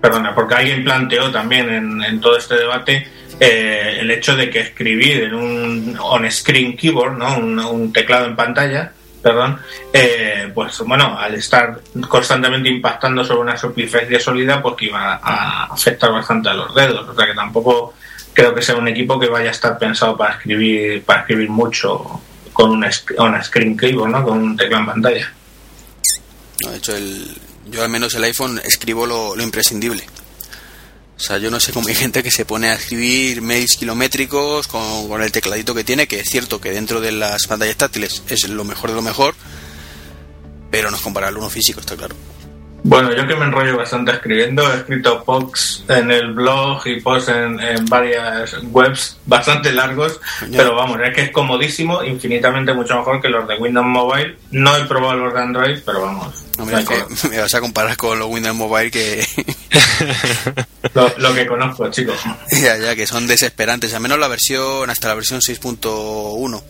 perdona, 0.00 0.34
porque 0.34 0.54
alguien 0.54 0.82
planteó 0.82 1.30
también 1.30 1.68
en, 1.68 2.02
en 2.02 2.20
todo 2.20 2.38
este 2.38 2.54
debate 2.54 3.06
eh, 3.38 3.98
el 4.00 4.10
hecho 4.10 4.34
de 4.34 4.48
que 4.48 4.60
escribir 4.60 5.24
en 5.24 5.34
un 5.34 5.98
on-screen 6.00 6.76
keyboard, 6.76 7.18
¿no? 7.18 7.38
Un, 7.70 7.92
teclado 7.92 8.26
en 8.26 8.36
pantalla, 8.36 8.92
perdón, 9.22 9.58
eh, 9.92 10.50
pues 10.54 10.78
bueno, 10.80 11.18
al 11.18 11.34
estar 11.34 11.80
constantemente 12.08 12.70
impactando 12.70 13.24
sobre 13.24 13.40
una 13.40 13.56
superficie 13.56 14.18
sólida, 14.20 14.62
pues 14.62 14.76
iba 14.80 15.20
a 15.22 15.64
afectar 15.64 16.12
bastante 16.12 16.48
a 16.48 16.54
los 16.54 16.74
dedos. 16.74 17.06
O 17.08 17.14
sea 17.14 17.26
que 17.26 17.34
tampoco 17.34 17.94
creo 18.32 18.54
que 18.54 18.62
sea 18.62 18.76
un 18.76 18.88
equipo 18.88 19.18
que 19.18 19.28
vaya 19.28 19.48
a 19.48 19.52
estar 19.52 19.78
pensado 19.78 20.16
para 20.16 20.36
escribir, 20.36 21.02
para 21.02 21.20
escribir 21.20 21.50
mucho 21.50 22.22
con 22.54 22.70
un 22.70 22.84
on-screen 23.18 23.76
keyboard, 23.76 24.10
¿no? 24.10 24.24
Con 24.24 24.38
un 24.38 24.56
teclado 24.56 24.80
en 24.80 24.86
pantalla. 24.86 25.32
de 26.70 26.76
hecho, 26.76 26.94
yo 27.66 27.82
al 27.82 27.90
menos 27.90 28.14
el 28.14 28.24
iPhone 28.24 28.58
escribo 28.64 29.04
lo 29.06 29.42
imprescindible. 29.42 30.06
O 31.16 31.20
sea, 31.20 31.38
yo 31.38 31.50
no 31.50 31.60
sé 31.60 31.72
cómo 31.72 31.88
hay 31.88 31.94
gente 31.94 32.22
que 32.22 32.30
se 32.30 32.44
pone 32.44 32.68
a 32.68 32.74
escribir 32.74 33.40
mails 33.40 33.76
kilométricos 33.76 34.68
con, 34.68 35.22
el 35.22 35.32
tecladito 35.32 35.74
que 35.74 35.82
tiene, 35.82 36.06
que 36.06 36.20
es 36.20 36.28
cierto 36.28 36.60
que 36.60 36.70
dentro 36.70 37.00
de 37.00 37.10
las 37.10 37.46
pantallas 37.46 37.76
táctiles 37.76 38.22
es 38.28 38.48
lo 38.48 38.64
mejor 38.64 38.90
de 38.90 38.96
lo 38.96 39.02
mejor, 39.02 39.34
pero 40.70 40.90
no 40.90 40.96
es 40.96 41.02
comparable 41.02 41.38
uno 41.38 41.48
físico, 41.48 41.80
está 41.80 41.96
claro. 41.96 42.14
Bueno, 42.88 43.12
yo 43.12 43.26
que 43.26 43.34
me 43.34 43.46
enrollo 43.46 43.76
bastante 43.76 44.12
escribiendo, 44.12 44.62
he 44.72 44.76
escrito 44.76 45.24
posts 45.24 45.82
en 45.88 46.08
el 46.08 46.32
blog 46.32 46.86
y 46.86 47.00
posts 47.00 47.30
en, 47.30 47.84
varias 47.86 48.54
webs 48.70 49.18
bastante 49.26 49.72
largos, 49.72 50.20
pero 50.52 50.76
vamos, 50.76 51.00
es 51.02 51.12
que 51.12 51.22
es 51.22 51.30
comodísimo, 51.32 52.04
infinitamente 52.04 52.72
mucho 52.72 52.96
mejor 52.96 53.20
que 53.20 53.28
los 53.28 53.48
de 53.48 53.56
Windows 53.56 53.86
Mobile. 53.88 54.38
No 54.52 54.76
he 54.76 54.84
probado 54.84 55.16
los 55.16 55.34
de 55.34 55.40
Android, 55.40 55.78
pero 55.84 56.02
vamos. 56.02 56.44
No, 56.58 56.64
me 56.64 57.40
vas 57.40 57.54
a 57.54 57.60
comparar 57.60 57.96
con 57.96 58.20
los 58.20 58.28
Windows 58.28 58.54
Mobile 58.54 58.92
que... 58.92 59.26
lo, 61.18 61.34
que 61.34 61.44
conozco, 61.44 61.90
chicos. 61.90 62.20
Ya, 62.52 62.76
ya, 62.78 62.94
que 62.94 63.08
son 63.08 63.26
desesperantes, 63.26 63.94
al 63.94 64.00
menos 64.00 64.20
la 64.20 64.28
versión, 64.28 64.88
hasta 64.90 65.08
la 65.08 65.14
versión 65.14 65.40
6.1. 65.40 66.62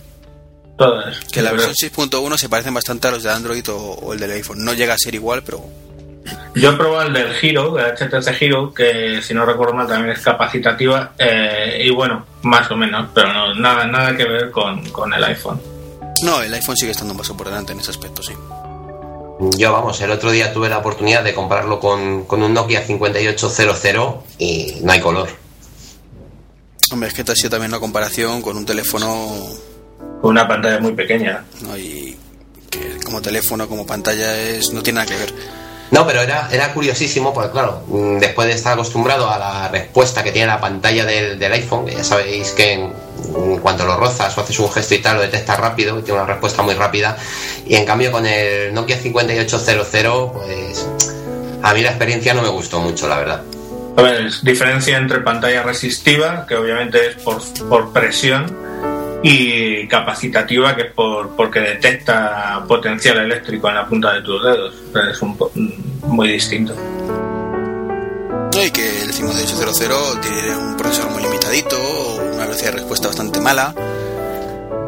Todas. 0.78 1.18
Que 1.30 1.42
la 1.42 1.52
versión 1.52 1.74
6.1 1.74 2.38
se 2.38 2.48
parecen 2.48 2.72
bastante 2.72 3.08
a 3.08 3.10
los 3.10 3.22
de 3.22 3.30
Android 3.30 3.64
o 3.68 4.14
el 4.14 4.18
del 4.18 4.30
iPhone. 4.30 4.64
No 4.64 4.72
llega 4.72 4.94
a 4.94 4.98
ser 4.98 5.14
igual, 5.14 5.42
pero 5.42 5.62
yo 6.54 6.70
he 6.70 6.76
probado 6.76 7.08
el 7.08 7.12
del 7.12 7.34
Giro, 7.34 7.78
el 7.78 7.94
HTC 7.94 8.32
Giro, 8.34 8.72
que 8.72 9.20
si 9.22 9.34
no 9.34 9.44
recuerdo 9.44 9.74
mal 9.74 9.86
también 9.86 10.10
es 10.10 10.22
capacitativa, 10.22 11.12
eh, 11.18 11.82
y 11.84 11.90
bueno, 11.90 12.26
más 12.42 12.70
o 12.70 12.76
menos, 12.76 13.10
pero 13.14 13.32
no, 13.32 13.54
nada, 13.54 13.86
nada 13.86 14.16
que 14.16 14.24
ver 14.24 14.50
con, 14.50 14.82
el 15.12 15.24
iPhone. 15.24 15.60
No, 16.22 16.42
el 16.42 16.52
iPhone 16.54 16.76
sigue 16.76 16.92
estando 16.92 17.12
un 17.12 17.18
paso 17.18 17.36
por 17.36 17.48
delante 17.48 17.72
en 17.72 17.80
ese 17.80 17.90
aspecto, 17.90 18.22
sí. 18.22 18.32
Yo, 19.58 19.72
vamos, 19.72 20.00
el 20.00 20.10
otro 20.10 20.30
día 20.30 20.52
tuve 20.52 20.70
la 20.70 20.78
oportunidad 20.78 21.22
de 21.22 21.34
comprarlo 21.34 21.78
con, 21.78 22.24
con 22.24 22.42
un 22.42 22.54
Nokia 22.54 22.82
5800 22.82 24.14
y 24.38 24.78
no 24.82 24.92
hay 24.92 25.00
color. 25.00 25.28
Hombre, 26.90 27.08
es 27.08 27.14
que 27.14 27.24
te 27.24 27.32
ha 27.32 27.34
sido 27.34 27.50
también 27.50 27.72
una 27.72 27.80
comparación 27.80 28.40
con 28.40 28.56
un 28.56 28.64
teléfono... 28.64 29.26
Con 30.20 30.30
una 30.30 30.46
pantalla 30.46 30.78
muy 30.78 30.92
pequeña. 30.92 31.44
No, 31.60 31.76
y 31.76 32.16
que 32.70 32.98
como 33.04 33.20
teléfono, 33.20 33.68
como 33.68 33.84
pantalla, 33.84 34.38
es 34.38 34.72
no 34.72 34.82
tiene 34.82 35.00
nada 35.00 35.12
que 35.12 35.18
ver. 35.18 35.34
No, 35.90 36.06
pero 36.06 36.20
era, 36.20 36.48
era 36.50 36.72
curiosísimo, 36.72 37.32
porque 37.32 37.50
claro, 37.50 37.82
mm, 37.86 38.18
después 38.18 38.48
de 38.48 38.54
estar 38.54 38.72
acostumbrado 38.72 39.30
a 39.30 39.38
la 39.38 39.68
respuesta 39.68 40.22
que 40.22 40.32
tiene 40.32 40.48
la 40.48 40.60
pantalla 40.60 41.04
del, 41.04 41.52
iPhone, 41.52 41.86
que 41.86 41.94
ya 41.94 42.04
sabéis 42.04 42.50
que 42.52 42.72
en, 42.72 42.92
cuanto 43.60 43.84
lo 43.84 43.96
rozas 43.96 44.36
o 44.36 44.40
haces 44.40 44.58
un 44.58 44.70
gesto 44.70 44.94
y 44.94 44.98
tal, 44.98 45.16
lo 45.16 45.22
detecta 45.22 45.56
rápido 45.56 45.98
y 45.98 46.02
tiene 46.02 46.20
una 46.20 46.28
respuesta 46.32 46.62
muy 46.62 46.74
rápida. 46.74 47.16
Y 47.66 47.76
en 47.76 47.84
cambio 47.84 48.10
con 48.10 48.26
el 48.26 48.74
Nokia 48.74 48.98
5800, 48.98 50.32
pues 50.32 50.86
a 51.62 51.74
mí 51.74 51.82
la 51.82 51.90
experiencia 51.90 52.34
no 52.34 52.42
me 52.42 52.48
gustó 52.48 52.80
mucho, 52.80 53.08
la 53.08 53.18
verdad. 53.18 53.42
A 53.96 54.02
ver, 54.02 54.30
diferencia 54.42 54.98
entre 54.98 55.20
pantalla 55.20 55.62
resistiva, 55.62 56.44
que 56.46 56.54
obviamente 56.54 57.08
es 57.08 57.14
por, 57.16 57.40
por 57.68 57.92
presión, 57.92 58.54
y 59.28 59.88
capacitativa 59.88 60.76
que 60.76 60.82
es 60.82 60.92
por, 60.92 61.34
porque 61.34 61.58
detecta 61.58 62.64
potencial 62.68 63.18
eléctrico 63.18 63.68
en 63.68 63.74
la 63.74 63.88
punta 63.88 64.12
de 64.12 64.22
tus 64.22 64.40
dedos. 64.40 64.74
es 65.10 65.20
un, 65.20 65.36
muy 66.06 66.28
distinto. 66.28 66.72
y 68.52 68.70
que 68.70 69.02
el 69.02 69.12
5800 69.12 70.20
tiene 70.20 70.56
un 70.56 70.76
procesador 70.76 71.10
muy 71.10 71.24
limitadito, 71.24 71.76
una 72.34 72.44
velocidad 72.44 72.70
de 72.70 72.76
respuesta 72.78 73.08
bastante 73.08 73.40
mala. 73.40 73.74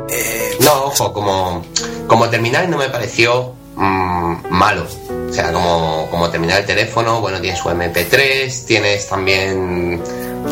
Eh, 0.08 0.56
no, 0.60 0.84
ojo, 0.84 1.12
como, 1.12 1.64
como 2.06 2.28
terminal 2.30 2.70
no 2.70 2.78
me 2.78 2.88
pareció 2.90 3.54
mm, 3.74 4.50
malo. 4.50 4.86
O 5.28 5.32
sea, 5.32 5.52
como, 5.52 6.06
como 6.12 6.30
terminal 6.30 6.60
el 6.60 6.66
teléfono, 6.66 7.20
bueno, 7.20 7.40
tienes 7.40 7.58
su 7.58 7.68
MP3, 7.70 8.66
tienes 8.66 9.08
también 9.08 10.00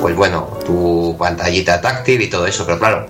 pues 0.01 0.15
bueno, 0.15 0.59
tu 0.65 1.17
pantallita 1.19 1.81
táctil 1.81 2.23
y 2.23 2.29
todo 2.29 2.47
eso. 2.47 2.65
Pero 2.67 2.79
claro, 2.79 3.07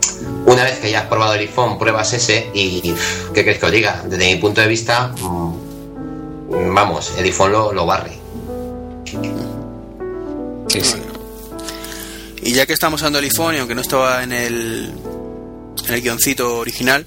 una 0.46 0.64
vez 0.64 0.78
que 0.78 0.90
ya 0.90 1.00
has 1.00 1.06
probado 1.06 1.34
el 1.34 1.40
iPhone, 1.40 1.78
pruebas 1.78 2.12
ese 2.12 2.50
y 2.54 2.94
¿qué 3.34 3.42
crees 3.42 3.58
que 3.58 3.66
os 3.66 3.72
diga? 3.72 4.02
Desde 4.06 4.34
mi 4.34 4.40
punto 4.40 4.60
de 4.60 4.68
vista, 4.68 5.08
mm, 5.08 6.74
vamos, 6.74 7.12
el 7.18 7.24
iPhone 7.24 7.52
lo, 7.52 7.86
barre. 7.86 8.18
Sí, 10.68 10.80
sí. 10.80 10.96
Y 12.42 12.52
ya 12.52 12.66
que 12.66 12.72
estamos 12.72 13.02
hablando 13.02 13.18
del 13.18 13.30
iPhone, 13.30 13.56
y 13.56 13.58
aunque 13.58 13.74
no 13.74 13.80
estaba 13.80 14.22
en 14.22 14.32
el, 14.32 14.92
en 15.86 15.94
el 15.94 16.00
guioncito 16.00 16.58
original, 16.58 17.04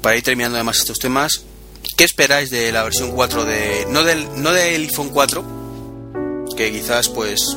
para 0.00 0.16
ir 0.16 0.22
terminando 0.22 0.56
además 0.56 0.78
estos 0.78 0.98
temas, 0.98 1.42
¿qué 1.96 2.04
esperáis 2.04 2.50
de 2.50 2.72
la 2.72 2.82
versión 2.82 3.12
4 3.12 3.44
de... 3.44 3.86
no 3.90 4.04
del, 4.04 4.42
no 4.42 4.52
del 4.52 4.82
iPhone 4.82 5.10
4, 5.10 5.44
que 6.56 6.72
quizás 6.72 7.08
pues 7.08 7.56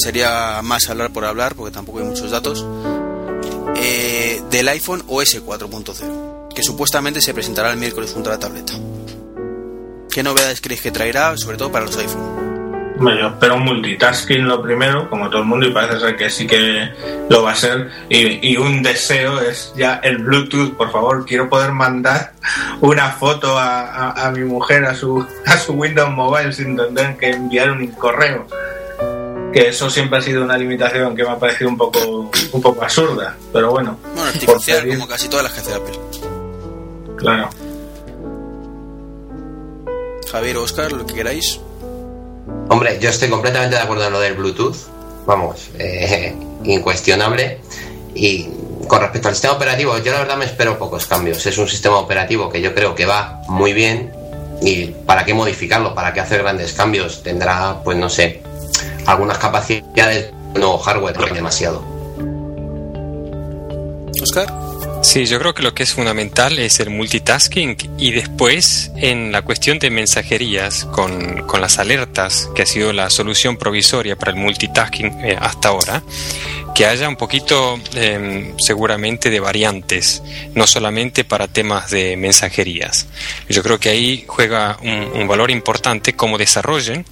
sería 0.00 0.60
más 0.62 0.88
hablar 0.88 1.12
por 1.12 1.24
hablar, 1.24 1.54
porque 1.54 1.72
tampoco 1.72 1.98
hay 1.98 2.04
muchos 2.04 2.30
datos, 2.30 2.66
eh, 3.76 4.42
del 4.50 4.68
iPhone 4.68 5.02
OS 5.08 5.42
4.0, 5.44 6.48
que 6.54 6.62
supuestamente 6.62 7.20
se 7.20 7.32
presentará 7.34 7.70
el 7.70 7.76
miércoles 7.76 8.12
junto 8.12 8.30
a 8.30 8.34
la 8.34 8.38
tableta. 8.38 8.72
¿Qué 10.10 10.22
novedades 10.22 10.60
creéis 10.60 10.82
que 10.82 10.90
traerá, 10.90 11.36
sobre 11.36 11.56
todo 11.56 11.70
para 11.70 11.86
los 11.86 11.96
iPhone? 11.96 12.40
Bueno, 12.96 13.18
yo 13.18 13.28
espero 13.28 13.54
un 13.54 13.64
multitasking 13.64 14.46
lo 14.46 14.60
primero, 14.60 15.08
como 15.08 15.30
todo 15.30 15.40
el 15.40 15.48
mundo, 15.48 15.66
y 15.66 15.72
parece 15.72 16.00
ser 16.00 16.16
que 16.16 16.28
sí 16.28 16.46
que 16.46 16.90
lo 17.30 17.42
va 17.42 17.52
a 17.52 17.54
ser. 17.54 17.88
Y, 18.10 18.56
un 18.58 18.82
deseo 18.82 19.40
es 19.40 19.72
ya 19.74 20.00
el 20.02 20.18
Bluetooth, 20.18 20.76
por 20.76 20.92
favor, 20.92 21.24
quiero 21.24 21.48
poder 21.48 21.72
mandar 21.72 22.32
una 22.82 23.10
foto 23.12 23.58
a, 23.58 24.10
a 24.10 24.30
mi 24.32 24.44
mujer 24.44 24.84
a 24.84 24.94
su, 24.94 25.26
a 25.46 25.56
su 25.56 25.72
Windows 25.72 26.10
Mobile 26.10 26.52
sin 26.52 26.76
tener 26.76 27.16
que 27.16 27.30
enviar 27.30 27.70
un 27.70 27.86
correo 27.92 28.46
que 29.52 29.68
eso 29.68 29.90
siempre 29.90 30.18
ha 30.18 30.22
sido 30.22 30.44
una 30.44 30.56
limitación 30.56 31.14
que 31.16 31.24
me 31.24 31.30
ha 31.30 31.38
parecido 31.38 31.70
un 31.70 31.76
poco 31.76 32.30
un 32.52 32.62
poco 32.62 32.82
absurda, 32.82 33.36
pero 33.52 33.70
bueno. 33.70 33.98
Bueno, 34.14 34.28
artificial, 34.28 34.86
como 34.88 35.08
casi 35.08 35.28
todas 35.28 35.44
las 35.44 35.52
que 35.52 35.60
hace 35.60 35.74
Apple. 35.74 35.98
Claro. 37.16 37.48
Javier 40.30 40.56
Oscar, 40.58 40.92
lo 40.92 41.06
que 41.06 41.14
queráis. 41.14 41.60
Hombre, 42.68 42.98
yo 43.00 43.10
estoy 43.10 43.28
completamente 43.28 43.76
de 43.76 43.82
acuerdo 43.82 44.06
en 44.06 44.12
lo 44.12 44.20
del 44.20 44.34
Bluetooth. 44.34 44.76
Vamos, 45.26 45.70
eh, 45.78 46.34
incuestionable. 46.64 47.58
Y 48.14 48.48
con 48.86 49.00
respecto 49.00 49.28
al 49.28 49.34
sistema 49.34 49.54
operativo, 49.54 49.98
yo 49.98 50.12
la 50.12 50.20
verdad 50.20 50.36
me 50.36 50.44
espero 50.44 50.78
pocos 50.78 51.06
cambios. 51.06 51.44
Es 51.46 51.58
un 51.58 51.68
sistema 51.68 51.98
operativo 51.98 52.48
que 52.48 52.60
yo 52.60 52.74
creo 52.74 52.94
que 52.94 53.06
va 53.06 53.42
muy 53.48 53.72
bien. 53.72 54.12
¿Y 54.62 54.86
para 54.86 55.24
qué 55.24 55.34
modificarlo? 55.34 55.94
¿Para 55.94 56.12
qué 56.12 56.20
hacer 56.20 56.42
grandes 56.42 56.72
cambios? 56.74 57.22
Tendrá, 57.22 57.80
pues 57.82 57.96
no 57.96 58.10
sé, 58.10 58.42
algunas 59.06 59.38
capacidades, 59.38 60.32
no 60.54 60.78
hardware, 60.78 61.18
no 61.18 61.26
demasiado. 61.26 61.84
Oscar. 64.22 64.70
Sí, 65.02 65.24
yo 65.24 65.38
creo 65.38 65.54
que 65.54 65.62
lo 65.62 65.72
que 65.72 65.82
es 65.82 65.94
fundamental 65.94 66.58
es 66.58 66.78
el 66.78 66.90
multitasking 66.90 67.74
y 67.96 68.12
después 68.12 68.92
en 68.96 69.32
la 69.32 69.40
cuestión 69.40 69.78
de 69.78 69.88
mensajerías 69.88 70.84
con, 70.84 71.46
con 71.46 71.62
las 71.62 71.78
alertas, 71.78 72.50
que 72.54 72.62
ha 72.62 72.66
sido 72.66 72.92
la 72.92 73.08
solución 73.08 73.56
provisoria 73.56 74.16
para 74.16 74.32
el 74.32 74.36
multitasking 74.36 75.24
eh, 75.24 75.38
hasta 75.40 75.68
ahora, 75.68 76.02
que 76.74 76.84
haya 76.84 77.08
un 77.08 77.16
poquito 77.16 77.80
em, 77.94 78.54
seguramente 78.58 79.30
de 79.30 79.40
variantes, 79.40 80.22
no 80.54 80.66
solamente 80.66 81.24
para 81.24 81.48
temas 81.48 81.90
de 81.90 82.18
mensajerías. 82.18 83.06
Yo 83.48 83.62
creo 83.62 83.80
que 83.80 83.88
ahí 83.88 84.24
juega 84.28 84.76
un, 84.82 85.12
un 85.14 85.26
valor 85.26 85.50
importante 85.50 86.12
cómo 86.12 86.36
desarrollen 86.36 87.06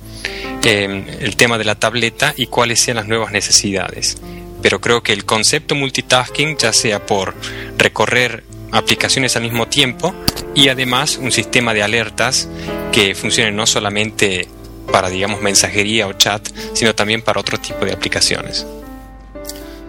em, 0.64 1.04
el 1.20 1.36
tema 1.36 1.58
de 1.58 1.64
la 1.64 1.74
tableta 1.74 2.34
y 2.36 2.46
cuáles 2.46 2.80
sean 2.80 2.96
las 2.96 3.06
nuevas 3.06 3.32
necesidades 3.32 4.16
pero 4.62 4.80
creo 4.80 5.02
que 5.02 5.12
el 5.12 5.24
concepto 5.24 5.74
multitasking, 5.74 6.56
ya 6.56 6.72
sea 6.72 7.04
por 7.04 7.34
recorrer 7.76 8.44
aplicaciones 8.72 9.36
al 9.36 9.42
mismo 9.42 9.66
tiempo 9.66 10.14
y 10.54 10.68
además 10.68 11.18
un 11.18 11.32
sistema 11.32 11.72
de 11.74 11.82
alertas 11.82 12.48
que 12.92 13.14
funcione 13.14 13.50
no 13.52 13.66
solamente 13.66 14.48
para, 14.92 15.08
digamos, 15.08 15.40
mensajería 15.40 16.06
o 16.06 16.14
chat, 16.14 16.48
sino 16.74 16.94
también 16.94 17.22
para 17.22 17.40
otro 17.40 17.58
tipo 17.58 17.84
de 17.84 17.92
aplicaciones. 17.92 18.66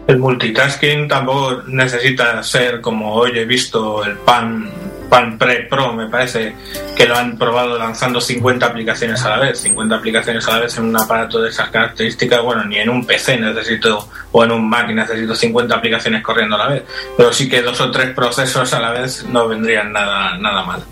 El 0.08 0.18
multitasking 0.18 1.08
tampoco 1.08 1.64
necesita 1.68 2.42
ser 2.44 2.82
como 2.82 3.14
hoy 3.14 3.38
he 3.38 3.46
visto 3.46 4.04
el 4.04 4.18
PAN 4.18 4.72
Pan 5.10 5.38
Pre 5.38 5.64
Pro, 5.64 5.94
me 5.94 6.08
parece 6.08 6.56
que 6.96 7.06
lo 7.06 7.16
han 7.16 7.38
probado 7.38 7.78
lanzando 7.78 8.22
50 8.22 8.66
aplicaciones 8.66 9.22
a 9.24 9.30
la 9.30 9.40
vez. 9.40 9.60
50 9.60 9.96
aplicaciones 9.96 10.48
a 10.48 10.52
la 10.52 10.60
vez 10.60 10.78
en 10.78 10.86
un 10.86 10.96
aparato 10.96 11.42
de 11.42 11.50
esas 11.50 11.70
características, 11.70 12.42
bueno, 12.44 12.64
ni 12.66 12.78
en 12.78 12.90
un 12.90 13.06
PC 13.06 13.40
necesito, 13.40 14.08
o 14.32 14.44
en 14.44 14.52
un 14.52 14.70
Mac 14.70 14.90
necesito 14.90 15.34
50 15.34 15.76
aplicaciones 15.76 16.22
corriendo 16.22 16.56
a 16.56 16.60
la 16.60 16.68
vez. 16.68 16.84
Pero 17.18 17.34
sí 17.34 17.50
que 17.50 17.62
dos 17.62 17.82
o 17.82 17.92
tres 17.92 18.14
procesos 18.14 18.72
a 18.74 18.80
la 18.80 18.92
vez 18.92 19.24
no 19.26 19.48
vendrían 19.48 19.92
nada, 19.92 20.38
nada 20.38 20.64
mal. 20.64 20.84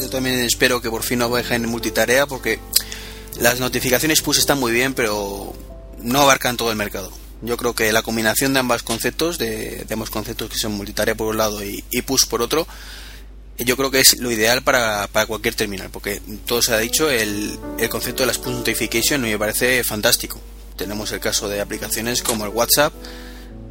Yo 0.00 0.10
también 0.10 0.40
espero 0.40 0.80
que 0.80 0.90
por 0.90 1.02
fin 1.02 1.20
no 1.20 1.28
dejen 1.28 1.68
multitarea 1.68 2.26
porque 2.26 2.58
las 3.40 3.60
notificaciones 3.60 4.20
push 4.22 4.38
están 4.38 4.58
muy 4.58 4.72
bien, 4.72 4.94
pero 4.94 5.52
no 6.02 6.22
abarcan 6.22 6.56
todo 6.56 6.70
el 6.70 6.76
mercado. 6.76 7.12
Yo 7.40 7.56
creo 7.56 7.74
que 7.74 7.92
la 7.92 8.02
combinación 8.02 8.52
de 8.52 8.60
ambos 8.60 8.82
conceptos, 8.82 9.38
de, 9.38 9.86
ambos 9.90 10.10
conceptos 10.10 10.50
que 10.50 10.58
son 10.58 10.72
multitarea 10.72 11.14
por 11.14 11.28
un 11.28 11.36
lado 11.36 11.62
y, 11.64 11.82
push 12.02 12.26
por 12.26 12.42
otro, 12.42 12.66
yo 13.58 13.76
creo 13.76 13.90
que 13.90 14.00
es 14.00 14.18
lo 14.18 14.30
ideal 14.30 14.62
para, 14.62 15.08
para, 15.12 15.26
cualquier 15.26 15.54
terminal, 15.54 15.90
porque 15.90 16.20
todo 16.46 16.62
se 16.62 16.72
ha 16.74 16.78
dicho, 16.78 17.10
el, 17.10 17.58
el 17.78 17.88
concepto 17.88 18.22
de 18.22 18.28
las 18.28 18.38
push 18.38 18.54
notification 18.54 19.20
me 19.20 19.38
parece 19.38 19.84
fantástico. 19.84 20.40
Tenemos 20.76 21.10
el 21.12 21.20
caso 21.20 21.48
de 21.48 21.60
aplicaciones 21.60 22.22
como 22.22 22.44
el 22.44 22.50
WhatsApp, 22.50 22.92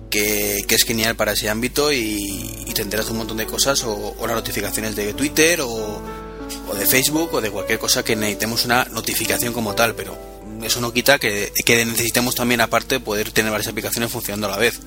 que, 0.10 0.64
que 0.68 0.76
es 0.76 0.84
genial 0.84 1.16
para 1.16 1.34
ese 1.34 1.50
ámbito 1.50 1.92
y, 1.92 2.64
y 2.66 2.74
te 2.74 2.84
un 2.84 3.18
montón 3.18 3.38
de 3.38 3.46
cosas, 3.46 3.84
o, 3.84 4.16
o 4.18 4.28
las 4.28 4.36
notificaciones 4.36 4.96
de 4.96 5.14
Twitter, 5.14 5.60
o, 5.62 6.02
o 6.70 6.76
de 6.76 6.86
Facebook, 6.86 7.34
o 7.34 7.42
de 7.42 7.52
cualquier 7.52 7.80
cosa 7.80 8.04
que 8.04 8.16
necesitemos 8.16 8.66
una 8.66 8.86
notificación 8.86 9.54
como 9.54 9.76
tal, 9.76 9.96
pero 9.96 10.37
eso 10.64 10.82
no 10.82 10.94
quita 10.94 11.20
que, 11.20 11.52
necesitemos 11.68 12.36
también 12.36 12.62
aparte 12.62 13.00
poder 13.00 13.32
tener 13.32 13.52
varias 13.52 13.70
aplicaciones 13.70 14.12
funcionando 14.12 14.48
a 14.48 14.52
la 14.52 14.58
vez. 14.58 14.80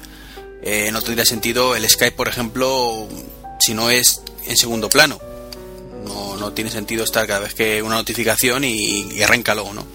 Eh, 0.62 0.90
no 0.92 1.00
tendría 1.00 1.24
sentido 1.24 1.74
el 1.74 1.88
Skype, 1.88 2.16
por 2.16 2.28
ejemplo, 2.28 3.08
si 3.60 3.74
no 3.74 3.90
es 3.90 4.22
en 4.46 4.56
segundo 4.56 4.88
plano. 4.88 5.20
No, 6.04 6.52
tiene 6.54 6.70
sentido 6.70 7.04
estar 7.04 7.26
cada 7.26 7.40
vez 7.40 7.54
que 7.54 7.82
una 7.82 7.96
notificación 7.96 8.64
y, 8.64 9.12
y 9.12 9.22
arranca 9.22 9.54
luego, 9.54 9.74
¿no? 9.74 9.86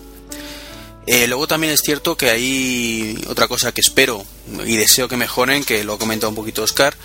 Eh, 1.08 1.28
luego 1.28 1.48
también 1.48 1.74
es 1.74 1.82
cierto 1.82 2.16
que 2.16 2.30
hay 2.30 3.20
otra 3.28 3.48
cosa 3.48 3.72
que 3.72 3.82
espero 3.82 4.24
y 4.64 4.78
deseo 4.78 5.08
que 5.08 5.18
mejoren, 5.18 5.64
que 5.64 5.84
lo 5.84 5.94
ha 5.94 6.00
comentado 6.00 6.30
un 6.30 6.36
poquito 6.36 6.64
Oscar, 6.64 6.96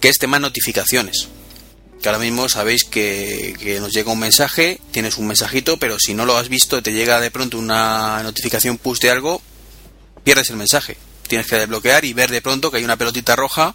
que 0.00 0.08
es 0.08 0.18
tema 0.18 0.38
notificaciones 0.38 1.28
que 2.02 2.08
ahora 2.08 2.18
mismo 2.18 2.48
sabéis 2.48 2.84
que, 2.84 3.78
nos 3.80 3.92
llega 3.92 4.12
un 4.12 4.18
mensaje, 4.18 4.80
tienes 4.90 5.18
un 5.18 5.26
mensajito, 5.26 5.78
pero 5.78 5.98
si 5.98 6.14
no 6.14 6.24
lo 6.24 6.36
has 6.36 6.48
visto, 6.48 6.82
te 6.82 6.92
llega 6.92 7.20
de 7.20 7.30
pronto 7.30 7.58
una 7.58 8.22
notificación 8.22 8.78
push 8.78 9.00
de 9.00 9.10
algo, 9.10 9.42
pierdes 10.24 10.50
el 10.50 10.56
mensaje. 10.56 10.96
Tienes 11.26 11.46
que 11.46 11.56
desbloquear 11.56 12.04
y 12.04 12.12
ver 12.12 12.30
de 12.30 12.40
pronto 12.40 12.70
que 12.70 12.78
hay 12.78 12.84
una 12.84 12.96
pelotita 12.96 13.36
roja 13.36 13.74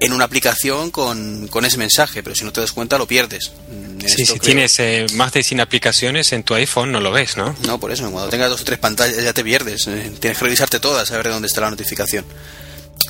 en 0.00 0.12
una 0.12 0.24
aplicación 0.24 0.90
con, 0.90 1.48
ese 1.64 1.78
mensaje, 1.78 2.24
pero 2.24 2.34
si 2.34 2.44
no 2.44 2.52
te 2.52 2.60
das 2.60 2.72
cuenta 2.72 2.98
lo 2.98 3.06
pierdes. 3.06 3.52
Mm, 3.70 4.00
sí, 4.04 4.26
si 4.26 4.38
tienes 4.40 4.78
eh, 4.80 5.06
más 5.14 5.32
de 5.32 5.44
100 5.44 5.60
aplicaciones 5.60 6.32
en 6.32 6.42
tu 6.42 6.54
iPhone 6.54 6.90
no 6.90 7.00
lo 7.00 7.12
ves, 7.12 7.36
¿no? 7.36 7.54
No, 7.66 7.78
por 7.78 7.92
eso, 7.92 8.10
cuando 8.10 8.28
tengas 8.28 8.50
dos 8.50 8.62
o 8.62 8.64
tres 8.64 8.80
pantallas 8.80 9.22
ya 9.22 9.32
te 9.32 9.44
pierdes. 9.44 9.86
Eh, 9.86 10.12
tienes 10.18 10.38
que 10.38 10.44
revisarte 10.44 10.80
todas 10.80 11.10
a 11.12 11.16
ver 11.16 11.26
de 11.26 11.32
dónde 11.32 11.46
está 11.46 11.60
la 11.60 11.70
notificación. 11.70 12.24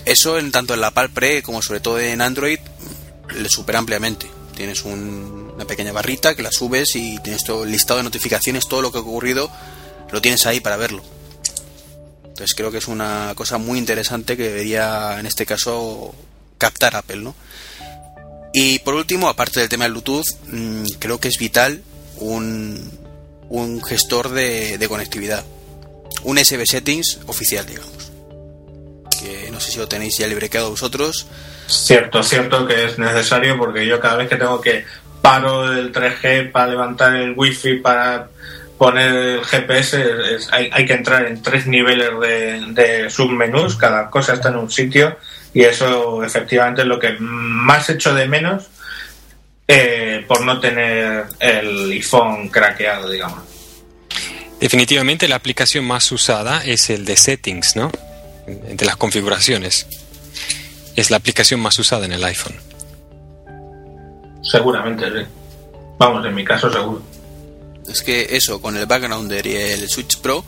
Eso 0.04 0.38
en 0.38 0.52
tanto 0.52 0.74
en 0.74 0.82
la 0.82 0.90
Palpre 0.90 1.42
como 1.42 1.62
sobre 1.62 1.80
todo 1.80 1.98
en 1.98 2.20
Android 2.20 2.58
le 3.34 3.48
supera 3.48 3.78
ampliamente. 3.78 4.30
Tienes 4.54 4.84
una 4.84 5.64
pequeña 5.64 5.92
barrita 5.92 6.34
que 6.34 6.42
la 6.42 6.52
subes 6.52 6.94
y 6.96 7.18
tienes 7.18 7.44
todo 7.44 7.64
el 7.64 7.72
listado 7.72 7.98
de 7.98 8.04
notificaciones, 8.04 8.68
todo 8.68 8.82
lo 8.82 8.92
que 8.92 8.98
ha 8.98 9.02
ocurrido, 9.02 9.50
lo 10.10 10.20
tienes 10.20 10.46
ahí 10.46 10.60
para 10.60 10.76
verlo. 10.76 11.02
Entonces 12.24 12.54
creo 12.54 12.70
que 12.70 12.78
es 12.78 12.88
una 12.88 13.32
cosa 13.34 13.58
muy 13.58 13.78
interesante 13.78 14.36
que 14.36 14.44
debería, 14.44 15.18
en 15.18 15.26
este 15.26 15.46
caso, 15.46 16.14
captar 16.58 16.96
Apple, 16.96 17.18
¿no? 17.18 17.34
Y 18.52 18.78
por 18.80 18.94
último, 18.94 19.28
aparte 19.28 19.60
del 19.60 19.68
tema 19.68 19.84
del 19.84 19.92
Bluetooth, 19.92 20.26
mm, 20.48 20.84
creo 20.98 21.18
que 21.18 21.28
es 21.28 21.38
vital 21.38 21.82
un, 22.18 22.90
un 23.48 23.82
gestor 23.82 24.30
de, 24.30 24.78
de 24.78 24.88
conectividad. 24.88 25.44
Un 26.24 26.38
SB 26.38 26.66
Settings 26.66 27.20
oficial, 27.26 27.66
digamos. 27.66 28.01
Que 29.22 29.50
no 29.50 29.60
sé 29.60 29.70
si 29.70 29.78
lo 29.78 29.86
tenéis 29.88 30.18
ya 30.18 30.26
librequeado 30.26 30.70
vosotros 30.70 31.26
Cierto, 31.66 32.22
cierto 32.22 32.66
que 32.66 32.84
es 32.84 32.98
necesario 32.98 33.56
porque 33.56 33.86
yo 33.86 34.00
cada 34.00 34.16
vez 34.16 34.28
que 34.28 34.36
tengo 34.36 34.60
que 34.60 34.84
paro 35.20 35.72
el 35.72 35.92
3G 35.92 36.50
para 36.50 36.66
levantar 36.66 37.14
el 37.14 37.34
wifi 37.36 37.76
para 37.76 38.28
poner 38.76 39.14
el 39.14 39.44
GPS 39.44 40.04
hay, 40.50 40.84
que 40.84 40.92
entrar 40.92 41.26
en 41.26 41.40
tres 41.40 41.66
niveles 41.66 42.10
de, 42.74 43.08
submenús, 43.08 43.76
cada 43.76 44.10
cosa 44.10 44.34
está 44.34 44.48
en 44.48 44.56
un 44.56 44.70
sitio 44.70 45.16
y 45.54 45.62
eso 45.62 46.24
efectivamente 46.24 46.82
es 46.82 46.88
lo 46.88 46.98
que 46.98 47.16
más 47.20 47.88
echo 47.88 48.12
de 48.12 48.26
menos 48.26 48.64
eh, 49.68 50.24
por 50.26 50.40
no 50.40 50.58
tener 50.58 51.26
el 51.38 51.92
iPhone 51.92 52.48
craqueado, 52.48 53.08
digamos. 53.08 53.40
Definitivamente 54.60 55.28
la 55.28 55.36
aplicación 55.36 55.84
más 55.84 56.10
usada 56.10 56.64
es 56.64 56.90
el 56.90 57.04
de 57.04 57.16
settings, 57.16 57.76
¿no? 57.76 57.92
De 58.46 58.84
las 58.84 58.96
configuraciones 58.96 59.86
es 60.96 61.10
la 61.10 61.16
aplicación 61.16 61.60
más 61.60 61.78
usada 61.78 62.04
en 62.04 62.12
el 62.12 62.24
iPhone. 62.24 62.54
Seguramente, 64.42 65.04
sí. 65.06 65.26
Vamos, 65.98 66.26
en 66.26 66.34
mi 66.34 66.44
caso 66.44 66.70
seguro. 66.70 67.02
Es 67.88 68.02
que 68.02 68.28
eso, 68.30 68.60
con 68.60 68.76
el 68.76 68.86
Backgrounder 68.86 69.46
y 69.46 69.56
el 69.56 69.88
Switch 69.88 70.18
Pro, 70.18 70.44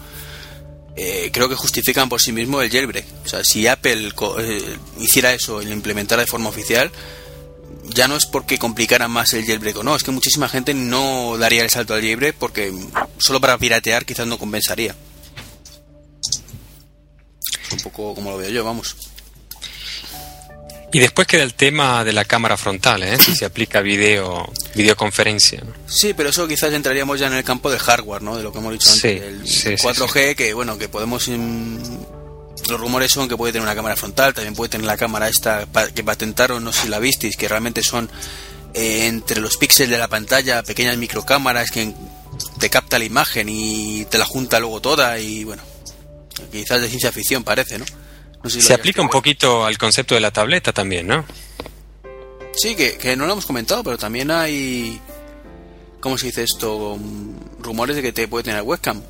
eh, 0.97 1.31
creo 1.33 1.49
que 1.49 1.55
justifican 1.55 2.09
por 2.09 2.21
sí 2.21 2.33
mismo 2.33 2.61
el 2.61 2.71
jailbreak. 2.71 3.07
O 3.25 3.29
sea, 3.29 3.45
si 3.45 3.67
Apple 3.67 4.13
eh, 4.39 4.77
hiciera 5.01 5.33
eso 5.33 5.63
y 5.63 5.67
lo 5.67 5.73
implementara 5.73 6.23
de 6.23 6.27
forma 6.27 6.49
oficial, 6.49 6.91
ya 7.85 8.09
no 8.09 8.17
es 8.17 8.27
porque 8.27 8.59
complicara 8.59 9.09
más 9.09 9.33
el 9.35 9.45
jailbreak 9.45 9.79
o 9.79 9.83
no, 9.83 9.97
es 9.97 10.03
que 10.03 10.11
muchísima 10.11 10.49
gente 10.49 10.75
no 10.75 11.37
daría 11.39 11.63
el 11.63 11.71
salto 11.71 11.95
al 11.95 12.01
jailbreak 12.01 12.37
porque 12.37 12.73
solo 13.19 13.41
para 13.41 13.59
piratear 13.59 14.05
quizás 14.05 14.27
no 14.27 14.39
compensaría. 14.39 14.95
Un 17.75 17.81
poco 17.83 18.15
como 18.15 18.31
lo 18.31 18.39
veo 18.39 18.51
yo, 18.51 18.65
vamos. 18.65 18.97
Y 20.95 21.01
después 21.01 21.27
queda 21.27 21.43
el 21.43 21.55
tema 21.55 22.05
de 22.05 22.13
la 22.13 22.25
cámara 22.25 22.57
frontal, 22.57 23.03
¿eh? 23.03 23.19
si 23.19 23.35
se 23.35 23.45
aplica 23.45 23.81
video, 23.81 24.49
videoconferencia. 24.77 25.61
Sí, 25.89 26.15
pero 26.15 26.29
eso 26.29 26.47
quizás 26.47 26.73
entraríamos 26.73 27.19
ya 27.19 27.27
en 27.27 27.33
el 27.33 27.43
campo 27.43 27.69
del 27.69 27.81
hardware, 27.81 28.23
¿no? 28.23 28.37
De 28.37 28.45
lo 28.45 28.53
que 28.53 28.61
hemos 28.61 28.73
dicho 28.75 28.93
antes, 28.93 29.67
el 29.67 29.77
4G, 29.77 30.37
que 30.37 30.55
bueno, 30.55 30.79
que 30.79 30.89
podemos... 30.89 31.27
Los 31.27 32.81
rumores 32.81 33.11
son 33.11 33.29
que 33.29 33.37
puede 33.37 33.53
tener 33.53 33.67
una 33.67 33.75
cámara 33.75 33.97
frontal, 33.97 34.33
también 34.35 34.55
puede 34.55 34.69
tener 34.69 34.87
la 34.87 34.97
cámara 34.97 35.29
esta 35.29 35.67
que 35.93 36.05
patentaron, 36.05 36.63
no 36.63 36.73
sé 36.73 36.83
si 36.83 36.89
la 36.89 37.01
visteis, 37.01 37.37
que 37.37 37.49
realmente 37.49 37.83
son 37.83 38.09
eh, 38.73 39.07
entre 39.07 39.41
los 39.41 39.57
píxeles 39.57 39.91
de 39.91 39.99
la 39.99 40.07
pantalla 40.07 40.63
pequeñas 40.63 40.97
microcámaras 40.97 41.73
que 41.73 41.93
te 42.61 42.71
capta 42.71 43.01
la 43.01 43.05
imagen 43.05 43.49
y 43.49 44.05
te 44.05 44.17
la 44.17 44.25
junta 44.25 44.61
luego 44.61 44.81
toda 44.81 45.19
y 45.19 45.43
bueno, 45.43 45.63
quizás 46.51 46.81
de 46.81 46.89
ciencia 46.89 47.13
ficción 47.13 47.45
parece, 47.45 47.79
¿no? 47.79 47.85
Se 48.49 48.75
aplica 48.75 49.01
un 49.01 49.09
poquito 49.09 49.65
al 49.65 49.79
concepto 49.79 50.15
de 50.15 50.21
la 50.21 50.31
tableta 50.31 50.73
también, 50.73 51.07
¿no? 51.07 51.25
Sí, 52.57 52.77
que, 52.77 53.17
no 53.17 53.27
lo 53.27 53.33
hemos 53.33 53.47
comentado, 53.47 53.83
pero 53.83 53.99
también 53.99 54.31
hay. 54.31 55.01
¿Cómo 56.01 56.19
se 56.19 56.27
dice 56.27 56.43
esto? 56.43 56.99
Rumores 57.61 57.97
de 57.97 58.03
que 58.03 58.13
te 58.13 58.29
puede 58.29 58.45
tener 58.45 58.63
webcam. 58.63 59.03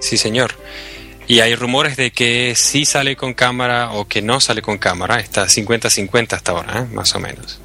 Sí, 0.00 0.18
señor. 0.18 0.54
Y 1.26 1.40
hay 1.40 1.56
rumores 1.56 1.96
de 1.96 2.12
que 2.12 2.54
sí 2.54 2.84
sale 2.84 3.16
con 3.16 3.34
cámara 3.34 3.92
o 3.92 4.06
que 4.06 4.22
no 4.22 4.40
sale 4.40 4.62
con 4.62 4.78
cámara. 4.78 5.18
Está 5.18 5.46
50-50 5.46 6.34
hasta 6.34 6.52
ahora, 6.52 6.80
¿eh? 6.80 6.94
más 6.94 7.14
o 7.14 7.20
menos. 7.20 7.58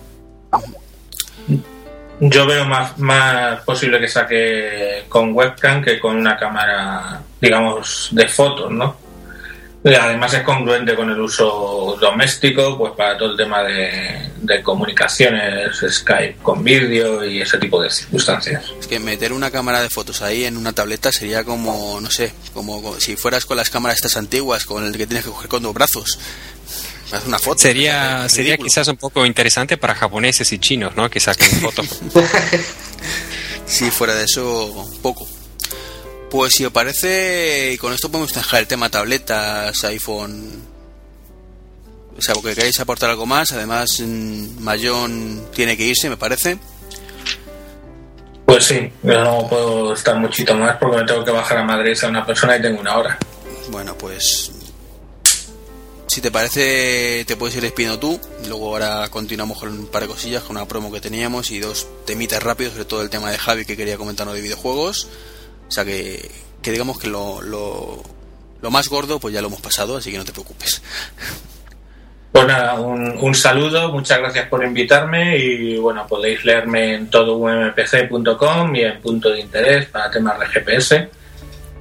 Yo 2.19 2.45
veo 2.45 2.65
más, 2.65 2.97
más 2.97 3.61
posible 3.61 3.99
que 3.99 4.07
saque 4.07 5.05
con 5.09 5.33
webcam 5.33 5.83
que 5.83 5.99
con 5.99 6.17
una 6.17 6.37
cámara, 6.37 7.21
digamos, 7.41 8.09
de 8.11 8.27
fotos, 8.27 8.71
¿no? 8.71 8.95
Además 9.83 10.31
es 10.35 10.43
congruente 10.43 10.95
con 10.95 11.09
el 11.09 11.19
uso 11.19 11.97
doméstico, 11.99 12.77
pues 12.77 12.93
para 12.93 13.17
todo 13.17 13.31
el 13.31 13.37
tema 13.37 13.63
de, 13.63 14.29
de 14.39 14.61
comunicaciones, 14.61 15.83
Skype 15.89 16.37
con 16.43 16.63
vídeo 16.63 17.25
y 17.25 17.41
ese 17.41 17.57
tipo 17.57 17.81
de 17.81 17.89
circunstancias. 17.89 18.63
Es 18.79 18.85
que 18.85 18.99
meter 18.99 19.33
una 19.33 19.49
cámara 19.49 19.81
de 19.81 19.89
fotos 19.89 20.21
ahí 20.21 20.45
en 20.45 20.55
una 20.55 20.71
tableta 20.71 21.11
sería 21.11 21.43
como, 21.43 21.99
no 21.99 22.11
sé, 22.11 22.31
como 22.53 22.99
si 22.99 23.15
fueras 23.15 23.45
con 23.45 23.57
las 23.57 23.71
cámaras 23.71 23.97
estas 23.97 24.17
antiguas, 24.17 24.65
con 24.65 24.85
el 24.85 24.95
que 24.95 25.07
tienes 25.07 25.25
que 25.25 25.31
coger 25.31 25.49
con 25.49 25.63
dos 25.63 25.73
brazos. 25.73 26.19
Haz 27.11 27.25
una 27.25 27.39
foto. 27.39 27.57
Sería, 27.57 28.29
sería 28.29 28.57
quizás 28.57 28.87
un 28.87 28.97
poco 28.97 29.25
interesante 29.25 29.77
para 29.77 29.95
japoneses 29.95 30.51
y 30.53 30.59
chinos, 30.59 30.95
¿no? 30.95 31.09
Que 31.09 31.19
saquen 31.19 31.49
fotos. 31.59 31.87
si 33.65 33.89
fuera 33.89 34.13
de 34.13 34.25
eso, 34.25 34.87
poco. 35.01 35.27
Pues 36.31 36.53
si 36.53 36.63
os 36.63 36.71
parece, 36.71 37.73
y 37.73 37.77
con 37.77 37.91
esto 37.91 38.09
podemos 38.09 38.33
dejar 38.33 38.61
el 38.61 38.67
tema 38.67 38.89
tabletas, 38.89 39.83
iPhone. 39.83 40.63
O 42.17 42.21
sea, 42.21 42.33
porque 42.35 42.55
queréis 42.55 42.79
aportar 42.79 43.09
algo 43.09 43.25
más. 43.25 43.51
Además, 43.51 43.99
mm, 43.99 44.61
Mayón 44.61 45.47
tiene 45.53 45.75
que 45.75 45.83
irse, 45.83 46.09
me 46.09 46.15
parece. 46.15 46.57
Pues 48.45 48.63
sí, 48.63 48.91
yo 49.03 49.21
no 49.21 49.45
puedo 49.49 49.93
estar 49.93 50.15
muchito 50.17 50.55
más 50.55 50.77
porque 50.77 50.97
me 50.97 51.03
tengo 51.03 51.25
que 51.25 51.31
bajar 51.31 51.57
a 51.57 51.63
Madrid 51.63 51.97
a 52.01 52.07
una 52.07 52.25
persona 52.25 52.55
y 52.55 52.61
tengo 52.61 52.79
una 52.79 52.97
hora. 52.97 53.17
Bueno, 53.69 53.97
pues 53.97 54.51
si 56.07 56.21
te 56.21 56.31
parece, 56.31 57.25
te 57.27 57.35
puedes 57.35 57.57
ir 57.57 57.61
despidiendo 57.61 57.99
tú. 57.99 58.19
Luego 58.47 58.67
ahora 58.67 59.09
continuamos 59.09 59.59
con 59.59 59.69
un 59.69 59.87
par 59.87 60.03
de 60.03 60.07
cosillas, 60.07 60.43
con 60.43 60.55
una 60.55 60.65
promo 60.65 60.91
que 60.93 61.01
teníamos 61.01 61.51
y 61.51 61.59
dos 61.59 61.87
temitas 62.05 62.41
rápidos, 62.41 62.73
sobre 62.73 62.85
todo 62.85 63.01
el 63.01 63.09
tema 63.09 63.31
de 63.31 63.37
Javi 63.37 63.65
que 63.65 63.75
quería 63.75 63.97
comentarnos 63.97 64.35
de 64.35 64.41
videojuegos. 64.41 65.09
O 65.71 65.73
sea 65.73 65.85
que, 65.85 66.29
que 66.61 66.69
digamos 66.69 66.99
que 66.99 67.07
lo, 67.07 67.41
lo, 67.41 68.03
lo, 68.61 68.71
más 68.71 68.89
gordo 68.89 69.21
pues 69.21 69.33
ya 69.33 69.39
lo 69.39 69.47
hemos 69.47 69.61
pasado, 69.61 69.95
así 69.95 70.11
que 70.11 70.17
no 70.17 70.25
te 70.25 70.33
preocupes. 70.33 70.81
Pues 72.29 72.45
nada, 72.45 72.73
un, 72.73 73.17
un, 73.17 73.33
saludo, 73.33 73.89
muchas 73.89 74.19
gracias 74.19 74.49
por 74.49 74.65
invitarme 74.65 75.37
y 75.37 75.77
bueno, 75.77 76.05
podéis 76.07 76.43
leerme 76.43 76.95
en 76.95 77.09
todompc.com 77.09 78.75
y 78.75 78.81
en 78.83 78.99
punto 78.99 79.29
de 79.29 79.39
interés 79.39 79.85
para 79.85 80.11
temas 80.11 80.37
de 80.41 80.47
GPS. 80.47 81.09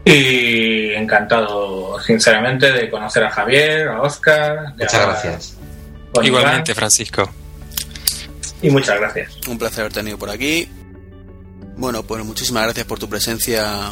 Y 0.05 0.93
encantado, 0.93 2.01
sinceramente, 2.01 2.71
de 2.71 2.89
conocer 2.91 3.25
a 3.25 3.31
Javier, 3.31 3.89
a 3.89 4.03
Oscar. 4.03 4.73
Muchas 4.79 5.05
gracias. 5.05 5.57
Igualmente, 6.23 6.77
Francisco. 6.77 7.29
Y 8.62 8.71
muchas 8.71 9.01
gracias. 9.01 9.37
Un 9.49 9.59
placer 9.59 9.81
haber 9.81 9.93
tenido 9.93 10.17
por 10.17 10.31
aquí. 10.31 10.69
Bueno, 11.81 12.02
pues 12.02 12.23
muchísimas 12.23 12.65
gracias 12.65 12.85
por 12.85 12.98
tu 12.98 13.09
presencia, 13.09 13.90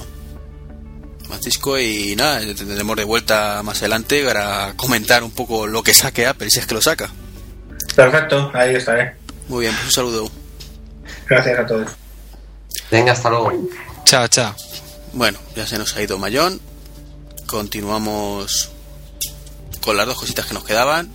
Francisco, 1.26 1.78
y 1.78 2.14
nada, 2.16 2.40
te 2.40 2.54
tendremos 2.54 2.94
de 2.98 3.04
vuelta 3.04 3.62
más 3.64 3.78
adelante 3.78 4.22
para 4.26 4.74
comentar 4.76 5.24
un 5.24 5.30
poco 5.30 5.66
lo 5.66 5.82
que 5.82 5.94
saque 5.94 6.26
Apple, 6.26 6.50
si 6.50 6.58
es 6.58 6.66
que 6.66 6.74
lo 6.74 6.82
saca. 6.82 7.08
Perfecto, 7.96 8.50
ahí 8.52 8.74
estaré. 8.74 9.16
Muy 9.48 9.62
bien, 9.62 9.74
pues 9.74 9.86
un 9.86 9.92
saludo. 9.92 10.30
Gracias 11.30 11.58
a 11.58 11.66
todos. 11.66 11.90
Venga, 12.90 13.12
hasta 13.12 13.30
luego. 13.30 13.52
Chao, 14.04 14.28
chao. 14.28 14.54
Bueno, 15.14 15.38
ya 15.56 15.66
se 15.66 15.78
nos 15.78 15.96
ha 15.96 16.02
ido 16.02 16.18
Mayón. 16.18 16.60
Continuamos 17.46 18.68
con 19.80 19.96
las 19.96 20.06
dos 20.06 20.18
cositas 20.18 20.44
que 20.44 20.52
nos 20.52 20.64
quedaban. 20.64 21.10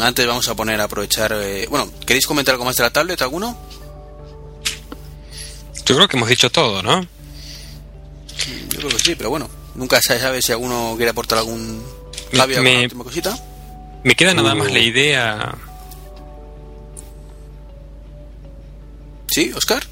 Antes 0.00 0.26
vamos 0.26 0.48
a 0.48 0.56
poner 0.56 0.80
a 0.80 0.84
aprovechar. 0.84 1.32
Eh, 1.36 1.68
bueno, 1.70 1.88
¿queréis 2.04 2.26
comentar 2.26 2.54
algo 2.54 2.64
más 2.64 2.74
de 2.74 2.82
la 2.82 2.90
tablet, 2.90 3.22
alguno? 3.22 3.69
Yo 5.86 5.96
creo 5.96 6.08
que 6.08 6.16
hemos 6.16 6.28
dicho 6.28 6.50
todo, 6.50 6.82
¿no? 6.82 7.02
Yo 8.68 8.78
creo 8.78 8.88
que 8.90 8.98
sí, 8.98 9.14
pero 9.14 9.30
bueno, 9.30 9.48
nunca 9.74 10.00
se 10.00 10.18
sabe 10.18 10.40
si 10.42 10.52
alguno 10.52 10.94
quiere 10.96 11.10
aportar 11.10 11.38
algún 11.38 11.82
alguna 12.38 12.60
me, 12.60 12.82
última 12.84 13.04
cosita. 13.04 13.38
Me 14.04 14.14
queda 14.14 14.34
nada 14.34 14.54
más 14.54 14.72
la 14.72 14.78
idea. 14.78 15.54
¿Sí, 19.30 19.52
Oscar? 19.54 19.84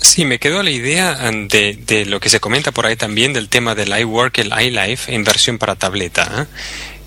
Sí, 0.00 0.24
me 0.24 0.40
quedó 0.40 0.62
la 0.62 0.70
idea 0.70 1.30
de, 1.30 1.78
de, 1.86 2.04
lo 2.06 2.18
que 2.18 2.28
se 2.28 2.40
comenta 2.40 2.72
por 2.72 2.86
ahí 2.86 2.96
también 2.96 3.32
del 3.32 3.48
tema 3.48 3.76
del 3.76 3.96
iWork, 3.96 4.38
el 4.38 4.52
iLife 4.60 5.14
en 5.14 5.22
versión 5.22 5.58
para 5.58 5.76
tableta. 5.76 6.28
¿eh? 6.42 6.46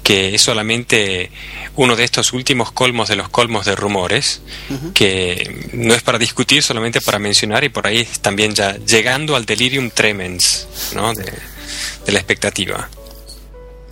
Que 0.06 0.36
es 0.36 0.41
solamente 0.44 1.32
uno 1.76 1.95
de 1.95 2.03
estos 2.03 2.32
últimos 2.32 2.72
colmos 2.72 3.07
de 3.10 3.15
los 3.15 3.27
colmos 3.27 3.65
de 3.65 3.76
rumores, 3.76 4.40
uh 4.69 4.73
-huh. 4.73 4.94
que 4.94 5.68
no 5.73 5.95
es 5.95 6.03
para 6.03 6.19
discutir, 6.19 6.61
solamente 6.61 7.02
para 7.02 7.18
mencionar 7.18 7.64
y 7.64 7.69
por 7.69 7.88
ahí 7.88 8.07
también 8.22 8.53
ya 8.53 8.77
llegando 8.77 9.36
al 9.36 9.48
delirium 9.48 9.90
tremens 9.90 10.68
¿no? 10.94 11.11
de, 11.15 11.23
de 11.23 12.11
la 12.11 12.19
expectativa. 12.19 12.88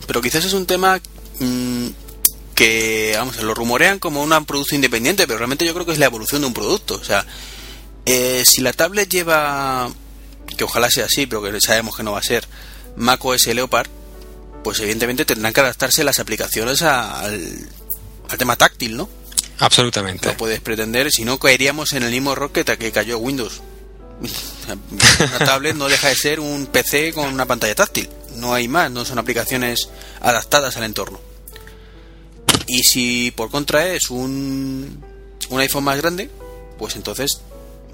Pero 0.05 0.21
quizás 0.21 0.45
es 0.45 0.53
un 0.53 0.67
tema 0.67 1.01
mmm, 1.39 1.87
que, 2.53 3.15
vamos, 3.17 3.41
lo 3.41 3.55
rumorean 3.55 3.97
como 3.97 4.21
un 4.21 4.45
producto 4.45 4.75
independiente, 4.75 5.25
pero 5.25 5.39
realmente 5.39 5.65
yo 5.65 5.73
creo 5.73 5.87
que 5.87 5.93
es 5.93 5.97
la 5.97 6.05
evolución 6.05 6.41
de 6.41 6.47
un 6.47 6.53
producto. 6.53 6.93
O 6.93 7.03
sea, 7.03 7.25
eh, 8.05 8.43
si 8.45 8.61
la 8.61 8.73
tablet 8.73 9.09
lleva, 9.09 9.89
que 10.55 10.63
ojalá 10.63 10.91
sea 10.91 11.05
así, 11.05 11.25
pero 11.25 11.41
que 11.41 11.59
sabemos 11.59 11.97
que 11.97 12.03
no 12.03 12.11
va 12.11 12.19
a 12.19 12.23
ser, 12.23 12.47
macOS 12.97 13.47
Leopard, 13.47 13.87
pues 14.63 14.79
evidentemente 14.79 15.25
tendrán 15.25 15.53
que 15.53 15.61
adaptarse 15.61 16.03
las 16.03 16.19
aplicaciones 16.19 16.81
a, 16.81 17.19
al, 17.19 17.69
al, 18.29 18.37
tema 18.37 18.55
táctil, 18.55 18.97
¿no? 18.97 19.09
Absolutamente. 19.59 20.27
No 20.27 20.37
puedes 20.37 20.59
pretender, 20.61 21.11
si 21.11 21.25
no 21.25 21.37
caeríamos 21.37 21.93
en 21.93 22.03
el 22.03 22.11
mismo 22.11 22.33
error 22.33 22.51
que, 22.51 22.63
que 22.63 22.91
cayó 22.91 23.17
Windows. 23.17 23.61
Una 25.35 25.45
tablet 25.45 25.75
no 25.75 25.87
deja 25.87 26.07
de 26.07 26.15
ser 26.15 26.39
un 26.39 26.67
PC 26.67 27.13
con 27.13 27.33
una 27.33 27.45
pantalla 27.45 27.75
táctil. 27.75 28.09
No 28.35 28.53
hay 28.53 28.67
más, 28.67 28.89
no 28.91 29.05
son 29.05 29.19
aplicaciones 29.19 29.89
adaptadas 30.21 30.77
al 30.77 30.83
entorno. 30.83 31.19
Y 32.67 32.83
si 32.83 33.31
por 33.31 33.51
contra 33.51 33.87
es 33.87 34.09
un, 34.09 35.03
un 35.49 35.59
iPhone 35.59 35.83
más 35.83 35.97
grande, 35.97 36.29
pues 36.77 36.95
entonces 36.95 37.41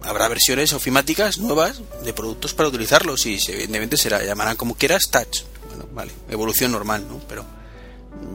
habrá 0.03 0.27
versiones 0.27 0.73
ofimáticas 0.73 1.37
nuevas 1.37 1.81
de 2.03 2.13
productos 2.13 2.53
para 2.53 2.69
utilizarlos 2.69 3.25
y 3.25 3.37
evidentemente 3.47 3.97
será 3.97 4.23
llamarán 4.23 4.55
como 4.55 4.75
quieras 4.75 5.09
touch 5.11 5.43
bueno, 5.69 5.85
vale, 5.93 6.11
evolución 6.29 6.71
normal, 6.71 7.05
¿no? 7.07 7.19
Pero 7.27 7.45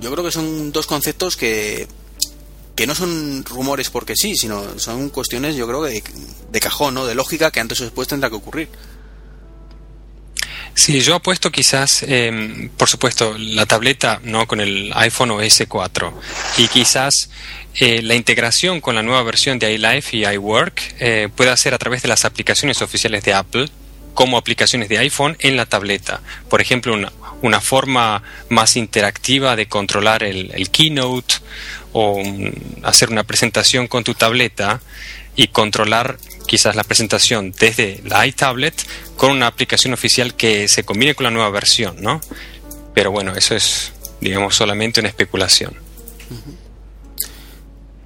yo 0.01 0.11
creo 0.12 0.24
que 0.24 0.31
son 0.31 0.73
dos 0.73 0.86
conceptos 0.86 1.36
que, 1.36 1.86
que 2.74 2.86
no 2.86 2.95
son 2.95 3.45
rumores 3.45 3.91
porque 3.91 4.15
sí, 4.16 4.36
sino 4.36 4.78
son 4.78 5.11
cuestiones, 5.11 5.57
yo 5.57 5.66
creo, 5.66 5.82
de, 5.82 6.03
de 6.51 6.61
cajón, 6.61 6.95
¿no? 6.95 7.07
De 7.07 7.15
lógica 7.15 7.51
que 7.51 7.61
antes 7.61 7.81
o 7.81 7.85
después 7.85 8.09
tendrá 8.09 8.31
que 8.31 8.36
ocurrir. 8.36 8.69
Sí, 10.75 11.01
yo 11.01 11.15
apuesto 11.15 11.53
quizás, 11.53 12.05
eh, 12.07 12.69
por 12.77 12.89
supuesto, 12.89 13.37
la 13.39 13.65
tableta 13.65 14.21
no 14.25 14.47
con 14.47 14.61
el 14.61 14.93
iPhone 14.97 15.31
OS 15.31 15.63
4 15.69 16.21
y 16.59 16.67
quizás 16.67 17.31
eh, 17.77 18.03
la 18.03 18.17
integración 18.17 18.81
con 18.81 18.97
la 18.97 19.03
nueva 19.03 19.23
versión 19.23 19.59
de 19.61 19.73
iLife 19.73 20.17
y 20.17 20.25
iWork 20.27 20.95
eh, 20.99 21.29
pueda 21.35 21.57
ser 21.57 21.75
a 21.75 21.79
través 21.79 22.03
de 22.03 22.09
las 22.09 22.25
aplicaciones 22.25 22.83
oficiales 22.83 23.23
de 23.23 23.35
Apple 23.35 23.69
como 24.15 24.37
aplicaciones 24.37 24.89
de 24.89 24.99
iPhone 24.99 25.37
en 25.41 25.57
la 25.57 25.67
tableta. 25.67 26.21
Por 26.49 26.61
ejemplo, 26.61 26.97
una, 27.43 27.61
forma 27.61 28.23
más 28.49 28.77
interactiva 28.77 29.57
de 29.57 29.67
controlar 29.67 30.23
el, 30.23 30.71
keynote 30.71 31.37
o 31.93 32.23
hacer 32.83 33.11
una 33.11 33.25
presentación 33.25 33.87
con 33.87 34.03
tu 34.03 34.15
tableta 34.15 34.81
y 35.37 35.49
controlar 35.49 36.17
quizás 36.47 36.77
la 36.77 36.85
presentación 36.85 37.53
desde 37.59 38.01
la 38.05 38.27
iTablet 38.27 38.75
con 39.16 39.31
una 39.31 39.47
aplicación 39.47 39.95
oficial 39.95 40.35
que 40.35 40.69
se 40.69 40.85
combine 40.85 41.15
con 41.15 41.25
la 41.25 41.31
nueva 41.31 41.51
versión, 41.51 41.97
¿no? 42.01 42.21
Pero 42.95 43.11
bueno, 43.11 43.35
eso 43.35 43.55
es, 43.55 43.93
digamos, 44.21 44.55
solamente 44.55 45.01
una 45.01 45.09
especulación. 45.09 45.75
Uh 46.31 46.35
-huh. 46.35 46.57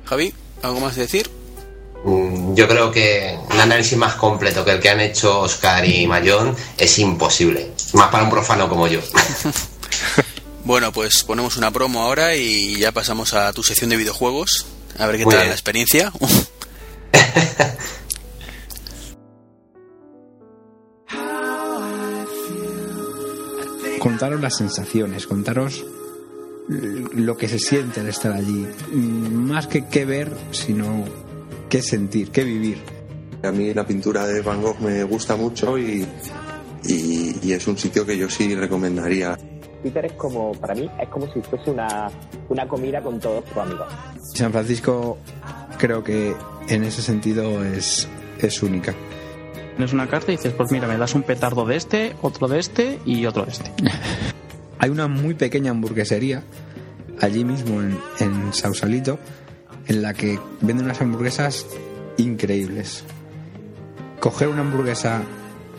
Javi, 0.09 0.33
¿algo 0.63 0.81
más 0.81 0.97
de 0.97 1.03
decir? 1.03 1.31
Mm, 2.05 2.55
Yo 2.55 2.69
creo 2.69 2.91
que 2.93 3.37
un 3.51 3.61
análisis 3.61 3.99
más 3.99 4.15
completo 4.15 4.65
que 4.65 4.71
el 4.73 4.81
que 4.81 4.89
han 4.89 5.01
hecho 5.01 5.41
Oscar 5.41 5.85
y 5.85 6.07
Mayón 6.07 6.57
es 6.79 6.99
imposible, 6.99 7.73
más 7.93 8.09
para 8.11 8.25
un 8.25 8.31
profano 8.31 8.69
como 8.69 8.87
yo. 8.87 9.01
bueno, 10.65 10.93
pues 10.93 11.25
ponemos 11.25 11.57
una 11.57 11.71
promo 11.71 12.03
ahora 12.03 12.35
y 12.37 12.77
ya 12.79 12.93
pasamos 12.93 13.35
a 13.35 13.53
tu 13.53 13.63
sección 13.63 13.91
de 13.91 13.97
videojuegos. 13.97 14.67
A 14.99 15.07
ver 15.07 15.19
qué 15.19 15.25
Muy 15.25 15.33
tal 15.33 15.41
bien. 15.43 15.49
la 15.51 15.55
experiencia. 15.55 16.13
contaros 24.09 24.41
las 24.41 24.57
sensaciones, 24.57 25.27
contaros 25.27 25.85
lo 26.67 27.37
que 27.37 27.47
se 27.47 27.59
siente 27.59 28.01
al 28.01 28.09
estar 28.09 28.33
allí. 28.33 28.67
Más 28.91 29.67
que 29.67 29.87
qué 29.87 30.07
ver, 30.07 30.33
sino 30.51 31.05
qué 31.69 31.83
sentir, 31.83 32.31
qué 32.31 32.43
vivir. 32.43 32.79
A 33.43 33.53
mí 33.53 33.75
la 33.75 33.87
pintura 33.87 34.27
de 34.27 34.41
Van 34.41 34.63
Gogh 34.63 34.81
me 34.81 35.05
gusta 35.05 35.37
mucho 35.37 35.77
y, 35.77 36.07
y, 36.87 37.37
y 37.43 37.53
es 37.53 37.69
un 37.69 37.77
sitio 37.77 38.07
que 38.07 38.17
yo 38.17 38.31
sí 38.31 38.55
recomendaría. 38.55 39.37
Twitter 39.83 40.07
es 40.07 40.13
como, 40.15 40.53
para 40.53 40.75
mí, 40.75 40.89
es 40.99 41.09
como 41.11 41.31
si 41.31 41.43
fuese 41.43 41.71
una, 41.71 42.11
una 42.49 42.67
comida 42.67 43.03
con 43.03 43.21
todos 43.21 43.45
tus 43.45 43.59
amigos. 43.59 43.93
San 44.33 44.53
Francisco 44.53 45.19
creo 45.77 46.03
que 46.03 46.35
en 46.67 46.83
ese 46.83 47.03
sentido 47.03 47.63
es, 47.63 48.09
es 48.41 48.63
única. 48.63 48.95
Tienes 49.79 49.93
una 49.93 50.09
carta 50.09 50.33
y 50.33 50.37
dices, 50.37 50.53
pues 50.55 50.73
mira, 50.73 50.89
me 50.89 50.99
das 50.99 51.15
un 51.15 51.23
petardo 51.23 51.65
de 51.65 51.77
este, 51.77 52.17
otro 52.21 52.49
de 52.49 52.59
este 52.59 52.99
y 53.07 53.27
otro 53.27 53.45
de 53.45 53.53
este. 53.53 53.71
Hay 54.81 54.91
una 54.91 55.07
muy 55.07 55.35
pequeña 55.35 55.71
hamburguesería 55.71 56.43
allí 57.21 57.45
mismo 57.45 57.81
en, 57.81 57.97
en 58.19 58.53
Sausalito 58.53 59.21
en 59.87 60.03
la 60.03 60.15
que 60.15 60.41
venden 60.63 60.87
unas 60.87 61.01
hamburguesas 61.01 61.65
increíbles. 62.17 63.05
Coger 64.19 64.49
una 64.49 64.63
hamburguesa 64.63 65.23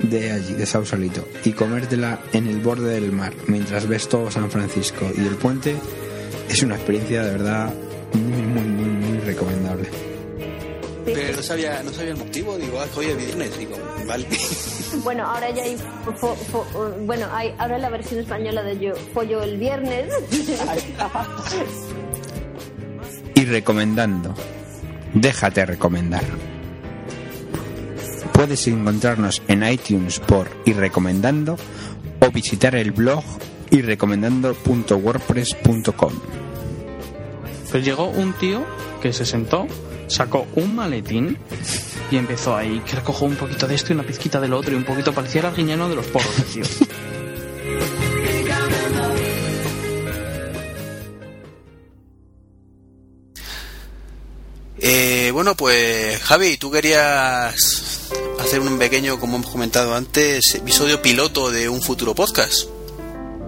de 0.02 0.32
allí, 0.32 0.54
de 0.54 0.66
Sausalito, 0.66 1.28
y 1.44 1.52
comértela 1.52 2.20
en 2.32 2.48
el 2.48 2.62
borde 2.62 2.94
del 3.02 3.12
mar 3.12 3.34
mientras 3.48 3.86
ves 3.86 4.08
todo 4.08 4.32
San 4.32 4.50
Francisco 4.50 5.12
y 5.14 5.28
el 5.28 5.36
puente 5.36 5.76
es 6.48 6.64
una 6.64 6.76
experiencia 6.76 7.22
de 7.22 7.32
verdad 7.32 7.74
muy, 8.14 8.44
muy, 8.44 8.64
muy, 8.64 9.08
muy 9.08 9.20
recomendable. 9.20 10.09
Pero 11.14 11.36
no 11.38 11.44
sabía, 11.44 11.84
no 11.84 11.92
sabía 11.92 12.12
el 12.12 12.18
motivo, 12.18 12.58
digo, 12.58 12.80
ah, 12.80 12.86
hoy 12.96 13.08
es 13.08 13.18
viernes, 13.18 13.58
digo, 13.58 13.76
vale. 14.08 14.26
Bueno, 15.04 15.24
ahora 15.28 15.52
ya 15.52 15.62
hay, 15.64 15.78
fo- 16.20 16.36
fo- 16.52 16.66
bueno, 17.06 17.28
hay 17.32 17.54
ahora 17.60 17.78
la 17.78 17.90
versión 17.92 18.20
española 18.22 18.64
de 18.64 18.80
yo, 18.80 18.94
pollo 19.14 19.44
el 19.44 19.58
viernes. 19.58 20.12
Y 23.36 23.46
recomendando, 23.46 24.34
déjate 25.14 25.64
recomendar. 25.68 26.24
Puedes 28.34 28.68
encontrarnos 28.68 29.42
en 29.48 29.64
iTunes 29.64 30.20
por 30.20 30.50
y 30.66 30.74
recomendando 30.74 31.56
o 32.20 32.32
visitar 32.32 32.76
el 32.76 32.92
blog 32.92 33.24
y 33.70 33.82
recomendando.wordpress.com. 33.82 36.14
Pues 37.72 37.86
llegó 37.86 38.10
un 38.10 38.34
tío 38.34 38.64
que 39.00 39.14
se 39.14 39.26
sentó, 39.26 39.68
sacó 40.08 40.48
un 40.56 40.76
maletín 40.76 41.38
y 42.12 42.18
empezó 42.18 42.56
ahí, 42.56 42.82
que 42.86 42.96
recojo 42.96 43.26
un 43.26 43.36
poquito 43.36 43.68
de 43.68 43.76
esto 43.76 43.94
y 43.94 43.96
una 43.96 44.04
pizquita 44.04 44.40
del 44.40 44.54
otro 44.54 44.74
y 44.74 44.76
un 44.76 44.84
poquito 44.84 45.14
parecía 45.14 45.42
el 45.42 45.48
arguiñano 45.48 45.90
de 45.90 45.96
los 45.96 46.06
porros, 46.08 46.38
el 46.40 46.46
tío. 46.46 46.64
Eh, 54.82 55.32
bueno, 55.34 55.56
pues 55.56 56.20
Javi, 56.22 56.56
tú 56.56 56.72
querías 56.72 58.10
hacer 58.40 58.62
un 58.62 58.80
pequeño, 58.80 59.20
como 59.20 59.36
hemos 59.36 59.52
comentado 59.52 59.94
antes, 59.94 60.56
episodio 60.56 61.02
piloto 61.02 61.52
de 61.52 61.68
un 61.68 61.82
futuro 61.82 62.16
podcast. 62.16 62.70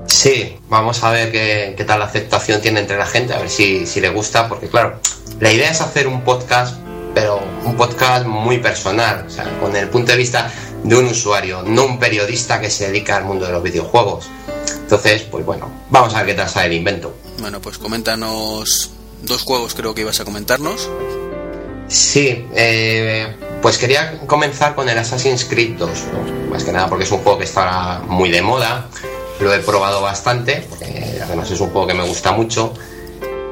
Sí, 0.08 0.58
vamos 0.68 1.02
a 1.04 1.12
ver 1.12 1.32
qué, 1.32 1.74
qué 1.78 1.86
tal 1.86 2.00
la 2.00 2.06
aceptación 2.06 2.62
tiene 2.62 2.82
entre 2.82 2.98
la 2.98 3.06
gente, 3.06 3.34
a 3.34 3.40
ver 3.40 3.50
si, 3.50 3.86
si 3.88 4.02
le 4.02 4.10
gusta, 4.10 4.50
porque 4.50 4.68
claro, 4.68 5.00
la 5.40 5.52
idea 5.52 5.72
es 5.72 5.82
hacer 5.82 6.08
un 6.08 6.22
podcast, 6.24 6.78
pero 7.14 7.40
un 7.66 7.76
podcast 7.76 8.26
muy 8.26 8.60
personal, 8.60 9.26
o 9.28 9.30
sea, 9.30 9.46
con 9.60 9.76
el 9.76 9.90
punto 9.90 10.12
de 10.12 10.18
vista 10.18 10.52
de 10.84 10.96
un 10.96 11.06
usuario, 11.06 11.64
no 11.64 11.86
un 11.86 12.00
periodista 12.00 12.60
que 12.60 12.70
se 12.70 12.88
dedica 12.88 13.18
al 13.18 13.26
mundo 13.26 13.46
de 13.46 13.52
los 13.52 13.64
videojuegos. 13.64 14.30
Entonces, 14.82 15.24
pues 15.24 15.46
bueno, 15.46 15.72
vamos 15.90 16.14
a 16.14 16.18
ver 16.18 16.28
qué 16.28 16.34
tal 16.34 16.50
sale 16.50 16.68
el 16.68 16.74
invento. 16.74 17.16
Bueno, 17.40 17.62
pues 17.62 17.78
coméntanos 17.78 18.92
dos 19.22 19.44
juegos, 19.44 19.74
creo 19.74 19.94
que 19.94 20.02
ibas 20.02 20.20
a 20.20 20.26
comentarnos. 20.26 20.90
Sí, 21.88 22.46
eh, 22.56 23.36
pues 23.62 23.78
quería 23.78 24.20
comenzar 24.26 24.76
con 24.76 24.88
el 24.88 24.98
Assassin's 24.98 25.46
Creed 25.46 25.78
2, 25.78 25.90
¿no? 26.14 26.50
más 26.52 26.64
que 26.64 26.72
nada 26.72 26.88
porque 26.88 27.06
es 27.06 27.12
un 27.12 27.20
juego 27.20 27.38
que 27.38 27.46
está 27.46 28.02
muy 28.08 28.30
de 28.30 28.42
moda, 28.42 28.88
lo 29.40 29.54
he 29.54 29.60
probado 29.60 30.02
bastante, 30.02 30.66
porque 30.70 31.20
además 31.24 31.50
es 31.50 31.60
un 31.60 31.70
juego 31.70 31.88
que 31.88 31.94
me 31.94 32.08
gusta 32.08 32.32
mucho. 32.32 32.74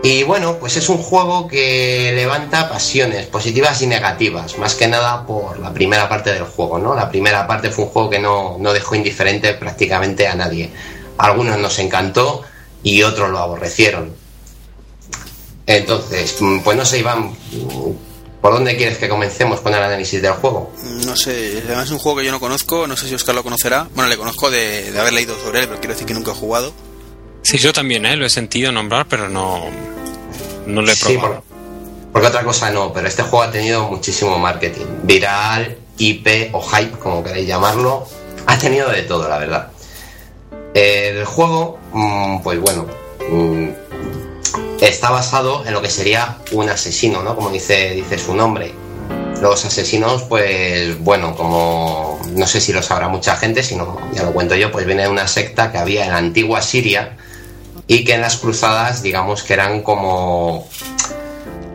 Y 0.02 0.24
bueno, 0.24 0.58
pues 0.60 0.78
es 0.78 0.88
un 0.88 0.98
juego 0.98 1.48
que 1.48 2.14
levanta 2.16 2.70
pasiones 2.70 3.26
positivas 3.28 3.82
y 3.82 3.88
negativas, 3.88 4.58
más 4.58 4.76
que 4.76 4.88
nada 4.88 5.26
por 5.26 5.60
la 5.60 5.74
primera 5.74 6.08
parte 6.08 6.32
del 6.32 6.44
juego, 6.44 6.80
¿no? 6.80 6.96
La 6.96 7.10
primera 7.10 7.46
parte 7.46 7.70
fue 7.70 7.84
un 7.84 7.92
juego 7.92 8.10
que 8.10 8.20
no, 8.20 8.58
no 8.60 8.72
dejó 8.72 8.96
indiferente 8.96 9.54
prácticamente 9.56 10.26
a 10.26 10.36
nadie. 10.36 10.70
Algunos 11.18 11.58
nos 11.58 11.80
encantó 11.80 12.44
y 12.82 13.04
otros 13.04 13.30
lo 13.30 13.40
aborrecieron. 13.40 14.14
Entonces, 15.68 16.38
mm, 16.40 16.60
pues 16.60 16.78
no 16.78 16.86
sé, 16.86 17.00
Iván, 17.00 17.32
mm, 17.32 17.92
¿por 18.42 18.54
dónde 18.54 18.78
quieres 18.78 18.98
que 19.00 19.10
comencemos 19.10 19.60
con 19.60 19.74
el 19.74 19.84
análisis 19.84 20.22
del 20.22 20.32
juego? 20.32 20.72
No 21.06 21.18
sé, 21.18 21.62
además 21.66 21.88
es 21.88 21.92
un 21.92 22.00
juego 22.00 22.20
que 22.20 22.26
yo 22.26 22.32
no 22.32 22.40
conozco, 22.40 22.88
no 22.88 22.96
sé 22.96 23.10
si 23.10 23.16
Oscar 23.16 23.36
lo 23.36 23.44
conocerá. 23.44 23.90
Bueno, 23.94 24.10
le 24.10 24.16
conozco 24.16 24.50
de, 24.50 24.94
de 24.94 25.00
haber 25.00 25.12
leído 25.12 25.38
sobre 25.38 25.60
él, 25.60 25.68
pero 25.68 25.82
quiero 25.82 25.94
decir 25.94 26.08
que 26.08 26.14
nunca 26.14 26.32
he 26.32 26.36
jugado. 26.36 26.72
Sí, 27.42 27.58
yo 27.58 27.74
también, 27.74 28.06
¿eh? 28.06 28.16
Lo 28.16 28.26
he 28.26 28.30
sentido 28.30 28.72
nombrar, 28.72 29.08
pero 29.08 29.30
no, 29.30 29.62
no 30.66 30.82
lo 30.82 30.92
he 30.92 30.96
Sí, 30.96 31.14
probado. 31.18 31.36
por- 31.42 31.50
porque 32.12 32.28
otra 32.28 32.44
cosa 32.44 32.70
no, 32.72 32.92
pero 32.94 33.08
este 33.08 33.24
juego 33.24 33.44
ha 33.44 33.52
tenido 33.52 33.88
muchísimo 33.90 34.38
marketing. 34.40 34.86
Viral, 35.04 35.78
IP 35.98 36.50
o 36.54 36.62
hype, 36.62 36.98
como 37.00 37.24
queréis 37.24 37.48
llamarlo. 37.48 38.08
Ha 38.48 38.58
tenido 38.58 38.90
de 38.90 39.04
todo, 39.04 39.28
la 39.30 39.38
verdad. 39.38 39.68
El 40.74 41.24
juego, 41.26 41.80
mm, 41.94 42.40
pues 42.42 42.60
bueno, 42.60 42.88
mm, 43.30 43.70
está 44.82 45.10
basado 45.12 45.66
en 45.66 45.74
lo 45.74 45.82
que 45.82 45.90
sería 45.90 46.38
un 46.52 46.70
asesino, 46.70 47.22
¿no? 47.24 47.36
Como 47.36 47.50
dice, 47.52 47.92
dice 47.92 48.18
su 48.18 48.36
nombre. 48.36 48.74
Los 49.42 49.64
asesinos, 49.66 50.24
pues 50.24 51.00
bueno, 51.00 51.36
como 51.36 52.20
no 52.32 52.46
sé 52.48 52.60
si 52.60 52.74
lo 52.74 52.82
sabrá 52.84 53.08
mucha 53.08 53.36
gente, 53.38 53.64
si 53.64 53.76
no, 53.76 54.00
ya 54.14 54.24
lo 54.24 54.34
cuento 54.34 54.56
yo, 54.56 54.72
pues 54.72 54.86
viene 54.86 55.04
de 55.04 55.10
una 55.10 55.28
secta 55.28 55.72
que 55.72 55.78
había 55.78 56.06
en 56.06 56.12
la 56.12 56.18
antigua 56.18 56.62
Siria 56.62 57.16
y 57.90 58.06
que 58.06 58.14
en 58.14 58.22
las 58.22 58.38
cruzadas, 58.38 59.02
digamos 59.02 59.44
que 59.44 59.54
eran 59.54 59.82
como 59.82 60.70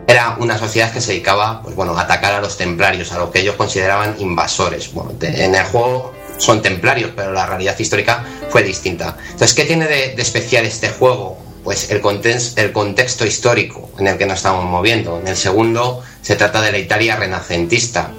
era 0.07 0.37
una 0.39 0.57
sociedad 0.59 0.93
que 0.93 1.01
se 1.01 1.13
dedicaba 1.13 1.61
pues 1.63 1.75
bueno, 1.75 1.97
a 1.99 2.03
atacar 2.03 2.35
a 2.35 2.41
los 2.41 2.57
templarios, 2.57 3.11
a 3.13 3.19
lo 3.19 3.31
que 3.31 3.41
ellos 3.41 3.57
consideraban 3.57 4.15
invasores. 4.21 4.93
Bueno, 4.93 5.13
en 5.21 5.55
el 5.55 5.65
juego 5.65 6.15
son 6.39 6.63
templarios, 6.63 7.11
pero 7.17 7.33
la 7.33 7.47
realidad 7.47 7.77
histórica 7.79 8.25
fue 8.51 8.63
distinta. 8.63 9.17
Entonces, 9.25 9.55
¿qué 9.55 9.65
tiene 9.65 9.87
de, 9.87 10.15
de 10.15 10.23
especial 10.23 10.65
este 10.67 10.89
juego? 10.91 11.39
Pues 11.65 11.91
el, 11.91 12.01
context- 12.03 12.59
el 12.59 12.71
contexto 12.73 13.25
histórico 13.27 13.91
en 13.99 14.07
el 14.07 14.19
que 14.19 14.27
nos 14.27 14.37
estamos 14.37 14.65
moviendo. 14.65 15.19
En 15.19 15.27
el 15.27 15.37
segundo 15.37 16.03
se 16.23 16.37
trata 16.37 16.61
de 16.61 16.71
la 16.71 16.79
Italia 16.79 17.17
renacentista. 17.17 18.13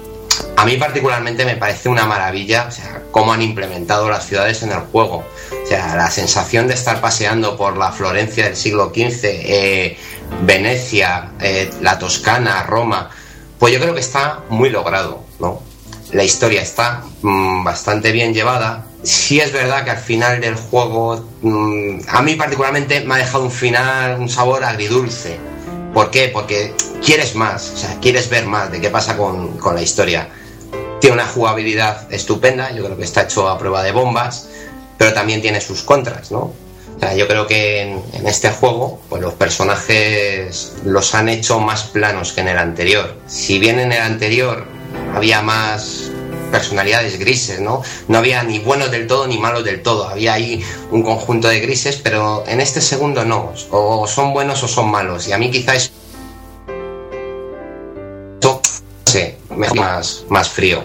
A 0.56 0.64
mí 0.64 0.78
particularmente 0.78 1.44
me 1.44 1.56
parece 1.56 1.90
una 1.90 2.06
maravilla 2.06 2.66
o 2.68 2.70
sea, 2.70 3.02
cómo 3.10 3.32
han 3.32 3.42
implementado 3.42 4.08
las 4.08 4.26
ciudades 4.26 4.62
en 4.62 4.72
el 4.72 4.78
juego. 4.78 5.24
O 5.62 5.66
sea, 5.66 5.94
la 5.96 6.10
sensación 6.10 6.66
de 6.66 6.74
estar 6.74 7.00
paseando 7.00 7.56
por 7.56 7.76
la 7.76 7.92
Florencia 7.92 8.44
del 8.44 8.56
siglo 8.56 8.90
XV, 8.94 9.20
eh, 9.24 9.98
Venecia, 10.42 11.30
eh, 11.40 11.70
la 11.82 11.98
Toscana, 11.98 12.62
Roma, 12.62 13.10
pues 13.58 13.74
yo 13.74 13.80
creo 13.80 13.94
que 13.94 14.00
está 14.00 14.40
muy 14.48 14.70
logrado, 14.70 15.24
¿no? 15.40 15.60
La 16.12 16.24
historia 16.24 16.62
está 16.62 17.02
mm, 17.20 17.62
bastante 17.62 18.12
bien 18.12 18.32
llevada. 18.32 18.86
Sí 19.02 19.40
es 19.40 19.52
verdad 19.52 19.84
que 19.84 19.90
al 19.90 19.98
final 19.98 20.40
del 20.40 20.54
juego, 20.54 21.22
mm, 21.42 22.00
a 22.08 22.22
mí 22.22 22.34
particularmente 22.34 23.00
me 23.00 23.14
ha 23.14 23.18
dejado 23.18 23.44
un 23.44 23.50
final, 23.50 24.20
un 24.20 24.28
sabor 24.28 24.64
agridulce. 24.64 25.38
¿Por 25.92 26.10
qué? 26.10 26.28
Porque 26.32 26.74
quieres 27.04 27.34
más, 27.34 27.72
o 27.74 27.76
sea, 27.76 27.98
quieres 28.00 28.28
ver 28.30 28.46
más 28.46 28.70
de 28.70 28.80
qué 28.80 28.88
pasa 28.88 29.16
con, 29.16 29.58
con 29.58 29.74
la 29.74 29.82
historia. 29.82 30.28
Tiene 31.00 31.14
una 31.14 31.26
jugabilidad 31.26 32.12
estupenda, 32.12 32.72
yo 32.72 32.84
creo 32.84 32.96
que 32.96 33.04
está 33.04 33.22
hecho 33.22 33.48
a 33.48 33.58
prueba 33.58 33.82
de 33.82 33.92
bombas, 33.92 34.48
pero 34.98 35.12
también 35.12 35.42
tiene 35.42 35.60
sus 35.60 35.82
contras, 35.82 36.30
¿no? 36.30 36.52
O 36.96 36.98
sea, 36.98 37.14
yo 37.14 37.28
creo 37.28 37.46
que 37.46 37.82
en, 37.82 38.26
este 38.26 38.50
juego, 38.50 39.00
pues 39.10 39.20
los 39.20 39.34
personajes 39.34 40.76
los 40.84 41.14
han 41.14 41.28
hecho 41.28 41.60
más 41.60 41.84
planos 41.84 42.32
que 42.32 42.40
en 42.40 42.48
el 42.48 42.58
anterior. 42.58 43.14
Si 43.26 43.58
bien 43.58 43.78
en 43.78 43.92
el 43.92 44.00
anterior 44.00 44.64
había 45.14 45.42
más 45.42 46.10
personalidades 46.50 47.18
grises, 47.18 47.60
¿no? 47.60 47.82
No 48.08 48.18
había 48.18 48.42
ni 48.44 48.60
buenos 48.60 48.90
del 48.90 49.06
todo 49.06 49.26
ni 49.26 49.36
malos 49.36 49.64
del 49.64 49.82
todo. 49.82 50.08
Había 50.08 50.32
ahí 50.32 50.64
un 50.90 51.02
conjunto 51.02 51.48
de 51.48 51.60
grises, 51.60 52.00
pero 52.02 52.44
en 52.46 52.62
este 52.62 52.80
segundo 52.80 53.26
no. 53.26 53.52
O 53.70 54.06
son 54.06 54.32
buenos 54.32 54.62
o 54.62 54.68
son 54.68 54.90
malos. 54.90 55.28
Y 55.28 55.32
a 55.32 55.38
mí 55.38 55.50
quizás 55.50 55.90
no 55.90 56.05
más, 59.56 60.24
más 60.28 60.48
frío. 60.48 60.84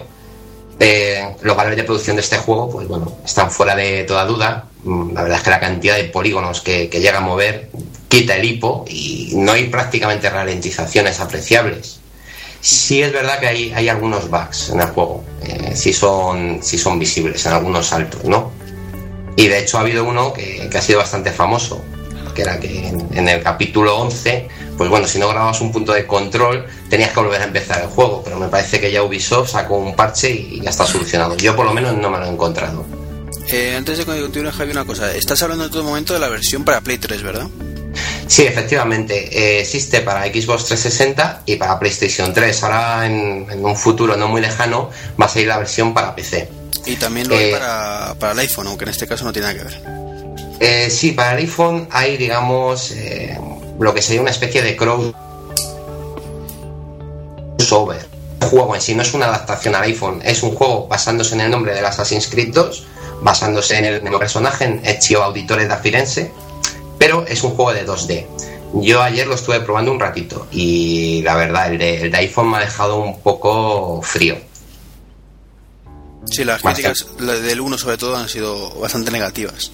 Eh, 0.80 1.36
los 1.42 1.56
valores 1.56 1.76
de 1.76 1.84
producción 1.84 2.16
de 2.16 2.22
este 2.22 2.38
juego, 2.38 2.68
pues 2.70 2.88
bueno, 2.88 3.18
están 3.24 3.50
fuera 3.50 3.76
de 3.76 4.04
toda 4.04 4.24
duda. 4.24 4.64
Mm, 4.84 5.12
La 5.12 5.22
verdad 5.22 5.38
es 5.38 5.44
que 5.44 5.50
la 5.50 5.60
cantidad 5.60 5.96
de 5.96 6.04
polígonos 6.04 6.60
que, 6.60 6.88
que 6.88 7.00
llega 7.00 7.18
a 7.18 7.20
mover 7.20 7.70
quita 8.08 8.36
el 8.36 8.44
hipo 8.44 8.84
y 8.88 9.32
no 9.36 9.52
hay 9.52 9.68
prácticamente 9.68 10.28
ralentizaciones 10.28 11.20
apreciables. 11.20 12.00
Sí 12.60 13.02
es 13.02 13.12
verdad 13.12 13.40
que 13.40 13.46
hay, 13.48 13.72
hay 13.72 13.88
algunos 13.88 14.28
bugs 14.30 14.70
en 14.70 14.80
el 14.80 14.86
juego, 14.88 15.24
eh, 15.42 15.72
sí, 15.74 15.92
son, 15.92 16.60
sí 16.62 16.78
son 16.78 16.98
visibles 16.98 17.44
en 17.46 17.52
algunos 17.52 17.86
saltos, 17.88 18.24
¿no? 18.24 18.52
Y 19.34 19.48
de 19.48 19.58
hecho 19.60 19.78
ha 19.78 19.80
habido 19.80 20.04
uno 20.04 20.32
que, 20.32 20.68
que 20.70 20.78
ha 20.78 20.82
sido 20.82 20.98
bastante 21.00 21.32
famoso, 21.32 21.82
que 22.34 22.42
era 22.42 22.60
que 22.60 22.86
en, 22.88 23.08
en 23.14 23.28
el 23.28 23.42
capítulo 23.42 23.96
11, 23.98 24.48
pues 24.82 24.90
bueno, 24.90 25.06
si 25.06 25.20
no 25.20 25.28
grababas 25.28 25.60
un 25.60 25.70
punto 25.70 25.92
de 25.92 26.08
control, 26.08 26.66
tenías 26.90 27.10
que 27.12 27.20
volver 27.20 27.40
a 27.40 27.44
empezar 27.44 27.82
el 27.82 27.86
juego, 27.86 28.20
pero 28.24 28.36
me 28.36 28.48
parece 28.48 28.80
que 28.80 28.90
ya 28.90 29.04
Ubisoft 29.04 29.50
sacó 29.52 29.76
un 29.76 29.94
parche 29.94 30.28
y 30.32 30.60
ya 30.60 30.70
está 30.70 30.84
solucionado. 30.84 31.36
Yo 31.36 31.54
por 31.54 31.64
lo 31.66 31.72
menos 31.72 31.96
no 31.96 32.10
me 32.10 32.18
lo 32.18 32.24
he 32.24 32.28
encontrado. 32.28 32.84
Eh, 33.46 33.76
antes 33.76 33.98
de 33.98 34.04
continuar, 34.04 34.52
Javi, 34.52 34.72
una 34.72 34.84
cosa. 34.84 35.14
Estás 35.14 35.40
hablando 35.40 35.66
en 35.66 35.70
todo 35.70 35.84
momento 35.84 36.14
de 36.14 36.18
la 36.18 36.28
versión 36.28 36.64
para 36.64 36.80
Play 36.80 36.98
3, 36.98 37.22
¿verdad? 37.22 37.46
Sí, 38.26 38.42
efectivamente. 38.42 39.28
eh, 39.30 39.60
existe 39.60 40.00
para 40.00 40.24
Xbox 40.24 40.64
360 40.64 41.42
y 41.46 41.54
para 41.54 41.78
PlayStation 41.78 42.34
3. 42.34 42.62
Ahora, 42.64 43.06
en, 43.06 43.46
en 43.52 43.64
un 43.64 43.76
futuro 43.76 44.16
no 44.16 44.26
muy 44.26 44.40
lejano, 44.40 44.90
va 45.20 45.26
a 45.26 45.28
salir 45.28 45.46
la 45.46 45.58
versión 45.58 45.94
para 45.94 46.12
PC. 46.16 46.48
Y 46.86 46.96
también 46.96 47.28
lo 47.28 47.36
hay 47.36 47.44
Eh, 47.44 47.52
para, 47.52 48.16
para 48.18 48.32
el 48.32 48.38
iPhone, 48.40 48.66
aunque 48.66 48.82
en 48.86 48.90
este 48.90 49.06
caso 49.06 49.24
no 49.24 49.32
tiene 49.32 49.46
nada 49.46 49.58
que 49.60 49.64
ver. 49.64 49.82
Eh, 50.58 50.90
sí, 50.90 51.12
para 51.12 51.32
el 51.34 51.38
iPhone 51.44 51.86
hay, 51.90 52.16
digamos, 52.16 52.90
eh, 52.92 53.38
lo 53.78 53.94
que 53.94 54.02
sería 54.02 54.20
una 54.20 54.30
especie 54.30 54.62
de 54.62 54.76
crossover. 54.76 55.12
El 58.40 58.48
juego 58.48 58.74
en 58.74 58.80
sí 58.80 58.94
no 58.94 59.02
es 59.02 59.14
una 59.14 59.26
adaptación 59.26 59.74
al 59.74 59.82
iPhone, 59.84 60.20
es 60.24 60.42
un 60.42 60.54
juego 60.54 60.86
basándose 60.88 61.34
en 61.34 61.42
el 61.42 61.50
nombre 61.50 61.74
del 61.74 61.84
Assassin's 61.84 62.26
Creed 62.28 62.52
2, 62.52 62.84
basándose 63.22 63.78
en 63.78 63.84
el 63.84 64.02
mismo 64.02 64.18
personaje, 64.18 64.64
en 64.64 64.80
Ezio 64.84 65.22
Auditore 65.22 65.66
da 65.66 65.76
Firenze, 65.78 66.32
pero 66.98 67.24
es 67.26 67.42
un 67.42 67.52
juego 67.52 67.72
de 67.72 67.86
2D. 67.86 68.26
Yo 68.74 69.02
ayer 69.02 69.26
lo 69.26 69.34
estuve 69.34 69.60
probando 69.60 69.92
un 69.92 70.00
ratito 70.00 70.46
y 70.50 71.22
la 71.22 71.36
verdad, 71.36 71.72
el 71.72 71.78
de, 71.78 72.02
el 72.02 72.10
de 72.10 72.16
iPhone 72.18 72.50
me 72.50 72.56
ha 72.56 72.60
dejado 72.60 72.98
un 72.98 73.20
poco 73.20 74.00
frío. 74.02 74.36
Sí, 76.30 76.44
las 76.44 76.62
críticas 76.62 77.06
del 77.18 77.60
1 77.60 77.78
sobre 77.78 77.98
todo 77.98 78.16
han 78.16 78.28
sido 78.28 78.70
bastante 78.80 79.10
negativas. 79.10 79.72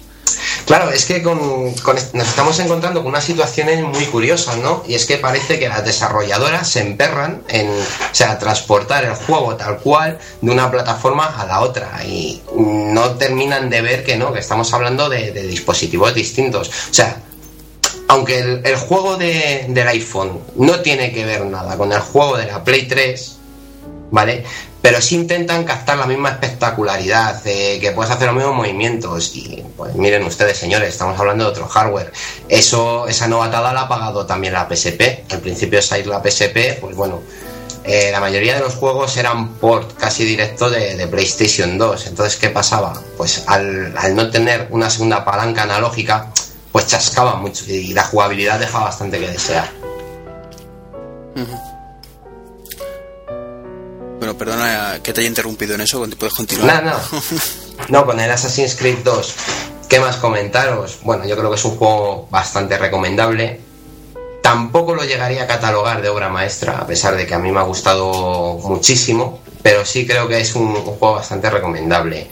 Claro, 0.65 0.91
es 0.91 1.05
que 1.05 1.21
nos 1.21 2.27
estamos 2.27 2.59
encontrando 2.59 3.01
con 3.01 3.09
unas 3.09 3.23
situaciones 3.23 3.81
muy 3.83 4.05
curiosas, 4.05 4.57
¿no? 4.57 4.83
Y 4.87 4.95
es 4.95 5.05
que 5.05 5.17
parece 5.17 5.59
que 5.59 5.67
las 5.69 5.83
desarrolladoras 5.85 6.69
se 6.69 6.81
emperran 6.81 7.41
en, 7.47 7.69
o 7.69 7.83
sea, 8.13 8.37
transportar 8.37 9.05
el 9.05 9.13
juego 9.15 9.55
tal 9.55 9.79
cual 9.79 10.19
de 10.41 10.51
una 10.51 10.69
plataforma 10.69 11.25
a 11.37 11.45
la 11.45 11.61
otra 11.61 12.03
y 12.05 12.41
no 12.55 13.11
terminan 13.11 13.69
de 13.69 13.81
ver 13.81 14.03
que 14.03 14.15
no, 14.17 14.31
que 14.33 14.39
estamos 14.39 14.71
hablando 14.73 15.09
de, 15.09 15.31
dispositivos 15.31 16.13
distintos. 16.13 16.69
O 16.69 16.93
sea, 16.93 17.21
aunque 18.07 18.39
el, 18.39 18.61
el 18.65 18.75
juego 18.75 19.17
de- 19.17 19.65
del 19.69 19.87
iPhone 19.87 20.39
no 20.55 20.79
tiene 20.81 21.11
que 21.11 21.25
ver 21.25 21.45
nada 21.45 21.77
con 21.77 21.91
el 21.91 21.99
juego 21.99 22.37
de 22.37 22.45
la 22.45 22.63
Play 22.63 22.87
3, 22.87 23.37
¿vale? 24.11 24.43
Pero 24.81 25.01
sí 25.01 25.15
intentan 25.15 25.65
captar 25.65 25.97
la 25.97 26.05
misma 26.05 26.29
espectacularidad, 26.29 27.41
que 27.43 27.91
puedes 27.93 28.11
hacer 28.11 28.27
los 28.27 28.35
mismos 28.35 28.55
movimientos. 28.55 29.35
Y 29.35 29.63
pues 29.75 29.93
miren 29.95 30.23
ustedes, 30.23 30.57
señores, 30.57 30.89
estamos 30.89 31.19
hablando 31.19 31.43
de 31.43 31.49
otro 31.49 31.67
hardware. 31.67 32.11
Eso, 32.47 33.07
esa 33.07 33.27
novatada 33.27 33.73
la 33.73 33.81
ha 33.81 33.87
pagado 33.89 34.25
también 34.25 34.53
la 34.53 34.67
PSP. 34.69 35.31
Al 35.31 35.39
principio 35.39 35.79
de 35.79 35.83
salir 35.83 36.07
la 36.07 36.23
PSP, 36.23 36.79
pues 36.79 36.95
bueno, 36.95 37.21
eh, 37.83 38.09
la 38.11 38.19
mayoría 38.19 38.55
de 38.55 38.59
los 38.61 38.75
juegos 38.75 39.17
eran 39.17 39.55
port 39.55 39.97
casi 39.97 40.23
directo 40.23 40.69
de, 40.69 40.95
de 40.95 41.07
PlayStation 41.07 41.77
2. 41.77 42.07
Entonces, 42.07 42.37
¿qué 42.37 42.49
pasaba? 42.49 42.93
Pues 43.17 43.43
al, 43.47 43.93
no 44.15 44.29
tener 44.29 44.67
una 44.69 44.89
segunda 44.89 45.25
palanca 45.25 45.63
analógica, 45.63 46.31
pues 46.71 46.87
chascaba 46.87 47.35
mucho 47.35 47.65
y 47.67 47.93
la 47.93 48.03
jugabilidad 48.03 48.59
dejaba 48.59 48.85
bastante 48.85 49.19
que 49.19 49.27
desear. 49.29 49.69
Bueno, 54.19 54.37
perdona 54.37 54.99
que 55.01 55.13
te 55.13 55.21
haya 55.21 55.29
interrumpido 55.29 55.75
en 55.75 55.81
eso, 55.81 56.05
puedes 56.19 56.35
continuar. 56.35 56.83
No, 56.83 56.91
no. 56.91 56.99
No, 57.87 58.05
con 58.05 58.19
el 58.19 58.29
Assassin's 58.29 58.75
Creed 58.75 58.97
2. 59.05 59.35
¿Qué 59.87 60.01
más 60.01 60.17
comentaros? 60.17 60.99
Bueno, 61.01 61.25
yo 61.25 61.37
creo 61.37 61.49
que 61.49 61.55
es 61.55 61.63
un 61.63 61.77
juego 61.77 62.27
bastante 62.29 62.77
recomendable. 62.77 63.61
Tampoco 64.43 64.93
lo 64.93 65.05
llegaría 65.05 65.43
a 65.43 65.47
catalogar 65.47 66.01
de 66.01 66.09
obra 66.09 66.27
maestra, 66.27 66.77
a 66.77 66.85
pesar 66.85 67.15
de 67.15 67.25
que 67.25 67.33
a 67.33 67.39
mí 67.39 67.51
me 67.51 67.59
ha 67.59 67.63
gustado 67.63 68.59
muchísimo, 68.65 69.39
pero 69.63 69.85
sí 69.85 70.05
creo 70.05 70.27
que 70.27 70.41
es 70.41 70.53
un, 70.55 70.67
un 70.67 70.83
juego 70.83 71.15
bastante 71.15 71.49
recomendable. 71.49 72.27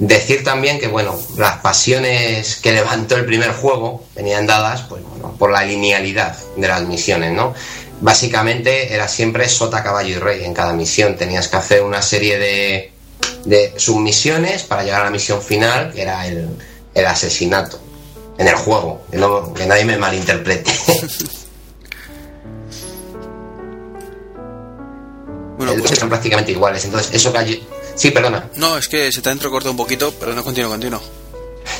Decir 0.00 0.42
también 0.42 0.80
que, 0.80 0.88
bueno, 0.88 1.16
las 1.36 1.58
pasiones 1.58 2.56
que 2.56 2.72
levantó 2.72 3.16
el 3.16 3.24
primer 3.24 3.52
juego 3.52 4.02
venían 4.16 4.48
dadas, 4.48 4.82
pues 4.88 5.02
bueno, 5.04 5.36
por 5.38 5.52
la 5.52 5.64
linealidad 5.64 6.36
de 6.56 6.66
las 6.66 6.82
misiones, 6.82 7.32
¿no? 7.32 7.54
Básicamente 8.02 8.92
era 8.92 9.06
siempre 9.08 9.48
sota, 9.48 9.82
caballo 9.82 10.08
y 10.10 10.18
rey 10.18 10.44
en 10.44 10.52
cada 10.52 10.74
misión. 10.74 11.16
Tenías 11.16 11.48
que 11.48 11.56
hacer 11.56 11.82
una 11.82 12.02
serie 12.02 12.36
de, 12.38 12.92
de 13.44 13.72
submisiones 13.78 14.64
para 14.64 14.82
llegar 14.82 15.00
a 15.00 15.04
la 15.04 15.10
misión 15.10 15.40
final, 15.40 15.92
que 15.94 16.02
era 16.02 16.26
el, 16.26 16.48
el 16.94 17.06
asesinato 17.06 17.80
en 18.38 18.48
el 18.48 18.56
juego. 18.56 19.02
Que, 19.10 19.16
no- 19.18 19.54
que 19.54 19.64
nadie 19.66 19.84
me 19.84 19.96
malinterprete. 19.96 20.70
Bueno, 25.58 25.74
pues- 25.80 25.98
son 25.98 26.08
prácticamente 26.08 26.50
iguales. 26.52 26.84
Entonces, 26.84 27.14
eso 27.14 27.30
que 27.32 27.38
hay... 27.38 27.66
Sí, 27.94 28.10
perdona. 28.10 28.48
No, 28.56 28.76
es 28.78 28.88
que 28.88 29.12
se 29.12 29.20
te 29.22 29.28
ha 29.28 29.32
entrecortado 29.32 29.70
un 29.70 29.76
poquito, 29.76 30.12
pero 30.18 30.34
no 30.34 30.42
continúo, 30.42 30.70
continúo. 30.70 31.00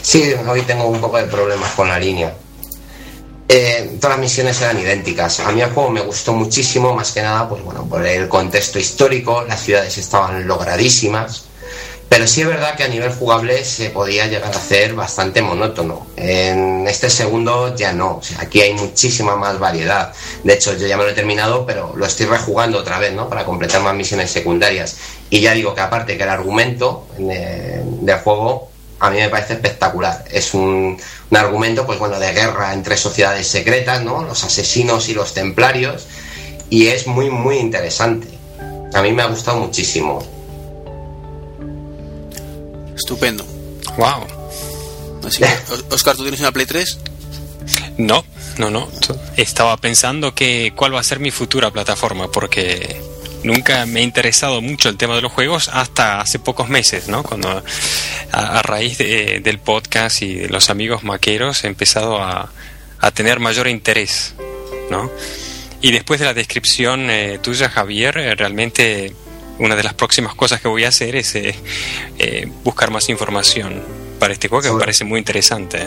Sí, 0.03 0.33
hoy 0.49 0.63
tengo 0.63 0.85
un 0.87 1.01
poco 1.01 1.17
de 1.17 1.25
problemas 1.25 1.73
con 1.73 1.89
la 1.89 1.99
línea. 1.99 2.33
Eh, 3.55 3.99
todas 4.01 4.17
las 4.17 4.19
misiones 4.19 4.63
eran 4.63 4.79
idénticas. 4.79 5.41
A 5.41 5.53
mí 5.53 5.61
el 5.61 5.71
juego 5.71 5.91
me 5.91 6.01
gustó 6.01 6.33
muchísimo, 6.33 6.95
más 6.95 7.13
que 7.13 7.21
nada, 7.21 7.47
pues 7.51 7.63
bueno, 7.63 7.85
por 7.85 8.07
el 8.07 8.27
contexto 8.27 8.79
histórico, 8.79 9.45
las 9.47 9.61
ciudades 9.61 9.99
estaban 9.99 10.47
logradísimas. 10.47 11.45
Pero 12.09 12.27
sí 12.27 12.41
es 12.41 12.47
verdad 12.47 12.77
que 12.77 12.85
a 12.85 12.89
nivel 12.89 13.13
jugable 13.13 13.63
se 13.67 13.91
podía 13.91 14.27
llegar 14.27 14.55
a 14.55 14.57
hacer 14.57 14.95
bastante 14.95 15.43
monótono. 15.43 16.07
En 16.17 16.89
este 16.89 17.11
segundo 17.11 17.77
ya 17.77 17.93
no. 17.93 18.23
Aquí 18.39 18.63
hay 18.63 18.73
muchísima 18.73 19.37
más 19.37 19.59
variedad. 19.59 20.15
De 20.45 20.55
hecho, 20.55 20.75
yo 20.75 20.87
ya 20.87 20.97
me 20.97 21.05
lo 21.05 21.11
he 21.11 21.15
terminado, 21.15 21.67
pero 21.67 21.93
lo 21.95 22.07
estoy 22.07 22.25
rejugando 22.25 22.79
otra 22.79 22.99
vez, 22.99 23.13
¿no? 23.13 23.29
Para 23.29 23.45
completar 23.45 23.83
más 23.83 23.95
misiones 23.95 24.31
secundarias. 24.31 24.97
Y 25.29 25.41
ya 25.43 25.53
digo 25.53 25.75
que 25.75 25.83
aparte 25.83 26.17
que 26.17 26.23
el 26.23 26.31
argumento 26.31 27.07
eh, 27.19 27.83
del 27.85 28.19
juego 28.21 28.72
a 29.03 29.11
mí 29.11 29.17
me 29.17 29.29
parece 29.29 29.55
espectacular. 29.55 30.25
Es 30.31 30.55
un, 30.55 30.97
un 31.29 31.37
argumento, 31.37 31.85
pues 31.85 31.99
bueno, 31.99 32.21
de 32.21 32.33
guerra 32.33 32.73
entre 32.73 32.97
sociedades 32.97 33.49
secretas, 33.49 34.05
¿no? 34.05 34.23
Los 34.23 34.45
asesinos 34.45 35.09
y 35.09 35.15
los 35.15 35.35
templarios. 35.35 36.07
Y 36.71 36.87
es 36.87 37.09
muy, 37.09 37.29
muy 37.29 37.57
interesante. 37.57 38.29
A 38.95 39.03
mí 39.03 39.11
me 39.11 39.23
ha 39.23 39.27
gustado 39.27 39.59
muchísimo. 39.59 40.25
Estupendo. 42.95 43.45
Wow. 43.97 44.25
Así 45.27 45.43
Oscar, 45.91 46.15
¿tú 46.17 46.23
tienes 46.23 46.39
una 46.39 46.53
Play 46.53 46.67
3? 46.67 46.99
No, 47.99 48.25
no, 48.59 48.71
no. 48.71 48.89
Estaba 49.37 49.77
pensando 49.79 50.33
que 50.33 50.73
cuál 50.77 50.95
va 50.95 51.01
a 51.01 51.05
ser 51.05 51.19
mi 51.19 51.33
futura 51.33 51.73
plataforma, 51.73 52.31
porque 52.31 53.03
nunca 53.45 53.87
me 53.87 54.01
ha 54.01 54.03
interesado 54.03 54.61
mucho 54.61 54.89
el 54.89 54.97
tema 54.97 55.15
de 55.17 55.23
los 55.23 55.33
juegos 55.33 55.69
hasta 55.73 56.21
hace 56.21 56.39
pocos 56.39 56.69
meses, 56.69 57.09
¿no? 57.09 57.23
Cuando 57.23 57.63
a, 58.33 58.59
a 58.59 58.63
raíz 58.63 58.99
de- 58.99 59.41
del 59.41 59.59
podcast 59.59 60.23
y 60.23 60.35
de 60.35 60.49
los 60.49 60.71
amigos 60.71 61.03
maqueros 61.05 61.65
he 61.65 61.67
empezado 61.69 62.23
a, 62.23 62.51
a 63.01 63.11
tener 63.11 63.41
mayor 63.41 63.69
interés, 63.69 64.35
¿no? 64.91 65.11
Y 65.81 65.91
después 65.91 66.21
de 66.21 66.27
la 66.27 66.35
descripción 66.35 67.11
eh, 67.11 67.39
tuya, 67.43 67.69
Javier, 67.69 68.17
eh, 68.19 68.35
realmente 68.37 69.13
una 69.59 69.75
de 69.77 69.83
las 69.83 69.95
próximas 69.95 70.35
cosas 70.35 70.61
que 70.61 70.69
voy 70.69 70.85
a 70.85 70.89
hacer 70.89 71.17
es 71.17 71.35
eh, 71.35 71.55
eh, 72.19 72.49
buscar 72.65 72.91
más 72.91 73.09
información 73.09 73.83
para 74.19 74.33
este 74.33 74.49
juego 74.49 74.63
que 74.63 74.73
me 74.73 74.79
parece 74.79 75.05
muy 75.05 75.19
interesante. 75.19 75.81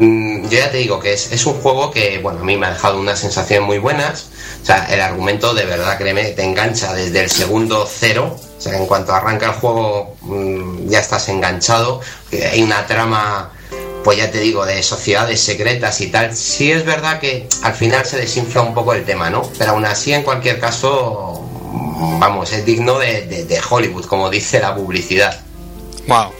Mm, 0.00 0.48
yo 0.48 0.58
ya 0.58 0.70
te 0.70 0.78
digo 0.78 0.98
que 0.98 1.12
es, 1.12 1.46
un 1.46 1.54
juego 1.54 1.90
que, 1.90 2.18
bueno, 2.18 2.40
a 2.40 2.44
mí 2.44 2.56
me 2.56 2.66
ha 2.66 2.70
dejado 2.72 2.98
unas 2.98 3.18
sensaciones 3.18 3.66
muy 3.66 3.78
buenas. 3.78 4.26
O 4.62 4.66
sea, 4.66 4.86
el 4.90 5.00
argumento 5.00 5.54
de 5.54 5.64
verdad, 5.66 5.96
créeme, 5.98 6.24
te 6.32 6.42
engancha 6.42 6.92
desde 6.94 7.20
el 7.20 7.30
segundo 7.30 7.88
cero. 7.88 8.36
O 8.58 8.60
sea, 8.60 8.76
en 8.76 8.86
cuanto 8.86 9.12
arranca 9.12 9.46
el 9.46 9.52
juego, 9.52 10.16
mm, 10.22 10.88
ya 10.88 10.98
estás 11.00 11.28
enganchado. 11.28 12.00
Hay 12.52 12.62
una 12.62 12.86
trama, 12.86 13.52
pues 14.02 14.18
ya 14.18 14.30
te 14.30 14.38
digo, 14.40 14.66
de 14.66 14.82
sociedades 14.82 15.40
secretas 15.40 16.00
y 16.00 16.08
tal. 16.08 16.34
Sí 16.34 16.72
es 16.72 16.84
verdad 16.84 17.20
que 17.20 17.48
al 17.62 17.74
final 17.74 18.04
se 18.04 18.16
desinfla 18.16 18.62
un 18.62 18.74
poco 18.74 18.94
el 18.94 19.04
tema, 19.04 19.30
¿no? 19.30 19.42
Pero 19.58 19.72
aún 19.72 19.84
así, 19.84 20.12
en 20.12 20.22
cualquier 20.22 20.58
caso, 20.58 21.40
vamos, 22.18 22.52
es 22.52 22.64
digno 22.64 22.98
de- 22.98 23.44
de 23.44 23.60
Hollywood, 23.68 24.06
como 24.06 24.28
dice 24.30 24.60
la 24.60 24.74
publicidad. 24.74 25.40
Wow. 26.08 26.32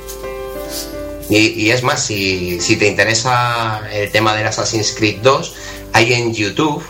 Y, 1.31 1.39
y 1.65 1.71
es 1.71 1.83
más, 1.83 2.05
si, 2.05 2.61
si 2.61 2.77
te 2.77 2.87
interesa 2.87 3.81
el 3.93 4.11
tema 4.13 4.35
del 4.37 4.47
Assassin's 4.47 4.93
Creed 4.97 5.19
2, 5.23 5.55
hay 5.93 6.13
en 6.13 6.35
YouTube 6.35 6.83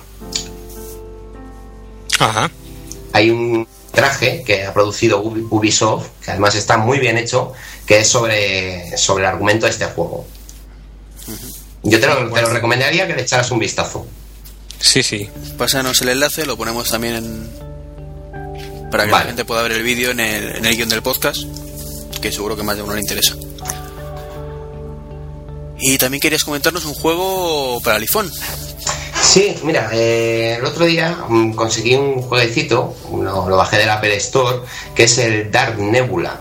Ajá. 2.18 2.50
hay 3.12 3.30
un 3.30 3.66
traje 3.92 4.42
que 4.44 4.64
ha 4.64 4.72
producido 4.74 5.22
Ubi- 5.22 5.46
Ubisoft, 5.50 6.06
que 6.24 6.30
además 6.32 6.54
está 6.54 6.76
muy 6.78 6.98
bien 6.98 7.16
hecho, 7.18 7.52
que 7.86 7.98
es 8.00 8.08
sobre, 8.08 8.96
sobre 8.96 9.24
el 9.24 9.30
argumento 9.30 9.66
de 9.66 9.72
este 9.72 9.86
juego. 9.86 10.24
Yo 11.82 12.00
te 12.00 12.06
lo, 12.06 12.30
te 12.32 12.42
lo 12.42 12.48
recomendaría 12.50 13.06
que 13.06 13.14
le 13.14 13.22
echaras 13.22 13.50
un 13.50 13.58
vistazo. 13.58 14.06
Sí, 14.80 15.02
sí. 15.02 15.28
Pásanos 15.56 16.00
el 16.02 16.08
enlace, 16.10 16.44
lo 16.46 16.56
ponemos 16.56 16.90
también 16.90 17.14
en... 17.16 17.50
para 18.90 19.04
que 19.04 19.10
Vale. 19.12 19.24
la 19.24 19.28
gente 19.28 19.44
pueda 19.44 19.62
ver 19.62 19.72
el 19.72 19.82
vídeo 19.82 20.10
en 20.10 20.20
el, 20.20 20.56
en 20.56 20.64
el 20.64 20.76
guion 20.76 20.88
del 20.88 21.02
podcast, 21.02 21.38
que 22.20 22.32
seguro 22.32 22.56
que 22.56 22.62
más 22.62 22.76
de 22.76 22.82
uno 22.82 22.94
le 22.94 23.00
interesa. 23.00 23.34
Y 25.78 25.98
también 25.98 26.20
querías 26.20 26.44
comentarnos 26.44 26.84
un 26.84 26.94
juego 26.94 27.80
para 27.82 27.96
el 27.96 28.02
iPhone. 28.02 28.30
Sí, 29.24 29.56
mira, 29.64 29.90
eh, 29.92 30.56
el 30.58 30.64
otro 30.64 30.84
día 30.84 31.24
mm, 31.28 31.54
conseguí 31.54 31.96
un 31.96 32.22
jueguecito, 32.22 32.94
lo, 33.10 33.56
bajé 33.56 33.78
del 33.78 33.90
Apple 33.90 34.14
Store, 34.16 34.58
que 34.94 35.04
es 35.04 35.18
el 35.18 35.50
Dark 35.50 35.78
Nebula. 35.78 36.40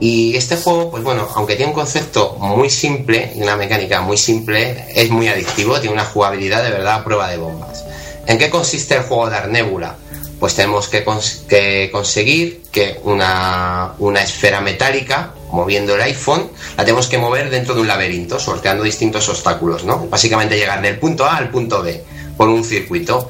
Y 0.00 0.36
este 0.36 0.56
juego, 0.56 0.90
pues 0.90 1.02
bueno, 1.02 1.28
aunque 1.34 1.56
tiene 1.56 1.70
un 1.70 1.74
concepto 1.74 2.36
muy 2.38 2.70
simple 2.70 3.32
y 3.34 3.42
una 3.42 3.56
mecánica 3.56 4.00
muy 4.00 4.18
simple, 4.18 4.84
es 4.94 5.10
muy 5.10 5.28
adictivo, 5.28 5.80
tiene 5.80 5.94
una 5.94 6.04
jugabilidad 6.04 6.62
de 6.62 6.70
verdad 6.70 6.96
a 6.96 7.04
prueba 7.04 7.30
de 7.30 7.38
bombas. 7.38 7.84
¿En 8.26 8.36
qué 8.36 8.50
consiste 8.50 8.94
el 8.94 9.02
juego 9.02 9.30
de 9.30 9.36
Arnébula? 9.36 9.96
Pues 10.38 10.54
tenemos 10.54 10.88
que, 10.88 11.90
conseguir 11.90 12.62
que 12.70 13.00
una, 13.04 13.94
una 13.98 14.22
esfera 14.22 14.60
metálica, 14.60 15.32
moviendo 15.52 15.94
el 15.94 16.02
iPhone, 16.02 16.50
la 16.76 16.84
tenemos 16.84 17.06
que 17.06 17.18
mover 17.18 17.50
dentro 17.50 17.74
de 17.74 17.80
un 17.80 17.88
laberinto, 17.88 18.38
sorteando 18.38 18.84
distintos 18.84 19.28
obstáculos, 19.28 19.84
¿no? 19.84 20.06
Básicamente 20.08 20.56
llegar 20.56 20.82
del 20.82 20.98
punto 20.98 21.24
A 21.24 21.36
al 21.36 21.50
punto 21.50 21.82
B 21.82 22.04
por 22.36 22.48
un 22.48 22.64
circuito. 22.64 23.28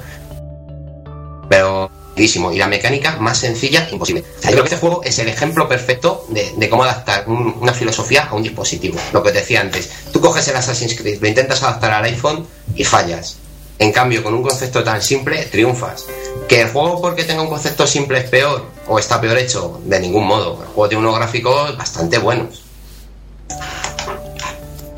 Pero 1.48 1.90
y 2.18 2.58
la 2.58 2.66
mecánica 2.66 3.16
más 3.20 3.38
sencilla 3.38 3.88
imposible. 3.92 4.24
yo 4.42 4.50
creo 4.50 4.62
que 4.64 4.74
este 4.74 4.76
juego 4.76 5.02
es 5.04 5.18
el 5.20 5.28
ejemplo 5.28 5.68
perfecto 5.68 6.26
de, 6.28 6.68
cómo 6.68 6.82
adaptar 6.82 7.28
una 7.28 7.72
filosofía 7.72 8.24
a 8.24 8.34
un 8.34 8.42
dispositivo. 8.42 8.98
Lo 9.12 9.22
que 9.22 9.28
os 9.28 9.34
decía 9.34 9.60
antes, 9.60 9.88
tú 10.12 10.20
coges 10.20 10.48
el 10.48 10.56
Assassin's 10.56 10.96
Creed, 10.96 11.20
lo 11.20 11.28
intentas 11.28 11.62
adaptar 11.62 11.92
al 11.92 12.04
iPhone 12.04 12.46
y 12.74 12.84
fallas. 12.84 13.36
En 13.78 13.92
cambio, 13.92 14.24
con 14.24 14.34
un 14.34 14.42
concepto 14.42 14.82
tan 14.82 15.00
simple, 15.00 15.44
triunfas. 15.44 16.06
¿Que 16.48 16.62
el 16.62 16.70
juego 16.70 17.00
porque 17.00 17.22
tenga 17.22 17.42
un 17.42 17.48
concepto 17.48 17.86
simple 17.86 18.18
es 18.18 18.24
peor 18.28 18.77
o 18.88 18.98
está 18.98 19.20
peor 19.20 19.38
hecho? 19.38 19.80
De 19.84 20.00
ningún 20.00 20.26
modo. 20.26 20.62
El 20.62 20.68
juego 20.68 20.88
tiene 20.88 21.04
unos 21.04 21.16
gráficos 21.16 21.76
bastante 21.76 22.18
buenos. 22.18 22.62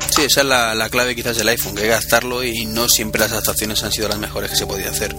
Sí, 0.09 0.23
esa 0.23 0.41
es 0.41 0.47
la, 0.47 0.75
la 0.75 0.89
clave 0.89 1.15
quizás 1.15 1.37
del 1.37 1.47
iPhone, 1.47 1.75
que 1.75 1.87
gastarlo 1.87 2.43
y 2.43 2.65
no 2.65 2.89
siempre 2.89 3.19
las 3.19 3.31
adaptaciones 3.31 3.83
han 3.83 3.91
sido 3.91 4.09
las 4.09 4.17
mejores 4.19 4.49
que 4.49 4.57
se 4.57 4.65
podía 4.65 4.89
hacer. 4.89 5.15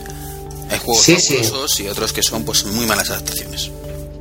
Hay 0.70 0.78
juegos 0.78 1.02
sí, 1.02 1.82
y 1.84 1.88
otros 1.88 2.12
que 2.12 2.22
son 2.22 2.44
pues 2.44 2.64
muy 2.64 2.86
malas 2.86 3.10
adaptaciones. 3.10 3.70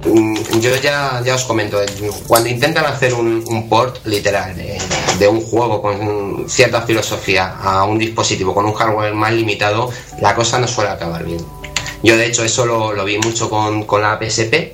Mm, 0.05 0.59
yo 0.59 0.75
ya, 0.77 1.21
ya 1.23 1.35
os 1.35 1.43
comento, 1.43 1.79
cuando 2.27 2.49
intentan 2.49 2.85
hacer 2.85 3.13
un, 3.13 3.69
port 3.69 4.05
literal 4.05 4.55
de, 4.55 5.27
un 5.27 5.41
juego 5.41 5.81
con 5.81 6.49
cierta 6.49 6.81
filosofía 6.81 7.55
a 7.61 7.85
un 7.85 7.99
dispositivo 7.99 8.53
con 8.53 8.65
un 8.65 8.73
hardware 8.73 9.13
más 9.13 9.31
limitado, 9.31 9.91
la 10.19 10.35
cosa 10.35 10.57
no 10.59 10.67
suele 10.67 10.89
acabar 10.89 11.23
bien. 11.23 11.45
Yo 12.03 12.17
de 12.17 12.25
hecho 12.25 12.43
eso 12.43 12.65
lo, 12.65 13.05
vi 13.05 13.17
mucho 13.19 13.49
con, 13.49 13.85
la 14.01 14.19
PSP, 14.19 14.73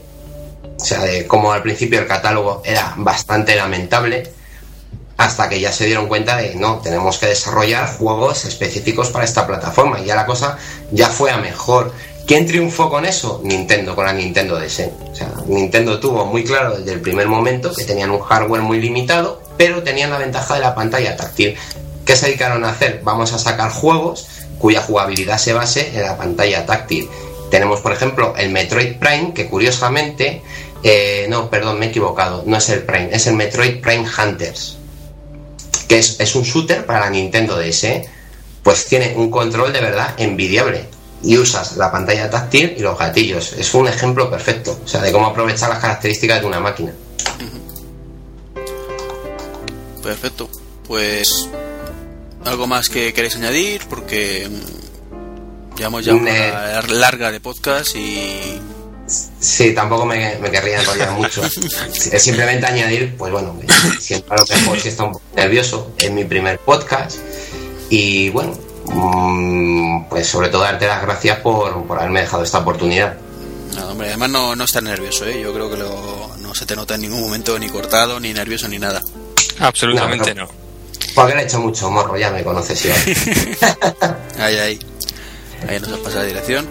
o 0.80 0.84
sea, 0.84 1.00
de 1.02 1.28
como 1.28 1.52
al 1.52 1.62
principio 1.62 2.00
el 2.00 2.08
catálogo 2.08 2.62
era 2.64 2.94
bastante 2.98 3.56
lamentable, 3.56 4.32
hasta 5.18 5.50
que 5.50 5.60
ya 5.60 5.72
se 5.72 5.86
dieron 5.86 6.08
cuenta 6.08 6.38
de 6.38 6.56
no, 6.56 6.78
tenemos 6.78 7.18
que 7.18 7.26
desarrollar 7.26 7.98
juegos 7.98 8.46
específicos 8.46 9.10
para 9.10 9.26
esta 9.26 9.48
plataforma 9.48 10.00
y 10.00 10.06
ya 10.06 10.16
la 10.16 10.26
cosa 10.26 10.58
ya 10.92 11.10
fue 11.10 11.32
a 11.32 11.38
mejor. 11.38 11.92
¿Quién 12.28 12.46
triunfó 12.46 12.90
con 12.90 13.06
eso? 13.06 13.42
Nintendo, 13.44 13.96
con 13.96 14.06
la 14.06 14.14
Nintendo 14.14 14.60
DS. 14.60 14.90
O 15.12 15.16
sea, 15.16 15.32
Nintendo 15.48 16.00
tuvo 16.00 16.26
muy 16.26 16.44
claro 16.44 16.78
desde 16.78 16.92
el 16.92 17.02
primer 17.02 17.28
momento 17.28 17.74
que 17.74 17.86
tenían 17.86 18.12
un 18.12 18.20
hardware 18.20 18.62
muy 18.62 18.82
limitado, 18.82 19.42
pero 19.58 19.82
tenían 19.82 20.12
la 20.12 20.18
ventaja 20.18 20.56
de 20.56 20.60
la 20.60 20.76
pantalla 20.76 21.16
táctil. 21.16 21.56
¿Qué 22.06 22.16
se 22.16 22.28
dedicaron 22.28 22.64
a 22.66 22.70
hacer? 22.70 23.02
Vamos 23.04 23.34
a 23.34 23.40
sacar 23.40 23.72
juegos 23.72 24.28
cuya 24.60 24.82
jugabilidad 24.82 25.38
se 25.38 25.54
base 25.54 25.92
en 25.94 26.02
la 26.02 26.18
pantalla 26.18 26.66
táctil. 26.66 27.10
Tenemos, 27.50 27.80
por 27.82 27.94
ejemplo, 27.94 28.34
el 28.38 28.50
Metroid 28.50 28.98
Prime, 28.98 29.34
que 29.34 29.48
curiosamente, 29.48 30.42
eh, 30.84 31.28
no, 31.30 31.50
perdón, 31.50 31.80
me 31.80 31.88
he 31.88 31.90
equivocado, 31.90 32.44
no 32.46 32.58
es 32.58 32.70
el 32.70 32.84
Prime, 32.84 33.10
es 33.12 33.28
el 33.28 33.36
Metroid 33.36 33.82
Prime 33.82 34.06
Hunters 34.06 34.78
que 35.88 35.98
es, 36.00 36.36
un 36.36 36.44
shooter 36.44 36.86
para 36.86 37.00
la 37.02 37.10
Nintendo 37.10 37.58
DS, 37.58 37.88
pues 38.62 38.86
tiene 38.86 39.14
un 39.16 39.32
control 39.32 39.72
de 39.72 39.80
verdad 39.80 40.14
envidiable. 40.18 40.86
Y 41.24 41.38
usas 41.38 41.78
la 41.78 41.92
pantalla 41.92 42.30
táctil 42.30 42.76
y 42.78 42.82
los 42.82 42.98
gatillos. 42.98 43.54
Es 43.54 43.74
un 43.74 43.88
ejemplo 43.88 44.30
perfecto, 44.30 44.78
o 44.84 44.88
sea, 44.88 45.02
de 45.02 45.12
cómo 45.12 45.28
aprovechar 45.28 45.70
las 45.70 45.80
características 45.80 46.42
de 46.42 46.48
una 46.48 46.60
máquina. 46.60 46.94
Perfecto. 50.04 50.48
Pues 50.88 51.50
algo 52.48 52.68
más 52.68 52.90
que 52.90 53.14
queréis 53.14 53.36
añadir 53.36 53.82
porque 53.90 54.48
llevamos 55.76 56.06
ya 56.06 56.14
una 56.14 56.82
larga 56.84 57.32
de 57.32 57.40
podcast 57.40 57.96
y 57.96 58.60
Sí, 59.40 59.74
tampoco 59.74 60.06
me, 60.06 60.38
me 60.40 60.52
querría 60.52 60.82
enrollar 60.82 61.12
mucho. 61.12 61.42
Es 62.12 62.22
simplemente 62.22 62.66
añadir, 62.66 63.16
pues 63.18 63.32
bueno, 63.32 63.58
siento 64.00 64.34
a 64.34 64.38
lo 64.38 64.46
mejor 64.46 64.80
si 64.80 64.90
está 64.90 65.04
un 65.06 65.14
poco 65.14 65.24
nervioso, 65.36 65.94
en 66.00 66.14
mi 66.14 66.26
primer 66.26 66.60
podcast. 66.60 67.18
Y 67.90 68.30
bueno, 68.32 68.58
mm, 68.86 70.10
pues 70.10 70.28
sobre 70.28 70.50
todo 70.50 70.64
darte 70.64 70.88
las 70.88 71.02
gracias 71.02 71.40
por, 71.40 71.86
por 71.88 72.00
haberme 72.00 72.22
dejado 72.22 72.44
esta 72.44 72.58
oportunidad. 72.58 73.16
No, 73.76 73.92
hombre, 73.92 74.10
además 74.10 74.30
no, 74.30 74.56
no 74.58 74.66
estás 74.66 74.84
nervioso, 74.84 75.26
¿eh? 75.26 75.40
Yo 75.42 75.54
creo 75.54 75.70
que 75.70 75.78
no 75.78 76.54
se 76.54 76.66
te 76.66 76.76
nota 76.76 76.96
en 76.96 77.02
ningún 77.02 77.22
momento 77.22 77.58
ni 77.60 77.70
cortado, 77.70 78.20
ni 78.20 78.34
nervioso, 78.34 78.68
ni 78.68 78.80
nada. 78.80 79.02
Absolutamente 79.60 80.36
no. 80.36 80.67
Porque 81.18 81.34
le 81.34 81.42
he 81.42 81.46
hecho 81.46 81.60
mucho 81.60 81.90
morro, 81.90 82.16
ya 82.16 82.30
me 82.30 82.44
conoces 82.44 82.84
ya. 82.84 82.94
ahí, 84.38 84.56
ahí. 84.56 84.80
Ahí 85.68 85.80
nos 85.80 85.94
has 85.94 85.98
pasado 85.98 86.22
la 86.22 86.28
dirección. 86.28 86.68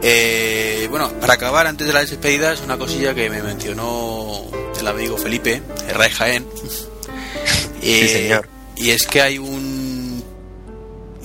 Eh, 0.00 0.86
bueno, 0.88 1.12
para 1.20 1.34
acabar, 1.34 1.66
antes 1.66 1.86
de 1.86 1.92
las 1.92 2.08
despedidas, 2.08 2.62
una 2.62 2.78
cosilla 2.78 3.14
que 3.14 3.28
me 3.28 3.42
mencionó 3.42 4.46
el 4.80 4.88
amigo 4.88 5.18
Felipe, 5.18 5.60
Ray 5.92 6.10
Jaén. 6.10 6.46
sí, 7.82 8.08
señor. 8.08 8.48
Y 8.74 8.92
es 8.92 9.06
que 9.06 9.20
hay 9.20 9.36
un 9.36 10.24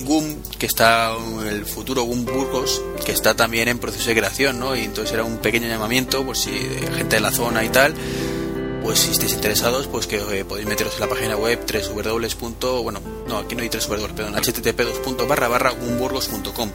GUM 0.00 0.42
que 0.58 0.66
está, 0.66 1.14
el 1.48 1.64
futuro 1.64 2.02
GUM 2.02 2.26
Burgos, 2.26 2.82
que 3.06 3.12
está 3.12 3.34
también 3.34 3.68
en 3.68 3.78
proceso 3.78 4.10
de 4.10 4.16
creación, 4.16 4.58
¿no? 4.58 4.76
Y 4.76 4.80
entonces 4.80 5.14
era 5.14 5.24
un 5.24 5.38
pequeño 5.38 5.66
llamamiento, 5.66 6.22
por 6.26 6.36
si 6.36 6.50
gente 6.50 7.16
de 7.16 7.20
la 7.20 7.30
zona 7.30 7.64
y 7.64 7.70
tal, 7.70 7.94
pues 8.84 8.98
si 8.98 9.12
estáis 9.12 9.32
interesados, 9.32 9.86
pues 9.86 10.06
que 10.06 10.18
eh, 10.18 10.44
podéis 10.44 10.68
meteros 10.68 10.94
en 10.94 11.00
la 11.00 11.08
página 11.08 11.36
web 11.36 11.58
www. 11.66 12.82
bueno, 12.82 13.00
no, 13.26 13.38
aquí 13.38 13.54
no 13.54 13.62
hay 13.62 13.70
www, 13.70 14.14
perdón, 14.14 14.34
http 14.34 15.26
barra 15.26 15.48
barra 15.48 15.70
gumburgos.com 15.70 16.70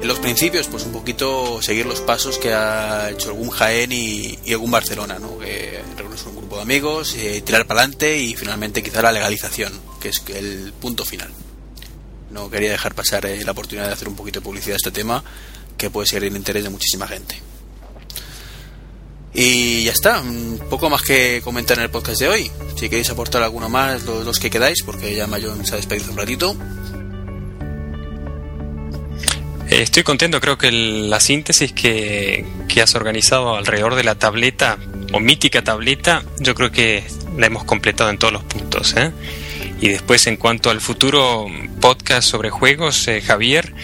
en 0.00 0.08
los 0.08 0.18
principios, 0.20 0.68
pues 0.68 0.84
un 0.84 0.92
poquito 0.92 1.60
seguir 1.60 1.84
los 1.84 2.00
pasos 2.00 2.38
que 2.38 2.54
ha 2.54 3.10
hecho 3.10 3.28
algún 3.28 3.50
Jaén 3.50 3.92
y, 3.92 4.38
algún 4.50 4.70
Barcelona, 4.70 5.18
¿no? 5.18 5.38
Que 5.38 5.82
reunirse 5.98 6.30
un 6.30 6.36
grupo 6.36 6.56
de 6.56 6.62
amigos, 6.62 7.14
eh, 7.14 7.42
tirar 7.44 7.66
para 7.66 7.80
adelante 7.80 8.18
y 8.18 8.34
finalmente 8.34 8.82
quizá 8.82 9.02
la 9.02 9.12
legalización, 9.12 9.78
que 10.00 10.08
es 10.08 10.22
el 10.28 10.72
punto 10.72 11.04
final. 11.04 11.30
No 12.30 12.50
quería 12.50 12.70
dejar 12.70 12.94
pasar 12.94 13.26
eh, 13.26 13.44
la 13.44 13.52
oportunidad 13.52 13.88
de 13.88 13.92
hacer 13.92 14.08
un 14.08 14.16
poquito 14.16 14.40
de 14.40 14.44
publicidad 14.44 14.74
a 14.74 14.76
este 14.76 14.90
tema, 14.90 15.22
que 15.76 15.90
puede 15.90 16.06
ser 16.06 16.22
de 16.22 16.28
interés 16.28 16.64
de 16.64 16.70
muchísima 16.70 17.06
gente. 17.06 17.53
Y 19.34 19.82
ya 19.82 19.90
está, 19.90 20.22
poco 20.70 20.88
más 20.88 21.02
que 21.02 21.40
comentar 21.42 21.76
en 21.78 21.84
el 21.84 21.90
podcast 21.90 22.20
de 22.20 22.28
hoy. 22.28 22.50
Si 22.76 22.88
queréis 22.88 23.10
aportar 23.10 23.42
alguno 23.42 23.68
más, 23.68 24.04
los, 24.04 24.24
dos 24.24 24.38
que 24.38 24.48
quedáis, 24.48 24.82
porque 24.84 25.14
ya 25.14 25.26
Mayon 25.26 25.66
se 25.66 25.74
ha 25.74 25.76
despedido 25.76 26.12
un 26.12 26.16
ratito. 26.16 26.56
Eh, 29.68 29.82
estoy 29.82 30.04
contento, 30.04 30.40
creo 30.40 30.56
que 30.56 30.70
la 30.70 31.18
síntesis 31.18 31.72
que, 31.72 32.44
has 32.80 32.94
organizado 32.94 33.56
alrededor 33.56 33.94
de 33.94 34.04
la 34.04 34.16
tableta 34.16 34.78
o 35.12 35.20
mítica 35.20 35.62
tableta, 35.62 36.24
yo 36.38 36.54
creo 36.54 36.70
que 36.70 37.04
la 37.36 37.46
hemos 37.46 37.64
completado 37.64 38.10
en 38.10 38.18
todos 38.18 38.32
los 38.32 38.44
puntos. 38.44 38.94
¿eh? 38.96 39.12
Y 39.84 39.90
después 39.90 40.26
en 40.28 40.38
cuanto 40.38 40.70
al 40.70 40.80
futuro 40.80 41.44
podcast 41.78 42.26
sobre 42.26 42.48
juegos, 42.48 43.06
eh, 43.06 43.20
Javier, 43.20 43.74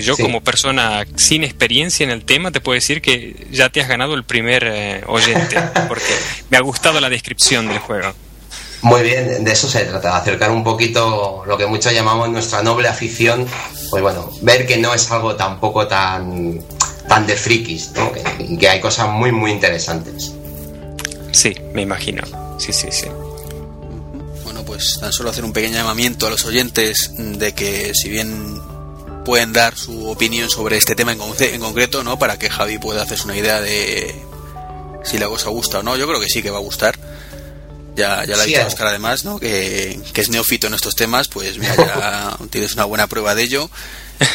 yo 0.00 0.16
como 0.16 0.40
persona 0.40 1.06
sin 1.14 1.44
experiencia 1.44 2.02
en 2.02 2.10
el 2.10 2.24
tema 2.24 2.50
te 2.50 2.60
puedo 2.60 2.74
decir 2.74 3.00
que 3.00 3.46
ya 3.52 3.68
te 3.68 3.80
has 3.80 3.86
ganado 3.86 4.14
el 4.14 4.24
primer 4.24 5.04
oyente, 5.06 5.56
porque 5.88 6.12
me 6.50 6.56
ha 6.56 6.60
gustado 6.60 7.00
la 7.00 7.08
descripción 7.08 7.68
del 7.68 7.78
juego. 7.78 8.12
Muy 8.82 9.02
bien, 9.02 9.44
de 9.44 9.52
eso 9.52 9.68
se 9.68 9.84
trata, 9.84 10.16
acercar 10.16 10.50
un 10.50 10.64
poquito 10.64 11.44
lo 11.46 11.56
que 11.56 11.66
muchos 11.66 11.92
llamamos 11.94 12.28
nuestra 12.30 12.64
noble 12.64 12.88
afición, 12.88 13.46
pues 13.90 14.02
bueno, 14.02 14.32
ver 14.42 14.66
que 14.66 14.76
no 14.78 14.92
es 14.92 15.08
algo 15.12 15.36
tampoco 15.36 15.86
tan, 15.86 16.60
tan 17.08 17.28
de 17.28 17.36
frikis, 17.36 17.92
¿no? 17.92 18.10
que, 18.10 18.58
que 18.58 18.68
hay 18.68 18.80
cosas 18.80 19.08
muy, 19.08 19.30
muy 19.30 19.52
interesantes. 19.52 20.32
Sí, 21.30 21.54
me 21.74 21.82
imagino, 21.82 22.24
sí, 22.58 22.72
sí, 22.72 22.88
sí. 22.90 23.06
Pues 24.68 24.98
tan 25.00 25.12
solo 25.12 25.30
hacer 25.30 25.44
un 25.44 25.52
pequeño 25.52 25.74
llamamiento 25.74 26.26
a 26.26 26.30
los 26.30 26.44
oyentes 26.44 27.10
de 27.16 27.54
que 27.54 27.92
si 27.94 28.08
bien 28.08 28.60
pueden 29.24 29.52
dar 29.52 29.76
su 29.76 30.08
opinión 30.08 30.48
sobre 30.50 30.76
este 30.76 30.94
tema 30.94 31.12
en, 31.12 31.20
en 31.40 31.60
concreto, 31.60 32.04
¿no? 32.04 32.18
Para 32.18 32.38
que 32.38 32.50
Javi 32.50 32.78
pueda 32.78 33.02
hacerse 33.02 33.24
una 33.24 33.36
idea 33.36 33.60
de 33.60 34.14
si 35.04 35.18
la 35.18 35.26
cosa 35.26 35.48
gusta 35.48 35.78
o 35.78 35.82
no. 35.82 35.96
Yo 35.96 36.06
creo 36.06 36.20
que 36.20 36.28
sí 36.28 36.42
que 36.42 36.50
va 36.50 36.58
a 36.58 36.60
gustar 36.60 36.98
ya, 37.98 38.24
ya 38.24 38.36
la 38.36 38.44
ha 38.44 38.46
dicho 38.46 38.66
Oscar 38.66 38.86
además, 38.88 39.24
¿no? 39.24 39.38
Que, 39.40 39.98
es 40.14 40.28
neófito 40.28 40.68
en 40.68 40.74
estos 40.74 40.94
temas, 40.94 41.28
pues 41.28 41.58
mira, 41.58 41.74
ya 41.76 42.38
tienes 42.50 42.74
una 42.74 42.84
buena 42.84 43.08
prueba 43.08 43.34
de 43.34 43.42
ello. 43.42 43.70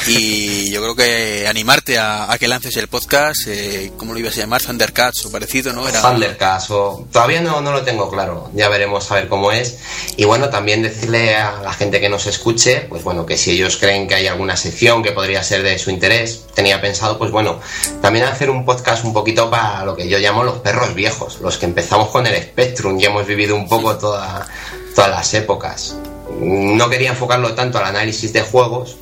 Y 0.07 0.69
yo 0.71 0.81
creo 0.81 0.95
que 0.95 1.47
animarte 1.47 1.97
a, 1.97 2.31
a 2.31 2.37
que 2.37 2.47
lances 2.47 2.75
el 2.77 2.87
podcast, 2.87 3.47
eh, 3.47 3.91
¿cómo 3.97 4.13
lo 4.13 4.19
ibas 4.19 4.37
a 4.37 4.41
llamar? 4.41 4.61
Thundercats 4.61 5.25
o 5.25 5.31
parecido, 5.31 5.73
¿no? 5.73 5.87
Era... 5.87 6.01
Thundercats 6.01 6.71
o... 6.71 7.07
Todavía 7.11 7.41
no, 7.41 7.61
no 7.61 7.71
lo 7.71 7.83
tengo 7.83 8.09
claro, 8.09 8.49
ya 8.53 8.69
veremos 8.69 9.09
a 9.11 9.15
ver 9.15 9.27
cómo 9.27 9.51
es. 9.51 9.77
Y 10.15 10.25
bueno, 10.25 10.49
también 10.49 10.81
decirle 10.81 11.35
a 11.35 11.61
la 11.61 11.73
gente 11.73 11.99
que 11.99 12.09
nos 12.09 12.27
escuche, 12.27 12.85
pues 12.89 13.03
bueno, 13.03 13.25
que 13.25 13.37
si 13.37 13.51
ellos 13.51 13.77
creen 13.77 14.07
que 14.07 14.15
hay 14.15 14.27
alguna 14.27 14.55
sección 14.55 15.03
que 15.03 15.11
podría 15.11 15.43
ser 15.43 15.63
de 15.63 15.77
su 15.77 15.89
interés, 15.89 16.45
tenía 16.53 16.81
pensado, 16.81 17.17
pues 17.17 17.31
bueno, 17.31 17.59
también 18.01 18.25
hacer 18.25 18.49
un 18.49 18.65
podcast 18.65 19.03
un 19.03 19.13
poquito 19.13 19.49
para 19.49 19.83
lo 19.85 19.95
que 19.95 20.07
yo 20.07 20.17
llamo 20.19 20.43
los 20.43 20.59
perros 20.59 20.93
viejos, 20.95 21.39
los 21.41 21.57
que 21.57 21.65
empezamos 21.65 22.09
con 22.09 22.25
el 22.27 22.41
Spectrum 22.41 22.99
y 22.99 23.05
hemos 23.05 23.25
vivido 23.25 23.55
un 23.55 23.67
poco 23.67 23.97
toda, 23.97 24.47
todas 24.95 25.09
las 25.09 25.33
épocas. 25.33 25.95
No 26.39 26.89
quería 26.89 27.09
enfocarlo 27.09 27.53
tanto 27.53 27.77
al 27.77 27.85
análisis 27.85 28.33
de 28.33 28.41
juegos, 28.41 28.97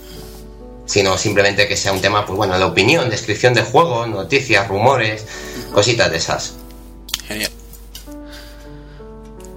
sino 0.91 1.17
simplemente 1.17 1.67
que 1.69 1.77
sea 1.77 1.93
un 1.93 2.01
tema, 2.01 2.25
pues 2.25 2.35
bueno, 2.35 2.57
de 2.57 2.65
opinión, 2.65 3.09
descripción 3.09 3.53
de 3.53 3.61
juegos, 3.63 4.09
noticias, 4.09 4.67
rumores, 4.67 5.25
cositas 5.73 6.11
de 6.11 6.17
esas. 6.17 6.53
Genial. 7.27 7.49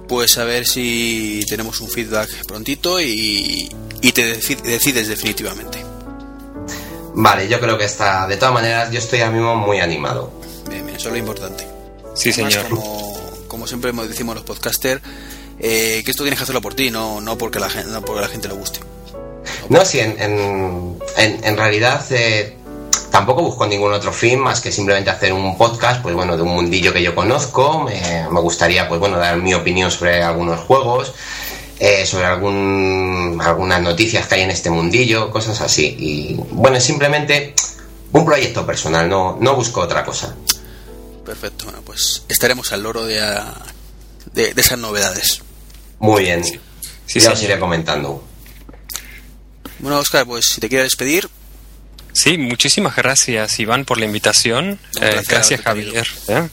Pues 0.07 0.37
a 0.37 0.43
ver 0.45 0.65
si 0.65 1.43
tenemos 1.49 1.81
un 1.81 1.89
feedback 1.89 2.29
prontito 2.47 3.01
y, 3.01 3.69
y 4.01 4.11
te 4.13 4.37
deci- 4.39 4.61
decides 4.61 5.07
definitivamente. 5.09 5.83
Vale, 7.15 7.47
yo 7.49 7.59
creo 7.59 7.77
que 7.77 7.85
está, 7.85 8.27
de 8.27 8.37
todas 8.37 8.53
maneras, 8.53 8.91
yo 8.91 8.99
estoy 8.99 9.19
ahora 9.21 9.31
mismo 9.33 9.55
muy 9.55 9.79
animado. 9.79 10.31
Bien, 10.69 10.85
bien, 10.85 10.95
eso 10.97 11.07
es 11.07 11.13
lo 11.13 11.17
importante. 11.17 11.67
Sí, 12.13 12.29
Además, 12.31 12.53
señor. 12.53 12.69
Como, 12.69 13.19
como 13.47 13.67
siempre 13.67 13.91
mo- 13.93 14.05
decimos 14.05 14.35
los 14.35 14.43
podcasters, 14.45 15.01
eh, 15.59 16.01
que 16.05 16.11
esto 16.11 16.23
tienes 16.23 16.39
que 16.39 16.43
hacerlo 16.43 16.61
por 16.61 16.75
ti, 16.75 16.91
no, 16.91 17.19
no 17.19 17.37
porque 17.37 17.59
la 17.59 17.69
gente, 17.69 17.89
no 17.91 18.01
porque 18.03 18.21
la 18.21 18.27
gente 18.29 18.47
le 18.47 18.53
guste. 18.53 18.79
No, 19.69 19.83
sí, 19.85 19.99
en, 19.99 20.15
en, 20.21 20.99
en- 21.17 21.43
en 21.43 21.57
realidad 21.57 22.05
eh, 22.11 22.55
tampoco 23.11 23.41
busco 23.41 23.65
ningún 23.65 23.93
otro 23.93 24.11
fin 24.13 24.39
más 24.39 24.61
que 24.61 24.71
simplemente 24.71 25.09
hacer 25.09 25.33
un 25.33 25.57
podcast, 25.57 26.01
pues 26.01 26.13
bueno, 26.15 26.35
de 26.37 26.43
un 26.43 26.49
mundillo 26.49 26.93
que 26.93 27.01
yo 27.01 27.15
conozco. 27.15 27.81
Me, 27.83 28.27
me 28.29 28.39
gustaría, 28.41 28.87
pues 28.87 28.99
bueno, 28.99 29.17
dar 29.17 29.37
mi 29.37 29.53
opinión 29.53 29.89
sobre 29.91 30.21
algunos 30.21 30.59
juegos, 30.61 31.13
eh, 31.79 32.05
sobre 32.05 32.25
algún, 32.25 33.39
algunas 33.43 33.81
noticias 33.81 34.27
que 34.27 34.35
hay 34.35 34.41
en 34.41 34.51
este 34.51 34.69
mundillo, 34.69 35.31
cosas 35.31 35.59
así. 35.61 35.95
Y 35.99 36.35
bueno, 36.51 36.77
es 36.77 36.83
simplemente 36.83 37.53
un 38.11 38.23
proyecto 38.25 38.65
personal, 38.65 39.09
no, 39.09 39.37
no 39.41 39.55
busco 39.55 39.81
otra 39.81 40.03
cosa. 40.05 40.35
Perfecto, 41.25 41.65
bueno, 41.65 41.81
pues 41.83 42.23
estaremos 42.29 42.71
al 42.71 42.83
loro 42.83 43.03
de, 43.05 43.19
de, 44.31 44.53
de 44.53 44.61
esas 44.61 44.77
novedades. 44.77 45.41
Muy 45.99 46.23
bien. 46.23 46.43
Sí, 46.43 47.19
ya 47.19 47.31
os 47.31 47.41
iré 47.41 47.59
comentando. 47.59 48.23
Bueno, 49.79 49.99
Oscar, 49.99 50.25
pues 50.25 50.45
si 50.53 50.61
te 50.61 50.69
quieres 50.69 50.87
despedir, 50.87 51.29
Sí, 52.15 52.37
muchísimas 52.37 52.95
gracias 52.95 53.59
Iván 53.59 53.83
por 53.83 53.97
la 53.97 54.05
invitación. 54.05 54.79
Eh, 55.01 55.21
gracias 55.27 55.59
Javier. 55.59 56.07
¿eh? 56.29 56.47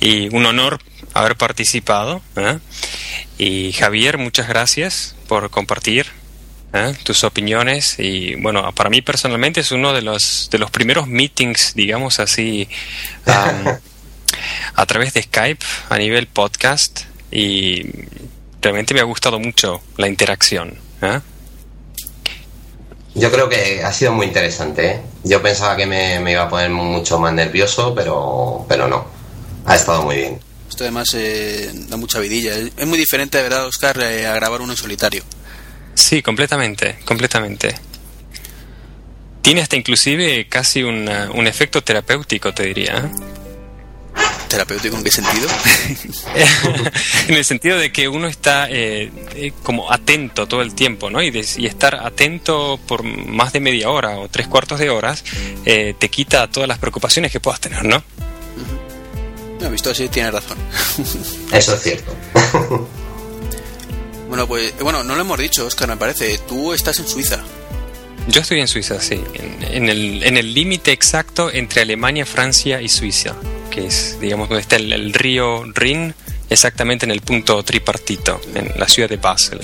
Y 0.00 0.34
un 0.34 0.46
honor 0.46 0.80
haber 1.12 1.36
participado. 1.36 2.22
¿eh? 2.36 2.58
Y 3.36 3.74
Javier, 3.74 4.16
muchas 4.16 4.48
gracias 4.48 5.14
por 5.28 5.50
compartir 5.50 6.06
¿eh? 6.72 6.94
tus 7.02 7.22
opiniones. 7.24 7.96
Y 7.98 8.36
bueno, 8.36 8.72
para 8.74 8.88
mí 8.88 9.02
personalmente 9.02 9.60
es 9.60 9.72
uno 9.72 9.92
de 9.92 10.00
los, 10.00 10.48
de 10.50 10.58
los 10.58 10.70
primeros 10.70 11.06
meetings, 11.06 11.74
digamos 11.74 12.18
así, 12.18 12.66
am, 13.26 13.78
a 14.74 14.86
través 14.86 15.12
de 15.12 15.22
Skype 15.22 15.64
a 15.90 15.98
nivel 15.98 16.26
podcast. 16.28 17.02
Y 17.30 17.84
realmente 18.62 18.94
me 18.94 19.00
ha 19.00 19.04
gustado 19.04 19.38
mucho 19.38 19.82
la 19.98 20.08
interacción. 20.08 20.78
¿eh? 21.02 21.20
Yo 23.18 23.30
creo 23.32 23.48
que 23.48 23.82
ha 23.82 23.92
sido 23.92 24.12
muy 24.12 24.26
interesante. 24.26 24.90
¿eh? 24.90 25.00
Yo 25.24 25.42
pensaba 25.42 25.76
que 25.76 25.86
me, 25.86 26.20
me 26.20 26.32
iba 26.32 26.44
a 26.44 26.48
poner 26.48 26.70
mucho 26.70 27.18
más 27.18 27.32
nervioso, 27.32 27.94
pero, 27.94 28.64
pero 28.68 28.86
no. 28.86 29.06
Ha 29.66 29.74
estado 29.74 30.02
muy 30.02 30.16
bien. 30.16 30.40
esto 30.68 30.84
además 30.84 31.12
eh, 31.14 31.70
da 31.88 31.96
mucha 31.96 32.20
vidilla. 32.20 32.54
Es 32.56 32.86
muy 32.86 32.96
diferente, 32.98 33.38
de 33.38 33.42
verdad, 33.42 33.66
Oscar, 33.66 34.00
eh, 34.00 34.26
a 34.26 34.34
grabar 34.34 34.60
uno 34.60 34.72
en 34.72 34.78
solitario. 34.78 35.24
Sí, 35.94 36.22
completamente, 36.22 37.00
completamente. 37.04 37.74
Tiene 39.42 39.62
hasta 39.62 39.76
inclusive 39.76 40.46
casi 40.48 40.82
un, 40.82 41.08
uh, 41.08 41.32
un 41.34 41.46
efecto 41.46 41.82
terapéutico, 41.82 42.54
te 42.54 42.66
diría. 42.66 43.10
¿Terapéutico 44.48 44.96
en 44.96 45.04
qué 45.04 45.10
sentido? 45.10 45.48
en 47.28 47.34
el 47.34 47.44
sentido 47.44 47.76
de 47.78 47.92
que 47.92 48.08
uno 48.08 48.26
está 48.28 48.68
eh, 48.70 49.10
eh, 49.34 49.52
como 49.62 49.92
atento 49.92 50.46
todo 50.46 50.62
el 50.62 50.74
tiempo, 50.74 51.10
¿no? 51.10 51.20
Y, 51.22 51.30
de- 51.30 51.46
y 51.58 51.66
estar 51.66 51.94
atento 51.96 52.80
por 52.86 53.02
más 53.02 53.52
de 53.52 53.60
media 53.60 53.90
hora 53.90 54.18
o 54.18 54.28
tres 54.28 54.48
cuartos 54.48 54.78
de 54.78 54.88
horas 54.90 55.22
eh, 55.64 55.94
te 55.98 56.08
quita 56.08 56.46
todas 56.50 56.68
las 56.68 56.78
preocupaciones 56.78 57.30
que 57.30 57.40
puedas 57.40 57.60
tener, 57.60 57.84
¿no? 57.84 58.02
No, 59.60 59.70
visto 59.70 59.90
así, 59.90 60.08
tienes 60.08 60.32
razón. 60.32 60.56
Eso 61.52 61.74
es 61.74 61.82
cierto. 61.82 62.16
Bueno, 64.28 64.46
pues, 64.46 64.74
bueno, 64.80 65.02
no 65.04 65.14
lo 65.14 65.22
hemos 65.22 65.38
dicho, 65.38 65.64
Oscar, 65.66 65.88
me 65.88 65.96
parece. 65.96 66.36
Tú 66.46 66.74
estás 66.74 66.98
en 66.98 67.08
Suiza. 67.08 67.42
Yo 68.28 68.42
estoy 68.42 68.60
en 68.60 68.68
Suiza, 68.68 69.00
sí, 69.00 69.14
en, 69.34 69.62
en 69.62 69.88
el 69.88 70.22
en 70.22 70.36
el 70.36 70.52
límite 70.52 70.92
exacto 70.92 71.50
entre 71.50 71.80
Alemania, 71.80 72.26
Francia 72.26 72.80
y 72.82 72.88
Suiza, 72.88 73.34
que 73.70 73.86
es, 73.86 74.18
digamos, 74.20 74.50
donde 74.50 74.60
está 74.60 74.76
el, 74.76 74.92
el 74.92 75.14
río 75.14 75.64
Rin, 75.72 76.14
exactamente 76.50 77.06
en 77.06 77.10
el 77.10 77.22
punto 77.22 77.62
tripartito, 77.62 78.38
en 78.54 78.78
la 78.78 78.86
ciudad 78.86 79.08
de 79.08 79.16
Basel. 79.16 79.60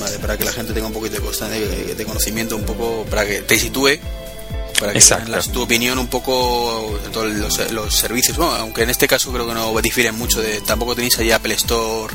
Vale, 0.00 0.18
para 0.18 0.36
que 0.36 0.44
la 0.44 0.52
gente 0.52 0.72
tenga 0.72 0.88
un 0.88 0.92
poquito 0.92 1.14
de, 1.16 1.20
constancia, 1.20 1.58
de, 1.58 1.94
de 1.94 2.04
conocimiento, 2.04 2.56
un 2.56 2.64
poco, 2.64 3.06
para 3.08 3.24
que 3.24 3.42
te 3.42 3.58
sitúe, 3.58 3.98
para 4.78 4.92
que 4.92 4.98
Exacto. 4.98 5.26
tengas 5.26 5.52
tu 5.52 5.62
opinión 5.62 5.98
un 5.98 6.08
poco 6.08 6.98
de 7.04 7.10
todos 7.10 7.32
los, 7.32 7.72
los 7.72 7.94
servicios. 7.94 8.36
Bueno, 8.36 8.54
aunque 8.54 8.82
en 8.82 8.90
este 8.90 9.06
caso 9.06 9.32
creo 9.32 9.46
que 9.46 9.54
no 9.54 9.80
difieren 9.80 10.16
mucho, 10.16 10.40
de 10.40 10.60
tampoco 10.62 10.96
tenéis 10.96 11.16
ahí 11.18 11.30
Apple 11.30 11.54
Store, 11.54 12.12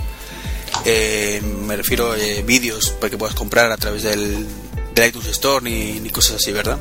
eh, 0.86 1.42
me 1.42 1.78
refiero 1.78 2.12
a 2.12 2.16
vídeos 2.44 2.90
para 3.00 3.10
que 3.10 3.18
puedas 3.18 3.36
comprar 3.36 3.72
a 3.72 3.78
través 3.78 4.04
del, 4.04 4.46
del 4.94 5.10
iTunes 5.10 5.30
Store 5.30 5.64
ni, 5.64 6.00
ni 6.00 6.10
cosas 6.10 6.38
así, 6.38 6.52
¿verdad? 6.52 6.78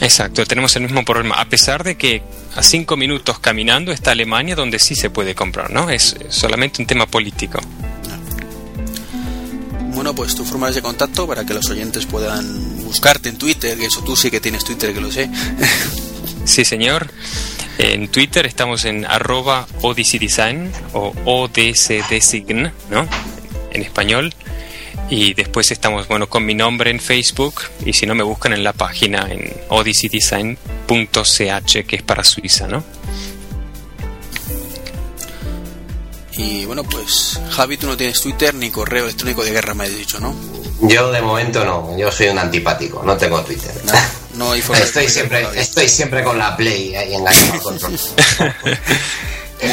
Exacto, 0.00 0.44
tenemos 0.46 0.74
el 0.74 0.82
mismo 0.82 1.04
problema, 1.04 1.36
a 1.36 1.44
pesar 1.44 1.84
de 1.84 1.96
que 1.96 2.22
a 2.56 2.62
cinco 2.62 2.96
minutos 2.96 3.38
caminando 3.38 3.92
está 3.92 4.10
Alemania 4.10 4.56
donde 4.56 4.80
sí 4.80 4.96
se 4.96 5.10
puede 5.10 5.34
comprar, 5.34 5.70
¿no? 5.70 5.90
Es 5.90 6.16
solamente 6.28 6.82
un 6.82 6.86
tema 6.86 7.06
político. 7.06 7.60
Bueno, 9.94 10.14
pues 10.14 10.34
tu 10.34 10.44
formas 10.44 10.74
de 10.74 10.82
contacto 10.82 11.26
para 11.26 11.44
que 11.44 11.54
los 11.54 11.68
oyentes 11.70 12.06
puedan 12.06 12.82
buscarte 12.82 13.28
en 13.28 13.38
Twitter, 13.38 13.78
que 13.78 13.86
eso 13.86 14.02
tú 14.02 14.16
sí 14.16 14.30
que 14.30 14.40
tienes 14.40 14.64
Twitter, 14.64 14.92
que 14.92 15.00
lo 15.00 15.10
sé. 15.12 15.30
Sí, 16.44 16.64
señor. 16.64 17.08
En 17.78 18.08
Twitter 18.08 18.46
estamos 18.46 18.84
en 18.84 19.06
arroba 19.06 19.68
Odyssey 19.80 20.18
Design 20.18 20.72
o 20.92 21.14
ODCDesign, 21.24 22.72
¿no? 22.90 23.06
En 23.70 23.82
español. 23.82 24.34
Y 25.14 25.34
después 25.34 25.70
estamos, 25.70 26.08
bueno, 26.08 26.26
con 26.26 26.46
mi 26.46 26.54
nombre 26.54 26.90
en 26.90 26.98
Facebook. 26.98 27.64
Y 27.84 27.92
si 27.92 28.06
no, 28.06 28.14
me 28.14 28.22
buscan 28.22 28.54
en 28.54 28.64
la 28.64 28.72
página 28.72 29.28
en 29.30 29.52
odysseydesign.ch, 29.68 31.86
que 31.86 31.96
es 31.96 32.02
para 32.02 32.24
Suiza, 32.24 32.66
¿no? 32.66 32.82
Y 36.32 36.64
bueno, 36.64 36.82
pues 36.84 37.38
Javi, 37.50 37.76
tú 37.76 37.88
no 37.88 37.96
tienes 37.98 38.22
Twitter 38.22 38.54
ni 38.54 38.70
correo 38.70 39.04
electrónico 39.04 39.44
de 39.44 39.50
guerra, 39.50 39.74
me 39.74 39.84
has 39.84 39.94
dicho, 39.94 40.18
¿no? 40.18 40.34
Yo 40.80 41.12
de 41.12 41.20
momento 41.20 41.62
no, 41.62 41.94
yo 41.98 42.10
soy 42.10 42.28
un 42.28 42.38
antipático, 42.38 43.02
no 43.04 43.14
tengo 43.18 43.42
Twitter. 43.42 43.70
No 44.32 44.52
hay 44.52 44.62
forma 44.62 44.80
de 44.80 44.86
Estoy 44.86 45.08
siempre, 45.08 45.46
estoy 45.56 45.90
siempre 45.90 46.24
con 46.24 46.38
la 46.38 46.56
Play 46.56 46.96
ahí 46.96 47.12
enganchado 47.12 47.52
al 47.52 47.60
control. 47.60 47.98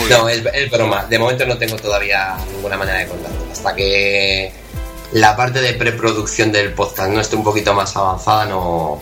No, 0.08 0.30
es, 0.30 0.44
es 0.54 0.70
broma. 0.70 1.06
De 1.06 1.18
momento 1.18 1.48
no 1.48 1.58
tengo 1.58 1.76
todavía 1.76 2.38
ninguna 2.54 2.78
manera 2.78 3.00
de 3.00 3.08
contacto. 3.08 3.48
Hasta 3.52 3.76
que 3.76 4.54
la 5.12 5.36
parte 5.36 5.62
de 5.62 5.74
preproducción 5.74 6.52
del 6.52 6.74
podcast 6.74 7.12
no 7.12 7.20
esté 7.20 7.36
un 7.36 7.44
poquito 7.44 7.74
más 7.74 7.96
avanzada, 7.96 8.46
no 8.46 9.00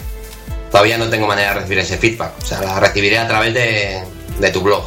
todavía 0.72 0.98
no 0.98 1.10
tengo 1.10 1.28
manera 1.28 1.54
de 1.54 1.60
recibir 1.62 1.80
ese 1.80 1.98
feedback. 1.98 2.34
O 2.42 2.46
sea, 2.46 2.62
la 2.62 2.80
recibiré 2.80 3.18
a 3.18 3.28
través 3.28 3.54
de, 3.54 4.04
de 4.40 4.52
tu 4.52 4.62
blog. 4.62 4.84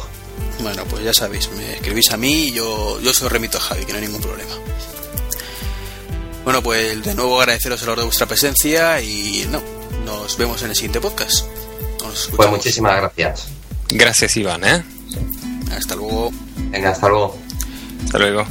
Bueno, 0.61 0.83
pues 0.85 1.03
ya 1.03 1.13
sabéis, 1.13 1.49
me 1.51 1.73
escribís 1.73 2.11
a 2.11 2.17
mí 2.17 2.47
y 2.47 2.51
yo, 2.53 2.99
yo 3.01 3.13
se 3.13 3.23
lo 3.23 3.29
remito 3.29 3.57
a 3.57 3.61
Javi, 3.61 3.85
que 3.85 3.93
no 3.93 3.99
hay 3.99 4.05
ningún 4.05 4.21
problema. 4.21 4.51
Bueno, 6.43 6.61
pues 6.63 7.03
de 7.03 7.15
nuevo 7.15 7.39
agradeceros 7.39 7.81
el 7.81 7.89
honor 7.89 7.99
de 7.99 8.05
vuestra 8.05 8.27
presencia 8.27 9.01
y 9.01 9.47
no, 9.49 9.61
nos 10.05 10.37
vemos 10.37 10.61
en 10.63 10.69
el 10.69 10.75
siguiente 10.75 10.99
podcast. 10.99 11.45
Nos 12.03 12.29
Pues 12.35 12.49
muchísimas 12.49 12.97
gracias. 12.97 13.47
Gracias, 13.89 14.37
Iván, 14.37 14.63
¿eh? 14.63 14.83
Hasta 15.75 15.95
luego. 15.95 16.31
Venga, 16.69 16.91
hasta 16.91 17.07
luego. 17.09 17.37
Hasta 18.05 18.17
luego. 18.17 18.45